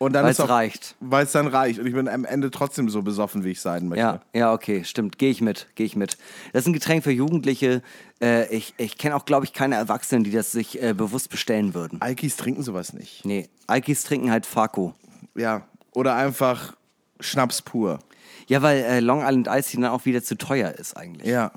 Und 0.03 0.15
dann 0.15 0.25
Weil's 0.25 0.39
ist 0.39 0.45
auch, 0.47 0.49
reicht. 0.49 0.95
Weil 1.01 1.27
es 1.27 1.33
dann 1.33 1.47
reicht. 1.47 1.79
Und 1.79 1.87
ich 1.87 1.93
bin 1.93 2.09
am 2.09 2.25
Ende 2.25 2.51
trotzdem 2.51 2.89
so 2.89 3.03
besoffen, 3.03 3.45
wie 3.45 3.51
ich 3.51 3.61
sein 3.61 3.87
möchte. 3.87 4.01
Ja, 4.01 4.21
ja, 4.33 4.53
okay, 4.55 4.83
stimmt. 4.83 5.19
Gehe 5.19 5.31
ich 5.31 5.43
mit, 5.43 5.67
gehe 5.75 5.85
ich 5.85 5.95
mit. 5.95 6.17
Das 6.55 6.63
ist 6.63 6.69
ein 6.69 6.73
Getränk 6.73 7.05
für 7.05 7.11
Jugendliche. 7.11 7.83
Äh, 8.23 8.49
ich 8.49 8.73
ich 8.79 8.97
kenne 8.97 9.15
auch, 9.15 9.27
glaube 9.27 9.45
ich, 9.45 9.53
keine 9.53 9.75
Erwachsenen, 9.75 10.25
die 10.25 10.31
das 10.31 10.53
sich 10.53 10.83
äh, 10.83 10.95
bewusst 10.95 11.29
bestellen 11.29 11.75
würden. 11.75 12.01
Alkis 12.01 12.37
trinken 12.37 12.63
sowas 12.63 12.95
nicht. 12.95 13.27
Nee, 13.27 13.51
Alkis 13.67 14.03
trinken 14.05 14.31
halt 14.31 14.47
Farko. 14.47 14.95
Ja. 15.35 15.67
Oder 15.93 16.15
einfach 16.15 16.75
Schnaps 17.21 17.61
pur. 17.61 17.99
Ja, 18.47 18.63
weil 18.63 18.79
äh, 18.79 19.01
Long 19.01 19.21
Island 19.21 19.49
Ice 19.49 19.77
dann 19.79 19.85
auch 19.91 20.07
wieder 20.07 20.23
zu 20.23 20.39
teuer 20.39 20.71
ist 20.73 20.97
eigentlich. 20.97 21.29
Ja. 21.29 21.53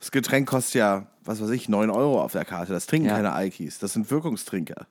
Das 0.00 0.10
Getränk 0.10 0.46
kostet 0.48 0.74
ja, 0.74 1.06
was 1.24 1.40
weiß 1.42 1.48
ich, 1.50 1.70
9 1.70 1.88
Euro 1.88 2.20
auf 2.22 2.32
der 2.32 2.44
Karte. 2.44 2.74
Das 2.74 2.84
trinken 2.86 3.08
Ja. 3.08 3.14
keine 3.14 3.32
Alkis. 3.32 3.78
Das 3.78 3.94
sind 3.94 4.10
Wirkungstrinker. 4.10 4.86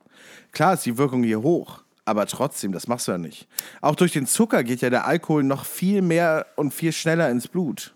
Klar 0.50 0.74
ist 0.74 0.84
die 0.86 0.98
Wirkung 0.98 1.22
hier 1.22 1.40
hoch, 1.42 1.82
aber 2.04 2.26
trotzdem, 2.26 2.72
das 2.72 2.86
machst 2.86 3.08
du 3.08 3.12
ja 3.12 3.18
nicht. 3.18 3.48
Auch 3.80 3.94
durch 3.94 4.12
den 4.12 4.26
Zucker 4.26 4.64
geht 4.64 4.80
ja 4.80 4.90
der 4.90 5.06
Alkohol 5.06 5.42
noch 5.42 5.64
viel 5.64 6.02
mehr 6.02 6.46
und 6.56 6.72
viel 6.72 6.92
schneller 6.92 7.30
ins 7.30 7.48
Blut. 7.48 7.94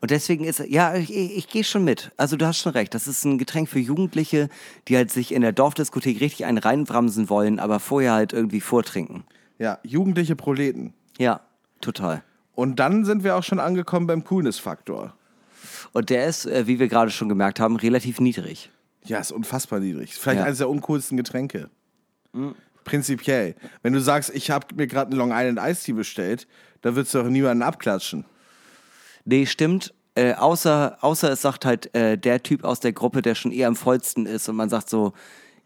Und 0.00 0.10
deswegen 0.10 0.44
ist, 0.44 0.58
ja, 0.58 0.94
ich, 0.96 1.14
ich, 1.14 1.48
gehe 1.48 1.64
schon 1.64 1.82
mit. 1.82 2.12
Also 2.18 2.36
du 2.36 2.46
hast 2.46 2.58
schon 2.58 2.72
recht. 2.72 2.92
Das 2.92 3.06
ist 3.08 3.24
ein 3.24 3.38
Getränk 3.38 3.70
für 3.70 3.78
Jugendliche, 3.78 4.50
die 4.86 4.96
halt 4.96 5.10
sich 5.10 5.32
in 5.32 5.40
der 5.40 5.52
Dorfdiskothek 5.52 6.20
richtig 6.20 6.44
einen 6.44 6.58
reinbremsen 6.58 7.30
wollen, 7.30 7.58
aber 7.58 7.80
vorher 7.80 8.12
halt 8.12 8.34
irgendwie 8.34 8.60
vortrinken. 8.60 9.24
Ja, 9.58 9.78
jugendliche 9.82 10.36
Proleten. 10.36 10.92
Ja, 11.16 11.40
total. 11.80 12.22
Und 12.54 12.80
dann 12.80 13.06
sind 13.06 13.24
wir 13.24 13.34
auch 13.36 13.42
schon 13.42 13.60
angekommen 13.60 14.06
beim 14.06 14.24
Coolness-Faktor. 14.24 15.14
Und 15.92 16.10
der 16.10 16.26
ist, 16.26 16.44
äh, 16.44 16.66
wie 16.66 16.78
wir 16.78 16.88
gerade 16.88 17.10
schon 17.10 17.30
gemerkt 17.30 17.58
haben, 17.58 17.76
relativ 17.76 18.20
niedrig. 18.20 18.70
Ja, 19.04 19.18
ist 19.18 19.32
unfassbar 19.32 19.80
niedrig. 19.80 20.14
Vielleicht 20.14 20.40
Ja. 20.40 20.44
eines 20.44 20.58
der 20.58 20.68
uncoolsten 20.68 21.16
Getränke. 21.16 21.70
Prinzipiell. 22.84 23.54
Wenn 23.82 23.92
du 23.94 24.00
sagst, 24.00 24.30
ich 24.34 24.50
habe 24.50 24.66
mir 24.74 24.86
gerade 24.86 25.10
einen 25.10 25.18
Long 25.18 25.30
Island 25.32 25.58
Iced 25.60 25.84
Tea 25.84 25.92
bestellt, 25.92 26.46
dann 26.82 26.96
würdest 26.96 27.14
du 27.14 27.18
doch 27.18 27.28
niemanden 27.28 27.62
abklatschen. 27.62 28.24
Nee, 29.24 29.46
stimmt. 29.46 29.94
Äh, 30.16 30.34
außer, 30.34 30.98
außer 31.00 31.32
es 31.32 31.42
sagt 31.42 31.64
halt 31.64 31.92
äh, 31.94 32.16
der 32.18 32.42
Typ 32.42 32.62
aus 32.62 32.78
der 32.80 32.92
Gruppe, 32.92 33.22
der 33.22 33.34
schon 33.34 33.50
eher 33.52 33.68
am 33.68 33.74
vollsten 33.74 34.26
ist 34.26 34.48
und 34.48 34.54
man 34.56 34.68
sagt 34.68 34.88
so, 34.90 35.12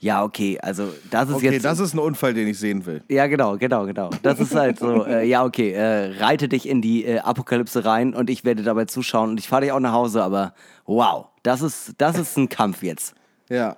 ja, 0.00 0.22
okay, 0.22 0.58
also 0.62 0.90
das 1.10 1.28
ist 1.28 1.34
Okay, 1.34 1.50
jetzt. 1.50 1.64
das 1.64 1.80
ist 1.80 1.92
ein 1.92 1.98
Unfall, 1.98 2.32
den 2.32 2.46
ich 2.46 2.58
sehen 2.58 2.86
will. 2.86 3.02
ja, 3.08 3.26
genau, 3.26 3.58
genau, 3.58 3.84
genau. 3.84 4.10
Das 4.22 4.38
ist 4.38 4.54
halt 4.54 4.78
so, 4.78 5.04
äh, 5.04 5.26
ja, 5.26 5.44
okay, 5.44 5.72
äh, 5.72 6.14
reite 6.22 6.48
dich 6.48 6.68
in 6.68 6.80
die 6.80 7.04
äh, 7.04 7.18
Apokalypse 7.18 7.84
rein 7.84 8.14
und 8.14 8.30
ich 8.30 8.44
werde 8.44 8.62
dabei 8.62 8.84
zuschauen 8.84 9.30
und 9.30 9.40
ich 9.40 9.48
fahre 9.48 9.62
dich 9.62 9.72
auch 9.72 9.80
nach 9.80 9.92
Hause, 9.92 10.22
aber 10.22 10.54
wow, 10.86 11.26
das 11.42 11.60
ist, 11.62 11.94
das 11.98 12.16
ist 12.16 12.38
ein 12.38 12.48
Kampf 12.48 12.84
jetzt. 12.84 13.14
Ja. 13.50 13.76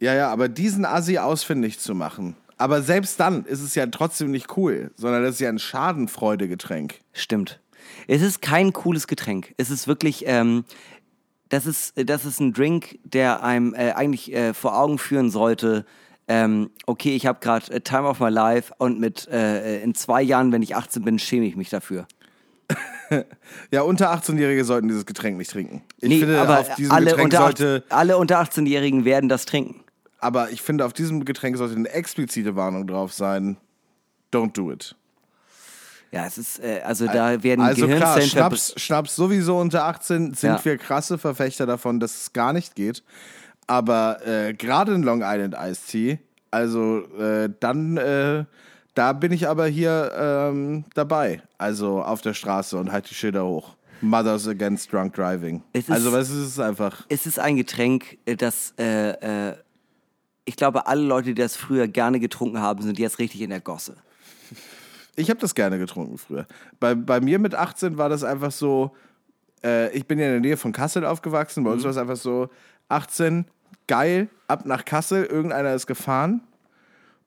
Ja, 0.00 0.14
ja, 0.14 0.30
aber 0.30 0.48
diesen 0.48 0.84
Assi 0.84 1.18
ausfindig 1.18 1.78
zu 1.78 1.94
machen. 1.94 2.36
Aber 2.56 2.82
selbst 2.82 3.18
dann 3.20 3.44
ist 3.44 3.62
es 3.62 3.74
ja 3.74 3.86
trotzdem 3.86 4.30
nicht 4.30 4.56
cool, 4.56 4.90
sondern 4.96 5.22
das 5.22 5.36
ist 5.36 5.40
ja 5.40 5.48
ein 5.48 5.58
Schadenfreudegetränk. 5.58 7.00
Stimmt. 7.12 7.60
Es 8.06 8.22
ist 8.22 8.42
kein 8.42 8.72
cooles 8.72 9.06
Getränk. 9.06 9.54
Es 9.56 9.70
ist 9.70 9.88
wirklich, 9.88 10.24
ähm, 10.26 10.64
das 11.48 11.66
ist, 11.66 11.94
das 11.96 12.24
ist 12.24 12.40
ein 12.40 12.52
Drink, 12.52 12.98
der 13.04 13.42
einem 13.42 13.74
äh, 13.74 13.92
eigentlich 13.92 14.32
äh, 14.32 14.54
vor 14.54 14.78
Augen 14.78 14.98
führen 14.98 15.30
sollte. 15.30 15.84
Ähm, 16.26 16.70
okay, 16.86 17.14
ich 17.14 17.26
habe 17.26 17.40
gerade 17.40 17.72
äh, 17.72 17.80
Time 17.80 18.04
of 18.04 18.20
My 18.20 18.30
Life 18.30 18.72
und 18.78 18.98
mit 18.98 19.28
äh, 19.28 19.82
in 19.82 19.94
zwei 19.94 20.22
Jahren, 20.22 20.52
wenn 20.52 20.62
ich 20.62 20.74
18 20.74 21.04
bin, 21.04 21.18
schäme 21.18 21.46
ich 21.46 21.56
mich 21.56 21.70
dafür. 21.70 22.06
Ja, 23.70 23.82
unter 23.82 24.12
18-Jährige 24.12 24.64
sollten 24.64 24.88
dieses 24.88 25.04
Getränk 25.04 25.36
nicht 25.36 25.50
trinken. 25.50 25.82
Ich 26.00 26.08
nee, 26.08 26.20
finde, 26.20 26.40
aber 26.40 26.60
auf 26.60 26.74
diesem 26.74 26.90
alle 26.90 27.10
Getränk 27.10 27.24
unter, 27.26 27.38
sollte, 27.38 27.82
18 27.86 27.96
alle 27.96 28.16
unter 28.16 28.40
18-Jährigen 28.40 29.04
werden 29.04 29.28
das 29.28 29.44
trinken. 29.44 29.83
Aber 30.24 30.50
ich 30.50 30.62
finde, 30.62 30.84
auf 30.84 30.92
diesem 30.92 31.24
Getränk 31.24 31.56
sollte 31.56 31.76
eine 31.76 31.88
explizite 31.90 32.56
Warnung 32.56 32.86
drauf 32.86 33.12
sein. 33.12 33.56
Don't 34.32 34.52
do 34.54 34.72
it. 34.72 34.96
Ja, 36.10 36.26
es 36.26 36.38
ist, 36.38 36.60
äh, 36.62 36.80
also 36.84 37.06
da 37.06 37.42
werden 37.42 37.60
Also 37.64 37.86
klar, 37.88 38.20
Schnaps, 38.20 38.72
Schnaps 38.76 39.16
sowieso 39.16 39.58
unter 39.58 39.84
18 39.84 40.34
sind 40.34 40.50
Ja. 40.50 40.64
wir 40.64 40.78
krasse 40.78 41.18
Verfechter 41.18 41.66
davon, 41.66 41.98
dass 42.00 42.14
es 42.22 42.32
gar 42.32 42.52
nicht 42.52 42.74
geht. 42.76 43.02
Aber 43.66 44.24
äh, 44.26 44.54
gerade 44.54 44.94
in 44.94 45.02
Long 45.02 45.22
Island 45.24 45.56
Iced 45.58 45.88
Tea, 45.88 46.18
also 46.50 47.04
äh, 47.18 47.48
dann, 47.60 47.96
äh, 47.96 48.44
da 48.94 49.12
bin 49.12 49.32
ich 49.32 49.48
aber 49.48 49.66
hier 49.66 50.12
ähm, 50.16 50.84
dabei. 50.94 51.42
Also 51.58 52.02
auf 52.02 52.20
der 52.20 52.34
Straße 52.34 52.76
und 52.76 52.92
halt 52.92 53.10
die 53.10 53.14
Schilder 53.14 53.44
hoch. 53.44 53.74
Mothers 54.00 54.46
Against 54.46 54.92
Drunk 54.92 55.14
Driving. 55.14 55.62
Es 55.72 55.84
ist- 55.84 55.90
also 55.90 56.12
was 56.12 56.28
ist 56.30 56.36
es 56.46 56.58
einfach? 56.60 57.04
Es 57.08 57.26
ist 57.26 57.38
ein 57.40 57.56
Getränk, 57.56 58.18
äh, 58.26 58.36
das 58.36 58.72
äh, 58.78 59.54
ich 60.44 60.56
glaube, 60.56 60.86
alle 60.86 61.02
Leute, 61.02 61.28
die 61.28 61.34
das 61.34 61.56
früher 61.56 61.88
gerne 61.88 62.20
getrunken 62.20 62.60
haben, 62.60 62.82
sind 62.82 62.98
jetzt 62.98 63.18
richtig 63.18 63.40
in 63.40 63.50
der 63.50 63.60
Gosse. 63.60 63.96
Ich 65.16 65.30
habe 65.30 65.40
das 65.40 65.54
gerne 65.54 65.78
getrunken 65.78 66.18
früher. 66.18 66.46
Bei, 66.80 66.94
bei 66.94 67.20
mir 67.20 67.38
mit 67.38 67.54
18 67.54 67.98
war 67.98 68.08
das 68.08 68.24
einfach 68.24 68.50
so, 68.50 68.94
äh, 69.62 69.90
ich 69.96 70.06
bin 70.06 70.18
ja 70.18 70.26
in 70.26 70.32
der 70.32 70.40
Nähe 70.40 70.56
von 70.56 70.72
Kassel 70.72 71.04
aufgewachsen, 71.04 71.64
bei 71.64 71.70
uns 71.70 71.84
war 71.84 71.90
es 71.90 71.96
einfach 71.96 72.16
so, 72.16 72.48
18, 72.88 73.46
geil, 73.86 74.28
ab 74.48 74.66
nach 74.66 74.84
Kassel, 74.84 75.24
irgendeiner 75.24 75.72
ist 75.74 75.86
gefahren 75.86 76.42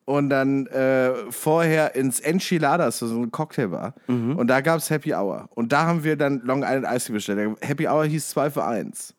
und 0.05 0.29
dann 0.29 0.67
äh, 0.67 1.31
vorher 1.31 1.95
ins 1.95 2.19
Enchiladas, 2.19 2.99
so 2.99 3.15
eine 3.15 3.27
Cocktailbar 3.27 3.93
und 4.37 4.47
da 4.47 4.61
gab 4.61 4.77
es 4.79 4.89
Happy 4.89 5.13
Hour 5.13 5.49
und 5.55 5.71
da 5.71 5.85
haben 5.85 6.03
wir 6.03 6.17
dann 6.17 6.41
Long 6.41 6.63
Island 6.63 6.87
Ice 6.93 7.11
bestellt. 7.11 7.57
Happy 7.61 7.87
Hour 7.87 8.05
hieß 8.05 8.29
2 8.29 8.51
für 8.51 8.65
1. 8.65 9.13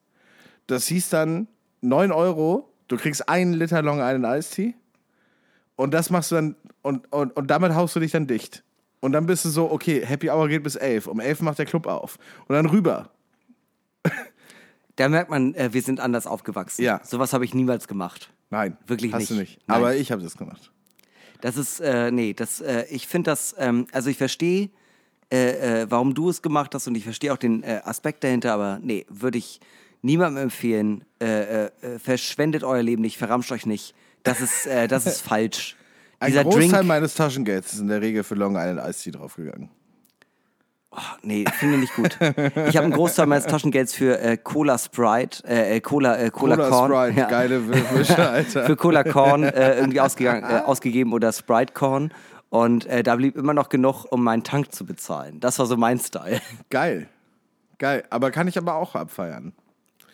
Das 0.66 0.86
hieß 0.86 1.08
dann 1.10 1.48
9 1.80 2.12
Euro, 2.12 2.72
du 2.88 2.96
kriegst 2.96 3.28
einen 3.28 3.52
Liter 3.54 3.82
Long 3.82 4.00
Island 4.00 4.50
Tea 4.50 4.74
und 5.76 5.94
das 5.94 6.10
machst 6.10 6.30
du 6.30 6.36
dann, 6.36 6.56
und, 6.82 7.10
und, 7.12 7.36
und 7.36 7.46
damit 7.48 7.74
haust 7.74 7.94
du 7.94 8.00
dich 8.00 8.12
dann 8.12 8.26
dicht. 8.26 8.64
Und 9.00 9.12
dann 9.12 9.26
bist 9.26 9.44
du 9.44 9.48
so, 9.48 9.70
okay, 9.70 10.04
Happy 10.04 10.28
Hour 10.28 10.48
geht 10.48 10.64
bis 10.64 10.74
11. 10.74 11.06
Um 11.06 11.20
11 11.20 11.40
macht 11.42 11.58
der 11.58 11.66
Club 11.66 11.86
auf. 11.86 12.18
Und 12.48 12.56
dann 12.56 12.66
rüber. 12.66 13.10
Da 14.96 15.08
merkt 15.08 15.30
man, 15.30 15.54
äh, 15.54 15.72
wir 15.72 15.82
sind 15.82 16.00
anders 16.00 16.26
aufgewachsen. 16.26 16.82
Ja. 16.82 17.00
Sowas 17.04 17.32
habe 17.32 17.44
ich 17.44 17.54
niemals 17.54 17.86
gemacht. 17.86 18.32
Nein. 18.50 18.76
Wirklich 18.88 19.12
hast 19.12 19.20
nicht. 19.20 19.30
du 19.30 19.34
nicht. 19.36 19.60
Nein. 19.68 19.76
Aber 19.76 19.94
ich 19.94 20.10
habe 20.10 20.20
das 20.20 20.36
gemacht. 20.36 20.72
Das 21.40 21.56
ist, 21.56 21.78
äh, 21.78 22.10
nee, 22.10 22.32
das, 22.32 22.60
äh, 22.60 22.84
ich 22.90 23.06
finde 23.06 23.30
das, 23.30 23.54
ähm, 23.58 23.86
also 23.92 24.10
ich 24.10 24.18
verstehe, 24.18 24.70
äh, 25.30 25.82
äh, 25.82 25.86
warum 25.88 26.14
du 26.14 26.30
es 26.30 26.42
gemacht 26.42 26.74
hast 26.74 26.88
und 26.88 26.96
ich 26.96 27.04
verstehe 27.04 27.32
auch 27.32 27.36
den 27.36 27.62
äh, 27.62 27.80
Aspekt 27.84 28.24
dahinter, 28.24 28.52
aber 28.52 28.80
nee, 28.82 29.06
würde 29.08 29.38
ich 29.38 29.60
niemandem 30.02 30.44
empfehlen. 30.44 31.04
Äh, 31.20 31.26
äh, 31.26 31.70
äh, 31.82 31.98
verschwendet 31.98 32.62
euer 32.64 32.82
Leben 32.82 33.02
nicht, 33.02 33.18
verramscht 33.18 33.50
euch 33.52 33.66
nicht. 33.66 33.94
Das 34.22 34.40
ist, 34.40 34.66
äh, 34.66 34.88
das 34.88 35.06
ist 35.06 35.20
falsch. 35.28 35.76
Ein 36.20 36.28
Dieser 36.32 36.42
Großteil 36.44 36.68
Drink, 36.70 36.84
meines 36.86 37.14
Taschengelds 37.14 37.72
ist 37.74 37.80
in 37.80 37.88
der 37.88 38.00
Regel 38.00 38.24
für 38.24 38.34
Long 38.34 38.56
Island 38.56 38.80
Ice 38.88 39.02
Tea 39.04 39.12
draufgegangen. 39.12 39.70
oh, 40.90 40.96
Nee, 41.22 41.44
finde 41.58 41.76
ich 41.76 41.80
nicht 41.82 41.94
gut. 41.94 42.18
Ich 42.20 42.76
habe 42.76 42.84
einen 42.84 42.92
Großteil 42.92 43.26
meines 43.26 43.46
Taschengelds 43.46 43.94
für 43.94 44.18
äh, 44.20 44.36
Cola 44.36 44.78
Sprite, 44.78 45.44
äh, 45.46 45.76
äh, 45.76 45.80
Cola, 45.80 46.16
äh, 46.18 46.30
Cola, 46.30 46.56
Cola 46.56 46.68
Corn. 46.68 46.92
Sprite, 46.92 47.20
Ja. 47.20 47.28
geile 47.28 47.60
Mische, 47.60 48.28
Alter. 48.30 48.66
für 48.66 48.74
Cola 48.76 49.04
Corn 49.04 49.44
äh, 49.44 49.76
irgendwie 49.78 50.00
ausgegeben 50.00 51.12
oder 51.12 51.32
Sprite 51.32 51.72
Corn. 51.72 52.12
Und 52.50 52.88
da 53.04 53.14
blieb 53.16 53.36
immer 53.36 53.52
noch 53.52 53.68
genug, 53.68 54.06
um 54.10 54.24
meinen 54.24 54.42
Tank 54.42 54.72
zu 54.72 54.86
bezahlen. 54.86 55.38
Das 55.38 55.58
war 55.58 55.66
so 55.66 55.76
mein 55.76 55.98
Style. 55.98 56.40
Geil. 56.70 57.06
Geil. 57.76 58.04
Aber 58.08 58.30
kann 58.30 58.48
ich 58.48 58.56
aber 58.56 58.74
auch 58.76 58.94
abfeiern. 58.94 59.52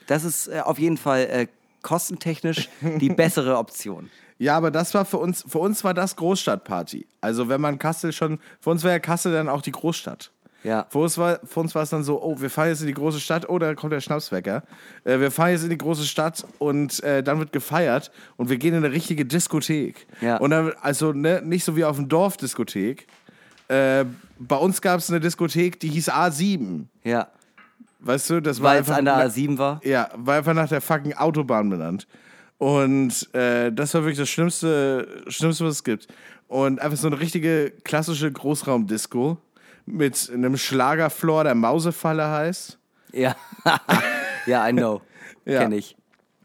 Das 0.07 0.25
ist 0.25 0.49
äh, 0.49 0.61
auf 0.61 0.79
jeden 0.79 0.97
Fall 0.97 1.21
äh, 1.21 1.47
kostentechnisch 1.83 2.69
die 2.81 3.09
bessere 3.09 3.59
Option. 3.59 4.11
Ja, 4.39 4.57
aber 4.57 4.71
das 4.71 4.95
war 4.95 5.05
für 5.05 5.19
uns, 5.19 5.45
für 5.47 5.59
uns 5.59 5.85
war 5.85 5.95
das 5.95 6.17
Großstadtparty. 6.17 7.07
Also 7.21 7.49
wenn 7.49 7.61
man 7.61 7.79
Kassel 7.79 8.13
schon, 8.13 8.41
für 8.61 8.71
uns 8.71 8.83
wäre 8.83 8.95
ja 8.95 8.99
Kassel 8.99 9.33
dann 9.33 9.49
auch 9.49 9.63
die 9.63 9.71
Großstadt. 9.71 10.31
Ja. 10.65 10.87
Für 10.89 10.99
uns, 10.99 11.19
war, 11.19 11.41
für 11.45 11.61
uns 11.61 11.75
war 11.75 11.83
es 11.83 11.91
dann 11.91 12.03
so, 12.03 12.23
oh, 12.23 12.41
wir 12.41 12.49
fahren 12.49 12.69
jetzt 12.69 12.81
in 12.81 12.87
die 12.87 12.95
große 12.95 13.21
Stadt, 13.21 13.49
oh, 13.49 13.59
da 13.59 13.75
kommt 13.75 13.93
der 13.93 14.01
Schnapswecker. 14.01 14.65
Äh, 15.05 15.21
wir 15.21 15.31
fahren 15.31 15.51
jetzt 15.51 15.63
in 15.63 15.71
die 15.71 15.79
große 15.79 16.05
Stadt 16.05 16.45
und 16.59 17.03
äh, 17.05 17.23
dann 17.23 17.39
wird 17.39 17.53
gefeiert 17.53 18.11
und 18.37 18.49
wir 18.49 18.57
gehen 18.57 18.75
in 18.75 18.83
eine 18.83 18.93
richtige 18.93 19.27
Diskothek. 19.27 20.07
Ja. 20.23 20.39
Und 20.39 20.51
dann, 20.51 20.73
also 20.81 21.13
ne, 21.13 21.43
nicht 21.45 21.65
so 21.65 21.77
wie 21.77 21.85
auf 21.85 21.97
dem 21.97 22.09
Dorf 22.09 22.39
Diskothek. 22.39 23.07
Äh, 23.69 24.07
bei 24.39 24.57
uns 24.57 24.81
gab 24.81 24.99
es 24.99 25.11
eine 25.11 25.21
Diskothek, 25.21 25.79
die 25.81 25.89
hieß 25.89 26.11
A7. 26.11 26.87
Ja. 27.05 27.29
Weißt 28.05 28.29
du, 28.31 28.41
das 28.41 28.61
war 28.63 28.75
Weil 28.75 28.83
es 28.83 28.91
an 28.91 29.05
der 29.07 29.17
na- 29.17 29.25
A7 29.25 29.57
war. 29.59 29.81
Ja, 29.85 30.11
war 30.15 30.37
einfach 30.37 30.53
nach 30.55 30.69
der 30.69 30.81
fucking 30.81 31.15
Autobahn 31.15 31.71
benannt. 31.71 32.07
Und 32.59 33.35
äh, 33.35 33.73
das 33.73 33.95
war 33.95 34.03
wirklich 34.03 34.19
das 34.19 34.29
Schlimmste, 34.29 35.23
Schlimmste, 35.29 35.65
was 35.65 35.77
es 35.77 35.85
gibt. 35.85 36.07
Und 36.47 36.81
einfach 36.81 36.99
so 36.99 37.07
eine 37.07 37.19
richtige 37.19 37.73
klassische 37.85 38.31
Großraumdisco 38.31 39.39
mit 39.87 40.31
einem 40.33 40.57
Schlagerfloor, 40.57 41.45
der 41.45 41.55
Mausefalle 41.55 42.29
heißt. 42.29 42.79
Ja. 43.13 43.35
ja, 44.47 44.69
I 44.69 44.73
know. 44.73 45.01
Ja. 45.47 45.61
Kenn 45.61 45.73
ich. 45.73 45.97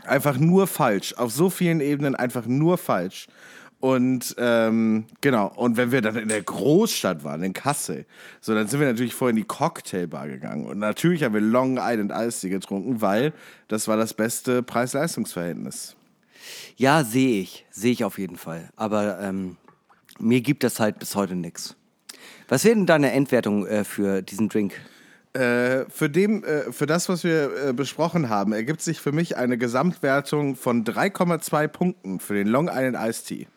Einfach 0.06 0.38
nur 0.38 0.66
falsch. 0.68 1.14
Auf 1.18 1.32
so 1.32 1.50
vielen 1.50 1.82
Ebenen 1.82 2.16
einfach 2.16 2.46
nur 2.46 2.78
falsch. 2.78 3.28
Und 3.80 4.36
ähm, 4.38 5.06
genau, 5.22 5.54
und 5.56 5.78
wenn 5.78 5.92
wir 5.94 6.02
dann 6.02 6.18
in 6.18 6.28
der 6.28 6.42
Großstadt 6.42 7.24
waren, 7.24 7.44
in 7.44 7.54
Kassel, 7.54 8.06
so 8.42 8.54
dann 8.54 8.68
sind 8.68 8.82
wir 8.82 8.88
natürlich 8.88 9.16
vorher 9.16 9.32
in 9.32 9.38
die 9.38 9.46
Cocktailbar 9.46 10.28
gegangen. 10.28 10.66
Und 10.66 10.80
natürlich 10.80 11.24
haben 11.24 11.34
wir 11.34 11.42
Long 11.42 11.80
Island 11.80 12.12
Tea 12.40 12.50
getrunken, 12.50 13.02
weil 13.02 13.32
das 13.70 13.88
war 13.88 13.96
das 13.96 14.14
beste 14.14 14.64
Preis-Leistungs-Verhältnis. 14.64 15.96
Ja, 16.76 17.06
sehe 17.06 17.42
ich. 17.42 17.66
Sehe 17.72 17.94
ich 17.94 18.04
auf 18.04 18.18
jeden 18.18 18.36
Fall. 18.36 18.70
Aber 18.76 19.20
ähm, 19.22 19.56
mir 20.20 20.42
gibt 20.42 20.64
das 20.66 20.82
halt 20.82 21.00
bis 21.00 21.16
heute 21.16 21.36
nichts. 21.36 21.78
Was 22.50 22.66
wäre 22.66 22.76
denn 22.76 22.86
deine 22.86 23.12
Endwertung 23.14 23.66
äh, 23.66 23.86
für 23.86 24.22
diesen 24.22 24.50
Drink? 24.50 24.74
Äh, 25.34 25.86
für, 25.90 26.10
dem, 26.10 26.44
äh, 26.44 26.72
für 26.72 26.86
das, 26.86 27.08
was 27.08 27.24
wir 27.24 27.68
äh, 27.68 27.74
besprochen 27.74 28.30
haben, 28.30 28.52
ergibt 28.52 28.82
sich 28.82 29.00
für 29.00 29.12
mich 29.12 29.38
eine 29.38 29.58
Gesamtwertung 29.58 30.56
von 30.56 30.84
3,2 30.84 31.68
Punkten 31.68 32.20
für 32.20 32.34
den 32.34 32.48
Long 32.48 32.68
Island 32.68 32.98
Ice 32.98 33.24
Tea. 33.24 33.48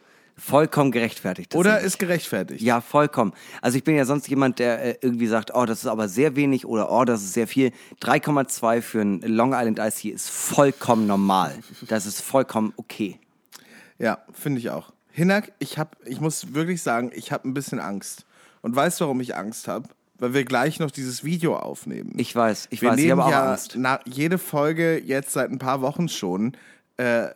Vollkommen 0.44 0.90
gerechtfertigt. 0.90 1.54
Oder 1.54 1.78
ist 1.78 2.00
gerechtfertigt? 2.00 2.60
Ja, 2.62 2.80
vollkommen. 2.80 3.32
Also 3.60 3.78
ich 3.78 3.84
bin 3.84 3.94
ja 3.94 4.04
sonst 4.04 4.26
jemand, 4.26 4.58
der 4.58 4.82
äh, 4.82 4.98
irgendwie 5.00 5.28
sagt, 5.28 5.54
oh, 5.54 5.66
das 5.66 5.78
ist 5.78 5.86
aber 5.86 6.08
sehr 6.08 6.34
wenig 6.34 6.66
oder 6.66 6.90
oh, 6.90 7.04
das 7.04 7.22
ist 7.22 7.32
sehr 7.32 7.46
viel. 7.46 7.70
3,2 8.02 8.82
für 8.82 9.00
ein 9.02 9.20
Long 9.20 9.52
Island 9.54 9.78
Ice 9.78 10.08
ist 10.08 10.28
vollkommen 10.28 11.06
normal. 11.06 11.54
Das 11.86 12.06
ist 12.06 12.20
vollkommen 12.20 12.72
okay. 12.76 13.20
Ja, 14.00 14.18
finde 14.32 14.58
ich 14.58 14.70
auch. 14.70 14.92
Hinak, 15.12 15.52
ich, 15.60 15.78
hab, 15.78 15.96
ich 16.06 16.20
muss 16.20 16.54
wirklich 16.54 16.82
sagen, 16.82 17.12
ich 17.14 17.30
habe 17.30 17.48
ein 17.48 17.54
bisschen 17.54 17.78
Angst. 17.78 18.26
Und 18.62 18.74
weißt 18.74 19.00
du, 19.00 19.04
warum 19.04 19.20
ich 19.20 19.36
Angst 19.36 19.68
habe? 19.68 19.88
Weil 20.18 20.34
wir 20.34 20.44
gleich 20.44 20.80
noch 20.80 20.90
dieses 20.90 21.22
Video 21.22 21.56
aufnehmen. 21.56 22.14
Ich 22.16 22.34
weiß, 22.34 22.66
ich 22.70 22.82
wir 22.82 22.90
weiß, 22.90 22.98
ich 22.98 23.04
nehmen 23.06 23.20
habe 23.20 23.28
auch 23.28 23.30
ja 23.30 23.50
Angst. 23.52 23.74
Na, 23.76 24.00
jede 24.06 24.38
Folge 24.38 24.98
jetzt 24.98 25.34
seit 25.34 25.52
ein 25.52 25.58
paar 25.60 25.82
Wochen 25.82 26.08
schon 26.08 26.56
äh, 26.96 27.28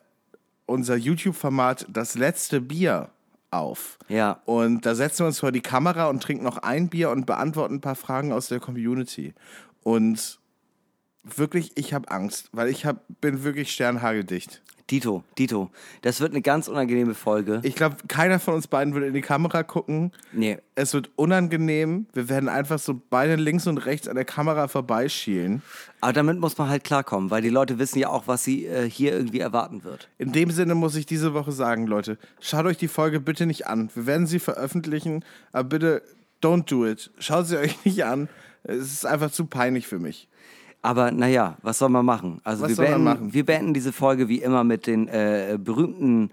unser 0.67 0.97
YouTube-Format 0.97 1.87
Das 1.89 2.15
letzte 2.15 2.61
Bier 2.61 3.11
auf. 3.51 3.99
Ja. 4.09 4.41
Und 4.45 4.85
da 4.87 4.95
setzen 4.95 5.21
wir 5.21 5.27
uns 5.29 5.41
vor 5.41 5.53
die 5.53 5.61
Kamera 5.61 6.07
und 6.07 6.23
trinken 6.23 6.45
noch 6.45 6.59
ein 6.59 6.89
Bier 6.89 7.11
und 7.11 7.27
beantworten 7.27 7.77
ein 7.77 7.81
paar 7.81 7.95
Fragen 7.95 8.33
aus 8.33 8.49
der 8.49 8.61
Community. 8.61 9.35
Und 9.83 10.39
wirklich, 11.23 11.77
ich 11.77 11.95
habe 11.95 12.11
Angst, 12.11 12.51
weil 12.53 12.69
ich 12.69 12.85
hab, 12.85 13.05
bin 13.21 13.43
wirklich 13.43 13.73
sternhageldicht. 13.73 14.63
Dito, 14.89 15.25
Dito, 15.37 15.71
das 16.03 16.21
wird 16.21 16.31
eine 16.31 16.43
ganz 16.43 16.69
unangenehme 16.69 17.15
Folge. 17.15 17.61
Ich 17.65 17.75
glaube, 17.75 17.97
keiner 18.07 18.39
von 18.39 18.55
uns 18.55 18.69
beiden 18.69 18.95
würde 18.95 19.09
in 19.09 19.15
die 19.15 19.21
Kamera 19.21 19.65
gucken. 19.65 20.13
nee, 20.33 20.59
Es 20.77 20.95
wird 20.95 21.11
unangenehm. 21.17 22.07
Wir 22.13 22.29
werden 22.29 22.49
einfach 22.49 22.79
so 22.79 23.01
beide 23.11 23.35
links 23.35 23.67
und 23.67 23.79
rechts 23.79 24.07
an 24.07 24.15
der 24.15 24.25
Kamera 24.25 24.69
vorbeischielen. 24.69 25.63
aber 26.01 26.13
damit 26.13 26.39
muss 26.39 26.57
man 26.57 26.69
halt 26.69 26.85
klarkommen, 26.85 27.33
weil 27.33 27.43
die 27.43 27.49
Leute 27.49 27.81
wissen 27.81 27.99
ja 27.99 28.11
auch, 28.11 28.29
was 28.29 28.45
sie 28.45 28.67
äh, 28.67 28.89
hier 28.89 29.13
irgendwie 29.13 29.41
erwarten 29.41 29.83
wird. 29.83 30.09
In 30.19 30.31
dem 30.31 30.53
Sinne 30.53 30.77
muss 30.77 30.95
ich 30.95 31.05
diese 31.05 31.35
Woche 31.35 31.51
sagen, 31.51 31.89
Leute, 31.89 32.17
schaut 32.41 32.67
euch 32.67 32.77
die 32.79 32.87
Folge 32.89 33.19
bitte 33.19 33.47
nicht 33.47 33.67
an. 33.67 33.91
Wir 33.95 34.07
werden 34.07 34.29
sie 34.29 34.39
veröffentlichen, 34.39 35.25
aber 35.51 35.69
bitte 35.69 36.03
don't 36.41 36.71
do 36.71 36.87
it. 36.87 37.11
Schaut 37.19 37.49
sie 37.49 37.57
euch 37.59 37.85
nicht 37.85 38.05
an. 38.05 38.29
Es 38.63 38.93
ist 38.93 39.07
einfach 39.07 39.33
zu 39.33 39.47
peinlich 39.47 39.89
für 39.89 39.99
mich. 39.99 40.29
Aber 40.87 41.11
naja, 41.11 41.57
was 41.63 41.79
soll 41.79 41.89
man 41.89 42.05
machen? 42.07 42.41
Also 42.45 42.63
Was 42.63 42.69
wir, 42.71 42.77
soll 42.77 42.85
man 42.85 42.93
beenden, 42.93 43.05
machen? 43.05 43.35
wir 43.35 43.45
beenden 43.45 43.75
diese 43.75 43.93
Folge 43.93 44.29
wie 44.29 44.39
immer 44.41 44.63
mit 44.63 44.87
den 44.87 45.09
äh, 45.09 45.59
berühmten 45.61 46.31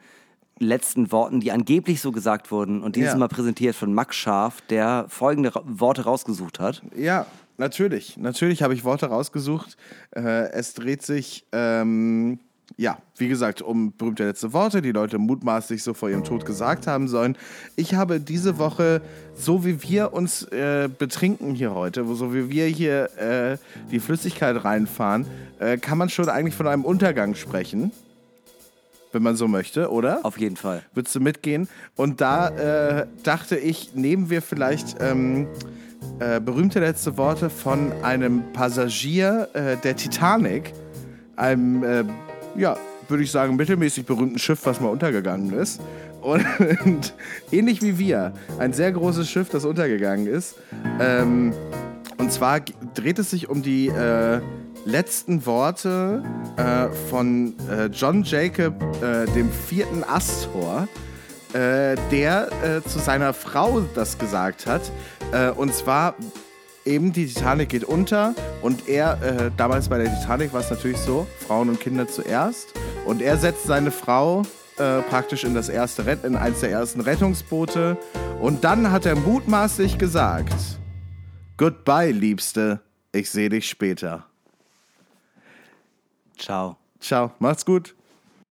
letzten 0.60 1.12
Worten, 1.12 1.40
die 1.40 1.52
angeblich 1.52 2.00
so 2.02 2.12
gesagt 2.12 2.52
wurden. 2.52 2.84
Und 2.84 2.96
dieses 2.96 3.14
Ja. 3.14 3.18
Mal 3.18 3.28
präsentiert 3.30 3.76
von 3.76 3.94
Max 3.94 4.16
Scharf, 4.16 4.62
der 4.70 5.06
folgende 5.10 5.56
Ra 5.56 5.64
Worte 5.66 6.04
rausgesucht 6.04 6.60
hat. 6.60 6.84
Ja, 6.96 7.26
natürlich. 7.58 8.16
Natürlich 8.18 8.62
habe 8.62 8.76
ich 8.76 8.84
Worte 8.84 9.08
rausgesucht. 9.08 9.76
Äh, 10.16 10.52
es 10.52 10.76
dreht 10.76 11.02
sich, 11.02 11.46
ähm, 11.52 12.38
ja, 12.78 12.98
wie 13.18 13.28
gesagt, 13.28 13.62
um 13.62 13.96
berühmte 13.96 14.26
letzte 14.26 14.54
Worte, 14.54 14.82
die 14.82 14.92
Leute 14.92 15.18
mutmaßlich 15.20 15.84
so 15.84 15.94
vor 15.94 16.10
ihrem 16.10 16.24
Tod 16.24 16.46
gesagt 16.46 16.88
haben 16.88 17.08
sollen. 17.08 17.38
Ich 17.76 17.94
habe 17.94 18.20
diese 18.20 18.58
Woche, 18.58 19.02
so 19.36 19.66
wie 19.66 19.84
wir 19.84 20.14
uns 20.14 20.44
äh, 20.44 20.90
betrinken 20.98 21.54
hier 21.54 21.74
heute, 21.76 22.06
so 22.16 22.34
wie 22.34 22.50
wir 22.50 22.66
hier 22.66 23.10
äh, 23.18 23.58
die 23.92 24.00
Flüssigkeit 24.00 24.64
reinfahren, 24.64 25.26
äh, 25.60 25.78
kann 25.78 25.98
man 25.98 26.10
schon 26.10 26.30
eigentlich 26.30 26.56
von 26.56 26.68
einem 26.68 26.86
Untergang 26.86 27.36
sprechen. 27.36 27.92
Wenn 29.12 29.22
man 29.22 29.36
so 29.36 29.48
möchte, 29.48 29.92
oder? 29.92 30.22
Auf 30.24 30.40
jeden 30.40 30.58
Fall. 30.58 30.82
Würdest 30.96 31.14
du 31.14 31.20
mitgehen? 31.20 31.70
Und 31.96 32.20
da 32.20 32.48
äh, 33.02 33.08
dachte 33.22 33.56
ich, 33.58 33.94
nehmen 33.94 34.32
wir 34.32 34.42
vielleicht 34.42 34.96
ähm, 35.00 35.48
äh, 36.20 36.40
berühmte 36.40 36.80
letzte 36.80 37.16
Worte 37.18 37.52
von 37.52 37.92
einem 38.02 38.42
Passagier 38.54 39.50
äh, 39.54 39.78
der 39.78 39.96
Titanic, 39.96 40.74
einem, 41.36 41.84
ja, 42.56 42.78
würde 43.08 43.24
ich 43.24 43.32
sagen, 43.32 43.56
mittelmäßig 43.56 44.06
berühmten 44.06 44.40
Schiff, 44.40 44.66
was 44.66 44.80
mal 44.80 44.90
untergegangen 44.90 45.54
ist. 45.54 45.82
Und, 46.22 46.46
ähnlich 47.52 47.82
wie 47.82 47.98
wir, 48.00 48.34
ein 48.58 48.74
sehr 48.74 48.92
großes 48.92 49.30
Schiff, 49.30 49.50
das 49.50 49.66
untergegangen 49.66 50.28
ist. 50.28 50.56
Ähm, 51.00 51.54
und 52.18 52.32
zwar 52.32 52.62
dreht 52.94 53.20
es 53.20 53.32
sich 53.32 53.50
um 53.50 53.62
die 53.62 53.88
äh, 53.88 54.40
letzten 54.86 55.46
Worte 55.46 56.24
äh, 56.56 56.90
von 57.10 57.56
äh, 57.70 57.88
John 57.88 58.24
Jacob, 58.24 58.74
äh, 59.02 59.26
dem 59.34 59.52
vierten 59.52 60.04
Astor, 60.04 60.88
äh, 61.54 61.96
der 62.12 62.50
äh, 62.64 62.88
zu 62.88 63.00
seiner 63.00 63.34
Frau 63.34 63.82
das 63.96 64.18
gesagt 64.18 64.66
hat. 64.66 64.92
Und 65.58 65.74
zwar 65.74 66.14
eben 66.86 67.14
die 67.14 67.28
Titanic 67.28 67.70
geht 67.70 67.84
unter 67.84 68.36
und 68.62 68.88
er, 68.88 69.22
äh, 69.22 69.52
damals 69.58 69.90
bei 69.90 69.98
der 69.98 70.14
Titanic 70.14 70.54
war 70.54 70.62
es 70.62 70.70
natürlich 70.70 70.98
so, 70.98 71.28
Frauen 71.40 71.70
und 71.70 71.80
Kinder 71.80 72.08
zuerst. 72.08 72.74
Und 73.06 73.22
er 73.22 73.38
setzt 73.38 73.64
seine 73.66 73.92
Frau 73.92 74.44
äh, 74.78 75.02
praktisch 75.02 75.44
in 75.44 75.54
das 75.54 75.70
erste 75.70 76.06
Rett 76.06 76.24
in 76.24 76.36
eins 76.36 76.62
der 76.62 76.72
ersten 76.72 77.02
Rettungsboote. 77.02 77.98
Und 78.42 78.64
dann 78.64 78.92
hat 78.92 79.06
er 79.06 79.16
mutmaßlich 79.16 79.98
gesagt: 79.98 80.80
Goodbye, 81.58 82.12
Liebste, 82.12 82.80
ich 83.12 83.30
sehe 83.30 83.50
dich 83.50 83.68
später. 83.68 84.26
Ciao. 86.38 86.78
Ciao, 87.00 87.32
macht's 87.40 87.66
gut. 87.66 87.96